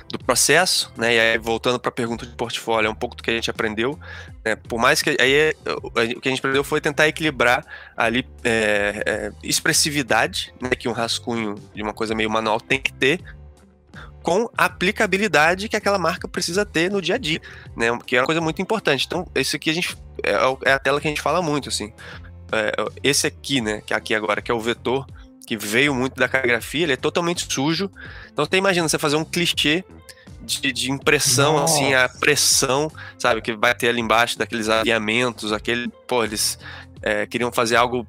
do 0.09 0.19
processo, 0.19 0.91
né? 0.97 1.15
E 1.15 1.19
aí, 1.19 1.38
voltando 1.38 1.80
para 1.80 1.89
a 1.89 1.91
pergunta 1.91 2.26
de 2.26 2.36
portfólio, 2.36 2.88
é 2.88 2.89
um 2.89 2.95
pouco 2.95 3.15
do 3.15 3.24
que 3.24 3.32
a 3.32 3.34
gente 3.34 3.49
aprendeu. 3.49 3.99
Né? 4.43 4.55
Por 4.55 4.80
mais 4.80 5.01
que 5.01 5.15
aí 5.19 5.55
o 5.84 6.21
que 6.21 6.28
a 6.28 6.32
gente 6.32 6.39
aprendeu 6.39 6.63
foi 6.63 6.82
tentar 6.82 7.07
equilibrar 7.07 7.65
ali 7.95 8.28
é, 8.43 9.03
é, 9.05 9.32
expressividade, 9.43 10.53
né? 10.61 10.69
Que 10.71 10.88
um 10.88 10.93
rascunho 10.93 11.55
de 11.74 11.82
uma 11.82 11.93
coisa 11.93 12.13
meio 12.15 12.30
manual 12.30 12.59
tem 12.59 12.80
que 12.80 12.93
ter, 12.93 13.21
com 14.24 14.49
aplicabilidade 14.57 15.67
que 15.67 15.76
aquela 15.76 15.99
marca 15.99 16.28
precisa 16.28 16.65
ter 16.65 16.89
no 16.89 17.01
dia 17.01 17.15
a 17.15 17.17
dia, 17.17 17.41
né? 17.76 17.88
Que 18.05 18.15
é 18.15 18.21
uma 18.21 18.26
coisa 18.26 18.41
muito 18.41 18.61
importante. 18.61 19.05
Então, 19.05 19.28
esse 19.36 19.55
aqui 19.55 19.69
a 19.69 19.74
gente 19.74 19.97
é, 20.24 20.34
é 20.69 20.74
a 20.74 20.80
tela 20.80 20.99
que 21.01 21.07
a 21.07 21.11
gente 21.11 21.21
fala 21.21 21.41
muito, 21.41 21.69
assim. 21.69 21.93
É, 22.51 22.71
esse 23.03 23.28
aqui, 23.28 23.59
né? 23.59 23.82
Que 23.86 23.93
é 23.93 23.97
aqui 23.97 24.15
agora, 24.15 24.41
que 24.41 24.49
é 24.49 24.53
o 24.53 24.59
vetor 24.59 25.05
que 25.45 25.57
veio 25.57 25.93
muito 25.93 26.15
da 26.15 26.27
caligrafia, 26.27 26.83
ele 26.83 26.93
é 26.93 26.97
totalmente 26.97 27.51
sujo. 27.51 27.89
Então 28.31 28.45
você 28.45 28.57
imagina 28.57 28.87
você 28.87 28.97
fazer 28.97 29.15
um 29.15 29.25
clichê 29.25 29.83
de, 30.41 30.71
de 30.71 30.91
impressão, 30.91 31.53
Nossa. 31.53 31.75
assim, 31.75 31.93
a 31.93 32.09
pressão, 32.09 32.91
sabe, 33.17 33.41
que 33.41 33.53
vai 33.53 33.73
ter 33.73 33.89
ali 33.89 34.01
embaixo 34.01 34.37
daqueles 34.37 34.69
alinhamentos, 34.69 35.51
aquele, 35.51 35.89
pô, 36.07 36.23
eles 36.23 36.57
é, 37.01 37.25
queriam 37.25 37.51
fazer 37.51 37.75
algo 37.75 38.05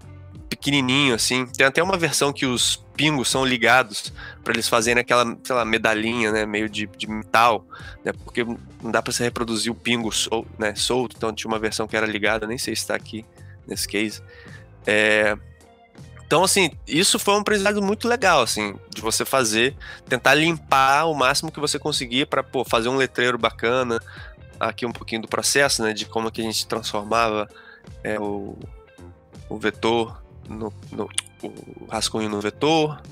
pequenininho, 0.49 1.15
assim. 1.15 1.47
Tem 1.47 1.67
até 1.67 1.83
uma 1.83 1.97
versão 1.97 2.33
que 2.33 2.47
os 2.47 2.83
pingos 2.97 3.29
são 3.29 3.45
ligados 3.45 4.13
para 4.43 4.53
eles 4.53 4.69
fazerem 4.69 5.01
aquela, 5.01 5.37
sei 5.43 5.55
lá, 5.55 5.65
medalhinha, 5.65 6.31
né, 6.31 6.47
meio 6.47 6.69
de, 6.69 6.87
de 6.87 7.09
metal, 7.09 7.67
né, 8.05 8.13
porque 8.25 8.45
não 8.45 8.91
dá 8.91 9.03
para 9.03 9.13
você 9.13 9.25
reproduzir 9.25 9.73
o 9.73 9.75
pingo 9.75 10.13
sol, 10.13 10.47
né, 10.59 10.75
solto, 10.75 11.17
então 11.17 11.33
tinha 11.33 11.51
uma 11.51 11.59
versão 11.59 11.89
que 11.89 11.97
era 11.97 12.07
ligada, 12.07 12.47
nem 12.47 12.59
sei 12.59 12.75
se 12.75 12.83
está 12.83 12.95
aqui 12.95 13.25
nesse 13.67 13.89
case. 13.89 14.23
É, 14.87 15.37
então, 16.27 16.43
assim, 16.43 16.71
isso 16.87 17.19
foi 17.19 17.35
um 17.35 17.39
aprendizado 17.39 17.83
muito 17.83 18.09
legal, 18.09 18.41
assim, 18.41 18.75
de 18.91 19.03
você 19.03 19.25
fazer, 19.25 19.77
tentar 20.09 20.35
limpar 20.35 21.05
o 21.05 21.15
máximo 21.15 21.53
que 21.53 21.61
você 21.61 21.79
conseguir 21.79 22.27
para 22.27 22.45
fazer 22.67 22.89
um 22.89 22.97
letreiro 22.97 23.37
bacana. 23.37 24.01
Aqui 24.59 24.87
um 24.87 24.93
pouquinho 24.93 25.23
do 25.23 25.29
processo, 25.29 25.83
né, 25.83 25.93
de 25.93 26.07
como 26.07 26.31
que 26.31 26.41
a 26.41 26.45
gente 26.45 26.67
transformava 26.67 27.49
é, 28.03 28.19
o, 28.19 28.57
o 29.49 29.59
vetor 29.59 30.23
no, 30.49 30.73
no 30.91 31.09
o 31.43 31.87
rascunho 31.91 32.31
no 32.31 32.41
vetor, 32.41 33.03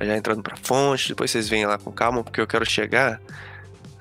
já 0.00 0.16
entrando 0.16 0.42
para 0.42 0.56
fonte. 0.56 1.08
Depois 1.08 1.30
vocês 1.30 1.48
vêm 1.48 1.66
lá 1.66 1.76
com 1.76 1.90
calma, 1.90 2.22
porque 2.22 2.40
eu 2.40 2.46
quero 2.46 2.64
chegar. 2.64 3.20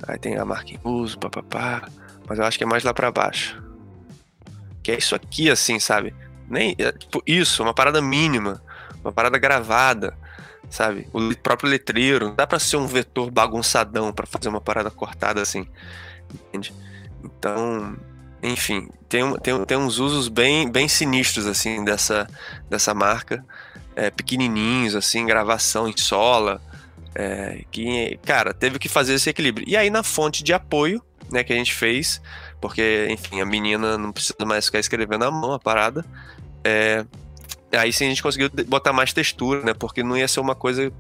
Aí 0.07 0.19
tem 0.19 0.38
a 0.38 0.45
marca 0.45 0.71
em 0.71 0.79
uso, 0.83 1.17
papapá. 1.17 1.89
Mas 2.27 2.38
eu 2.38 2.45
acho 2.45 2.57
que 2.57 2.63
é 2.63 2.67
mais 2.67 2.83
lá 2.83 2.93
para 2.93 3.11
baixo. 3.11 3.59
Que 4.83 4.91
é 4.91 4.97
isso 4.97 5.15
aqui, 5.15 5.49
assim, 5.49 5.79
sabe? 5.79 6.13
Nem, 6.49 6.75
é, 6.77 6.91
tipo, 6.91 7.21
isso, 7.25 7.61
uma 7.61 7.73
parada 7.73 8.01
mínima, 8.01 8.61
uma 9.03 9.11
parada 9.11 9.37
gravada, 9.37 10.17
sabe? 10.69 11.07
O 11.13 11.35
próprio 11.35 11.69
letreiro, 11.69 12.27
não 12.29 12.35
dá 12.35 12.47
pra 12.47 12.59
ser 12.59 12.77
um 12.77 12.87
vetor 12.87 13.29
bagunçadão 13.31 14.13
para 14.13 14.25
fazer 14.25 14.49
uma 14.49 14.61
parada 14.61 14.89
cortada 14.89 15.41
assim, 15.41 15.67
entende? 16.33 16.73
Então, 17.23 17.97
enfim, 18.41 18.89
tem, 19.09 19.33
tem, 19.39 19.65
tem 19.65 19.77
uns 19.77 19.99
usos 19.99 20.27
bem, 20.27 20.69
bem 20.69 20.87
sinistros, 20.87 21.45
assim, 21.45 21.83
dessa, 21.83 22.27
dessa 22.69 22.93
marca, 22.93 23.43
é, 23.95 24.09
pequenininhos, 24.09 24.95
assim, 24.95 25.25
gravação 25.25 25.87
em 25.87 25.97
sola, 25.97 26.61
é, 27.15 27.63
que, 27.71 28.19
cara, 28.25 28.53
teve 28.53 28.77
que 28.77 28.87
fazer 28.87 29.15
esse 29.15 29.29
equilíbrio. 29.29 29.67
E 29.67 29.75
aí, 29.75 29.89
na 29.89 30.03
fonte 30.03 30.43
de 30.43 30.53
apoio, 30.53 31.01
né, 31.31 31.43
que 31.43 31.51
a 31.51 31.55
gente 31.55 31.73
fez, 31.73 32.21
porque, 32.61 33.07
enfim, 33.09 33.41
a 33.41 33.45
menina 33.45 33.97
não 33.97 34.11
precisa 34.11 34.45
mais 34.45 34.65
ficar 34.65 34.79
escrevendo 34.79 35.25
à 35.25 35.31
mão 35.31 35.53
a 35.53 35.59
parada, 35.59 36.05
é, 36.63 37.05
aí 37.71 37.91
sim 37.91 38.05
a 38.05 38.09
gente 38.09 38.23
conseguiu 38.23 38.49
botar 38.67 38.93
mais 38.93 39.13
textura, 39.13 39.61
né? 39.63 39.73
Porque 39.73 40.03
não 40.03 40.17
ia 40.17 40.27
ser 40.27 40.39
uma 40.39 40.55
coisa 40.55 40.91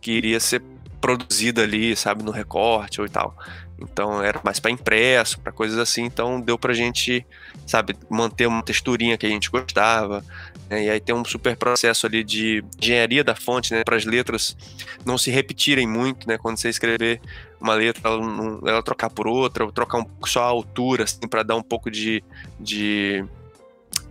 que 0.00 0.12
iria 0.12 0.40
ser 0.40 0.62
produzida 1.00 1.62
ali, 1.62 1.96
sabe, 1.96 2.22
no 2.22 2.30
recorte 2.30 3.00
ou 3.00 3.08
tal. 3.08 3.36
Então 3.80 4.22
era 4.22 4.40
mais 4.44 4.60
para 4.60 4.70
impresso, 4.70 5.40
para 5.40 5.50
coisas 5.50 5.78
assim. 5.78 6.04
Então 6.04 6.40
deu 6.40 6.58
pra 6.58 6.74
gente, 6.74 7.26
sabe, 7.66 7.96
manter 8.08 8.46
uma 8.46 8.62
texturinha 8.62 9.16
que 9.16 9.24
a 9.24 9.28
gente 9.28 9.50
gostava. 9.50 10.22
Né? 10.68 10.84
E 10.84 10.90
aí 10.90 11.00
tem 11.00 11.14
um 11.14 11.24
super 11.24 11.56
processo 11.56 12.06
ali 12.06 12.22
de 12.22 12.62
engenharia 12.80 13.24
da 13.24 13.34
fonte, 13.34 13.72
né? 13.72 13.82
Para 13.82 13.96
as 13.96 14.04
letras 14.04 14.56
não 15.04 15.16
se 15.16 15.30
repetirem 15.30 15.86
muito, 15.86 16.28
né? 16.28 16.36
Quando 16.36 16.58
você 16.58 16.68
escrever 16.68 17.20
uma 17.58 17.74
letra, 17.74 18.02
ela, 18.04 18.20
não, 18.20 18.60
ela 18.66 18.82
trocar 18.82 19.08
por 19.08 19.26
outra, 19.26 19.64
ou 19.64 19.72
trocar 19.72 19.98
um 19.98 20.06
só 20.26 20.42
a 20.42 20.46
altura, 20.46 21.04
assim, 21.04 21.26
para 21.28 21.42
dar 21.42 21.56
um 21.56 21.62
pouco 21.62 21.90
de, 21.90 22.22
de 22.58 23.24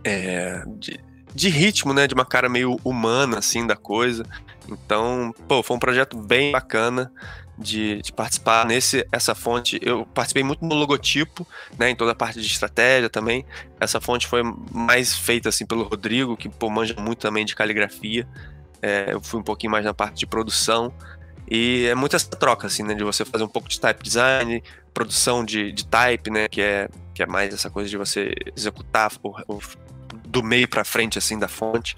é, 0.04 0.64
de, 0.78 1.00
de, 1.34 1.50
ritmo, 1.50 1.94
né? 1.94 2.08
De 2.08 2.14
uma 2.14 2.26
cara 2.26 2.50
meio 2.50 2.80
humana, 2.84 3.40
assim, 3.40 3.66
da 3.66 3.76
coisa. 3.76 4.26
Então, 4.68 5.34
pô, 5.48 5.64
foi 5.64 5.78
um 5.78 5.80
projeto 5.80 6.18
bem 6.18 6.52
bacana 6.52 7.12
de, 7.58 8.02
de, 8.02 8.14
participar 8.14 8.66
nesse 8.66 9.06
essa 9.12 9.36
fonte. 9.36 9.80
Eu 9.82 10.06
participei 10.06 10.44
muito 10.44 10.64
no 10.64 10.76
logotipo, 10.76 11.46
né? 11.78 11.90
Em 11.90 11.96
toda 11.96 12.12
a 12.12 12.16
parte 12.16 12.40
de 12.40 12.48
estratégia 12.48 13.10
também. 13.10 13.46
Essa 13.80 14.00
fonte 14.00 14.28
foi 14.28 14.42
mais 14.72 15.16
feita 15.16 15.50
assim 15.50 15.66
pelo 15.66 15.84
Rodrigo, 15.84 16.38
que 16.38 16.48
pô, 16.48 16.70
manja 16.70 16.96
muito 16.98 17.20
também 17.20 17.46
de 17.46 17.56
caligrafia. 17.56 18.28
É, 18.82 19.10
eu 19.12 19.22
fui 19.22 19.40
um 19.40 19.44
pouquinho 19.44 19.72
mais 19.72 19.84
na 19.84 19.94
parte 19.94 20.20
de 20.20 20.28
produção. 20.28 20.94
E 21.50 21.88
é 21.88 21.96
muito 21.96 22.16
essa 22.16 22.30
troca, 22.30 22.68
assim, 22.68 22.84
né? 22.84 22.94
De 22.94 23.04
você 23.04 23.26
fazer 23.26 23.44
um 23.44 23.48
pouco 23.48 23.68
de 23.68 23.80
type 23.80 24.04
design, 24.04 24.64
produção 24.94 25.44
de, 25.44 25.72
de 25.72 25.86
type, 25.86 26.30
né? 26.30 26.48
Que 26.48 26.62
é, 26.62 26.90
que 27.14 27.24
é 27.24 27.26
mais 27.26 27.54
essa 27.54 27.70
coisa 27.70 27.90
de 27.90 27.98
você 27.98 28.34
executar 28.56 29.12
o, 29.24 29.36
o 29.48 29.60
do 30.30 30.44
meio 30.44 30.68
para 30.68 30.84
frente, 30.84 31.18
assim, 31.18 31.38
da 31.38 31.48
fonte. 31.48 31.98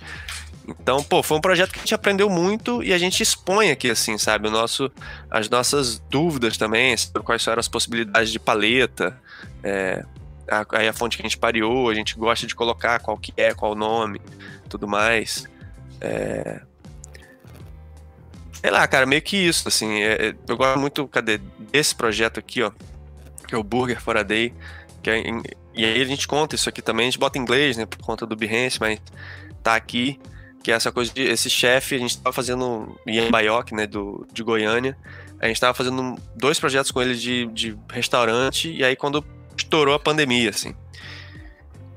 Então, 0.68 1.04
pô, 1.04 1.22
foi 1.22 1.38
um 1.38 1.42
projeto 1.42 1.72
que 1.72 1.80
a 1.80 1.82
gente 1.82 1.94
aprendeu 1.94 2.30
muito 2.30 2.82
e 2.84 2.94
a 2.94 2.98
gente 2.98 3.22
expõe 3.22 3.72
aqui, 3.72 3.90
assim, 3.90 4.18
sabe, 4.18 4.48
o 4.48 4.52
nosso, 4.52 4.92
as 5.30 5.50
nossas 5.50 6.00
dúvidas 6.10 6.58
também, 6.58 6.96
sobre 6.96 7.24
quais 7.24 7.46
eram 7.46 7.60
as 7.60 7.68
possibilidades 7.68 8.32
de 8.32 8.40
paleta, 8.40 9.20
é, 9.64 10.06
a, 10.50 10.66
aí 10.78 10.88
a 10.88 10.94
fonte 10.94 11.18
que 11.18 11.24
a 11.24 11.28
gente 11.28 11.38
pareou, 11.38 11.90
a 11.90 11.94
gente 11.94 12.16
gosta 12.16 12.48
de 12.48 12.56
colocar 12.56 13.00
qual 13.00 13.18
que 13.18 13.34
é, 13.36 13.54
qual 13.54 13.74
o 13.74 13.76
nome, 13.76 14.22
tudo 14.70 14.88
mais. 14.88 15.48
É... 16.00 16.62
Sei 18.54 18.70
lá, 18.70 18.88
cara, 18.88 19.06
meio 19.06 19.22
que 19.22 19.36
isso, 19.36 19.68
assim, 19.68 20.02
é, 20.02 20.28
é 20.28 20.36
eu 20.48 20.56
gosto 20.56 20.80
muito, 20.80 21.08
cadê, 21.08 21.40
desse 21.72 21.96
projeto 21.96 22.40
aqui, 22.40 22.62
ó, 22.62 22.72
que 23.48 23.56
é 23.56 23.58
o 23.58 23.64
Burger 23.64 24.00
for 24.00 24.16
a 24.16 24.24
Day, 24.24 24.54
que 25.02 25.10
é 25.10 25.24
e 25.74 25.86
aí 25.86 26.02
a 26.02 26.06
gente 26.06 26.28
conta 26.28 26.56
isso 26.56 26.68
aqui 26.68 26.82
também, 26.82 27.08
a 27.08 27.10
gente 27.10 27.20
bota 27.20 27.38
em 27.38 27.42
inglês, 27.42 27.78
né, 27.78 27.86
por 27.86 28.00
conta 28.00 28.26
do 28.26 28.36
Behance, 28.36 28.80
mas 28.80 29.00
tá 29.64 29.76
aqui, 29.76 30.20
que 30.64 30.72
é 30.72 30.76
essa 30.76 30.92
coisa 30.92 31.14
de 31.14 31.24
esse 31.24 31.50
chefe, 31.50 31.96
a 31.96 32.00
gente 32.00 32.18
tava 32.18 32.34
fazendo 32.34 33.00
Ian 33.08 33.30
Baioc, 33.32 33.72
né, 33.72 33.88
do, 33.88 34.28
de 34.32 34.44
Goiânia, 34.44 34.98
a 35.40 35.48
gente 35.48 35.60
tava 35.60 35.74
fazendo 35.74 36.16
dois 36.36 36.60
projetos 36.60 36.92
com 36.92 37.02
ele 37.02 37.16
de, 37.16 37.46
de 37.48 37.78
restaurante, 37.92 38.72
e 38.72 38.84
aí 38.84 38.96
quando 38.96 39.26
estourou 39.58 39.96
a 39.96 40.00
pandemia, 40.00 40.50
assim. 40.50 40.76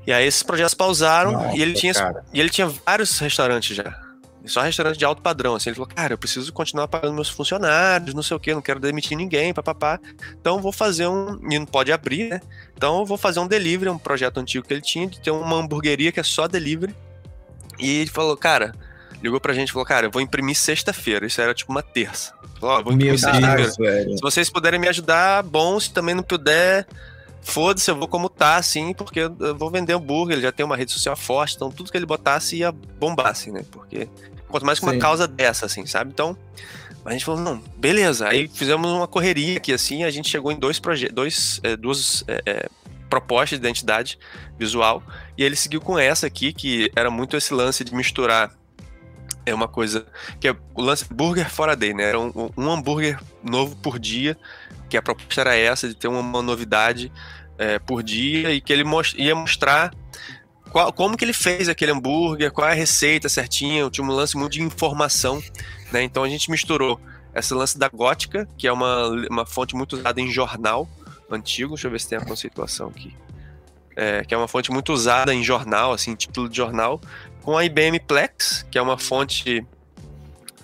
E 0.07 0.13
aí 0.13 0.25
esses 0.25 0.43
projetos 0.43 0.73
pausaram 0.73 1.31
Nossa, 1.31 1.57
e 1.57 1.61
ele 1.61 1.73
tinha 1.73 1.93
e 2.31 2.39
ele 2.39 2.49
tinha 2.49 2.67
vários 2.67 3.17
restaurantes 3.19 3.75
já. 3.75 4.04
Só 4.47 4.61
restaurante 4.61 4.97
de 4.97 5.05
alto 5.05 5.21
padrão, 5.21 5.55
assim. 5.55 5.69
Ele 5.69 5.75
falou, 5.75 5.89
cara, 5.93 6.13
eu 6.13 6.17
preciso 6.17 6.51
continuar 6.53 6.87
pagando 6.87 7.13
meus 7.13 7.29
funcionários, 7.29 8.13
não 8.13 8.23
sei 8.23 8.37
o 8.37 8.39
quê, 8.39 8.53
não 8.53 8.61
quero 8.61 8.79
demitir 8.79 9.17
ninguém, 9.17 9.53
papapá. 9.53 9.99
Então 10.39 10.61
vou 10.61 10.71
fazer 10.71 11.07
um. 11.07 11.39
E 11.49 11.59
não 11.59 11.65
pode 11.65 11.91
abrir, 11.91 12.29
né? 12.29 12.41
Então 12.75 12.99
eu 12.99 13.05
vou 13.05 13.17
fazer 13.17 13.39
um 13.39 13.47
delivery, 13.47 13.89
um 13.89 13.97
projeto 13.97 14.39
antigo 14.39 14.65
que 14.65 14.73
ele 14.73 14.81
tinha, 14.81 15.07
de 15.07 15.19
ter 15.19 15.31
uma 15.31 15.57
hamburgueria 15.57 16.11
que 16.11 16.19
é 16.19 16.23
só 16.23 16.47
delivery. 16.47 16.95
E 17.79 18.01
ele 18.01 18.09
falou, 18.09 18.37
cara, 18.37 18.73
ligou 19.21 19.39
pra 19.39 19.53
gente 19.53 19.69
e 19.69 19.71
falou, 19.71 19.85
cara, 19.85 20.07
eu 20.07 20.11
vou 20.11 20.21
imprimir 20.21 20.55
sexta-feira. 20.55 21.25
Isso 21.25 21.41
era 21.41 21.53
tipo 21.53 21.71
uma 21.71 21.83
terça. 21.83 22.33
Falou, 22.59 22.77
ó, 22.77 22.83
vou 22.83 22.93
imprimir 22.93 23.19
sexta-feira. 23.19 23.71
Se 23.71 24.21
vocês 24.21 24.49
puderem 24.49 24.79
me 24.79 24.87
ajudar, 24.87 25.43
bom. 25.43 25.79
Se 25.79 25.91
também 25.91 26.15
não 26.15 26.23
puder, 26.23 26.85
foda-se, 27.45 27.89
eu 27.89 27.95
vou 27.95 28.07
como 28.07 28.27
tá, 28.27 28.57
assim, 28.57 28.93
porque 28.93 29.19
eu 29.19 29.55
vou 29.55 29.69
vender 29.69 29.93
hambúrguer, 29.93 30.33
ele 30.35 30.41
já 30.41 30.51
tem 30.51 30.65
uma 30.65 30.75
rede 30.75 30.91
social 30.91 31.15
forte, 31.15 31.55
então 31.55 31.71
tudo 31.71 31.91
que 31.91 31.97
ele 31.97 32.05
botasse 32.05 32.57
ia 32.57 32.71
bombar, 32.71 33.27
assim, 33.27 33.51
né? 33.51 33.63
Porque 33.71 34.09
quanto 34.49 34.65
mais 34.65 34.79
com 34.79 34.87
uma 34.87 34.97
causa 34.97 35.27
dessa, 35.27 35.67
assim, 35.67 35.85
sabe? 35.85 36.11
Então, 36.11 36.35
a 37.05 37.11
gente 37.11 37.23
falou, 37.23 37.39
não, 37.39 37.61
beleza. 37.77 38.27
Aí 38.27 38.47
fizemos 38.47 38.91
uma 38.91 39.07
correria 39.07 39.57
aqui, 39.57 39.71
assim, 39.71 40.03
a 40.03 40.09
gente 40.09 40.27
chegou 40.27 40.51
em 40.51 40.57
dois 40.57 40.79
projetos, 40.79 41.15
dois, 41.15 41.59
é, 41.61 41.77
duas 41.77 42.23
é, 42.27 42.41
é, 42.47 42.69
propostas 43.09 43.59
de 43.59 43.65
identidade 43.65 44.17
visual, 44.57 45.03
e 45.37 45.43
ele 45.43 45.55
seguiu 45.55 45.79
com 45.79 45.99
essa 45.99 46.25
aqui, 46.25 46.51
que 46.51 46.91
era 46.95 47.11
muito 47.11 47.37
esse 47.37 47.53
lance 47.53 47.83
de 47.83 47.93
misturar 47.93 48.51
é 49.45 49.53
uma 49.53 49.67
coisa 49.67 50.05
que 50.39 50.47
é 50.47 50.55
o 50.73 50.81
lance 50.81 51.05
burger 51.13 51.49
fora 51.49 51.75
day, 51.75 51.93
né? 51.93 52.03
Era 52.03 52.19
um, 52.19 52.51
um 52.57 52.71
hambúrguer 52.71 53.19
novo 53.43 53.75
por 53.75 53.99
dia, 53.99 54.37
que 54.89 54.97
a 54.97 55.01
proposta 55.01 55.41
era 55.41 55.55
essa, 55.55 55.87
de 55.87 55.95
ter 55.95 56.07
uma, 56.07 56.19
uma 56.19 56.41
novidade 56.41 57.11
é, 57.57 57.79
por 57.79 58.03
dia 58.03 58.51
e 58.51 58.61
que 58.61 58.73
ele 58.73 58.83
most 58.83 59.19
ia 59.21 59.35
mostrar 59.35 59.93
qual, 60.71 60.91
como 60.91 61.15
que 61.15 61.23
ele 61.23 61.33
fez 61.33 61.69
aquele 61.69 61.91
hambúrguer, 61.91 62.51
qual 62.51 62.67
é 62.67 62.71
a 62.71 62.75
receita 62.75 63.29
certinha, 63.29 63.89
tinha 63.89 64.05
um 64.05 64.11
lance 64.11 64.35
muito 64.35 64.53
de 64.53 64.61
informação, 64.61 65.41
né? 65.91 66.03
Então 66.03 66.23
a 66.23 66.29
gente 66.29 66.51
misturou 66.51 66.99
esse 67.33 67.53
lance 67.53 67.77
da 67.77 67.89
gótica, 67.89 68.47
que 68.57 68.67
é 68.67 68.71
uma, 68.71 69.07
uma 69.29 69.45
fonte 69.45 69.75
muito 69.75 69.97
usada 69.97 70.21
em 70.21 70.31
jornal 70.31 70.87
antigo, 71.29 71.75
deixa 71.75 71.87
eu 71.87 71.91
ver 71.91 71.99
se 71.99 72.09
tem 72.09 72.17
a 72.17 72.25
conceituação 72.25 72.87
aqui. 72.87 73.15
É, 73.97 74.25
que 74.25 74.33
é 74.33 74.37
uma 74.37 74.47
fonte 74.47 74.71
muito 74.71 74.91
usada 74.91 75.33
em 75.33 75.41
jornal, 75.41 75.93
assim, 75.93 76.13
título 76.15 76.49
de 76.49 76.57
jornal, 76.57 76.99
com 77.45 77.55
a 77.55 77.63
IBM 77.63 77.99
Plex, 77.99 78.65
que 78.71 78.77
é 78.77 78.81
uma 78.81 78.97
fonte 78.97 79.63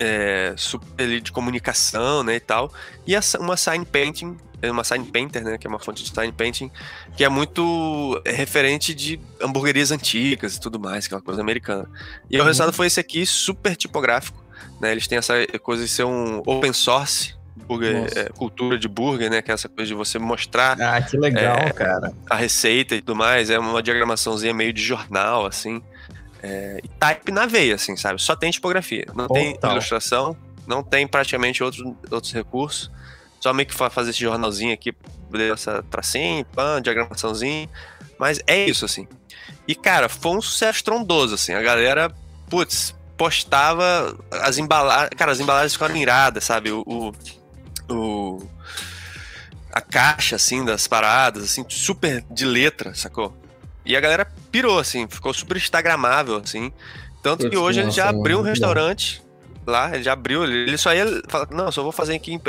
é, 0.00 0.52
super 0.56 1.20
de 1.20 1.30
comunicação, 1.30 2.24
né, 2.24 2.34
e 2.34 2.40
tal, 2.40 2.72
e 3.06 3.14
uma 3.38 3.56
sign 3.56 3.84
painting, 3.84 4.36
é 4.60 4.68
uma 4.68 4.82
sign 4.82 5.04
painter, 5.06 5.44
né, 5.44 5.56
que 5.56 5.66
é 5.66 5.70
uma 5.70 5.78
fonte 5.78 6.02
de 6.02 6.12
sign 6.12 6.32
painting, 6.32 6.72
que 7.16 7.22
é 7.22 7.28
muito 7.28 8.20
referente 8.26 8.92
de 8.92 9.20
hamburguerias 9.40 9.92
antigas 9.92 10.56
e 10.56 10.60
tudo 10.60 10.80
mais, 10.80 11.06
que 11.06 11.14
é 11.14 11.16
uma 11.16 11.22
coisa 11.22 11.40
americana. 11.40 11.88
E 12.28 12.36
uhum. 12.36 12.42
o 12.42 12.46
resultado 12.46 12.72
foi 12.72 12.88
esse 12.88 12.98
aqui, 12.98 13.24
super 13.24 13.76
tipográfico, 13.76 14.42
né, 14.80 14.90
eles 14.90 15.06
têm 15.06 15.18
essa 15.18 15.34
coisa 15.62 15.84
de 15.84 15.88
ser 15.88 16.04
um 16.04 16.42
open 16.44 16.72
source, 16.72 17.36
burger, 17.64 18.08
é, 18.16 18.24
cultura 18.30 18.76
de 18.76 18.88
burger, 18.88 19.30
né? 19.30 19.40
Que 19.40 19.52
é 19.52 19.54
essa 19.54 19.68
coisa 19.68 19.86
de 19.86 19.94
você 19.94 20.18
mostrar. 20.18 20.80
Ah, 20.80 21.00
que 21.00 21.16
legal, 21.16 21.58
é, 21.58 21.70
cara. 21.70 22.12
A 22.28 22.34
receita 22.34 22.96
e 22.96 23.00
tudo 23.00 23.14
mais. 23.14 23.50
É 23.50 23.58
uma 23.58 23.82
diagramaçãozinha 23.82 24.52
meio 24.52 24.72
de 24.72 24.82
jornal, 24.82 25.46
assim. 25.46 25.82
É, 26.42 26.80
e 26.82 26.88
type 26.88 27.30
na 27.30 27.46
veia, 27.46 27.76
assim, 27.76 27.96
sabe? 27.96 28.20
Só 28.20 28.34
tem 28.34 28.50
tipografia. 28.50 29.06
Não 29.14 29.28
tem 29.28 29.56
ilustração, 29.62 30.36
não 30.66 30.82
tem 30.82 31.06
praticamente 31.06 31.62
outros, 31.62 31.94
outros 32.10 32.32
recursos. 32.32 32.90
Só 33.40 33.52
meio 33.52 33.68
que 33.68 33.74
fazer 33.74 34.10
esse 34.10 34.20
jornalzinho 34.20 34.72
aqui, 34.72 34.94
essa 35.52 35.82
tracinho, 35.90 36.44
pan, 36.46 36.80
diagramaçãozinho. 36.82 37.68
Mas 38.18 38.40
é 38.46 38.64
isso, 38.68 38.84
assim. 38.84 39.06
E, 39.66 39.74
cara, 39.74 40.08
foi 40.08 40.36
um 40.36 40.42
sucesso 40.42 40.78
estrondoso, 40.78 41.34
assim. 41.34 41.52
A 41.52 41.62
galera, 41.62 42.12
putz, 42.48 42.94
postava 43.16 44.16
as 44.30 44.58
embalagens. 44.58 45.10
Cara, 45.16 45.32
as 45.32 45.40
embalagens 45.40 45.72
ficaram 45.72 45.96
iradas, 45.96 46.44
sabe? 46.44 46.70
O, 46.70 46.84
o, 46.86 47.12
o, 47.92 48.48
a 49.72 49.80
caixa, 49.80 50.36
assim, 50.36 50.64
das 50.64 50.86
paradas, 50.86 51.44
assim, 51.44 51.64
super 51.68 52.24
de 52.30 52.44
letra, 52.44 52.94
sacou? 52.94 53.36
E 53.84 53.96
a 53.96 54.00
galera 54.00 54.26
pirou, 54.50 54.78
assim, 54.78 55.08
ficou 55.08 55.32
super 55.34 55.56
instagramável, 55.56 56.36
assim. 56.36 56.72
Tanto 57.22 57.48
que 57.48 57.56
hoje 57.56 57.80
ele 57.80 57.90
já 57.90 58.08
abriu 58.08 58.40
um 58.40 58.42
restaurante 58.42 59.22
lá, 59.66 59.94
ele 59.94 60.02
já 60.02 60.12
abriu, 60.12 60.44
ele 60.44 60.76
só 60.76 60.92
ia 60.92 61.06
falar, 61.28 61.48
não, 61.50 61.70
só 61.70 61.82
vou 61.82 61.92
fazer 61.92 62.14
aqui 62.14 62.32
em 62.32 62.40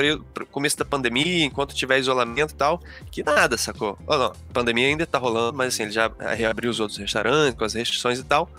começo 0.51 0.77
da 0.77 0.86
pandemia, 0.86 1.45
enquanto 1.45 1.75
tiver 1.75 1.99
isolamento 1.99 2.51
e 2.51 2.55
tal, 2.55 2.81
que 3.11 3.23
nada, 3.23 3.57
sacou? 3.57 3.97
Não, 4.07 4.25
a 4.25 4.34
pandemia 4.51 4.88
ainda 4.88 5.05
tá 5.05 5.19
rolando, 5.19 5.55
mas 5.55 5.73
assim, 5.73 5.84
ele 5.84 5.91
já 5.91 6.11
reabriu 6.36 6.71
os 6.71 6.79
outros 6.79 6.97
restaurantes 6.97 7.57
com 7.57 7.63
as 7.63 7.73
restrições 7.73 8.19
e 8.19 8.23
tal, 8.23 8.49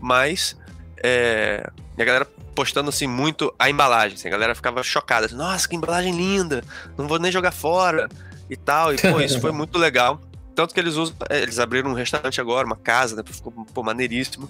mas 0.00 0.56
é, 1.02 1.70
a 1.98 2.04
galera 2.04 2.26
postando 2.54 2.90
assim 2.90 3.06
muito 3.06 3.52
a 3.58 3.70
embalagem, 3.70 4.16
assim, 4.16 4.28
a 4.28 4.30
galera 4.30 4.54
ficava 4.54 4.82
chocada, 4.82 5.26
assim, 5.26 5.34
nossa, 5.34 5.66
que 5.66 5.74
embalagem 5.74 6.14
linda, 6.14 6.62
não 6.98 7.08
vou 7.08 7.18
nem 7.18 7.32
jogar 7.32 7.50
fora 7.50 8.08
e 8.50 8.56
tal, 8.56 8.92
e 8.92 8.98
pô, 8.98 9.20
isso 9.20 9.40
foi 9.40 9.52
muito 9.52 9.78
legal. 9.78 10.20
Tanto 10.54 10.74
que 10.74 10.80
eles 10.80 10.94
usam, 10.94 11.14
é, 11.28 11.42
eles 11.42 11.58
abriram 11.58 11.90
um 11.90 11.94
restaurante 11.94 12.40
agora, 12.40 12.66
uma 12.66 12.76
casa, 12.76 13.16
né? 13.16 13.22
Ficou 13.24 13.52
pô, 13.52 13.82
maneiríssimo. 13.82 14.48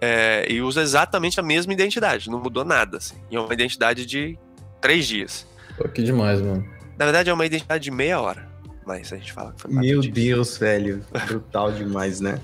É, 0.00 0.46
e 0.48 0.60
usa 0.60 0.80
exatamente 0.80 1.40
a 1.40 1.42
mesma 1.42 1.72
identidade, 1.72 2.30
não 2.30 2.40
mudou 2.40 2.64
nada. 2.64 2.98
Assim. 2.98 3.16
E 3.30 3.36
é 3.36 3.40
uma 3.40 3.52
identidade 3.52 4.06
de 4.06 4.38
três 4.80 5.06
dias. 5.06 5.46
Pô, 5.76 5.88
que 5.88 6.02
demais, 6.02 6.40
mano. 6.40 6.64
Na 6.96 7.04
verdade, 7.04 7.30
é 7.30 7.32
uma 7.32 7.46
identidade 7.46 7.84
de 7.84 7.90
meia 7.90 8.20
hora. 8.20 8.48
Mas 8.86 9.12
a 9.12 9.16
gente 9.16 9.32
fala 9.32 9.52
que 9.52 9.62
foi 9.62 9.70
Meu 9.72 10.00
disso. 10.00 10.14
Deus, 10.14 10.58
velho. 10.58 11.04
Brutal 11.26 11.72
demais, 11.72 12.20
né? 12.20 12.40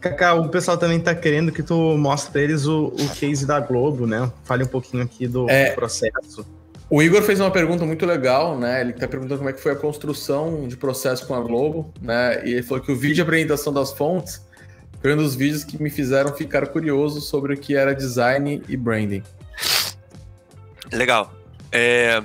Cacá, 0.00 0.34
o 0.34 0.48
pessoal 0.48 0.76
também 0.76 0.98
tá 0.98 1.14
querendo 1.14 1.52
que 1.52 1.62
tu 1.62 1.96
mostre 1.96 2.32
pra 2.32 2.40
eles 2.40 2.66
o, 2.66 2.86
o 2.86 3.08
case 3.14 3.46
da 3.46 3.60
Globo, 3.60 4.06
né? 4.06 4.30
Fale 4.44 4.64
um 4.64 4.68
pouquinho 4.68 5.02
aqui 5.02 5.28
do, 5.28 5.48
é, 5.48 5.70
do 5.70 5.74
processo. 5.74 6.46
O 6.94 7.02
Igor 7.02 7.22
fez 7.22 7.40
uma 7.40 7.50
pergunta 7.50 7.86
muito 7.86 8.04
legal, 8.04 8.58
né? 8.58 8.82
Ele 8.82 8.90
está 8.90 9.08
perguntando 9.08 9.38
como 9.38 9.48
é 9.48 9.54
que 9.54 9.62
foi 9.62 9.72
a 9.72 9.76
construção 9.76 10.68
de 10.68 10.76
processo 10.76 11.26
com 11.26 11.34
a 11.34 11.40
Globo, 11.40 11.90
né? 12.02 12.46
E 12.46 12.52
ele 12.52 12.62
falou 12.62 12.84
que 12.84 12.92
o 12.92 12.94
vídeo 12.94 13.14
de 13.14 13.22
apresentação 13.22 13.72
das 13.72 13.94
fontes 13.94 14.46
foi 15.00 15.14
um 15.14 15.16
dos 15.16 15.34
vídeos 15.34 15.64
que 15.64 15.82
me 15.82 15.88
fizeram 15.88 16.36
ficar 16.36 16.66
curioso 16.66 17.22
sobre 17.22 17.54
o 17.54 17.56
que 17.56 17.74
era 17.74 17.94
design 17.94 18.62
e 18.68 18.76
branding. 18.76 19.22
Legal. 20.92 21.32
É... 21.72 22.22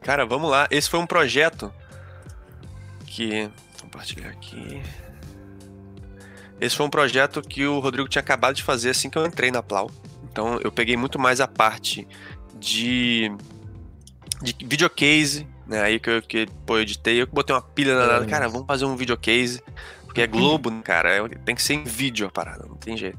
Cara, 0.00 0.26
vamos 0.26 0.50
lá. 0.50 0.66
Esse 0.68 0.90
foi 0.90 0.98
um 0.98 1.06
projeto 1.06 1.72
que. 3.06 3.42
Vou 3.42 3.82
compartilhar 3.82 4.30
aqui. 4.30 4.82
Esse 6.60 6.74
foi 6.74 6.86
um 6.86 6.90
projeto 6.90 7.40
que 7.40 7.64
o 7.64 7.78
Rodrigo 7.78 8.08
tinha 8.08 8.20
acabado 8.20 8.56
de 8.56 8.64
fazer 8.64 8.90
assim 8.90 9.08
que 9.08 9.16
eu 9.16 9.24
entrei 9.24 9.52
na 9.52 9.62
Plau. 9.62 9.92
Então 10.24 10.58
eu 10.64 10.72
peguei 10.72 10.96
muito 10.96 11.20
mais 11.20 11.40
a 11.40 11.46
parte 11.46 12.04
de 12.58 13.30
de 14.42 14.54
videocase, 14.64 15.46
né? 15.66 15.82
Aí 15.82 15.98
que 15.98 16.10
eu, 16.10 16.22
que, 16.22 16.46
pô, 16.64 16.76
eu 16.76 16.82
editei, 16.82 17.22
eu 17.22 17.26
botei 17.26 17.54
uma 17.54 17.62
pilha 17.62 17.94
na 17.94 18.06
nada, 18.06 18.26
cara, 18.26 18.48
vamos 18.48 18.66
fazer 18.66 18.84
um 18.84 18.96
videocase, 18.96 19.62
porque 20.04 20.20
é 20.20 20.26
Globo, 20.26 20.70
né, 20.70 20.80
cara, 20.82 21.10
é, 21.10 21.28
tem 21.44 21.54
que 21.54 21.62
ser 21.62 21.74
em 21.74 21.84
vídeo 21.84 22.26
a 22.26 22.30
parada, 22.30 22.64
não 22.68 22.76
tem 22.76 22.96
jeito. 22.96 23.18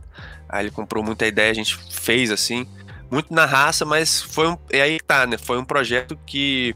Aí 0.50 0.66
ele 0.66 0.72
comprou 0.72 1.04
muita 1.04 1.28
ideia, 1.28 1.52
a 1.52 1.56
gente 1.56 1.76
fez 1.92 2.32
assim, 2.32 2.66
muito 3.12 3.34
na 3.34 3.46
raça, 3.46 3.86
mas 3.86 4.22
foi 4.22 4.48
um. 4.48 4.58
E 4.72 4.80
aí 4.80 5.00
tá, 5.00 5.26
né? 5.26 5.38
Foi 5.38 5.58
um 5.58 5.66
projeto 5.66 6.18
que, 6.26 6.76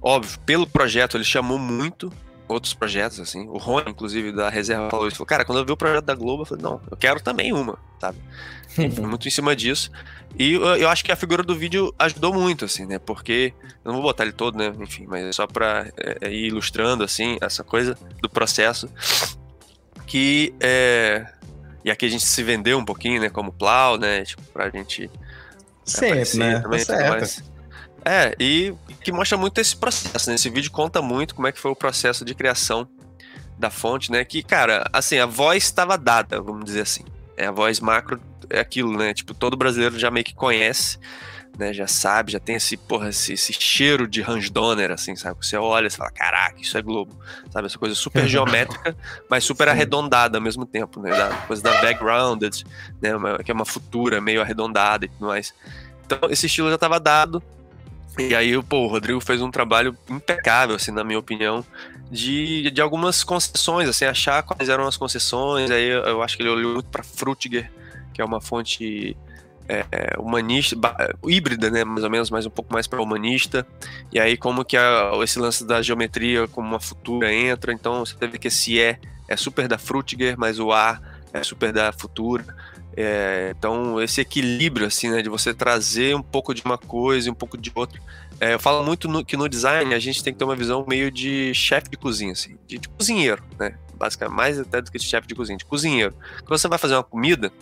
óbvio, 0.00 0.38
pelo 0.40 0.66
projeto 0.66 1.16
ele 1.16 1.24
chamou 1.24 1.58
muito 1.58 2.12
outros 2.48 2.74
projetos, 2.74 3.20
assim. 3.20 3.46
O 3.48 3.58
Rony, 3.58 3.90
inclusive, 3.90 4.32
da 4.32 4.48
reserva, 4.48 4.90
falou 4.90 5.06
isso. 5.06 5.16
Falou, 5.16 5.26
cara, 5.26 5.44
quando 5.44 5.58
eu 5.58 5.64
vi 5.64 5.72
o 5.72 5.76
projeto 5.76 6.04
da 6.04 6.14
Globo, 6.14 6.42
eu 6.42 6.46
falei, 6.46 6.62
não, 6.62 6.80
eu 6.90 6.96
quero 6.96 7.20
também 7.20 7.52
uma, 7.52 7.78
sabe? 8.00 8.18
muito 9.00 9.28
em 9.28 9.30
cima 9.30 9.54
disso. 9.54 9.90
E 10.38 10.54
eu, 10.54 10.62
eu, 10.76 10.88
acho 10.88 11.04
que 11.04 11.12
a 11.12 11.16
figura 11.16 11.42
do 11.42 11.56
vídeo 11.56 11.94
ajudou 11.98 12.32
muito, 12.32 12.64
assim, 12.64 12.86
né? 12.86 12.98
Porque 12.98 13.52
eu 13.84 13.92
não 13.92 13.94
vou 13.94 14.02
botar 14.02 14.24
ele 14.24 14.32
todo, 14.32 14.56
né? 14.56 14.72
Enfim, 14.80 15.06
mas 15.06 15.24
é 15.24 15.32
só 15.32 15.46
pra 15.46 15.86
é, 15.96 16.18
é, 16.22 16.30
ir 16.32 16.46
ilustrando, 16.46 17.02
assim, 17.02 17.38
essa 17.40 17.64
coisa 17.64 17.96
do 18.20 18.28
processo. 18.28 18.88
Que 20.06 20.54
é. 20.60 21.26
E 21.84 21.90
aqui 21.90 22.06
a 22.06 22.08
gente 22.08 22.24
se 22.24 22.42
vendeu 22.42 22.78
um 22.78 22.84
pouquinho, 22.84 23.20
né? 23.20 23.28
Como 23.28 23.52
Plau, 23.52 23.98
né? 23.98 24.24
Tipo, 24.24 24.42
pra 24.52 24.70
gente. 24.70 25.10
Sempre, 25.84 26.38
né? 26.38 26.60
Também, 26.60 26.84
tá 26.84 27.08
mais. 27.10 27.42
É, 28.04 28.34
e 28.38 28.74
que 29.02 29.12
mostra 29.12 29.36
muito 29.36 29.60
esse 29.60 29.76
processo, 29.76 30.28
né? 30.28 30.36
Esse 30.36 30.50
vídeo 30.50 30.70
conta 30.70 31.02
muito 31.02 31.34
como 31.34 31.46
é 31.46 31.52
que 31.52 31.58
foi 31.58 31.70
o 31.70 31.76
processo 31.76 32.24
de 32.24 32.34
criação 32.34 32.88
da 33.58 33.70
fonte, 33.70 34.10
né? 34.10 34.24
Que, 34.24 34.42
cara, 34.42 34.88
assim, 34.92 35.18
a 35.18 35.26
voz 35.26 35.64
estava 35.64 35.98
dada, 35.98 36.40
vamos 36.40 36.64
dizer 36.64 36.82
assim. 36.82 37.04
É, 37.36 37.46
a 37.46 37.52
voz 37.52 37.80
macro 37.80 38.20
é 38.48 38.60
aquilo, 38.60 38.96
né? 38.96 39.12
Tipo, 39.12 39.34
todo 39.34 39.56
brasileiro 39.56 39.98
já 39.98 40.10
meio 40.10 40.24
que 40.24 40.34
conhece, 40.34 40.98
né? 41.58 41.72
Já 41.72 41.86
sabe, 41.86 42.32
já 42.32 42.40
tem 42.40 42.56
esse, 42.56 42.76
porra, 42.76 43.08
esse, 43.08 43.32
esse 43.32 43.52
cheiro 43.52 44.06
de 44.06 44.22
Hans 44.22 44.48
Donner, 44.48 44.92
assim, 44.92 45.16
sabe? 45.16 45.44
Você 45.44 45.56
olha 45.56 45.88
e 45.88 45.90
fala, 45.90 46.10
caraca, 46.10 46.60
isso 46.60 46.78
é 46.78 46.82
Globo, 46.82 47.18
sabe? 47.50 47.66
Essa 47.66 47.78
coisa 47.78 47.94
super 47.94 48.26
geométrica, 48.28 48.96
mas 49.28 49.44
super 49.44 49.64
Sim. 49.64 49.70
arredondada 49.70 50.38
ao 50.38 50.42
mesmo 50.42 50.64
tempo, 50.64 51.00
né? 51.00 51.10
Da 51.10 51.30
coisa 51.46 51.62
da 51.62 51.80
backgrounded, 51.80 52.64
né? 53.02 53.10
Que 53.44 53.50
é 53.50 53.54
uma 53.54 53.66
futura 53.66 54.20
meio 54.20 54.40
arredondada 54.40 55.04
e 55.04 55.08
tudo 55.08 55.26
mais. 55.26 55.52
Então, 56.06 56.30
esse 56.30 56.46
estilo 56.46 56.68
já 56.68 56.76
estava 56.76 56.98
dado. 56.98 57.42
E 58.18 58.34
aí, 58.34 58.60
pô, 58.62 58.78
o 58.84 58.86
Rodrigo 58.88 59.20
fez 59.20 59.40
um 59.40 59.50
trabalho 59.50 59.96
impecável, 60.08 60.74
assim, 60.74 60.90
na 60.90 61.04
minha 61.04 61.18
opinião, 61.18 61.64
de, 62.10 62.70
de 62.70 62.80
algumas 62.80 63.22
concessões, 63.22 63.88
assim, 63.88 64.04
achar 64.04 64.42
quais 64.42 64.68
eram 64.68 64.86
as 64.86 64.96
concessões. 64.96 65.70
Aí 65.70 65.88
eu, 65.88 66.22
acho 66.22 66.36
que 66.36 66.42
ele 66.42 66.50
olhou 66.50 66.74
muito 66.74 66.88
para 66.88 67.02
Frutiger, 67.02 67.70
que 68.12 68.20
é 68.20 68.24
uma 68.24 68.40
fonte 68.40 69.16
é, 69.68 70.18
humanista, 70.18 70.76
híbrida, 71.24 71.70
né, 71.70 71.84
mais 71.84 72.02
ou 72.02 72.10
menos, 72.10 72.30
mas 72.30 72.44
um 72.44 72.50
pouco 72.50 72.72
mais 72.72 72.86
para 72.86 73.00
humanista. 73.00 73.66
E 74.12 74.18
aí 74.18 74.36
como 74.36 74.64
que 74.64 74.76
a, 74.76 75.12
esse 75.22 75.38
lance 75.38 75.64
da 75.64 75.80
geometria 75.80 76.48
como 76.48 76.66
uma 76.66 76.80
futura 76.80 77.32
entra. 77.32 77.72
Então 77.72 78.04
você 78.04 78.16
teve 78.16 78.38
que 78.38 78.48
esse 78.48 78.78
E 78.78 78.98
é 79.28 79.36
super 79.36 79.68
da 79.68 79.78
Frutiger, 79.78 80.34
mas 80.36 80.58
o 80.58 80.72
A 80.72 81.00
é 81.32 81.42
super 81.42 81.72
da 81.72 81.92
Futura. 81.92 82.44
É, 83.00 83.54
então 83.56 84.02
esse 84.02 84.20
equilíbrio 84.20 84.84
assim, 84.84 85.08
né, 85.08 85.22
de 85.22 85.28
você 85.28 85.54
trazer 85.54 86.16
um 86.16 86.22
pouco 86.22 86.52
de 86.52 86.64
uma 86.64 86.76
coisa 86.76 87.28
e 87.28 87.30
um 87.30 87.34
pouco 87.34 87.56
de 87.56 87.70
outra. 87.72 88.00
É, 88.40 88.54
eu 88.54 88.58
falo 88.58 88.84
muito 88.84 89.06
no, 89.06 89.24
que 89.24 89.36
no 89.36 89.48
design 89.48 89.94
a 89.94 90.00
gente 90.00 90.20
tem 90.20 90.32
que 90.32 90.38
ter 90.40 90.44
uma 90.44 90.56
visão 90.56 90.84
meio 90.84 91.08
de 91.08 91.54
chefe 91.54 91.88
de 91.88 91.96
cozinha, 91.96 92.32
assim, 92.32 92.58
de, 92.66 92.76
de 92.76 92.88
cozinheiro, 92.88 93.40
né? 93.56 93.76
Basicamente, 93.94 94.36
mais 94.36 94.58
até 94.58 94.80
do 94.80 94.90
que 94.90 94.98
de 94.98 95.04
chefe 95.04 95.28
de 95.28 95.34
cozinha, 95.36 95.56
de 95.56 95.64
cozinheiro. 95.64 96.12
Quando 96.44 96.58
você 96.58 96.66
vai 96.66 96.76
fazer 96.76 96.94
uma 96.94 97.04
comida, 97.04 97.52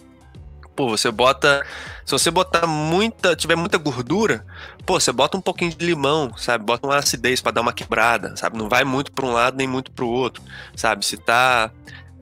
pô, 0.75 0.89
você 0.89 1.11
bota. 1.11 1.67
Se 2.07 2.13
você 2.13 2.31
botar 2.31 2.67
muita. 2.67 3.37
tiver 3.37 3.57
muita 3.57 3.77
gordura, 3.77 4.43
pô, 4.87 4.99
você 4.99 5.13
bota 5.13 5.37
um 5.37 5.43
pouquinho 5.43 5.71
de 5.71 5.85
limão, 5.85 6.35
sabe? 6.39 6.65
Bota 6.65 6.87
uma 6.87 6.97
acidez 6.97 7.43
para 7.43 7.53
dar 7.53 7.61
uma 7.61 7.75
quebrada, 7.75 8.35
sabe? 8.37 8.57
Não 8.57 8.71
vai 8.71 8.85
muito 8.85 9.13
para 9.13 9.27
um 9.27 9.33
lado 9.33 9.59
nem 9.59 9.69
muito 9.69 9.93
para 9.93 10.05
o 10.05 10.09
outro, 10.09 10.43
sabe? 10.75 11.05
Se 11.05 11.19
tá. 11.19 11.71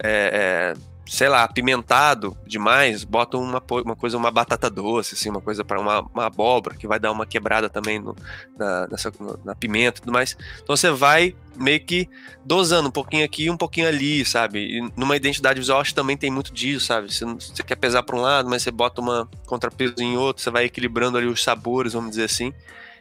É, 0.03 0.75
é, 0.75 0.94
sei 1.07 1.29
lá, 1.29 1.45
apimentado 1.45 2.37
demais, 2.47 3.05
bota 3.05 3.37
uma, 3.37 3.63
uma 3.85 3.95
coisa, 3.95 4.17
uma 4.17 4.31
batata 4.31 4.71
doce, 4.71 5.15
assim, 5.15 5.29
uma 5.29 5.41
coisa 5.41 5.65
para 5.65 5.79
uma, 5.79 6.01
uma 6.01 6.27
abóbora, 6.27 6.77
que 6.77 6.87
vai 6.87 6.99
dar 6.99 7.13
uma 7.13 7.27
quebrada 7.27 7.69
também 7.69 7.99
no, 7.99 8.17
na, 8.57 8.87
nessa, 8.89 9.13
na 9.45 9.55
pimenta 9.55 9.99
e 9.99 10.01
tudo 10.01 10.13
mais. 10.13 10.37
Então 10.63 10.75
você 10.77 10.91
vai 10.91 11.35
meio 11.57 11.81
que 11.85 12.09
dosando 12.45 12.89
um 12.89 12.93
pouquinho 12.93 13.25
aqui 13.25 13.51
um 13.51 13.57
pouquinho 13.57 13.87
ali, 13.87 14.25
sabe? 14.25 14.79
E 14.79 14.91
numa 14.97 15.17
identidade 15.17 15.61
visual 15.61 15.81
acho 15.81 15.91
que 15.91 15.97
também 15.97 16.17
tem 16.17 16.31
muito 16.31 16.53
disso, 16.53 16.87
sabe? 16.87 17.13
Você, 17.13 17.25
você 17.25 17.63
quer 17.63 17.77
pesar 17.77 18.03
para 18.03 18.17
um 18.17 18.21
lado, 18.21 18.49
mas 18.49 18.63
você 18.63 18.71
bota 18.71 19.01
uma 19.01 19.29
contrapeso 19.47 19.95
em 19.99 20.17
outro, 20.17 20.43
você 20.43 20.51
vai 20.51 20.65
equilibrando 20.65 21.19
ali 21.19 21.27
os 21.27 21.43
sabores, 21.43 21.93
vamos 21.93 22.11
dizer 22.11 22.25
assim. 22.25 22.53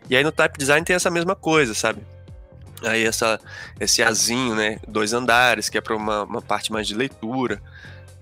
E 0.10 0.16
aí 0.16 0.24
no 0.24 0.32
type 0.32 0.58
design 0.58 0.86
tem 0.86 0.96
essa 0.96 1.10
mesma 1.10 1.36
coisa, 1.36 1.74
sabe? 1.74 2.02
Aí 2.84 3.06
essa, 3.06 3.40
esse 3.80 4.04
azinho, 4.04 4.56
né? 4.56 4.78
Dois 4.88 5.14
andares, 5.14 5.70
que 5.70 5.78
é 5.78 5.82
para 5.82 5.96
uma, 5.96 6.24
uma 6.24 6.42
parte 6.42 6.72
mais 6.72 6.86
de 6.86 6.94
leitura. 6.96 7.62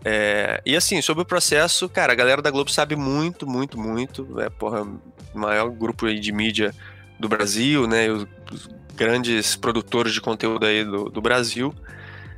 É, 0.03 0.61
e 0.65 0.76
assim, 0.76 1.02
sobre 1.02 1.23
o 1.23 1.26
processo, 1.26 1.88
cara, 1.88 2.14
a 2.14 2.15
galera 2.15 2.41
da 2.41 2.49
Globo 2.49 2.72
sabe 2.72 2.95
muito, 2.95 3.48
muito, 3.48 3.78
muito. 3.78 4.40
É, 4.41 4.49
porra, 4.49 4.82
o 4.82 5.40
maior 5.40 5.69
grupo 5.69 6.11
de 6.11 6.32
mídia 6.32 6.73
do 7.19 7.30
Brasil, 7.30 7.88
né? 7.88 8.10
Os, 8.10 8.26
os 8.52 8.69
grandes 8.95 9.56
produtores 9.56 10.14
de 10.14 10.22
conteúdo 10.22 10.65
aí 10.65 10.84
do, 10.84 11.06
do 11.06 11.22
Brasil. 11.22 11.73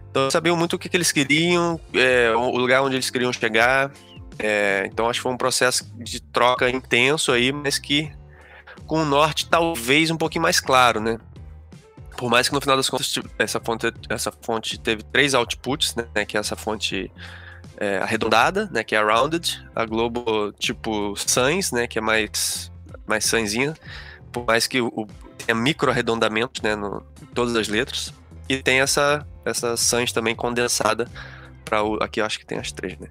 Então 0.09 0.29
sabiam 0.29 0.55
muito 0.55 0.75
o 0.75 0.79
que, 0.79 0.87
que 0.87 0.95
eles 0.95 1.11
queriam, 1.11 1.79
é, 1.93 2.31
o 2.35 2.57
lugar 2.57 2.83
onde 2.83 2.95
eles 2.95 3.09
queriam 3.09 3.33
chegar. 3.33 3.91
É, 4.37 4.87
então 4.91 5.09
acho 5.09 5.19
que 5.19 5.23
foi 5.23 5.31
um 5.31 5.37
processo 5.37 5.91
de 5.95 6.21
troca 6.21 6.69
intenso 6.69 7.31
aí, 7.31 7.51
mas 7.51 7.79
que 7.79 8.11
com 8.85 9.01
o 9.01 9.05
norte 9.05 9.49
talvez 9.49 10.11
um 10.11 10.17
pouquinho 10.17 10.43
mais 10.43 10.59
claro, 10.59 10.99
né? 10.99 11.17
Por 12.17 12.29
mais 12.29 12.47
que 12.47 12.53
no 12.53 12.61
final 12.61 12.77
das 12.77 12.89
contas 12.89 13.13
essa 13.39 13.59
fonte, 13.59 13.91
essa 14.07 14.31
fonte 14.31 14.79
teve 14.79 15.03
três 15.03 15.33
outputs, 15.33 15.95
né? 15.95 16.25
Que 16.25 16.37
é 16.37 16.39
essa 16.39 16.55
fonte 16.55 17.11
é, 17.77 17.97
arredondada, 17.97 18.69
né, 18.71 18.83
que 18.83 18.95
é 18.95 18.99
a 18.99 19.03
rounded, 19.03 19.63
a 19.75 19.85
Globo 19.85 20.51
tipo 20.53 21.15
sans, 21.15 21.71
né, 21.71 21.87
que 21.87 21.97
é 21.97 22.01
mais 22.01 22.71
mais 23.05 23.25
sanzinha, 23.25 23.73
por 24.31 24.45
mais 24.45 24.67
que 24.67 24.81
o, 24.81 24.87
o 24.87 25.07
tenha 25.37 25.55
micro 25.55 25.91
arredondamentos, 25.91 26.61
né, 26.61 26.75
no 26.75 27.03
todas 27.33 27.55
as 27.55 27.67
letras, 27.67 28.13
e 28.47 28.57
tem 28.57 28.81
essa 28.81 29.25
essa 29.45 29.75
sans 29.75 30.11
também 30.11 30.35
condensada 30.35 31.09
para 31.65 31.79
aqui 32.01 32.21
eu 32.21 32.25
acho 32.25 32.39
que 32.39 32.45
tem 32.45 32.57
as 32.57 32.71
três, 32.71 32.97
né, 32.97 33.07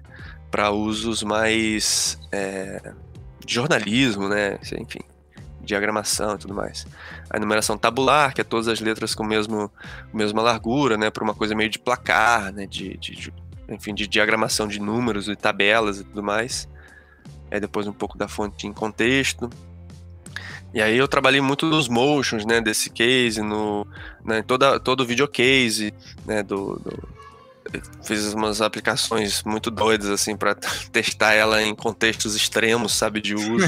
para 0.49 0.71
usos 0.71 1.23
mais 1.23 2.17
é, 2.31 2.93
de 3.45 3.53
jornalismo, 3.53 4.29
né, 4.29 4.57
enfim, 4.79 5.01
diagramação 5.61 6.35
e 6.35 6.37
tudo 6.37 6.53
mais. 6.53 6.85
A 7.29 7.39
numeração 7.39 7.77
tabular, 7.77 8.33
que 8.33 8.41
é 8.41 8.43
todas 8.43 8.67
as 8.67 8.79
letras 8.79 9.15
com 9.15 9.23
mesmo 9.23 9.71
mesma 10.13 10.41
largura, 10.41 10.97
né, 10.97 11.09
para 11.09 11.23
uma 11.23 11.33
coisa 11.33 11.55
meio 11.55 11.69
de 11.69 11.79
placar, 11.79 12.51
né, 12.53 12.65
de, 12.65 12.97
de, 12.97 13.15
de 13.15 13.33
enfim, 13.69 13.93
de 13.93 14.07
diagramação 14.07 14.67
de 14.67 14.79
números 14.79 15.27
e 15.27 15.35
tabelas 15.35 15.99
e 15.99 16.03
tudo 16.03 16.23
mais. 16.23 16.67
Aí 17.51 17.59
depois 17.59 17.87
um 17.87 17.93
pouco 17.93 18.17
da 18.17 18.27
fonte 18.27 18.67
em 18.67 18.73
contexto. 18.73 19.49
E 20.73 20.81
aí 20.81 20.97
eu 20.97 21.07
trabalhei 21.07 21.39
muito 21.39 21.67
nos 21.67 21.87
motions, 21.87 22.45
né, 22.45 22.59
desse 22.59 22.89
case, 22.89 23.41
no, 23.41 23.85
né, 24.25 24.41
toda, 24.41 24.79
todo 24.79 25.01
o 25.01 25.05
videocase, 25.05 25.93
né, 26.25 26.41
do, 26.41 26.79
do, 26.79 27.09
fiz 28.03 28.33
umas 28.33 28.59
aplicações 28.59 29.43
muito 29.43 29.69
doidas, 29.69 30.09
assim, 30.09 30.35
para 30.35 30.55
testar 30.91 31.33
ela 31.33 31.61
em 31.61 31.75
contextos 31.75 32.35
extremos, 32.35 32.93
sabe, 32.95 33.21
de 33.21 33.35
uso. 33.35 33.67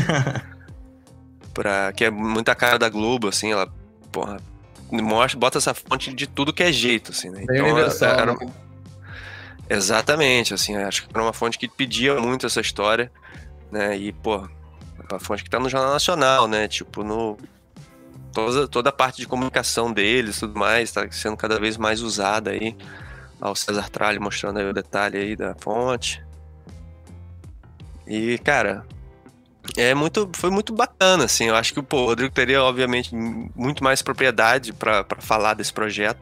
pra, 1.54 1.94
que 1.94 2.06
é 2.06 2.10
muita 2.10 2.56
cara 2.56 2.80
da 2.80 2.90
Globo, 2.90 3.28
assim, 3.28 3.52
ela, 3.52 3.72
porra, 4.12 4.38
mostra, 4.92 5.40
bota 5.40 5.60
essa 5.60 5.76
fonte 5.76 6.12
de 6.12 6.26
tudo 6.26 6.52
que 6.52 6.64
é 6.64 6.72
jeito, 6.72 7.12
assim, 7.12 7.30
né? 7.30 7.44
Então, 7.44 7.66
universal, 7.66 8.20
era, 8.20 8.34
né? 8.34 8.52
Exatamente, 9.70 10.54
assim, 10.54 10.76
acho 10.76 11.04
que 11.04 11.10
era 11.14 11.24
uma 11.24 11.34
fonte 11.34 11.58
que 11.58 11.68
pedia 11.68 12.20
muito 12.20 12.46
essa 12.46 12.62
história, 12.62 13.12
né? 13.72 13.98
E, 13.98 14.12
pô, 14.12 14.48
uma 15.10 15.20
fonte 15.20 15.44
que 15.44 15.50
tá 15.50 15.60
no 15.60 15.70
Jornal 15.70 15.94
Nacional, 15.94 16.48
né? 16.48 16.68
Tipo, 16.68 17.04
no. 17.04 17.38
Toda, 18.34 18.68
toda 18.68 18.90
a 18.90 18.94
parte 18.94 19.18
de 19.18 19.28
comunicação 19.28 19.94
deles 19.94 20.40
tudo 20.40 20.60
mais, 20.60 20.92
tá 20.92 21.10
sendo 21.10 21.38
cada 21.38 21.58
vez 21.58 21.78
mais 21.78 22.02
usada 22.02 22.52
aí. 22.52 22.76
Ao 23.40 23.56
César 23.56 23.90
Tralli 23.90 24.20
mostrando 24.20 24.60
aí 24.60 24.70
o 24.70 24.74
detalhe 24.74 25.18
aí 25.18 25.36
da 25.36 25.56
fonte. 25.56 26.24
E, 28.08 28.38
cara, 28.40 28.86
é 29.78 29.94
muito, 29.94 30.30
foi 30.34 30.50
muito 30.50 30.74
bacana, 30.74 31.26
assim. 31.26 31.46
Eu 31.46 31.56
acho 31.56 31.74
que 31.74 31.82
pô, 31.82 32.02
o 32.04 32.06
Rodrigo 32.08 32.34
teria, 32.34 32.62
obviamente, 32.64 33.16
muito 33.16 33.84
mais 33.84 34.02
propriedade 34.02 34.74
para 34.74 35.06
falar 35.20 35.54
desse 35.54 35.74
projeto. 35.74 36.20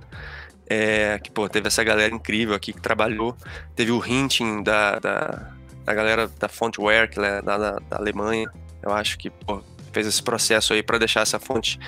É, 0.67 1.19
que, 1.19 1.29
pô, 1.29 1.47
teve 1.49 1.67
essa 1.67 1.83
galera 1.83 2.13
incrível 2.13 2.55
aqui 2.55 2.73
que 2.73 2.81
trabalhou. 2.81 3.35
Teve 3.75 3.91
o 3.91 4.05
hinting 4.05 4.63
da, 4.63 4.97
da, 4.99 5.51
da 5.83 5.93
galera 5.93 6.27
da 6.39 6.47
Fontware, 6.47 7.09
que 7.09 7.19
é 7.19 7.41
da, 7.41 7.57
da, 7.57 7.71
da 7.79 7.97
Alemanha. 7.97 8.49
Eu 8.81 8.91
acho 8.93 9.17
que, 9.17 9.29
pô, 9.29 9.61
fez 9.91 10.07
esse 10.07 10.21
processo 10.21 10.73
aí 10.73 10.81
para 10.81 10.97
deixar 10.97 11.21
essa 11.21 11.39
fonte 11.39 11.79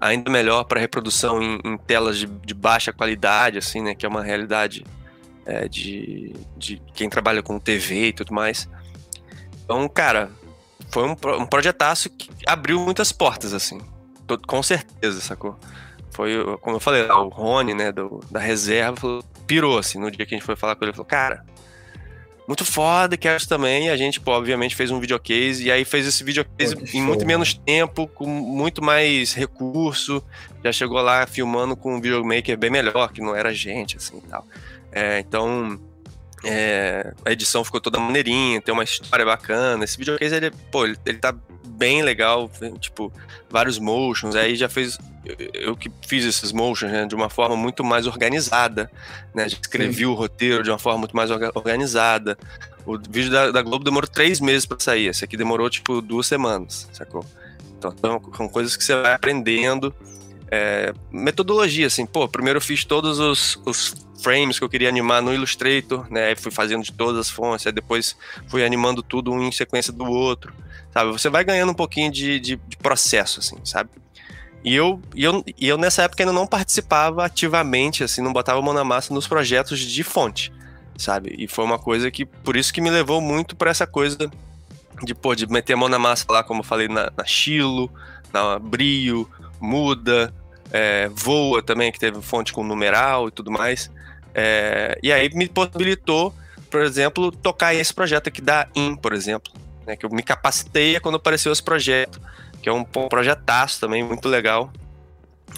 ainda 0.00 0.30
melhor 0.30 0.64
para 0.64 0.80
reprodução 0.80 1.42
em, 1.42 1.60
em 1.64 1.76
telas 1.76 2.18
de, 2.18 2.26
de, 2.26 2.54
baixa 2.54 2.92
qualidade, 2.92 3.58
assim, 3.58 3.82
né? 3.82 3.94
Que 3.94 4.06
é 4.06 4.08
uma 4.08 4.22
realidade 4.22 4.84
é, 5.44 5.68
de, 5.68 6.34
de 6.56 6.80
quem 6.94 7.08
trabalha 7.08 7.42
com 7.42 7.58
TV 7.58 8.08
e 8.08 8.12
tudo 8.12 8.32
mais. 8.32 8.68
Então, 9.64 9.88
cara, 9.88 10.30
foi 10.90 11.06
um, 11.06 11.16
um 11.40 11.46
projetaço 11.46 12.08
que 12.10 12.30
abriu 12.46 12.80
muitas 12.80 13.12
portas, 13.12 13.52
assim. 13.52 13.80
Com 14.46 14.62
certeza, 14.62 15.20
sacou? 15.20 15.58
Foi, 16.10 16.32
como 16.60 16.76
eu 16.76 16.80
falei, 16.80 17.02
o 17.02 17.28
Rony, 17.28 17.74
né, 17.74 17.92
do, 17.92 18.20
da 18.30 18.40
reserva, 18.40 18.96
falou, 18.96 19.24
pirou, 19.46 19.78
assim, 19.78 19.98
no 19.98 20.10
dia 20.10 20.26
que 20.26 20.34
a 20.34 20.38
gente 20.38 20.46
foi 20.46 20.56
falar 20.56 20.74
com 20.74 20.84
ele, 20.84 20.90
ele 20.90 20.96
falou, 20.96 21.06
cara, 21.06 21.44
muito 22.48 22.64
foda, 22.64 23.14
quero 23.16 23.46
também. 23.46 23.86
E 23.86 23.90
a 23.90 23.96
gente, 23.96 24.18
pô, 24.18 24.32
obviamente, 24.32 24.74
fez 24.74 24.90
um 24.90 24.98
videocase, 24.98 25.66
e 25.66 25.70
aí 25.70 25.84
fez 25.84 26.06
esse 26.06 26.24
videocase 26.24 26.74
pô, 26.74 26.82
em 26.94 27.02
muito 27.02 27.26
menos 27.26 27.52
tempo, 27.52 28.06
com 28.06 28.26
muito 28.26 28.82
mais 28.82 29.34
recurso. 29.34 30.24
Já 30.64 30.72
chegou 30.72 31.00
lá 31.02 31.26
filmando 31.26 31.76
com 31.76 31.96
um 31.96 32.00
videomaker 32.00 32.56
bem 32.56 32.70
melhor, 32.70 33.12
que 33.12 33.20
não 33.20 33.36
era 33.36 33.52
gente, 33.52 33.98
assim 33.98 34.16
e 34.16 34.28
tal. 34.28 34.46
É, 34.90 35.18
então, 35.20 35.78
é, 36.44 37.12
a 37.24 37.32
edição 37.32 37.64
ficou 37.64 37.80
toda 37.80 37.98
maneirinha, 37.98 38.60
tem 38.60 38.72
uma 38.72 38.84
história 38.84 39.24
bacana. 39.24 39.84
Esse 39.84 39.98
videocase, 39.98 40.34
ele, 40.34 40.50
pô, 40.70 40.84
ele, 40.84 40.96
ele 41.04 41.18
tá 41.18 41.34
bem 41.66 42.02
legal, 42.02 42.50
tipo, 42.80 43.12
vários 43.48 43.78
motions. 43.78 44.34
Aí 44.34 44.56
já 44.56 44.68
fez. 44.68 44.98
Eu 45.52 45.76
que 45.76 45.90
fiz 46.06 46.24
esses 46.24 46.52
motions 46.52 46.90
né, 46.90 47.06
de 47.06 47.14
uma 47.14 47.28
forma 47.28 47.54
muito 47.54 47.84
mais 47.84 48.06
organizada, 48.06 48.90
né? 49.34 49.48
Já 49.48 49.58
escrevi 49.60 49.98
Sim. 49.98 50.06
o 50.06 50.14
roteiro 50.14 50.62
de 50.62 50.70
uma 50.70 50.78
forma 50.78 50.98
muito 50.98 51.14
mais 51.14 51.30
organizada. 51.30 52.38
O 52.86 52.98
vídeo 52.98 53.30
da, 53.30 53.50
da 53.50 53.62
Globo 53.62 53.84
demorou 53.84 54.08
três 54.08 54.40
meses 54.40 54.64
para 54.64 54.80
sair. 54.80 55.08
Esse 55.08 55.24
aqui 55.24 55.36
demorou, 55.36 55.68
tipo, 55.68 56.00
duas 56.00 56.26
semanas, 56.26 56.88
sacou? 56.92 57.24
Então, 57.76 57.94
são 58.36 58.48
coisas 58.48 58.76
que 58.76 58.82
você 58.82 59.00
vai 59.00 59.12
aprendendo. 59.12 59.94
É, 60.50 60.94
metodologia, 61.10 61.86
assim, 61.86 62.06
pô, 62.06 62.26
primeiro 62.26 62.56
eu 62.56 62.62
fiz 62.62 62.84
todos 62.84 63.18
os, 63.18 63.60
os 63.66 63.94
frames 64.22 64.58
que 64.58 64.64
eu 64.64 64.68
queria 64.68 64.88
animar 64.88 65.22
no 65.22 65.32
Illustrator, 65.32 66.06
né? 66.10 66.34
Fui 66.36 66.50
fazendo 66.50 66.82
de 66.82 66.92
todas 66.92 67.18
as 67.18 67.30
fontes, 67.30 67.66
aí 67.66 67.72
depois 67.72 68.16
fui 68.46 68.64
animando 68.64 69.02
tudo 69.02 69.30
um 69.32 69.42
em 69.42 69.52
sequência 69.52 69.92
do 69.92 70.04
outro, 70.04 70.52
sabe? 70.92 71.12
Você 71.12 71.28
vai 71.28 71.44
ganhando 71.44 71.70
um 71.70 71.74
pouquinho 71.74 72.10
de, 72.10 72.40
de, 72.40 72.56
de 72.56 72.76
processo, 72.78 73.40
assim, 73.40 73.56
sabe? 73.64 73.90
E 74.64 74.74
eu, 74.74 75.00
e, 75.14 75.22
eu, 75.22 75.44
e 75.56 75.68
eu 75.68 75.78
nessa 75.78 76.02
época 76.02 76.22
ainda 76.22 76.32
não 76.32 76.46
participava 76.46 77.24
ativamente, 77.24 78.02
assim, 78.02 78.22
não 78.22 78.32
botava 78.32 78.58
a 78.58 78.62
mão 78.62 78.74
na 78.74 78.84
massa 78.84 79.14
nos 79.14 79.26
projetos 79.26 79.78
de 79.78 80.02
fonte, 80.02 80.52
sabe? 80.96 81.34
E 81.38 81.46
foi 81.46 81.64
uma 81.64 81.78
coisa 81.78 82.10
que, 82.10 82.24
por 82.24 82.56
isso 82.56 82.72
que 82.72 82.80
me 82.80 82.90
levou 82.90 83.20
muito 83.20 83.54
para 83.54 83.70
essa 83.70 83.86
coisa 83.86 84.30
de, 85.02 85.14
pô, 85.14 85.34
de 85.34 85.46
meter 85.46 85.74
a 85.74 85.76
mão 85.76 85.88
na 85.88 85.98
massa 85.98 86.26
lá, 86.28 86.42
como 86.42 86.60
eu 86.60 86.64
falei, 86.64 86.88
na, 86.88 87.12
na 87.16 87.24
Chilo, 87.24 87.90
na 88.32 88.58
Brio, 88.58 89.28
Muda, 89.60 90.32
é, 90.72 91.08
Voa 91.12 91.62
também, 91.62 91.90
que 91.90 91.98
teve 91.98 92.20
fonte 92.22 92.52
com 92.52 92.62
numeral 92.62 93.28
e 93.28 93.30
tudo 93.30 93.50
mais. 93.50 93.90
É, 94.34 94.98
e 95.02 95.12
aí 95.12 95.28
me 95.34 95.48
possibilitou, 95.48 96.34
por 96.70 96.82
exemplo, 96.82 97.32
tocar 97.32 97.74
esse 97.74 97.92
projeto 97.92 98.28
aqui 98.28 98.40
da 98.40 98.68
IN, 98.74 98.94
por 98.96 99.12
exemplo. 99.12 99.52
né, 99.88 99.96
que 99.96 100.04
eu 100.04 100.10
me 100.10 100.22
capacitei 100.22 101.00
quando 101.00 101.16
apareceu 101.16 101.50
esse 101.50 101.62
projeto, 101.62 102.20
que 102.60 102.68
é 102.68 102.72
um, 102.72 102.80
um 102.80 103.08
projetaço 103.08 103.80
também 103.80 104.04
muito 104.04 104.28
legal, 104.28 104.70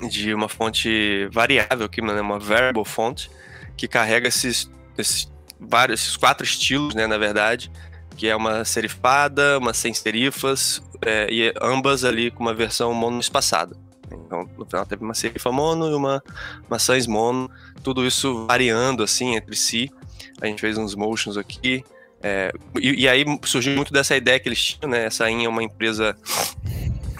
de 0.09 0.33
uma 0.33 0.49
fonte 0.49 1.27
variável 1.33 1.87
aqui, 1.87 2.01
né, 2.01 2.21
uma 2.21 2.39
variable 2.39 2.85
font, 2.85 3.29
que 3.77 3.89
carrega 3.89 4.29
esses, 4.29 4.71
esses 4.97 5.31
vários, 5.59 6.01
esses 6.01 6.17
quatro 6.17 6.45
estilos, 6.45 6.95
né, 6.95 7.09
na 7.09 7.19
verdade, 7.19 7.73
que 8.17 8.29
é 8.29 8.37
uma 8.37 8.65
serifada, 8.65 9.59
uma 9.59 9.75
sem 9.75 9.93
serifas, 9.93 10.81
é, 11.05 11.27
e 11.31 11.53
ambas 11.61 12.05
ali 12.05 12.31
com 12.31 12.43
uma 12.43 12.55
versão 12.55 12.95
monoespaçada. 12.95 13.77
Então, 14.13 14.49
no 14.57 14.67
final 14.67 14.87
teve 14.87 15.03
uma 15.05 15.15
serifa 15.15 15.51
mono 15.53 15.91
e 15.91 15.95
uma, 15.95 16.23
sans 16.79 17.07
mono, 17.07 17.51
tudo 17.83 18.07
isso 18.07 18.47
variando 18.47 19.03
assim 19.03 19.37
entre 19.37 19.57
si. 19.57 19.91
A 20.41 20.47
gente 20.47 20.61
fez 20.61 20.77
uns 20.79 20.95
motions 20.95 21.37
aqui. 21.37 21.85
É, 22.23 22.53
e, 22.79 23.05
e, 23.05 23.09
aí 23.09 23.25
surgiu 23.45 23.75
muito 23.75 23.93
dessa 23.93 24.17
ideia 24.17 24.39
que 24.39 24.49
eles 24.49 24.63
tinham, 24.63 24.91
né? 24.91 25.07
Essa 25.07 25.31
IN 25.31 25.45
é 25.45 25.49
uma 25.49 25.63
empresa 25.63 26.15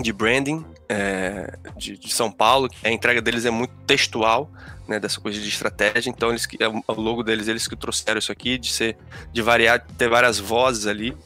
de 0.01 0.13
branding 0.13 0.65
é, 0.91 1.57
de, 1.77 1.97
de, 1.97 2.13
São 2.13 2.33
Paulo, 2.33 2.69
a 2.83 2.91
entrega 2.91 3.23
deles 3.23 3.45
é 3.45 3.51
muito 3.51 3.73
textual, 3.87 4.51
né, 4.89 4.99
dessa 4.99 5.21
coisa 5.21 5.41
de 5.41 5.49
estratégia. 5.49 6.11
Então 6.11 6.31
eles 6.31 6.49
é 6.59 6.67
o 6.67 7.01
logo 7.01 7.23
deles 7.23 7.47
eles 7.47 7.69
que 7.69 7.77
trouxeram 7.77 8.19
isso 8.19 8.33
aqui 8.33 8.59
de 8.59 8.73
ser 8.73 8.97
de 9.33 9.41
variar, 9.41 9.87
ter 9.97 10.09
várias 10.09 10.41
vozes 10.41 10.89
ali, 10.89 11.17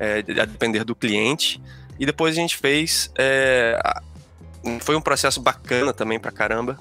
é, 0.00 0.24
a 0.40 0.44
depender 0.44 0.82
do 0.82 0.96
cliente. 0.96 1.62
E 2.00 2.04
depois 2.04 2.36
a 2.36 2.40
gente 2.40 2.56
fez 2.56 3.12
é, 3.16 3.78
foi 4.80 4.96
um 4.96 5.00
processo 5.00 5.40
bacana 5.40 5.92
também 5.92 6.18
pra 6.18 6.30
caramba 6.30 6.78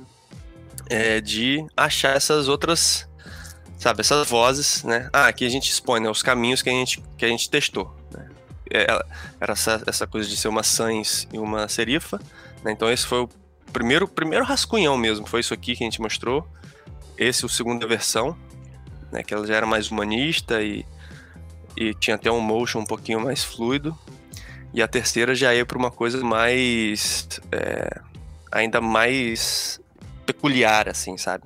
é, 0.90 1.22
de 1.22 1.66
achar 1.76 2.16
essas 2.16 2.48
outras 2.48 3.08
sabe 3.78 4.02
essas 4.02 4.28
vozes, 4.28 4.84
né? 4.84 5.10
Ah, 5.12 5.28
aqui 5.28 5.46
a 5.46 5.50
gente 5.50 5.72
expõe 5.72 6.00
né, 6.00 6.10
os 6.10 6.22
caminhos 6.22 6.62
que 6.62 6.70
a 6.70 6.74
gente 6.74 7.02
que 7.18 7.26
a 7.26 7.28
gente 7.28 7.50
testou. 7.50 7.96
Né? 8.12 8.30
É, 8.70 8.86
era 9.40 9.54
essa, 9.54 9.82
essa 9.88 10.06
coisa 10.06 10.30
de 10.30 10.38
ser 10.38 10.50
uma 10.50 10.62
sans 10.62 11.28
e 11.34 11.40
uma 11.40 11.68
serifa. 11.68 12.20
Né? 12.64 12.72
Então 12.74 12.92
esse 12.92 13.08
foi 13.08 13.22
o 13.22 13.30
primeiro, 13.74 14.08
primeiro 14.08 14.46
rascunhão 14.46 14.98
mesmo. 14.98 15.26
Foi 15.26 15.40
isso 15.40 15.54
aqui 15.54 15.76
que 15.76 15.84
a 15.84 15.88
gente 15.88 16.00
mostrou. 16.00 16.48
Esse 17.18 17.46
o 17.46 17.50
segunda 17.50 17.88
versão, 17.88 18.38
né? 19.12 19.24
Que 19.24 19.34
ela 19.34 19.48
já 19.48 19.56
era 19.56 19.66
mais 19.66 19.90
humanista 19.90 20.62
e, 20.62 20.86
e 21.76 21.94
tinha 21.96 22.16
até 22.16 22.32
um 22.32 22.40
motion 22.40 22.80
um 22.80 22.86
pouquinho 22.86 23.20
mais 23.20 23.44
fluido. 23.44 23.98
E 24.74 24.82
a 24.82 24.88
terceira 24.88 25.36
já 25.36 25.54
ia 25.54 25.66
para 25.66 25.78
uma 25.78 25.92
coisa 25.92 26.24
mais. 26.24 27.28
É, 27.52 28.00
ainda 28.52 28.80
mais 28.82 29.80
peculiar, 30.26 30.88
assim, 30.88 31.18
sabe? 31.18 31.44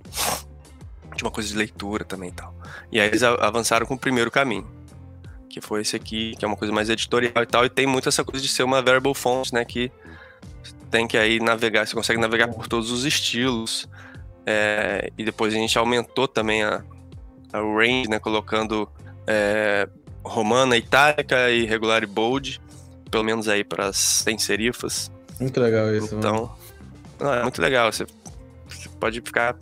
Tinha 1.16 1.28
uma 1.28 1.32
coisa 1.32 1.50
de 1.50 1.56
leitura 1.56 2.04
também 2.04 2.30
e 2.30 2.34
tal. 2.34 2.54
E 2.92 3.00
aí 3.00 3.08
eles 3.08 3.24
avançaram 3.24 3.86
com 3.86 3.96
o 3.96 4.00
primeiro 4.00 4.30
caminho 4.30 4.68
que 5.56 5.62
foi 5.62 5.84
esse 5.84 5.96
aqui, 5.96 6.36
que 6.38 6.44
é 6.44 6.48
uma 6.50 6.58
coisa 6.58 6.74
mais 6.74 6.90
editorial 6.90 7.42
e 7.42 7.46
tal, 7.46 7.64
e 7.64 7.70
tem 7.70 7.88
muito 7.88 8.10
essa 8.10 8.26
coisa 8.26 8.44
de 8.44 8.52
ser 8.52 8.64
uma 8.64 8.82
variable 8.82 9.14
font, 9.14 9.54
né, 9.54 9.64
que 9.64 9.90
tem 10.92 11.08
que 11.08 11.18
aí 11.18 11.40
navegar, 11.40 11.88
você 11.88 11.96
consegue 11.96 12.20
navegar 12.20 12.50
por 12.50 12.68
todos 12.68 12.92
os 12.92 13.06
estilos, 13.06 13.88
é, 14.46 15.10
e 15.18 15.24
depois 15.24 15.54
a 15.54 15.58
gente 15.58 15.78
aumentou 15.78 16.28
também 16.28 16.62
a, 16.62 16.84
a 17.54 17.60
range, 17.60 18.10
né, 18.10 18.20
colocando 18.20 18.90
é, 19.26 19.88
romana, 20.26 20.76
itálica 20.76 21.50
e 21.50 21.64
regular 21.66 22.04
e 22.04 22.06
bold, 22.06 22.60
pelo 23.16 23.24
menos 23.24 23.48
aí 23.48 23.64
para 23.64 23.88
as 23.88 23.96
sem 23.96 24.38
serifas. 24.38 25.10
Muito 25.40 25.58
legal 25.62 25.96
isso. 25.96 26.14
Então, 26.16 26.54
não, 27.18 27.34
é 27.34 27.44
muito 27.44 27.62
legal, 27.62 27.90
você, 27.90 28.06
você, 28.68 28.90
pode 29.00 29.22
ficar 29.22 29.56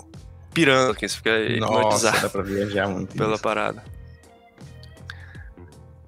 pirando 0.51 0.91
aqui, 0.91 1.07
você 1.07 1.17
fica 1.17 1.39
hipnotizado 1.39 2.21
dá 2.21 2.29
pra 2.29 2.41
viajar 2.41 2.87
muito 2.87 3.13
pela 3.15 3.35
isso. 3.35 3.43
parada. 3.43 3.83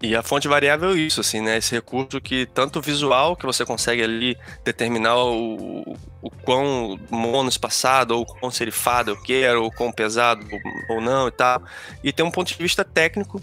E 0.01 0.15
a 0.15 0.23
fonte 0.23 0.47
variável 0.47 0.89
é 0.89 0.95
isso, 0.95 1.21
assim, 1.21 1.39
né? 1.39 1.57
Esse 1.57 1.75
recurso 1.75 2.19
que 2.19 2.47
tanto 2.47 2.81
visual, 2.81 3.35
que 3.35 3.45
você 3.45 3.63
consegue 3.63 4.01
ali 4.01 4.35
determinar 4.63 5.15
o, 5.15 5.95
o 6.23 6.29
quão 6.43 6.99
monoespaçado, 7.11 8.17
ou 8.17 8.25
quão 8.25 8.49
serifado 8.49 9.11
eu 9.11 9.21
quero, 9.21 9.63
ou 9.63 9.71
quão 9.71 9.91
pesado 9.91 10.43
ou 10.89 10.99
não 10.99 11.27
e 11.27 11.31
tal. 11.31 11.61
E 12.03 12.11
tem 12.11 12.25
um 12.25 12.31
ponto 12.31 12.47
de 12.47 12.57
vista 12.57 12.83
técnico 12.83 13.39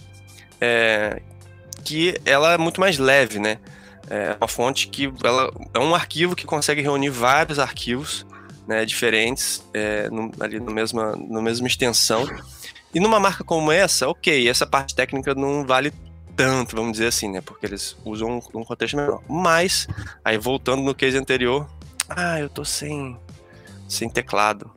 é, 0.60 1.22
que 1.84 2.20
ela 2.24 2.54
é 2.54 2.58
muito 2.58 2.80
mais 2.80 2.98
leve, 2.98 3.38
né? 3.38 3.58
É 4.14 4.36
uma 4.38 4.46
fonte 4.46 4.88
que 4.88 5.10
ela 5.24 5.50
é 5.72 5.78
um 5.78 5.94
arquivo 5.94 6.36
que 6.36 6.44
consegue 6.44 6.82
reunir 6.82 7.08
vários 7.08 7.58
arquivos 7.58 8.26
né, 8.66 8.84
diferentes 8.84 9.64
é, 9.72 10.10
no, 10.10 10.30
ali 10.38 10.60
no 10.60 10.70
mesma, 10.70 11.16
na 11.16 11.40
mesma 11.40 11.66
extensão. 11.66 12.28
E 12.94 13.00
numa 13.00 13.18
marca 13.18 13.42
como 13.42 13.72
essa, 13.72 14.06
ok, 14.06 14.46
essa 14.46 14.66
parte 14.66 14.94
técnica 14.94 15.34
não 15.34 15.64
vale 15.64 15.94
tanto, 16.36 16.76
vamos 16.76 16.92
dizer 16.92 17.06
assim, 17.06 17.30
né? 17.30 17.40
Porque 17.40 17.64
eles 17.64 17.96
usam 18.04 18.38
um 18.52 18.62
contexto 18.62 18.98
menor. 18.98 19.22
Mas, 19.26 19.88
aí 20.22 20.36
voltando 20.36 20.82
no 20.82 20.94
case 20.94 21.16
anterior, 21.16 21.66
ah, 22.06 22.38
eu 22.38 22.50
tô 22.50 22.66
sem, 22.66 23.18
sem 23.88 24.10
teclado. 24.10 24.70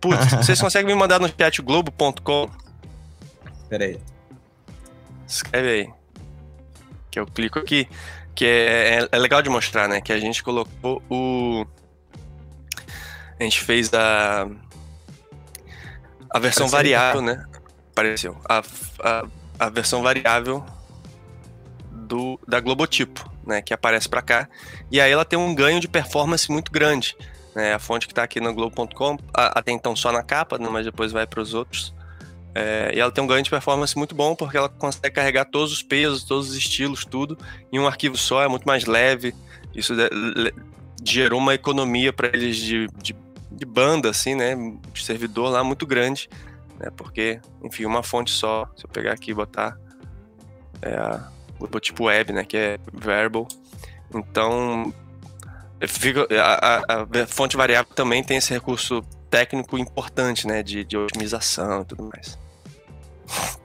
Putz, 0.00 0.30
vocês 0.46 0.60
conseguem 0.60 0.94
me 0.94 1.00
mandar 1.00 1.18
no 1.18 1.26
chat 1.28 1.60
globo.com? 1.60 2.48
Pera 3.68 3.84
aí. 3.84 4.00
Escreve 5.26 5.68
aí. 5.68 5.95
Que 7.16 7.20
eu 7.20 7.26
clico 7.26 7.58
aqui. 7.58 7.88
Que 8.34 8.44
é, 8.44 8.98
é, 9.00 9.08
é 9.10 9.18
legal 9.18 9.40
de 9.40 9.48
mostrar, 9.48 9.88
né? 9.88 10.02
Que 10.02 10.12
a 10.12 10.18
gente 10.18 10.42
colocou 10.42 11.02
o. 11.08 11.66
A 13.40 13.42
gente 13.42 13.60
fez 13.60 13.90
a. 13.94 14.46
A 16.28 16.38
versão 16.38 16.66
Apareceu 16.66 16.68
variável, 16.68 17.22
né? 17.22 17.44
Apareceu. 17.90 18.36
A, 18.46 18.62
a 19.00 19.24
a 19.58 19.68
versão 19.68 20.02
variável 20.02 20.64
do, 21.90 22.38
da 22.46 22.60
Globotipo, 22.60 23.28
né, 23.44 23.62
que 23.62 23.72
aparece 23.72 24.08
para 24.08 24.22
cá. 24.22 24.48
E 24.90 25.00
aí 25.00 25.10
ela 25.10 25.24
tem 25.24 25.38
um 25.38 25.54
ganho 25.54 25.80
de 25.80 25.88
performance 25.88 26.50
muito 26.50 26.70
grande. 26.70 27.16
Né, 27.54 27.72
a 27.72 27.78
fonte 27.78 28.06
que 28.06 28.12
está 28.12 28.22
aqui 28.22 28.38
no 28.38 28.52
Globo.com, 28.52 29.16
até 29.32 29.72
então 29.72 29.96
só 29.96 30.12
na 30.12 30.22
capa, 30.22 30.58
né, 30.58 30.68
mas 30.70 30.84
depois 30.84 31.10
vai 31.10 31.26
para 31.26 31.40
os 31.40 31.54
outros. 31.54 31.94
É, 32.58 32.92
e 32.94 33.00
ela 33.00 33.12
tem 33.12 33.22
um 33.22 33.26
ganho 33.26 33.42
de 33.42 33.50
performance 33.50 33.96
muito 33.98 34.14
bom 34.14 34.34
porque 34.34 34.56
ela 34.56 34.68
consegue 34.68 35.14
carregar 35.14 35.44
todos 35.44 35.72
os 35.72 35.82
pesos, 35.82 36.24
todos 36.24 36.50
os 36.50 36.56
estilos, 36.56 37.04
tudo 37.04 37.36
em 37.70 37.78
um 37.78 37.86
arquivo 37.86 38.16
só, 38.16 38.42
é 38.42 38.48
muito 38.48 38.64
mais 38.64 38.86
leve. 38.86 39.34
Isso 39.74 39.94
gerou 41.04 41.38
uma 41.38 41.54
economia 41.54 42.12
para 42.12 42.28
eles 42.28 42.56
de, 42.56 42.86
de, 43.02 43.14
de, 43.52 43.66
banda, 43.66 44.08
assim, 44.08 44.34
né? 44.34 44.56
De 44.92 45.04
servidor 45.04 45.50
lá 45.50 45.62
muito 45.62 45.86
grande 45.86 46.30
né? 46.78 46.90
Porque, 46.96 47.40
enfim, 47.62 47.84
uma 47.84 48.02
fonte 48.02 48.30
só, 48.30 48.68
se 48.76 48.84
eu 48.84 48.90
pegar 48.90 49.12
aqui 49.12 49.30
e 49.30 49.34
botar 49.34 49.76
é 50.82 50.96
o 51.58 51.80
tipo 51.80 52.04
web, 52.04 52.32
né? 52.32 52.44
Que 52.44 52.56
é 52.56 52.78
verbal. 52.92 53.48
Então, 54.14 54.92
fica, 55.86 56.26
a, 56.30 56.76
a, 56.76 57.02
a, 57.02 57.26
fonte 57.26 57.56
variável 57.56 57.92
também 57.94 58.22
tem 58.22 58.36
esse 58.36 58.52
recurso 58.52 59.02
técnico 59.30 59.78
importante, 59.78 60.46
né? 60.46 60.62
De, 60.62 60.84
de 60.84 60.96
otimização 60.96 61.82
e 61.82 61.84
tudo 61.86 62.04
mais. 62.04 62.38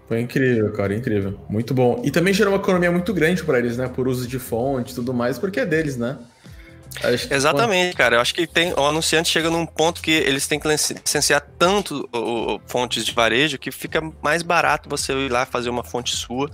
Foi 0.07 0.19
incrível, 0.19 0.71
cara, 0.73 0.93
incrível. 0.93 1.39
Muito 1.49 1.73
bom. 1.73 2.01
E 2.03 2.11
também 2.11 2.33
gerou 2.33 2.53
uma 2.53 2.59
economia 2.59 2.91
muito 2.91 3.13
grande 3.13 3.43
para 3.43 3.59
eles, 3.59 3.77
né? 3.77 3.87
Por 3.87 4.07
uso 4.07 4.27
de 4.27 4.39
fonte 4.39 4.91
e 4.91 4.95
tudo 4.95 5.13
mais, 5.13 5.39
porque 5.39 5.61
é 5.61 5.65
deles, 5.65 5.95
né? 5.95 6.17
Exatamente, 7.29 7.95
cara. 7.95 8.17
Eu 8.17 8.19
acho 8.21 8.33
que 8.33 8.45
tem, 8.45 8.73
o 8.73 8.85
anunciante 8.85 9.29
chega 9.29 9.49
num 9.49 9.65
ponto 9.65 10.01
que 10.01 10.11
eles 10.11 10.45
têm 10.47 10.59
que 10.59 10.67
licenciar 10.67 11.41
tanto 11.57 12.09
o, 12.11 12.55
o, 12.55 12.61
fontes 12.67 13.05
de 13.05 13.13
varejo 13.13 13.57
que 13.57 13.71
fica 13.71 14.01
mais 14.21 14.43
barato 14.43 14.89
você 14.89 15.13
ir 15.13 15.31
lá 15.31 15.45
fazer 15.45 15.69
uma 15.69 15.83
fonte 15.83 16.15
sua, 16.15 16.49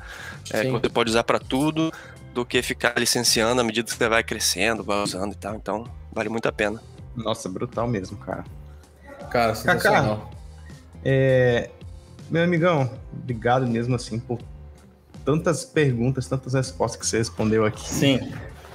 é, 0.51 0.61
que 0.61 0.69
você 0.69 0.89
pode 0.89 1.09
usar 1.09 1.23
para 1.23 1.39
tudo, 1.39 1.91
do 2.33 2.45
que 2.45 2.61
ficar 2.61 2.93
licenciando 2.97 3.59
à 3.59 3.63
medida 3.63 3.89
que 3.89 3.97
você 3.97 4.07
vai 4.07 4.23
crescendo, 4.23 4.83
vai 4.83 5.01
usando 5.01 5.33
e 5.33 5.35
tal. 5.35 5.55
Então, 5.55 5.85
vale 6.13 6.29
muito 6.29 6.47
a 6.47 6.51
pena. 6.51 6.81
Nossa, 7.15 7.49
brutal 7.49 7.87
mesmo, 7.87 8.17
cara. 8.17 8.45
Cara, 9.31 9.55
sensacional. 9.55 10.17
Cacá, 10.17 10.37
é, 11.03 11.69
meu 12.29 12.43
amigão, 12.43 12.89
obrigado 13.13 13.67
mesmo 13.67 13.95
assim 13.95 14.19
por 14.19 14.39
tantas 15.25 15.65
perguntas, 15.65 16.27
tantas 16.27 16.53
respostas 16.53 16.99
que 16.99 17.05
você 17.05 17.17
respondeu 17.17 17.65
aqui. 17.65 17.87
Sim. 17.87 18.19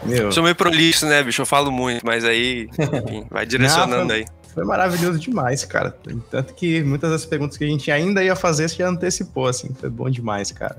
Meu. 0.04 0.32
Sou 0.32 0.42
meio 0.42 0.54
prolixo, 0.54 1.06
né, 1.06 1.22
bicho? 1.22 1.42
Eu 1.42 1.46
falo 1.46 1.70
muito, 1.70 2.04
mas 2.04 2.24
aí, 2.24 2.68
enfim, 2.78 3.26
vai 3.30 3.46
direcionando 3.46 4.02
Não, 4.02 4.06
foi, 4.08 4.16
aí. 4.16 4.26
Foi 4.52 4.64
maravilhoso 4.64 5.18
demais, 5.18 5.64
cara. 5.64 5.96
Tanto 6.30 6.52
que 6.54 6.82
muitas 6.82 7.10
das 7.10 7.24
perguntas 7.24 7.56
que 7.56 7.64
a 7.64 7.68
gente 7.68 7.90
ainda 7.90 8.22
ia 8.22 8.36
fazer, 8.36 8.68
você 8.68 8.76
já 8.76 8.88
antecipou, 8.88 9.46
assim. 9.46 9.72
Foi 9.78 9.88
bom 9.88 10.10
demais, 10.10 10.52
cara. 10.52 10.78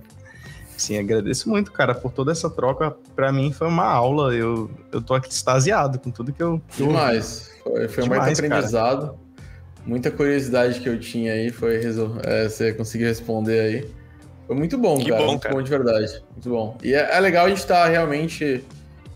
Sim, 0.77 0.99
agradeço 0.99 1.49
muito, 1.49 1.71
cara, 1.71 1.95
por 1.95 2.11
toda 2.11 2.31
essa 2.31 2.49
troca. 2.49 2.95
Para 3.15 3.31
mim 3.31 3.51
foi 3.51 3.67
uma 3.67 3.85
aula. 3.85 4.33
Eu, 4.33 4.69
eu 4.91 5.01
tô 5.01 5.13
aqui 5.13 5.29
extasiado 5.29 5.97
com 5.97 6.11
tudo 6.11 6.33
que 6.33 6.43
eu. 6.43 6.61
Demais. 6.77 7.51
Foi, 7.63 7.87
foi 7.87 8.03
demais, 8.03 8.39
muito 8.39 8.45
aprendizado. 8.45 9.07
Cara. 9.07 9.22
Muita 9.85 10.09
curiosidade 10.09 10.79
que 10.79 10.87
eu 10.87 10.99
tinha 10.99 11.33
aí 11.33 11.51
foi 11.51 11.81
é, 12.23 12.49
você 12.49 12.73
conseguiu 12.73 13.07
responder 13.07 13.59
aí. 13.59 13.91
Foi 14.47 14.55
muito 14.55 14.77
bom, 14.77 14.97
que 14.97 15.09
cara. 15.09 15.21
Bom, 15.21 15.27
muito 15.29 15.41
cara. 15.41 15.55
bom 15.55 15.61
de 15.61 15.69
verdade. 15.69 16.23
Muito 16.31 16.49
bom. 16.49 16.77
E 16.83 16.93
é, 16.93 17.15
é 17.15 17.19
legal 17.19 17.45
a 17.45 17.49
gente 17.49 17.59
estar 17.59 17.83
tá 17.83 17.89
realmente 17.89 18.63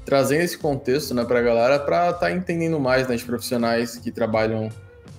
trazendo 0.06 0.42
esse 0.42 0.58
contexto 0.58 1.14
né, 1.14 1.26
para 1.26 1.40
a 1.40 1.42
galera 1.42 1.80
para 1.80 2.10
estar 2.10 2.20
tá 2.20 2.32
entendendo 2.32 2.80
mais 2.80 3.08
né, 3.08 3.16
de 3.16 3.26
profissionais 3.26 3.98
que 3.98 4.12
trabalham 4.12 4.70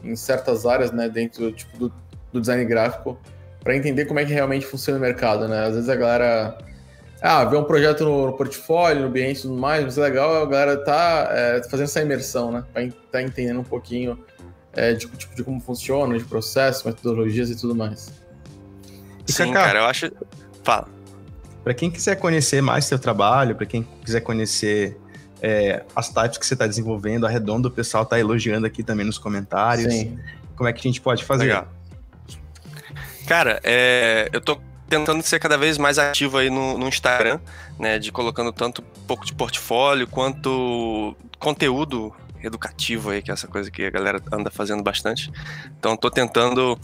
em 0.03 0.17
certas 0.17 0.65
áreas 0.65 0.93
né, 0.93 1.09
dentro 1.09 1.53
tipo, 1.53 1.77
do, 1.79 1.93
do 2.33 2.41
design 2.41 2.65
gráfico 2.65 3.19
para 3.63 3.77
entender 3.77 4.07
como 4.07 4.19
é 4.19 4.25
que 4.25 4.33
realmente 4.33 4.65
funciona 4.65 4.99
o 4.99 5.03
mercado. 5.03 5.47
Né? 5.47 5.67
Às 5.67 5.75
vezes 5.75 5.89
a 5.89 5.97
galera 5.97 6.59
ah, 7.21 7.45
ver 7.45 7.57
um 7.57 7.65
projeto 7.65 8.05
no, 8.05 8.33
portfólio, 8.35 9.03
no 9.03 9.11
Behance 9.11 9.41
e 9.41 9.43
tudo 9.43 9.55
mais, 9.55 9.85
mas 9.85 9.99
é 9.99 10.03
legal 10.03 10.43
a 10.43 10.47
galera 10.47 10.77
tá 10.77 11.29
é, 11.33 11.63
fazendo 11.65 11.87
essa 11.87 12.01
imersão, 12.01 12.53
né? 12.53 12.65
Pra 12.73 12.83
tá 13.11 13.23
entendendo 13.23 13.61
um 13.61 13.65
pouquinho 13.65 14.19
é, 14.79 14.93
de, 14.93 15.09
tipo, 15.17 15.35
de 15.35 15.43
como 15.43 15.61
funciona, 15.61 16.17
de 16.17 16.25
processo, 16.25 16.87
metodologias 16.87 17.51
e 17.51 17.57
tudo 17.57 17.75
mais. 17.75 18.13
Sim, 19.27 19.53
cara, 19.53 19.81
eu 19.81 19.85
acho. 19.85 20.11
Fala. 20.63 20.87
Para 21.65 21.75
quem 21.75 21.91
quiser 21.91 22.17
conhecer 22.17 22.63
mais 22.63 22.85
seu 22.85 22.99
trabalho, 22.99 23.57
para 23.57 23.67
quem 23.67 23.83
quiser 24.05 24.21
conhecer 24.21 24.97
é, 25.43 25.85
as 25.95 26.09
types 26.09 26.39
que 26.39 26.47
você 26.47 26.55
está 26.55 26.67
desenvolvendo, 26.67 27.27
a 27.27 27.29
Redondo, 27.29 27.69
o 27.69 27.71
pessoal 27.71 28.05
está 28.05 28.19
elogiando 28.21 28.67
aqui 28.67 28.85
também 28.85 29.05
nos 29.05 29.19
comentários. 29.19 29.93
Sim. 29.93 30.19
Como 30.55 30.69
é 30.69 30.73
que 30.73 30.79
a 30.79 30.83
gente 30.83 31.01
pode 31.01 31.25
fazer? 31.25 31.45
Legal. 31.45 31.69
Cara, 33.27 33.61
é, 33.65 34.29
eu 34.33 34.41
tô 34.41 34.59
tentando 34.89 35.23
ser 35.23 35.41
cada 35.41 35.59
vez 35.59 35.77
mais 35.77 35.99
ativo 35.99 36.39
aí 36.39 36.49
no, 36.49 36.79
no, 36.79 36.89
Instagram, 36.89 37.41
né? 37.79 37.99
De 37.99 38.11
colocando 38.11 38.53
tanto 38.53 38.81
um 38.81 39.07
pouco 39.07 39.27
de 39.27 39.35
portfólio 39.35 40.07
quanto 40.07 41.15
conteúdo 41.39 42.15
educativo 42.43 43.11
aí, 43.11 43.23
que 43.23 43.31
é 43.31 43.35
essa 43.35 43.47
coisa 43.47 43.71
que 43.71 43.85
a 43.85 43.91
galera 43.91 44.21
anda 44.33 44.51
fazendo 44.51 44.83
bastante. 44.83 45.31
Então 45.79 45.97
tô 45.97 46.11
tentando 46.11 46.79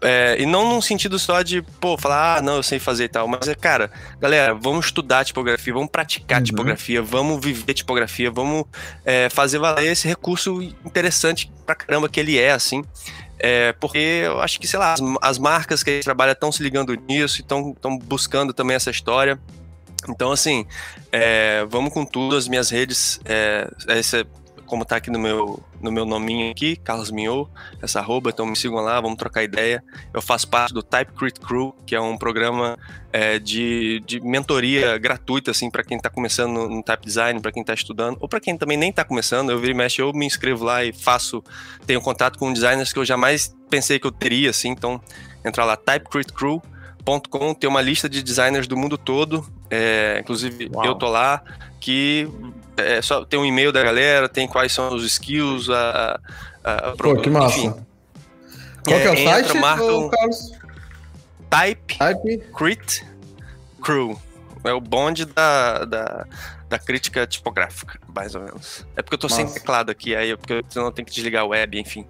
é, 0.00 0.36
e 0.38 0.44
não 0.44 0.68
num 0.68 0.82
sentido 0.82 1.18
só 1.18 1.42
de, 1.42 1.62
pô, 1.62 1.96
falar, 1.96 2.36
ah, 2.36 2.42
não, 2.42 2.56
eu 2.56 2.62
sei 2.62 2.78
fazer 2.78 3.04
e 3.04 3.08
tal, 3.08 3.26
mas 3.26 3.48
é, 3.48 3.54
cara, 3.54 3.90
galera, 4.20 4.54
vamos 4.54 4.86
estudar 4.86 5.24
tipografia, 5.24 5.72
vamos 5.72 5.88
praticar 5.88 6.38
uhum. 6.38 6.44
tipografia, 6.44 7.02
vamos 7.02 7.44
viver 7.44 7.72
tipografia, 7.72 8.30
vamos 8.30 8.64
é, 9.04 9.30
fazer 9.30 9.58
valer 9.58 9.92
esse 9.92 10.06
recurso 10.06 10.62
interessante 10.84 11.50
pra 11.64 11.74
caramba 11.74 12.08
que 12.08 12.20
ele 12.20 12.38
é, 12.38 12.52
assim. 12.52 12.84
É, 13.38 13.72
porque 13.74 13.98
eu 13.98 14.40
acho 14.40 14.60
que, 14.60 14.66
sei 14.66 14.78
lá, 14.78 14.92
as, 14.92 15.00
as 15.22 15.38
marcas 15.38 15.82
que 15.82 15.90
a 15.90 15.92
gente 15.94 16.04
trabalha 16.04 16.32
estão 16.32 16.52
se 16.52 16.62
ligando 16.62 16.94
nisso, 16.94 17.40
estão 17.40 17.74
buscando 17.98 18.52
também 18.52 18.76
essa 18.76 18.90
história. 18.90 19.38
Então, 20.08 20.30
assim, 20.30 20.66
é, 21.10 21.64
vamos 21.68 21.92
com 21.92 22.04
tudo. 22.04 22.36
As 22.36 22.48
minhas 22.48 22.70
redes, 22.70 23.20
é, 23.24 23.68
essa 23.88 24.26
como 24.66 24.84
tá 24.84 24.96
aqui 24.96 25.10
no 25.10 25.18
meu, 25.18 25.62
no 25.80 25.90
meu 25.90 26.04
nominho 26.04 26.50
aqui, 26.50 26.76
Carlos 26.76 27.10
Minhou, 27.10 27.48
essa 27.80 28.00
arroba, 28.00 28.30
então 28.30 28.44
me 28.44 28.56
sigam 28.56 28.80
lá, 28.80 29.00
vamos 29.00 29.16
trocar 29.16 29.42
ideia. 29.42 29.82
Eu 30.12 30.20
faço 30.20 30.48
parte 30.48 30.74
do 30.74 30.82
Typecrit 30.82 31.40
Crew, 31.40 31.74
que 31.86 31.94
é 31.94 32.00
um 32.00 32.18
programa 32.18 32.76
é, 33.12 33.38
de, 33.38 34.02
de 34.04 34.20
mentoria 34.20 34.98
gratuita, 34.98 35.50
assim, 35.50 35.70
para 35.70 35.82
quem 35.82 35.96
está 35.96 36.10
começando 36.10 36.52
no, 36.52 36.68
no, 36.68 36.82
type 36.82 37.06
design, 37.06 37.40
para 37.40 37.52
quem 37.52 37.62
está 37.62 37.72
estudando, 37.72 38.18
ou 38.20 38.28
para 38.28 38.40
quem 38.40 38.58
também 38.58 38.76
nem 38.76 38.90
está 38.90 39.04
começando, 39.04 39.50
eu 39.50 39.58
viro 39.58 39.72
e 39.72 39.74
mexe, 39.74 40.02
eu 40.02 40.12
me 40.12 40.26
inscrevo 40.26 40.64
lá 40.64 40.84
e 40.84 40.92
faço, 40.92 41.42
tenho 41.86 42.00
contato 42.00 42.38
com 42.38 42.52
designers 42.52 42.92
que 42.92 42.98
eu 42.98 43.04
jamais 43.04 43.56
pensei 43.70 43.98
que 43.98 44.06
eu 44.06 44.12
teria, 44.12 44.50
assim, 44.50 44.68
então 44.68 45.00
entra 45.44 45.64
lá, 45.64 45.76
typecritcrew.com, 45.76 47.54
tem 47.54 47.70
uma 47.70 47.80
lista 47.80 48.08
de 48.08 48.22
designers 48.22 48.66
do 48.66 48.76
mundo 48.76 48.98
todo, 48.98 49.46
é, 49.70 50.18
inclusive 50.20 50.70
Uau. 50.72 50.84
eu 50.84 50.94
tô 50.94 51.08
lá, 51.08 51.42
que 51.80 52.28
é, 52.76 53.00
só 53.00 53.24
tem 53.24 53.38
um 53.38 53.44
e-mail 53.44 53.72
da 53.72 53.82
galera, 53.82 54.28
tem 54.28 54.46
quais 54.46 54.72
são 54.72 54.94
os 54.94 55.04
skills, 55.04 55.70
a, 55.70 56.20
a, 56.62 56.74
a 56.90 56.96
Pô, 56.96 57.16
que 57.16 57.30
massa. 57.30 57.58
Enfim. 57.58 57.74
Qual 58.84 58.96
é, 58.96 59.02
que 59.02 59.08
é 59.08 59.10
o 59.10 59.14
entra, 59.14 59.44
site, 59.44 59.58
marca 59.58 59.84
um... 59.84 60.10
Type, 61.48 61.98
Type 61.98 62.38
Crit 62.52 63.06
Crew. 63.82 64.20
É 64.64 64.72
o 64.72 64.80
bonde 64.80 65.24
da, 65.24 65.84
da, 65.84 66.26
da 66.68 66.78
crítica 66.78 67.26
tipográfica, 67.26 68.00
mais 68.12 68.34
ou 68.34 68.42
menos. 68.42 68.84
É 68.96 69.02
porque 69.02 69.14
eu 69.14 69.18
tô 69.18 69.28
Nossa. 69.28 69.36
sem 69.36 69.52
teclado 69.52 69.90
aqui, 69.90 70.14
aí 70.16 70.36
porque 70.36 70.64
senão 70.68 70.86
eu 70.86 70.92
tenho 70.92 71.06
que 71.06 71.12
desligar 71.12 71.42
a 71.42 71.46
web, 71.46 71.78
enfim. 71.78 72.04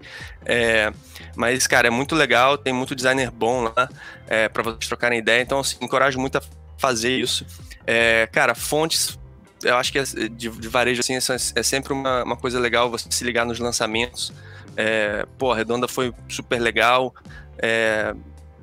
É, 0.45 0.91
mas, 1.35 1.67
cara, 1.67 1.89
é 1.89 1.91
muito 1.91 2.15
legal, 2.15 2.57
tem 2.57 2.73
muito 2.73 2.95
designer 2.95 3.31
bom 3.31 3.65
lá 3.65 3.89
é, 4.27 4.49
para 4.49 4.63
vocês 4.63 4.89
trocarem 4.89 5.19
ideia, 5.19 5.43
então, 5.43 5.61
assim, 5.61 5.77
encorajo 5.83 6.19
muito 6.19 6.39
a 6.39 6.43
fazer 6.79 7.17
isso. 7.17 7.47
É, 7.87 8.29
cara, 8.33 8.55
fontes 8.55 9.19
eu 9.63 9.77
acho 9.77 9.91
que 9.91 9.99
é, 9.99 10.05
de, 10.05 10.49
de 10.49 10.69
varejo 10.69 11.01
assim, 11.01 11.15
é 11.15 11.63
sempre 11.63 11.93
uma, 11.93 12.25
uma, 12.25 12.37
coisa 12.37 12.61
legal 12.61 12.91
você 12.91 13.11
se 13.11 13.25
ligar 13.25 13.45
nos 13.47 13.59
lançamentos. 13.59 14.33
É, 14.77 15.27
pô, 15.39 15.51
a 15.53 15.57
Redonda 15.57 15.89
foi 15.89 16.13
super 16.29 16.61
legal. 16.61 17.15
É, 17.59 18.15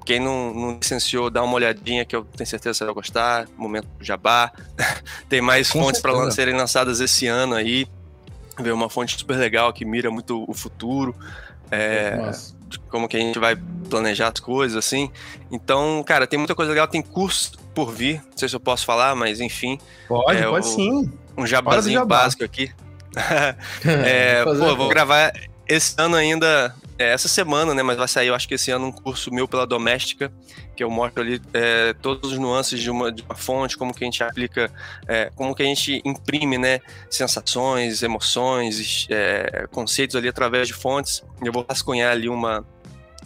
quem 0.05 0.19
não, 0.19 0.53
não 0.53 0.77
licenciou, 0.77 1.29
dá 1.29 1.41
uma 1.41 1.55
olhadinha 1.55 2.05
que 2.05 2.15
eu 2.15 2.23
tenho 2.23 2.47
certeza 2.47 2.73
que 2.73 2.77
você 2.77 2.85
vai 2.85 2.93
gostar. 2.93 3.47
Momento 3.57 3.87
Jabá. 3.99 4.51
Tem 5.27 5.41
mais 5.41 5.71
Com 5.71 5.81
fontes 5.81 6.01
para 6.01 6.31
serem 6.31 6.55
lançadas 6.55 6.99
esse 6.99 7.25
ano 7.27 7.55
aí. 7.55 7.87
Ver 8.59 8.71
uma 8.71 8.89
fonte 8.89 9.17
super 9.17 9.37
legal 9.37 9.73
que 9.73 9.83
mira 9.83 10.11
muito 10.11 10.45
o 10.47 10.53
futuro. 10.53 11.15
É, 11.71 12.31
como 12.89 13.07
que 13.07 13.17
a 13.17 13.19
gente 13.19 13.39
vai 13.39 13.55
planejar 13.89 14.31
as 14.31 14.39
coisas, 14.39 14.77
assim. 14.77 15.11
Então, 15.51 16.03
cara, 16.05 16.27
tem 16.27 16.37
muita 16.37 16.53
coisa 16.53 16.71
legal. 16.71 16.87
Tem 16.87 17.01
curso 17.01 17.62
por 17.73 17.91
vir. 17.91 18.21
Não 18.31 18.37
sei 18.37 18.49
se 18.49 18.55
eu 18.55 18.59
posso 18.59 18.85
falar, 18.85 19.15
mas 19.15 19.39
enfim. 19.39 19.79
Pode, 20.07 20.39
é, 20.39 20.43
pode 20.43 20.67
o, 20.67 20.69
sim. 20.69 21.11
Um 21.37 21.45
jabazinho 21.45 21.99
jabá. 21.99 22.19
básico 22.19 22.43
aqui. 22.43 22.71
é, 24.05 24.43
pô, 24.43 24.75
vou 24.75 24.89
gravar 24.89 25.31
esse 25.67 25.95
ano 25.97 26.15
ainda, 26.15 26.75
é, 26.97 27.11
essa 27.11 27.27
semana, 27.27 27.73
né? 27.73 27.81
Mas 27.83 27.97
vai 27.97 28.07
sair, 28.07 28.27
eu 28.27 28.35
acho 28.35 28.47
que 28.47 28.55
esse 28.55 28.71
ano, 28.71 28.87
um 28.87 28.91
curso 28.91 29.33
meu 29.33 29.47
pela 29.47 29.65
Doméstica, 29.65 30.31
que 30.75 30.83
eu 30.83 30.89
mostro 30.89 31.21
ali 31.21 31.41
é, 31.53 31.93
todos 31.93 32.31
os 32.31 32.37
nuances 32.37 32.81
de 32.81 32.89
uma, 32.89 33.11
de 33.11 33.21
uma 33.23 33.35
fonte, 33.35 33.77
como 33.77 33.93
que 33.93 34.03
a 34.03 34.05
gente 34.05 34.23
aplica, 34.23 34.71
é, 35.07 35.31
como 35.35 35.53
que 35.55 35.63
a 35.63 35.65
gente 35.65 36.01
imprime, 36.03 36.57
né? 36.57 36.79
Sensações, 37.09 38.03
emoções, 38.03 39.07
é, 39.09 39.67
conceitos 39.71 40.15
ali 40.15 40.27
através 40.27 40.67
de 40.67 40.73
fontes. 40.73 41.23
Eu 41.43 41.51
vou 41.51 41.65
rascunhar 41.67 42.11
ali 42.11 42.27
uma, 42.27 42.65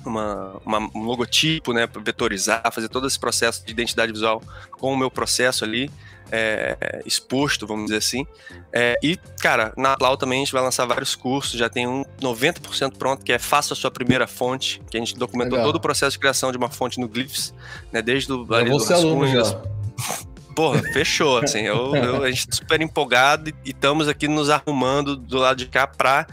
uma, 0.08 0.60
uma, 0.66 0.80
um 0.96 1.04
logotipo, 1.04 1.74
né, 1.74 1.88
vetorizar, 2.04 2.62
fazer 2.72 2.90
todo 2.90 3.08
esse 3.08 3.20
processo 3.20 3.66
de 3.66 3.72
identidade 3.72 4.12
visual 4.12 4.42
com 4.72 4.94
o 4.94 4.98
meu 4.98 5.12
processo 5.12 5.64
ali 5.64 5.92
é, 6.32 7.02
exposto, 7.06 7.66
vamos 7.66 7.86
dizer 7.86 7.98
assim. 7.98 8.26
É, 8.72 8.98
e, 9.02 9.18
cara, 9.40 9.74
na 9.78 9.96
Plau 9.96 10.18
também 10.18 10.42
a 10.42 10.44
gente 10.44 10.54
vai 10.54 10.62
lançar 10.62 10.86
vários 10.86 11.16
cursos, 11.16 11.58
já 11.58 11.70
tem 11.70 11.88
um 11.88 12.04
90% 12.22 12.98
pronto, 12.98 13.24
que 13.24 13.32
é 13.32 13.40
Faça 13.40 13.74
a 13.74 13.78
sua 13.78 13.92
primeira 13.92 14.28
fonte, 14.28 14.82
que 14.90 14.98
a 14.98 15.00
gente 15.00 15.16
documentou 15.16 15.54
Legal. 15.54 15.68
todo 15.68 15.76
o 15.78 15.80
processo 15.80 16.12
de 16.12 16.20
criação 16.20 16.52
de 16.52 16.58
uma 16.58 16.70
fonte 16.70 17.00
no 17.00 17.08
Glyphs, 17.08 17.54
né, 17.92 18.02
desde 18.02 18.32
o 18.32 18.54
ali, 18.54 18.70
do 18.70 18.78
rascunho, 18.78 19.42
Porra, 20.56 20.82
fechou, 20.92 21.38
assim, 21.38 21.60
eu, 21.60 21.96
eu, 21.96 22.24
a 22.24 22.32
gente 22.32 22.48
tá 22.48 22.56
super 22.56 22.82
empolgado 22.82 23.48
e, 23.50 23.56
e 23.64 23.70
estamos 23.70 24.08
aqui 24.08 24.28
nos 24.28 24.50
arrumando 24.50 25.16
do 25.16 25.38
lado 25.38 25.56
de 25.56 25.68
cá 25.68 25.86
para 25.86 26.26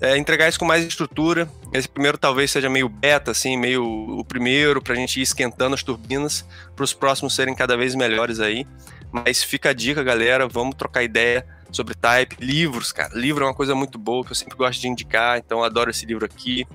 é, 0.00 0.16
entregar 0.16 0.48
isso 0.48 0.58
com 0.58 0.64
mais 0.64 0.84
estrutura. 0.84 1.48
Esse 1.72 1.88
primeiro 1.88 2.18
talvez 2.18 2.50
seja 2.50 2.68
meio 2.68 2.88
beta, 2.88 3.30
assim, 3.30 3.56
meio 3.56 3.84
o 3.84 4.24
primeiro, 4.24 4.82
para 4.82 4.92
a 4.92 4.96
gente 4.96 5.18
ir 5.18 5.22
esquentando 5.22 5.74
as 5.74 5.82
turbinas, 5.82 6.44
para 6.74 6.84
os 6.84 6.92
próximos 6.92 7.34
serem 7.34 7.54
cada 7.54 7.76
vez 7.76 7.94
melhores 7.94 8.40
aí. 8.40 8.66
Mas 9.10 9.42
fica 9.42 9.70
a 9.70 9.72
dica, 9.72 10.02
galera, 10.02 10.46
vamos 10.46 10.74
trocar 10.74 11.02
ideia 11.02 11.46
sobre 11.70 11.94
type. 11.94 12.36
Livros, 12.40 12.92
cara, 12.92 13.14
livro 13.14 13.44
é 13.44 13.48
uma 13.48 13.54
coisa 13.54 13.74
muito 13.74 13.98
boa 13.98 14.24
que 14.24 14.32
eu 14.32 14.36
sempre 14.36 14.56
gosto 14.56 14.80
de 14.80 14.88
indicar, 14.88 15.38
então 15.38 15.62
adoro 15.64 15.90
esse 15.90 16.04
livro 16.04 16.24
aqui. 16.24 16.66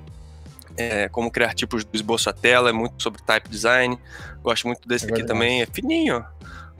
É, 0.77 1.09
como 1.09 1.29
criar 1.29 1.53
tipos 1.53 1.83
do 1.83 1.93
esboço 1.93 2.29
à 2.29 2.33
tela, 2.33 2.69
é 2.69 2.71
muito 2.71 3.01
sobre 3.03 3.21
type 3.21 3.49
design. 3.49 3.99
Gosto 4.41 4.67
muito 4.67 4.87
desse 4.87 5.05
é 5.05 5.09
aqui 5.09 5.23
também, 5.23 5.61
é 5.61 5.65
fininho, 5.65 6.25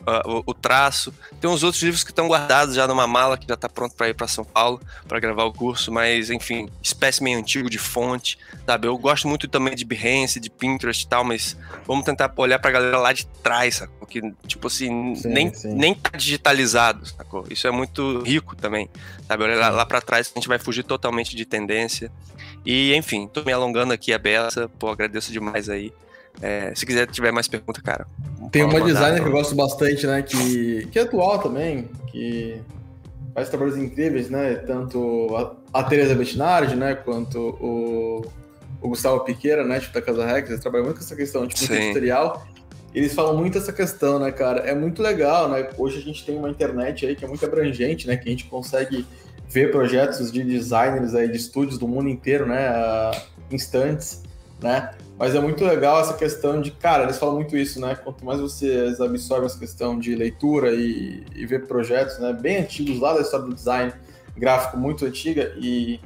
uh, 0.01 0.29
o, 0.29 0.43
o, 0.47 0.53
traço. 0.53 1.13
Tem 1.39 1.49
uns 1.49 1.63
outros 1.63 1.81
livros 1.81 2.03
que 2.03 2.11
estão 2.11 2.27
guardados 2.27 2.75
já 2.75 2.87
numa 2.87 3.07
mala 3.07 3.37
que 3.37 3.47
já 3.47 3.55
está 3.55 3.69
pronto 3.69 3.95
para 3.95 4.09
ir 4.09 4.13
para 4.13 4.27
São 4.27 4.43
Paulo 4.43 4.81
para 5.07 5.19
gravar 5.19 5.43
o 5.45 5.53
curso, 5.53 5.91
mas 5.91 6.29
enfim, 6.29 6.69
espécime 6.81 7.33
antigo 7.33 7.69
de 7.69 7.77
fonte, 7.77 8.37
sabe? 8.65 8.87
Eu 8.87 8.97
gosto 8.97 9.27
muito 9.27 9.47
também 9.47 9.75
de 9.75 9.85
Behance, 9.85 10.39
de 10.39 10.49
Pinterest 10.49 11.03
e 11.03 11.07
tal, 11.07 11.23
mas 11.23 11.57
vamos 11.85 12.05
tentar 12.05 12.31
olhar 12.37 12.59
para 12.59 12.69
a 12.69 12.73
galera 12.73 12.97
lá 12.97 13.13
de 13.13 13.25
trás, 13.25 13.75
sacou? 13.77 14.07
Que, 14.07 14.21
tipo 14.45 14.67
assim, 14.67 15.15
sim, 15.15 15.27
nem, 15.29 15.53
sim. 15.53 15.73
nem 15.73 15.93
tá 15.93 16.17
digitalizado, 16.17 17.05
sacou? 17.05 17.45
Isso 17.49 17.67
é 17.67 17.71
muito 17.71 18.21
rico 18.21 18.55
também, 18.55 18.89
sabe? 19.27 19.43
Olha 19.43 19.55
lá, 19.55 19.69
lá 19.69 19.85
para 19.85 20.01
trás 20.01 20.31
a 20.33 20.39
gente 20.39 20.47
vai 20.47 20.59
fugir 20.59 20.83
totalmente 20.83 21.35
de 21.35 21.45
tendência. 21.45 22.11
E, 22.65 22.93
enfim, 22.95 23.27
tô 23.27 23.43
me 23.43 23.51
alongando 23.51 23.93
aqui 23.93 24.13
a 24.13 24.19
beça, 24.19 24.69
pô, 24.77 24.89
agradeço 24.89 25.31
demais 25.31 25.69
aí. 25.69 25.93
É, 26.41 26.73
se 26.75 26.85
quiser 26.85 27.07
tiver 27.07 27.31
mais 27.31 27.47
pergunta, 27.47 27.81
cara. 27.81 28.05
Tem 28.51 28.63
uma 28.63 28.81
designer 28.81 29.21
que 29.21 29.27
eu 29.27 29.31
gosto 29.31 29.55
bastante, 29.55 30.05
né? 30.05 30.21
Que, 30.21 30.87
que 30.91 30.99
é 30.99 31.03
atual 31.03 31.39
também, 31.39 31.89
que 32.11 32.61
faz 33.33 33.49
trabalhos 33.49 33.77
incríveis, 33.77 34.29
né? 34.29 34.55
Tanto 34.55 35.55
a, 35.73 35.79
a 35.79 35.83
Teresa 35.83 36.15
Bettinardi, 36.15 36.75
né? 36.75 36.95
Quanto 36.95 37.39
o, 37.39 38.25
o 38.81 38.89
Gustavo 38.89 39.21
Piqueira, 39.21 39.63
né? 39.63 39.79
Tipo, 39.79 39.93
da 39.93 40.01
Casa 40.01 40.25
Rex, 40.25 40.49
eles 40.49 40.61
trabalham 40.61 40.85
muito 40.85 40.97
com 40.97 41.03
essa 41.03 41.15
questão, 41.15 41.47
tipo, 41.47 41.73
tutorial. 41.73 42.45
Eles 42.93 43.13
falam 43.13 43.37
muito 43.37 43.57
essa 43.57 43.71
questão, 43.71 44.19
né, 44.19 44.31
cara? 44.31 44.61
É 44.61 44.75
muito 44.75 45.01
legal, 45.01 45.47
né? 45.49 45.69
Hoje 45.77 45.97
a 45.97 46.01
gente 46.01 46.25
tem 46.25 46.37
uma 46.37 46.49
internet 46.49 47.05
aí 47.05 47.15
que 47.15 47.23
é 47.23 47.27
muito 47.27 47.45
abrangente, 47.45 48.05
né? 48.05 48.17
Que 48.17 48.27
a 48.27 48.31
gente 48.31 48.45
consegue 48.45 49.05
ver 49.47 49.71
projetos 49.71 50.31
de 50.31 50.43
designers 50.43 51.13
aí, 51.15 51.29
de 51.29 51.37
estúdios 51.37 51.77
do 51.77 51.87
mundo 51.87 52.09
inteiro, 52.09 52.45
né? 52.45 53.11
instantes, 53.55 54.23
né? 54.61 54.91
Mas 55.21 55.35
é 55.35 55.39
muito 55.39 55.63
legal 55.63 56.01
essa 56.01 56.15
questão 56.15 56.59
de, 56.59 56.71
cara, 56.71 57.03
eles 57.03 57.19
falam 57.19 57.35
muito 57.35 57.55
isso, 57.55 57.79
né? 57.79 57.93
Quanto 57.93 58.25
mais 58.25 58.39
vocês 58.39 58.99
absorvem 58.99 59.45
essa 59.45 59.59
questão 59.59 59.99
de 59.99 60.15
leitura 60.15 60.73
e, 60.73 61.23
e 61.35 61.45
ver 61.45 61.67
projetos, 61.67 62.17
né, 62.17 62.33
bem 62.33 62.57
antigos 62.57 62.99
lá 62.99 63.13
da 63.13 63.21
história 63.21 63.45
do 63.45 63.53
design 63.53 63.93
gráfico 64.35 64.77
muito 64.77 65.05
antiga 65.05 65.53
e 65.59 65.99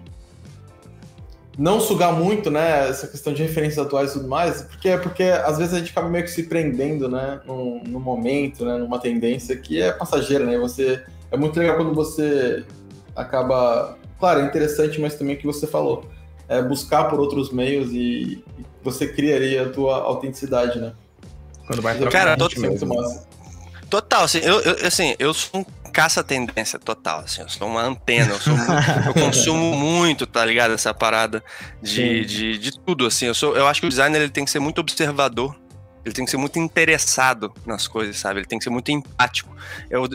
não 1.57 1.79
sugar 1.79 2.11
muito, 2.11 2.51
né, 2.51 2.89
essa 2.89 3.07
questão 3.07 3.31
de 3.31 3.41
referências 3.41 3.85
atuais 3.85 4.09
e 4.09 4.13
tudo 4.15 4.27
mais, 4.27 4.63
porque 4.63 4.97
porque 4.97 5.23
às 5.23 5.59
vezes 5.59 5.73
a 5.73 5.77
gente 5.77 5.91
acaba 5.91 6.09
meio 6.09 6.25
que 6.25 6.31
se 6.31 6.43
prendendo, 6.43 7.07
né, 7.07 7.39
no, 7.45 7.81
no 7.85 8.01
momento, 8.01 8.65
né, 8.65 8.77
numa 8.77 8.99
tendência 8.99 9.55
que 9.55 9.81
é 9.81 9.93
passageira, 9.93 10.45
né, 10.45 10.57
você 10.57 11.01
é 11.31 11.37
muito 11.37 11.57
legal 11.57 11.77
quando 11.77 11.93
você 11.93 12.65
acaba, 13.15 13.97
claro, 14.19 14.41
é 14.41 14.43
interessante, 14.45 14.99
mas 14.99 15.15
também 15.15 15.35
o 15.35 15.39
que 15.39 15.47
você 15.47 15.65
falou, 15.65 16.03
é 16.49 16.61
buscar 16.61 17.05
por 17.05 17.17
outros 17.17 17.49
meios 17.49 17.93
e, 17.93 18.43
e 18.59 18.74
você 18.85 19.07
criaria 19.07 19.63
a 19.63 19.69
tua 19.69 19.97
autenticidade, 19.97 20.79
né? 20.79 20.93
Quando 21.65 21.81
vai 21.81 21.97
Cara, 22.09 22.37
tô, 22.37 22.47
muito 22.57 22.85
massa. 22.85 23.27
Total, 23.89 24.23
assim, 24.23 24.37
eu, 24.39 24.61
eu, 24.61 24.87
assim, 24.87 25.15
eu 25.17 25.33
sou 25.33 25.61
um 25.61 25.65
caça-tendência 25.91 26.77
total, 26.77 27.21
assim, 27.21 27.41
eu 27.41 27.49
sou 27.49 27.67
uma 27.67 27.81
antena, 27.81 28.33
eu, 28.33 28.39
sou, 28.39 28.53
eu 28.53 29.13
consumo 29.25 29.75
muito, 29.75 30.27
tá 30.27 30.45
ligado? 30.45 30.73
Essa 30.73 30.93
parada 30.93 31.43
de, 31.81 32.25
de, 32.25 32.57
de, 32.59 32.79
tudo, 32.79 33.05
assim, 33.05 33.25
eu, 33.25 33.33
sou, 33.33 33.55
eu 33.55 33.65
acho 33.67 33.81
que 33.81 33.87
o 33.87 33.89
designer 33.89 34.21
ele 34.21 34.31
tem 34.31 34.45
que 34.45 34.51
ser 34.51 34.59
muito 34.59 34.79
observador, 34.79 35.55
ele 36.05 36.13
tem 36.13 36.23
que 36.23 36.29
ser 36.29 36.37
muito 36.37 36.59
interessado 36.59 37.51
nas 37.65 37.87
coisas, 37.87 38.17
sabe? 38.17 38.39
Ele 38.39 38.45
tem 38.45 38.59
que 38.59 38.63
ser 38.63 38.69
muito 38.69 38.91
empático. 38.91 39.55
Eu, 39.89 40.07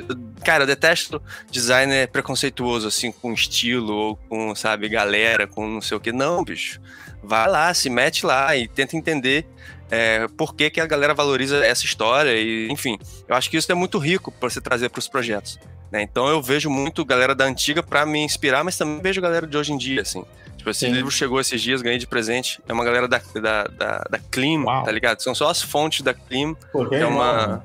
cara, 0.44 0.62
eu 0.62 0.66
detesto 0.66 1.20
designer 1.50 2.08
preconceituoso, 2.08 2.86
assim, 2.86 3.10
com 3.10 3.32
estilo, 3.32 3.92
ou 3.92 4.16
com, 4.16 4.54
sabe, 4.54 4.88
galera, 4.88 5.48
com 5.48 5.66
não 5.66 5.80
sei 5.80 5.96
o 5.96 6.00
que. 6.00 6.12
Não, 6.12 6.44
bicho. 6.44 6.80
Vai 7.22 7.50
lá, 7.50 7.74
se 7.74 7.90
mete 7.90 8.24
lá 8.24 8.56
e 8.56 8.68
tenta 8.68 8.96
entender 8.96 9.44
é, 9.90 10.28
por 10.36 10.54
que, 10.54 10.70
que 10.70 10.80
a 10.80 10.86
galera 10.86 11.12
valoriza 11.12 11.64
essa 11.66 11.84
história 11.84 12.34
e, 12.36 12.68
enfim, 12.70 12.96
eu 13.28 13.34
acho 13.34 13.50
que 13.50 13.56
isso 13.56 13.70
é 13.70 13.74
muito 13.74 13.98
rico 13.98 14.30
para 14.30 14.48
você 14.48 14.60
trazer 14.60 14.88
para 14.88 15.00
os 15.00 15.08
projetos. 15.08 15.58
Né? 15.90 16.02
Então 16.02 16.28
eu 16.28 16.40
vejo 16.40 16.70
muito 16.70 17.04
galera 17.04 17.34
da 17.34 17.44
antiga 17.44 17.82
para 17.82 18.06
me 18.06 18.20
inspirar, 18.20 18.62
mas 18.62 18.78
também 18.78 19.00
vejo 19.02 19.20
galera 19.20 19.46
de 19.46 19.56
hoje 19.56 19.72
em 19.72 19.76
dia, 19.76 20.02
assim. 20.02 20.24
Tipo, 20.60 20.68
esse 20.68 20.80
Sim. 20.80 20.92
livro 20.92 21.10
chegou 21.10 21.40
esses 21.40 21.58
dias, 21.58 21.80
ganhei 21.80 21.98
de 21.98 22.06
presente. 22.06 22.60
É 22.68 22.72
uma 22.74 22.84
galera 22.84 23.08
da, 23.08 23.18
da, 23.32 23.64
da, 23.64 23.98
da 24.10 24.18
Klim, 24.30 24.62
tá 24.62 24.92
ligado? 24.92 25.22
São 25.22 25.34
só 25.34 25.48
as 25.48 25.62
fontes 25.62 26.02
da 26.02 26.12
que 26.12 26.54
é 26.92 27.06
uma, 27.06 27.64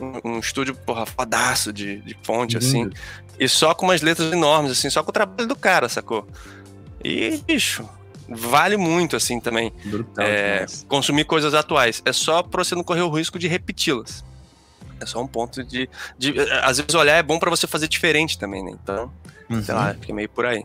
um, 0.00 0.36
um, 0.36 0.38
estúdio, 0.38 0.74
porra, 0.74 1.04
fodaço 1.04 1.74
de, 1.74 1.98
de 1.98 2.16
fonte, 2.22 2.56
assim. 2.56 2.88
E 3.38 3.46
só 3.46 3.74
com 3.74 3.84
umas 3.84 4.00
letras 4.00 4.32
enormes, 4.32 4.72
assim, 4.72 4.88
só 4.88 5.02
com 5.02 5.10
o 5.10 5.12
trabalho 5.12 5.46
do 5.46 5.54
cara, 5.54 5.90
sacou? 5.90 6.26
E, 7.04 7.36
bicho, 7.46 7.86
vale 8.26 8.78
muito, 8.78 9.14
assim, 9.14 9.38
também. 9.38 9.70
Brutal, 9.84 10.24
é, 10.24 10.64
consumir 10.88 11.26
coisas 11.26 11.52
atuais. 11.52 12.00
É 12.06 12.14
só 12.14 12.42
pra 12.42 12.64
você 12.64 12.74
não 12.74 12.82
correr 12.82 13.02
o 13.02 13.10
risco 13.10 13.38
de 13.38 13.46
repeti-las. 13.46 14.24
É 14.98 15.04
só 15.04 15.20
um 15.20 15.26
ponto 15.26 15.62
de, 15.62 15.86
de. 16.16 16.34
Às 16.62 16.78
vezes 16.78 16.94
olhar 16.94 17.16
é 17.16 17.22
bom 17.22 17.38
para 17.38 17.50
você 17.50 17.66
fazer 17.66 17.88
diferente 17.88 18.38
também, 18.38 18.64
né? 18.64 18.70
Então, 18.82 19.12
uhum. 19.50 19.62
sei 19.62 19.74
lá, 19.74 19.92
fica 19.92 20.14
meio 20.14 20.30
por 20.30 20.46
aí. 20.46 20.64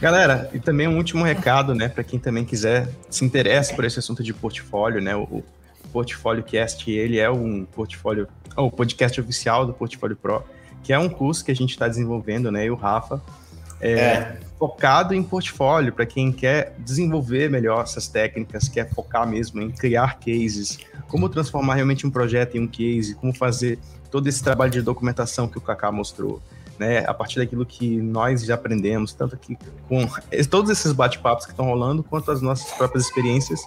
Galera, 0.00 0.50
e 0.54 0.58
também 0.58 0.88
um 0.88 0.96
último 0.96 1.22
recado, 1.22 1.74
né, 1.74 1.88
para 1.88 2.02
quem 2.02 2.18
também 2.18 2.44
quiser 2.44 2.88
se 3.10 3.24
interessa 3.24 3.74
por 3.74 3.84
esse 3.84 3.98
assunto 3.98 4.22
de 4.22 4.32
portfólio, 4.32 5.00
né? 5.00 5.14
O, 5.14 5.44
Portfólio 5.92 6.42
Cast, 6.42 6.90
ele 6.90 7.18
é 7.18 7.30
um 7.30 7.64
portfólio, 7.64 8.28
o 8.56 8.70
podcast 8.70 9.20
oficial 9.20 9.66
do 9.66 9.72
Portfólio 9.72 10.16
Pro, 10.16 10.42
que 10.82 10.92
é 10.92 10.98
um 10.98 11.08
curso 11.08 11.44
que 11.44 11.50
a 11.50 11.54
gente 11.54 11.70
está 11.70 11.88
desenvolvendo, 11.88 12.50
né? 12.50 12.66
E 12.66 12.70
o 12.70 12.74
Rafa 12.74 13.20
é, 13.80 13.92
é. 13.92 14.40
focado 14.58 15.14
em 15.14 15.22
portfólio 15.22 15.92
para 15.92 16.06
quem 16.06 16.30
quer 16.30 16.74
desenvolver 16.78 17.50
melhor 17.50 17.82
essas 17.82 18.06
técnicas, 18.06 18.68
quer 18.68 18.88
focar 18.90 19.26
mesmo 19.26 19.60
em 19.60 19.70
criar 19.70 20.18
cases, 20.18 20.78
como 21.08 21.28
transformar 21.28 21.74
realmente 21.74 22.06
um 22.06 22.10
projeto 22.10 22.56
em 22.56 22.60
um 22.60 22.68
case, 22.68 23.14
como 23.14 23.34
fazer 23.34 23.78
todo 24.10 24.28
esse 24.28 24.42
trabalho 24.42 24.70
de 24.70 24.82
documentação 24.82 25.48
que 25.48 25.58
o 25.58 25.60
Kaká 25.60 25.90
mostrou. 25.90 26.42
Né, 26.80 27.04
a 27.06 27.12
partir 27.12 27.38
daquilo 27.38 27.66
que 27.66 28.00
nós 28.00 28.42
já 28.42 28.54
aprendemos, 28.54 29.12
tanto 29.12 29.34
aqui 29.34 29.58
com 29.86 30.08
todos 30.48 30.70
esses 30.70 30.92
bate-papos 30.92 31.44
que 31.44 31.50
estão 31.50 31.66
rolando, 31.66 32.02
quanto 32.02 32.30
as 32.30 32.40
nossas 32.40 32.72
próprias 32.72 33.04
experiências. 33.04 33.60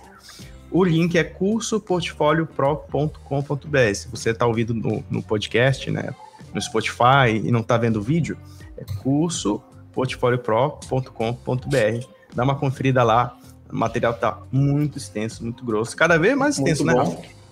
O 0.72 0.84
link 0.84 1.16
é 1.16 1.24
cursoportfoliopro.com.br. 1.24 3.94
Se 3.94 4.08
você 4.08 4.32
está 4.32 4.48
ouvindo 4.48 4.74
no, 4.74 5.06
no, 5.12 5.22
podcast, 5.22 5.92
né, 5.92 6.10
no 6.52 6.60
Spotify 6.60 7.40
e 7.44 7.52
não 7.52 7.60
está 7.60 7.78
vendo 7.78 7.98
o 7.98 8.02
vídeo, 8.02 8.36
é 8.76 8.84
curso 9.04 9.62
portfoliopro.com.br. 9.92 12.08
Dá 12.34 12.44
uma 12.44 12.56
conferida 12.56 13.04
lá. 13.04 13.38
O 13.72 13.76
material 13.76 14.16
tá 14.16 14.40
muito 14.52 14.98
extenso, 14.98 15.44
muito 15.44 15.64
grosso. 15.64 15.96
Cada 15.96 16.18
vez 16.18 16.36
mais 16.36 16.58
extenso, 16.58 16.84
muito 16.84 16.98
né, 16.98 17.04
Rafa? 17.04 17.43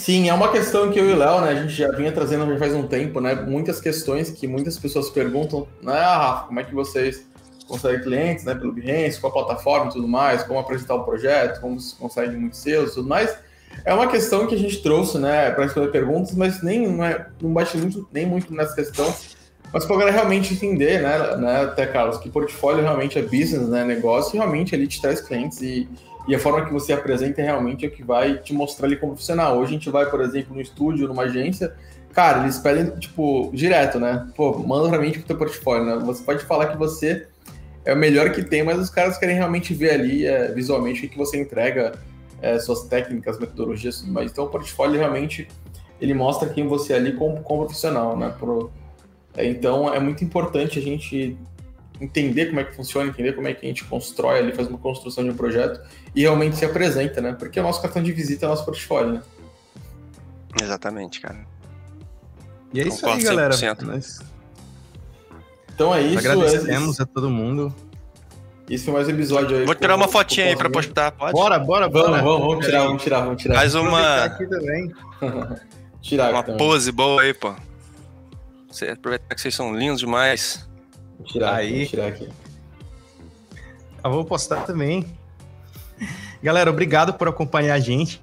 Sim, 0.00 0.30
é 0.30 0.32
uma 0.32 0.50
questão 0.50 0.90
que 0.90 0.98
eu 0.98 1.10
e 1.10 1.12
o 1.12 1.16
Léo, 1.16 1.42
né, 1.42 1.50
a 1.50 1.54
gente 1.54 1.74
já 1.74 1.90
vinha 1.92 2.10
trazendo 2.10 2.50
já 2.50 2.58
faz 2.58 2.74
um 2.74 2.88
tempo, 2.88 3.20
né? 3.20 3.34
Muitas 3.34 3.82
questões 3.82 4.30
que 4.30 4.48
muitas 4.48 4.78
pessoas 4.78 5.10
perguntam, 5.10 5.68
né, 5.82 5.92
ah, 5.92 6.16
Rafa, 6.16 6.46
como 6.46 6.58
é 6.58 6.64
que 6.64 6.74
vocês 6.74 7.28
conseguem 7.68 8.00
clientes, 8.00 8.46
né, 8.46 8.54
pelo 8.54 8.72
Behance, 8.72 9.20
qual 9.20 9.30
a 9.30 9.44
plataforma 9.44 9.90
e 9.90 9.92
tudo 9.92 10.08
mais, 10.08 10.42
como 10.42 10.58
apresentar 10.58 10.94
o 10.94 11.04
projeto, 11.04 11.60
como 11.60 11.78
se 11.78 11.94
consegue 11.96 12.34
muitos 12.34 12.60
seus 12.60 12.94
tudo 12.94 13.10
mais. 13.10 13.36
É 13.84 13.92
uma 13.92 14.06
questão 14.06 14.46
que 14.46 14.54
a 14.54 14.58
gente 14.58 14.82
trouxe, 14.82 15.18
né, 15.18 15.50
para 15.50 15.64
responder 15.64 15.88
perguntas, 15.88 16.34
mas 16.34 16.62
nem 16.62 16.88
não, 16.88 17.04
é, 17.04 17.26
não 17.38 17.52
bate 17.52 17.76
muito, 17.76 18.08
nem 18.10 18.24
muito 18.24 18.54
nessa 18.54 18.74
questão 18.74 19.14
mas 19.72 19.84
para 19.84 20.10
realmente 20.10 20.54
entender, 20.54 21.00
né, 21.00 21.36
né, 21.36 21.62
até 21.62 21.86
Carlos, 21.86 22.18
que 22.18 22.28
portfólio 22.28 22.82
realmente 22.82 23.18
é 23.18 23.22
business, 23.22 23.68
né, 23.68 23.84
negócio, 23.84 24.34
e 24.34 24.38
realmente 24.38 24.74
ele 24.74 24.86
te 24.86 25.00
traz 25.00 25.20
clientes 25.20 25.60
e, 25.60 25.88
e 26.28 26.34
a 26.34 26.38
forma 26.38 26.64
que 26.64 26.72
você 26.72 26.92
apresenta 26.92 27.42
realmente 27.42 27.84
é 27.84 27.88
o 27.88 27.90
que 27.90 28.02
vai 28.02 28.38
te 28.38 28.52
mostrar 28.52 28.86
ali 28.86 28.96
como 28.96 29.12
profissional. 29.12 29.58
Hoje 29.58 29.70
a 29.70 29.72
gente 29.74 29.90
vai, 29.90 30.08
por 30.08 30.20
exemplo, 30.20 30.54
no 30.54 30.60
estúdio, 30.60 31.08
numa 31.08 31.22
agência, 31.22 31.74
cara, 32.12 32.42
eles 32.42 32.58
pedem, 32.58 32.90
tipo, 32.98 33.50
direto, 33.52 33.98
né? 33.98 34.28
Pô, 34.36 34.58
manda 34.58 34.88
pra 34.88 34.98
mim, 34.98 35.10
tipo, 35.10 35.26
teu 35.26 35.36
portfólio, 35.36 35.84
né? 35.84 36.04
Você 36.04 36.22
pode 36.22 36.44
falar 36.44 36.68
que 36.68 36.76
você 36.76 37.26
é 37.84 37.94
o 37.94 37.96
melhor 37.96 38.30
que 38.32 38.42
tem, 38.42 38.62
mas 38.62 38.78
os 38.78 38.90
caras 38.90 39.18
querem 39.18 39.34
realmente 39.34 39.72
ver 39.72 39.92
ali, 39.92 40.26
é, 40.26 40.52
visualmente, 40.52 41.06
o 41.06 41.08
que 41.08 41.16
você 41.16 41.40
entrega, 41.40 41.92
é, 42.42 42.58
suas 42.58 42.84
técnicas, 42.84 43.38
metodologias, 43.38 44.04
mas 44.06 44.30
então 44.30 44.44
o 44.44 44.48
portfólio 44.48 44.98
realmente, 44.98 45.48
ele 46.00 46.14
mostra 46.14 46.48
quem 46.48 46.66
você 46.66 46.92
é 46.92 46.96
ali 46.96 47.12
como, 47.12 47.40
como 47.42 47.64
profissional, 47.64 48.16
né? 48.16 48.34
Pro, 48.38 48.70
é, 49.36 49.46
então 49.46 49.92
é 49.92 49.98
muito 49.98 50.22
importante 50.24 50.78
a 50.78 50.82
gente 50.82 51.36
entender 52.00 52.46
como 52.46 52.60
é 52.60 52.64
que 52.64 52.74
funciona, 52.74 53.10
entender 53.10 53.32
como 53.32 53.46
é 53.46 53.54
que 53.54 53.64
a 53.64 53.68
gente 53.68 53.84
constrói 53.84 54.38
ali, 54.38 54.52
faz 54.52 54.68
uma 54.68 54.78
construção 54.78 55.22
de 55.22 55.30
um 55.30 55.36
projeto 55.36 55.80
e 56.14 56.22
realmente 56.22 56.56
se 56.56 56.64
apresenta, 56.64 57.20
né? 57.20 57.32
Porque 57.32 57.60
o 57.60 57.62
nosso 57.62 57.82
cartão 57.82 58.02
de 58.02 58.10
visita 58.12 58.46
é 58.46 58.48
o 58.48 58.50
nosso 58.50 58.64
portfólio, 58.64 59.14
né? 59.14 59.22
Exatamente, 60.60 61.20
cara. 61.20 61.46
E 62.72 62.80
é 62.80 62.88
isso 62.88 63.06
aí, 63.06 63.22
galera. 63.22 63.54
Nós... 63.82 64.20
Então 65.74 65.94
é 65.94 66.02
isso. 66.02 66.18
Agradecemos 66.18 66.98
é... 66.98 67.02
a 67.02 67.06
todo 67.06 67.28
mundo. 67.28 67.74
Isso 68.68 68.84
foi 68.84 68.94
mais 68.94 69.08
um 69.08 69.10
episódio 69.10 69.58
aí. 69.58 69.66
Vou 69.66 69.74
tirar 69.74 69.96
uma 69.96 70.06
fotinha 70.06 70.46
aí 70.46 70.56
pra 70.56 70.70
postar, 70.70 71.10
pode? 71.10 71.32
Bora, 71.32 71.58
bora, 71.58 71.88
bora. 71.88 72.08
Vamos, 72.08 72.22
vamos, 72.22 72.46
vamos 72.46 72.66
tirar, 72.66 72.84
vamos 72.84 73.02
tirar, 73.02 73.20
vamos 73.22 73.42
tirar. 73.42 73.54
Faz 73.56 73.74
uma. 73.74 74.24
Aqui 74.24 74.46
também. 74.46 74.92
tirar 76.00 76.30
uma 76.32 76.44
pose 76.44 76.92
boa 76.92 77.22
aí, 77.22 77.34
pô. 77.34 77.52
Você 78.70 78.86
aproveitar 78.86 79.34
que 79.34 79.40
vocês 79.40 79.54
são 79.54 79.74
lindos 79.74 79.98
demais. 79.98 80.69
Vou 81.20 81.26
tirar, 81.26 81.54
Aí. 81.56 81.80
Vou 81.80 81.86
tirar 81.86 82.06
aqui. 82.08 82.28
Eu 84.02 84.10
vou 84.10 84.24
postar 84.24 84.64
também. 84.64 85.04
Galera, 86.42 86.70
obrigado 86.70 87.12
por 87.14 87.28
acompanhar 87.28 87.74
a 87.74 87.78
gente. 87.78 88.22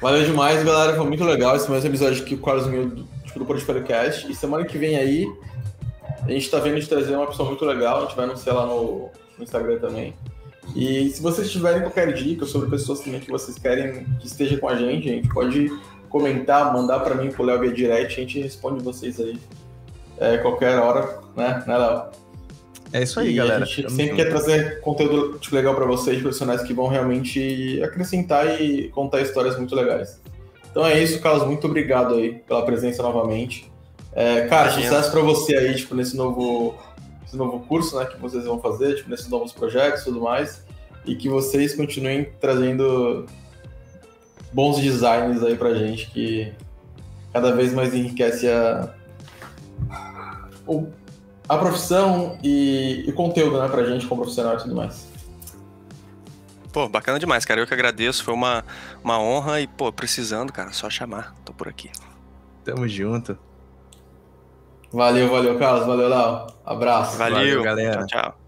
Valeu 0.00 0.24
demais, 0.24 0.62
galera. 0.62 0.94
Foi 0.94 1.06
muito 1.06 1.24
legal 1.24 1.56
esse 1.56 1.68
mais 1.68 1.84
episódio 1.84 2.22
aqui 2.22 2.36
com 2.36 2.42
o 2.42 2.44
Carlos 2.44 2.66
Mil 2.68 3.04
do 3.34 3.44
Podcast. 3.44 4.30
E 4.30 4.34
semana 4.34 4.64
que 4.64 4.78
vem 4.78 4.96
aí, 4.96 5.26
a 6.22 6.30
gente 6.30 6.48
tá 6.48 6.60
vendo 6.60 6.78
de 6.78 6.86
trazer 6.86 7.16
uma 7.16 7.26
pessoa 7.26 7.48
muito 7.48 7.64
legal. 7.64 7.98
A 7.98 8.00
gente 8.02 8.14
vai 8.14 8.26
anunciar 8.26 8.54
lá 8.54 8.66
no, 8.66 9.10
no 9.36 9.42
Instagram 9.42 9.78
também. 9.80 10.14
E 10.76 11.10
se 11.10 11.20
vocês 11.20 11.50
tiverem 11.50 11.82
qualquer 11.82 12.12
dica 12.12 12.46
sobre 12.46 12.70
pessoas 12.70 13.00
também 13.00 13.18
que 13.18 13.30
vocês 13.30 13.58
querem 13.58 14.04
que 14.20 14.26
esteja 14.26 14.56
com 14.56 14.68
a 14.68 14.76
gente, 14.76 15.10
a 15.10 15.12
gente 15.12 15.28
pode 15.28 15.68
comentar, 16.14 16.72
mandar 16.72 17.00
para 17.00 17.16
mim 17.16 17.28
pro 17.32 17.42
Léo 17.42 17.58
via 17.58 17.72
direct, 17.72 18.14
a 18.14 18.22
gente 18.22 18.40
responde 18.40 18.84
vocês 18.84 19.18
aí 19.18 19.36
é, 20.16 20.38
qualquer 20.38 20.78
hora, 20.78 21.18
né, 21.36 21.64
né 21.66 21.76
Léo? 21.76 22.04
É 22.92 23.02
isso 23.02 23.18
aí, 23.18 23.30
e 23.30 23.34
galera. 23.34 23.64
A 23.64 23.66
gente 23.66 23.90
sempre 23.90 24.14
quer 24.14 24.28
trazer 24.28 24.80
conteúdo 24.80 25.36
tipo, 25.40 25.56
legal 25.56 25.74
para 25.74 25.84
vocês, 25.84 26.22
profissionais 26.22 26.62
que 26.62 26.72
vão 26.72 26.86
realmente 26.86 27.82
acrescentar 27.82 28.60
e 28.60 28.90
contar 28.90 29.22
histórias 29.22 29.58
muito 29.58 29.74
legais. 29.74 30.20
Então 30.70 30.86
é 30.86 31.02
isso, 31.02 31.20
Carlos. 31.20 31.44
Muito 31.48 31.66
obrigado 31.66 32.14
aí 32.14 32.34
pela 32.46 32.64
presença 32.64 33.02
novamente. 33.02 33.68
É, 34.12 34.42
cara, 34.42 34.68
Imagina. 34.68 34.90
sucesso 34.90 35.10
para 35.10 35.20
você 35.20 35.56
aí, 35.56 35.74
tipo, 35.74 35.96
nesse 35.96 36.16
novo, 36.16 36.76
nesse 37.22 37.36
novo 37.36 37.58
curso, 37.66 37.98
né, 37.98 38.06
que 38.06 38.20
vocês 38.20 38.44
vão 38.44 38.60
fazer, 38.60 38.94
tipo, 38.94 39.10
nesses 39.10 39.28
novos 39.28 39.52
projetos 39.52 40.02
e 40.02 40.04
tudo 40.04 40.20
mais. 40.20 40.64
E 41.04 41.16
que 41.16 41.28
vocês 41.28 41.74
continuem 41.74 42.28
trazendo 42.38 43.26
bons 44.54 44.78
designs 44.80 45.42
aí 45.42 45.56
pra 45.56 45.74
gente 45.74 46.08
que 46.10 46.52
cada 47.32 47.52
vez 47.52 47.74
mais 47.74 47.92
enriquece 47.92 48.48
a, 48.48 48.94
a 51.48 51.58
profissão 51.58 52.38
e, 52.42 53.04
e 53.06 53.12
conteúdo, 53.12 53.60
né, 53.60 53.68
pra 53.68 53.84
gente 53.84 54.06
como 54.06 54.22
profissional 54.22 54.54
e 54.54 54.62
tudo 54.62 54.74
mais. 54.76 55.12
Pô, 56.72 56.88
bacana 56.88 57.18
demais, 57.18 57.44
cara. 57.44 57.60
Eu 57.60 57.66
que 57.66 57.74
agradeço. 57.74 58.24
Foi 58.24 58.34
uma, 58.34 58.64
uma 59.02 59.20
honra 59.20 59.60
e, 59.60 59.66
pô, 59.66 59.92
precisando, 59.92 60.52
cara, 60.52 60.72
só 60.72 60.90
chamar. 60.90 61.32
Tô 61.44 61.52
por 61.52 61.68
aqui. 61.68 61.88
Tamo 62.64 62.88
junto. 62.88 63.38
Valeu, 64.92 65.30
valeu, 65.30 65.56
Carlos. 65.56 65.86
Valeu, 65.86 66.08
Léo. 66.08 66.46
Abraço. 66.64 67.16
Valeu, 67.16 67.36
Valeu, 67.36 67.62
galera. 67.62 68.06
Tchau, 68.06 68.22
tchau. 68.22 68.43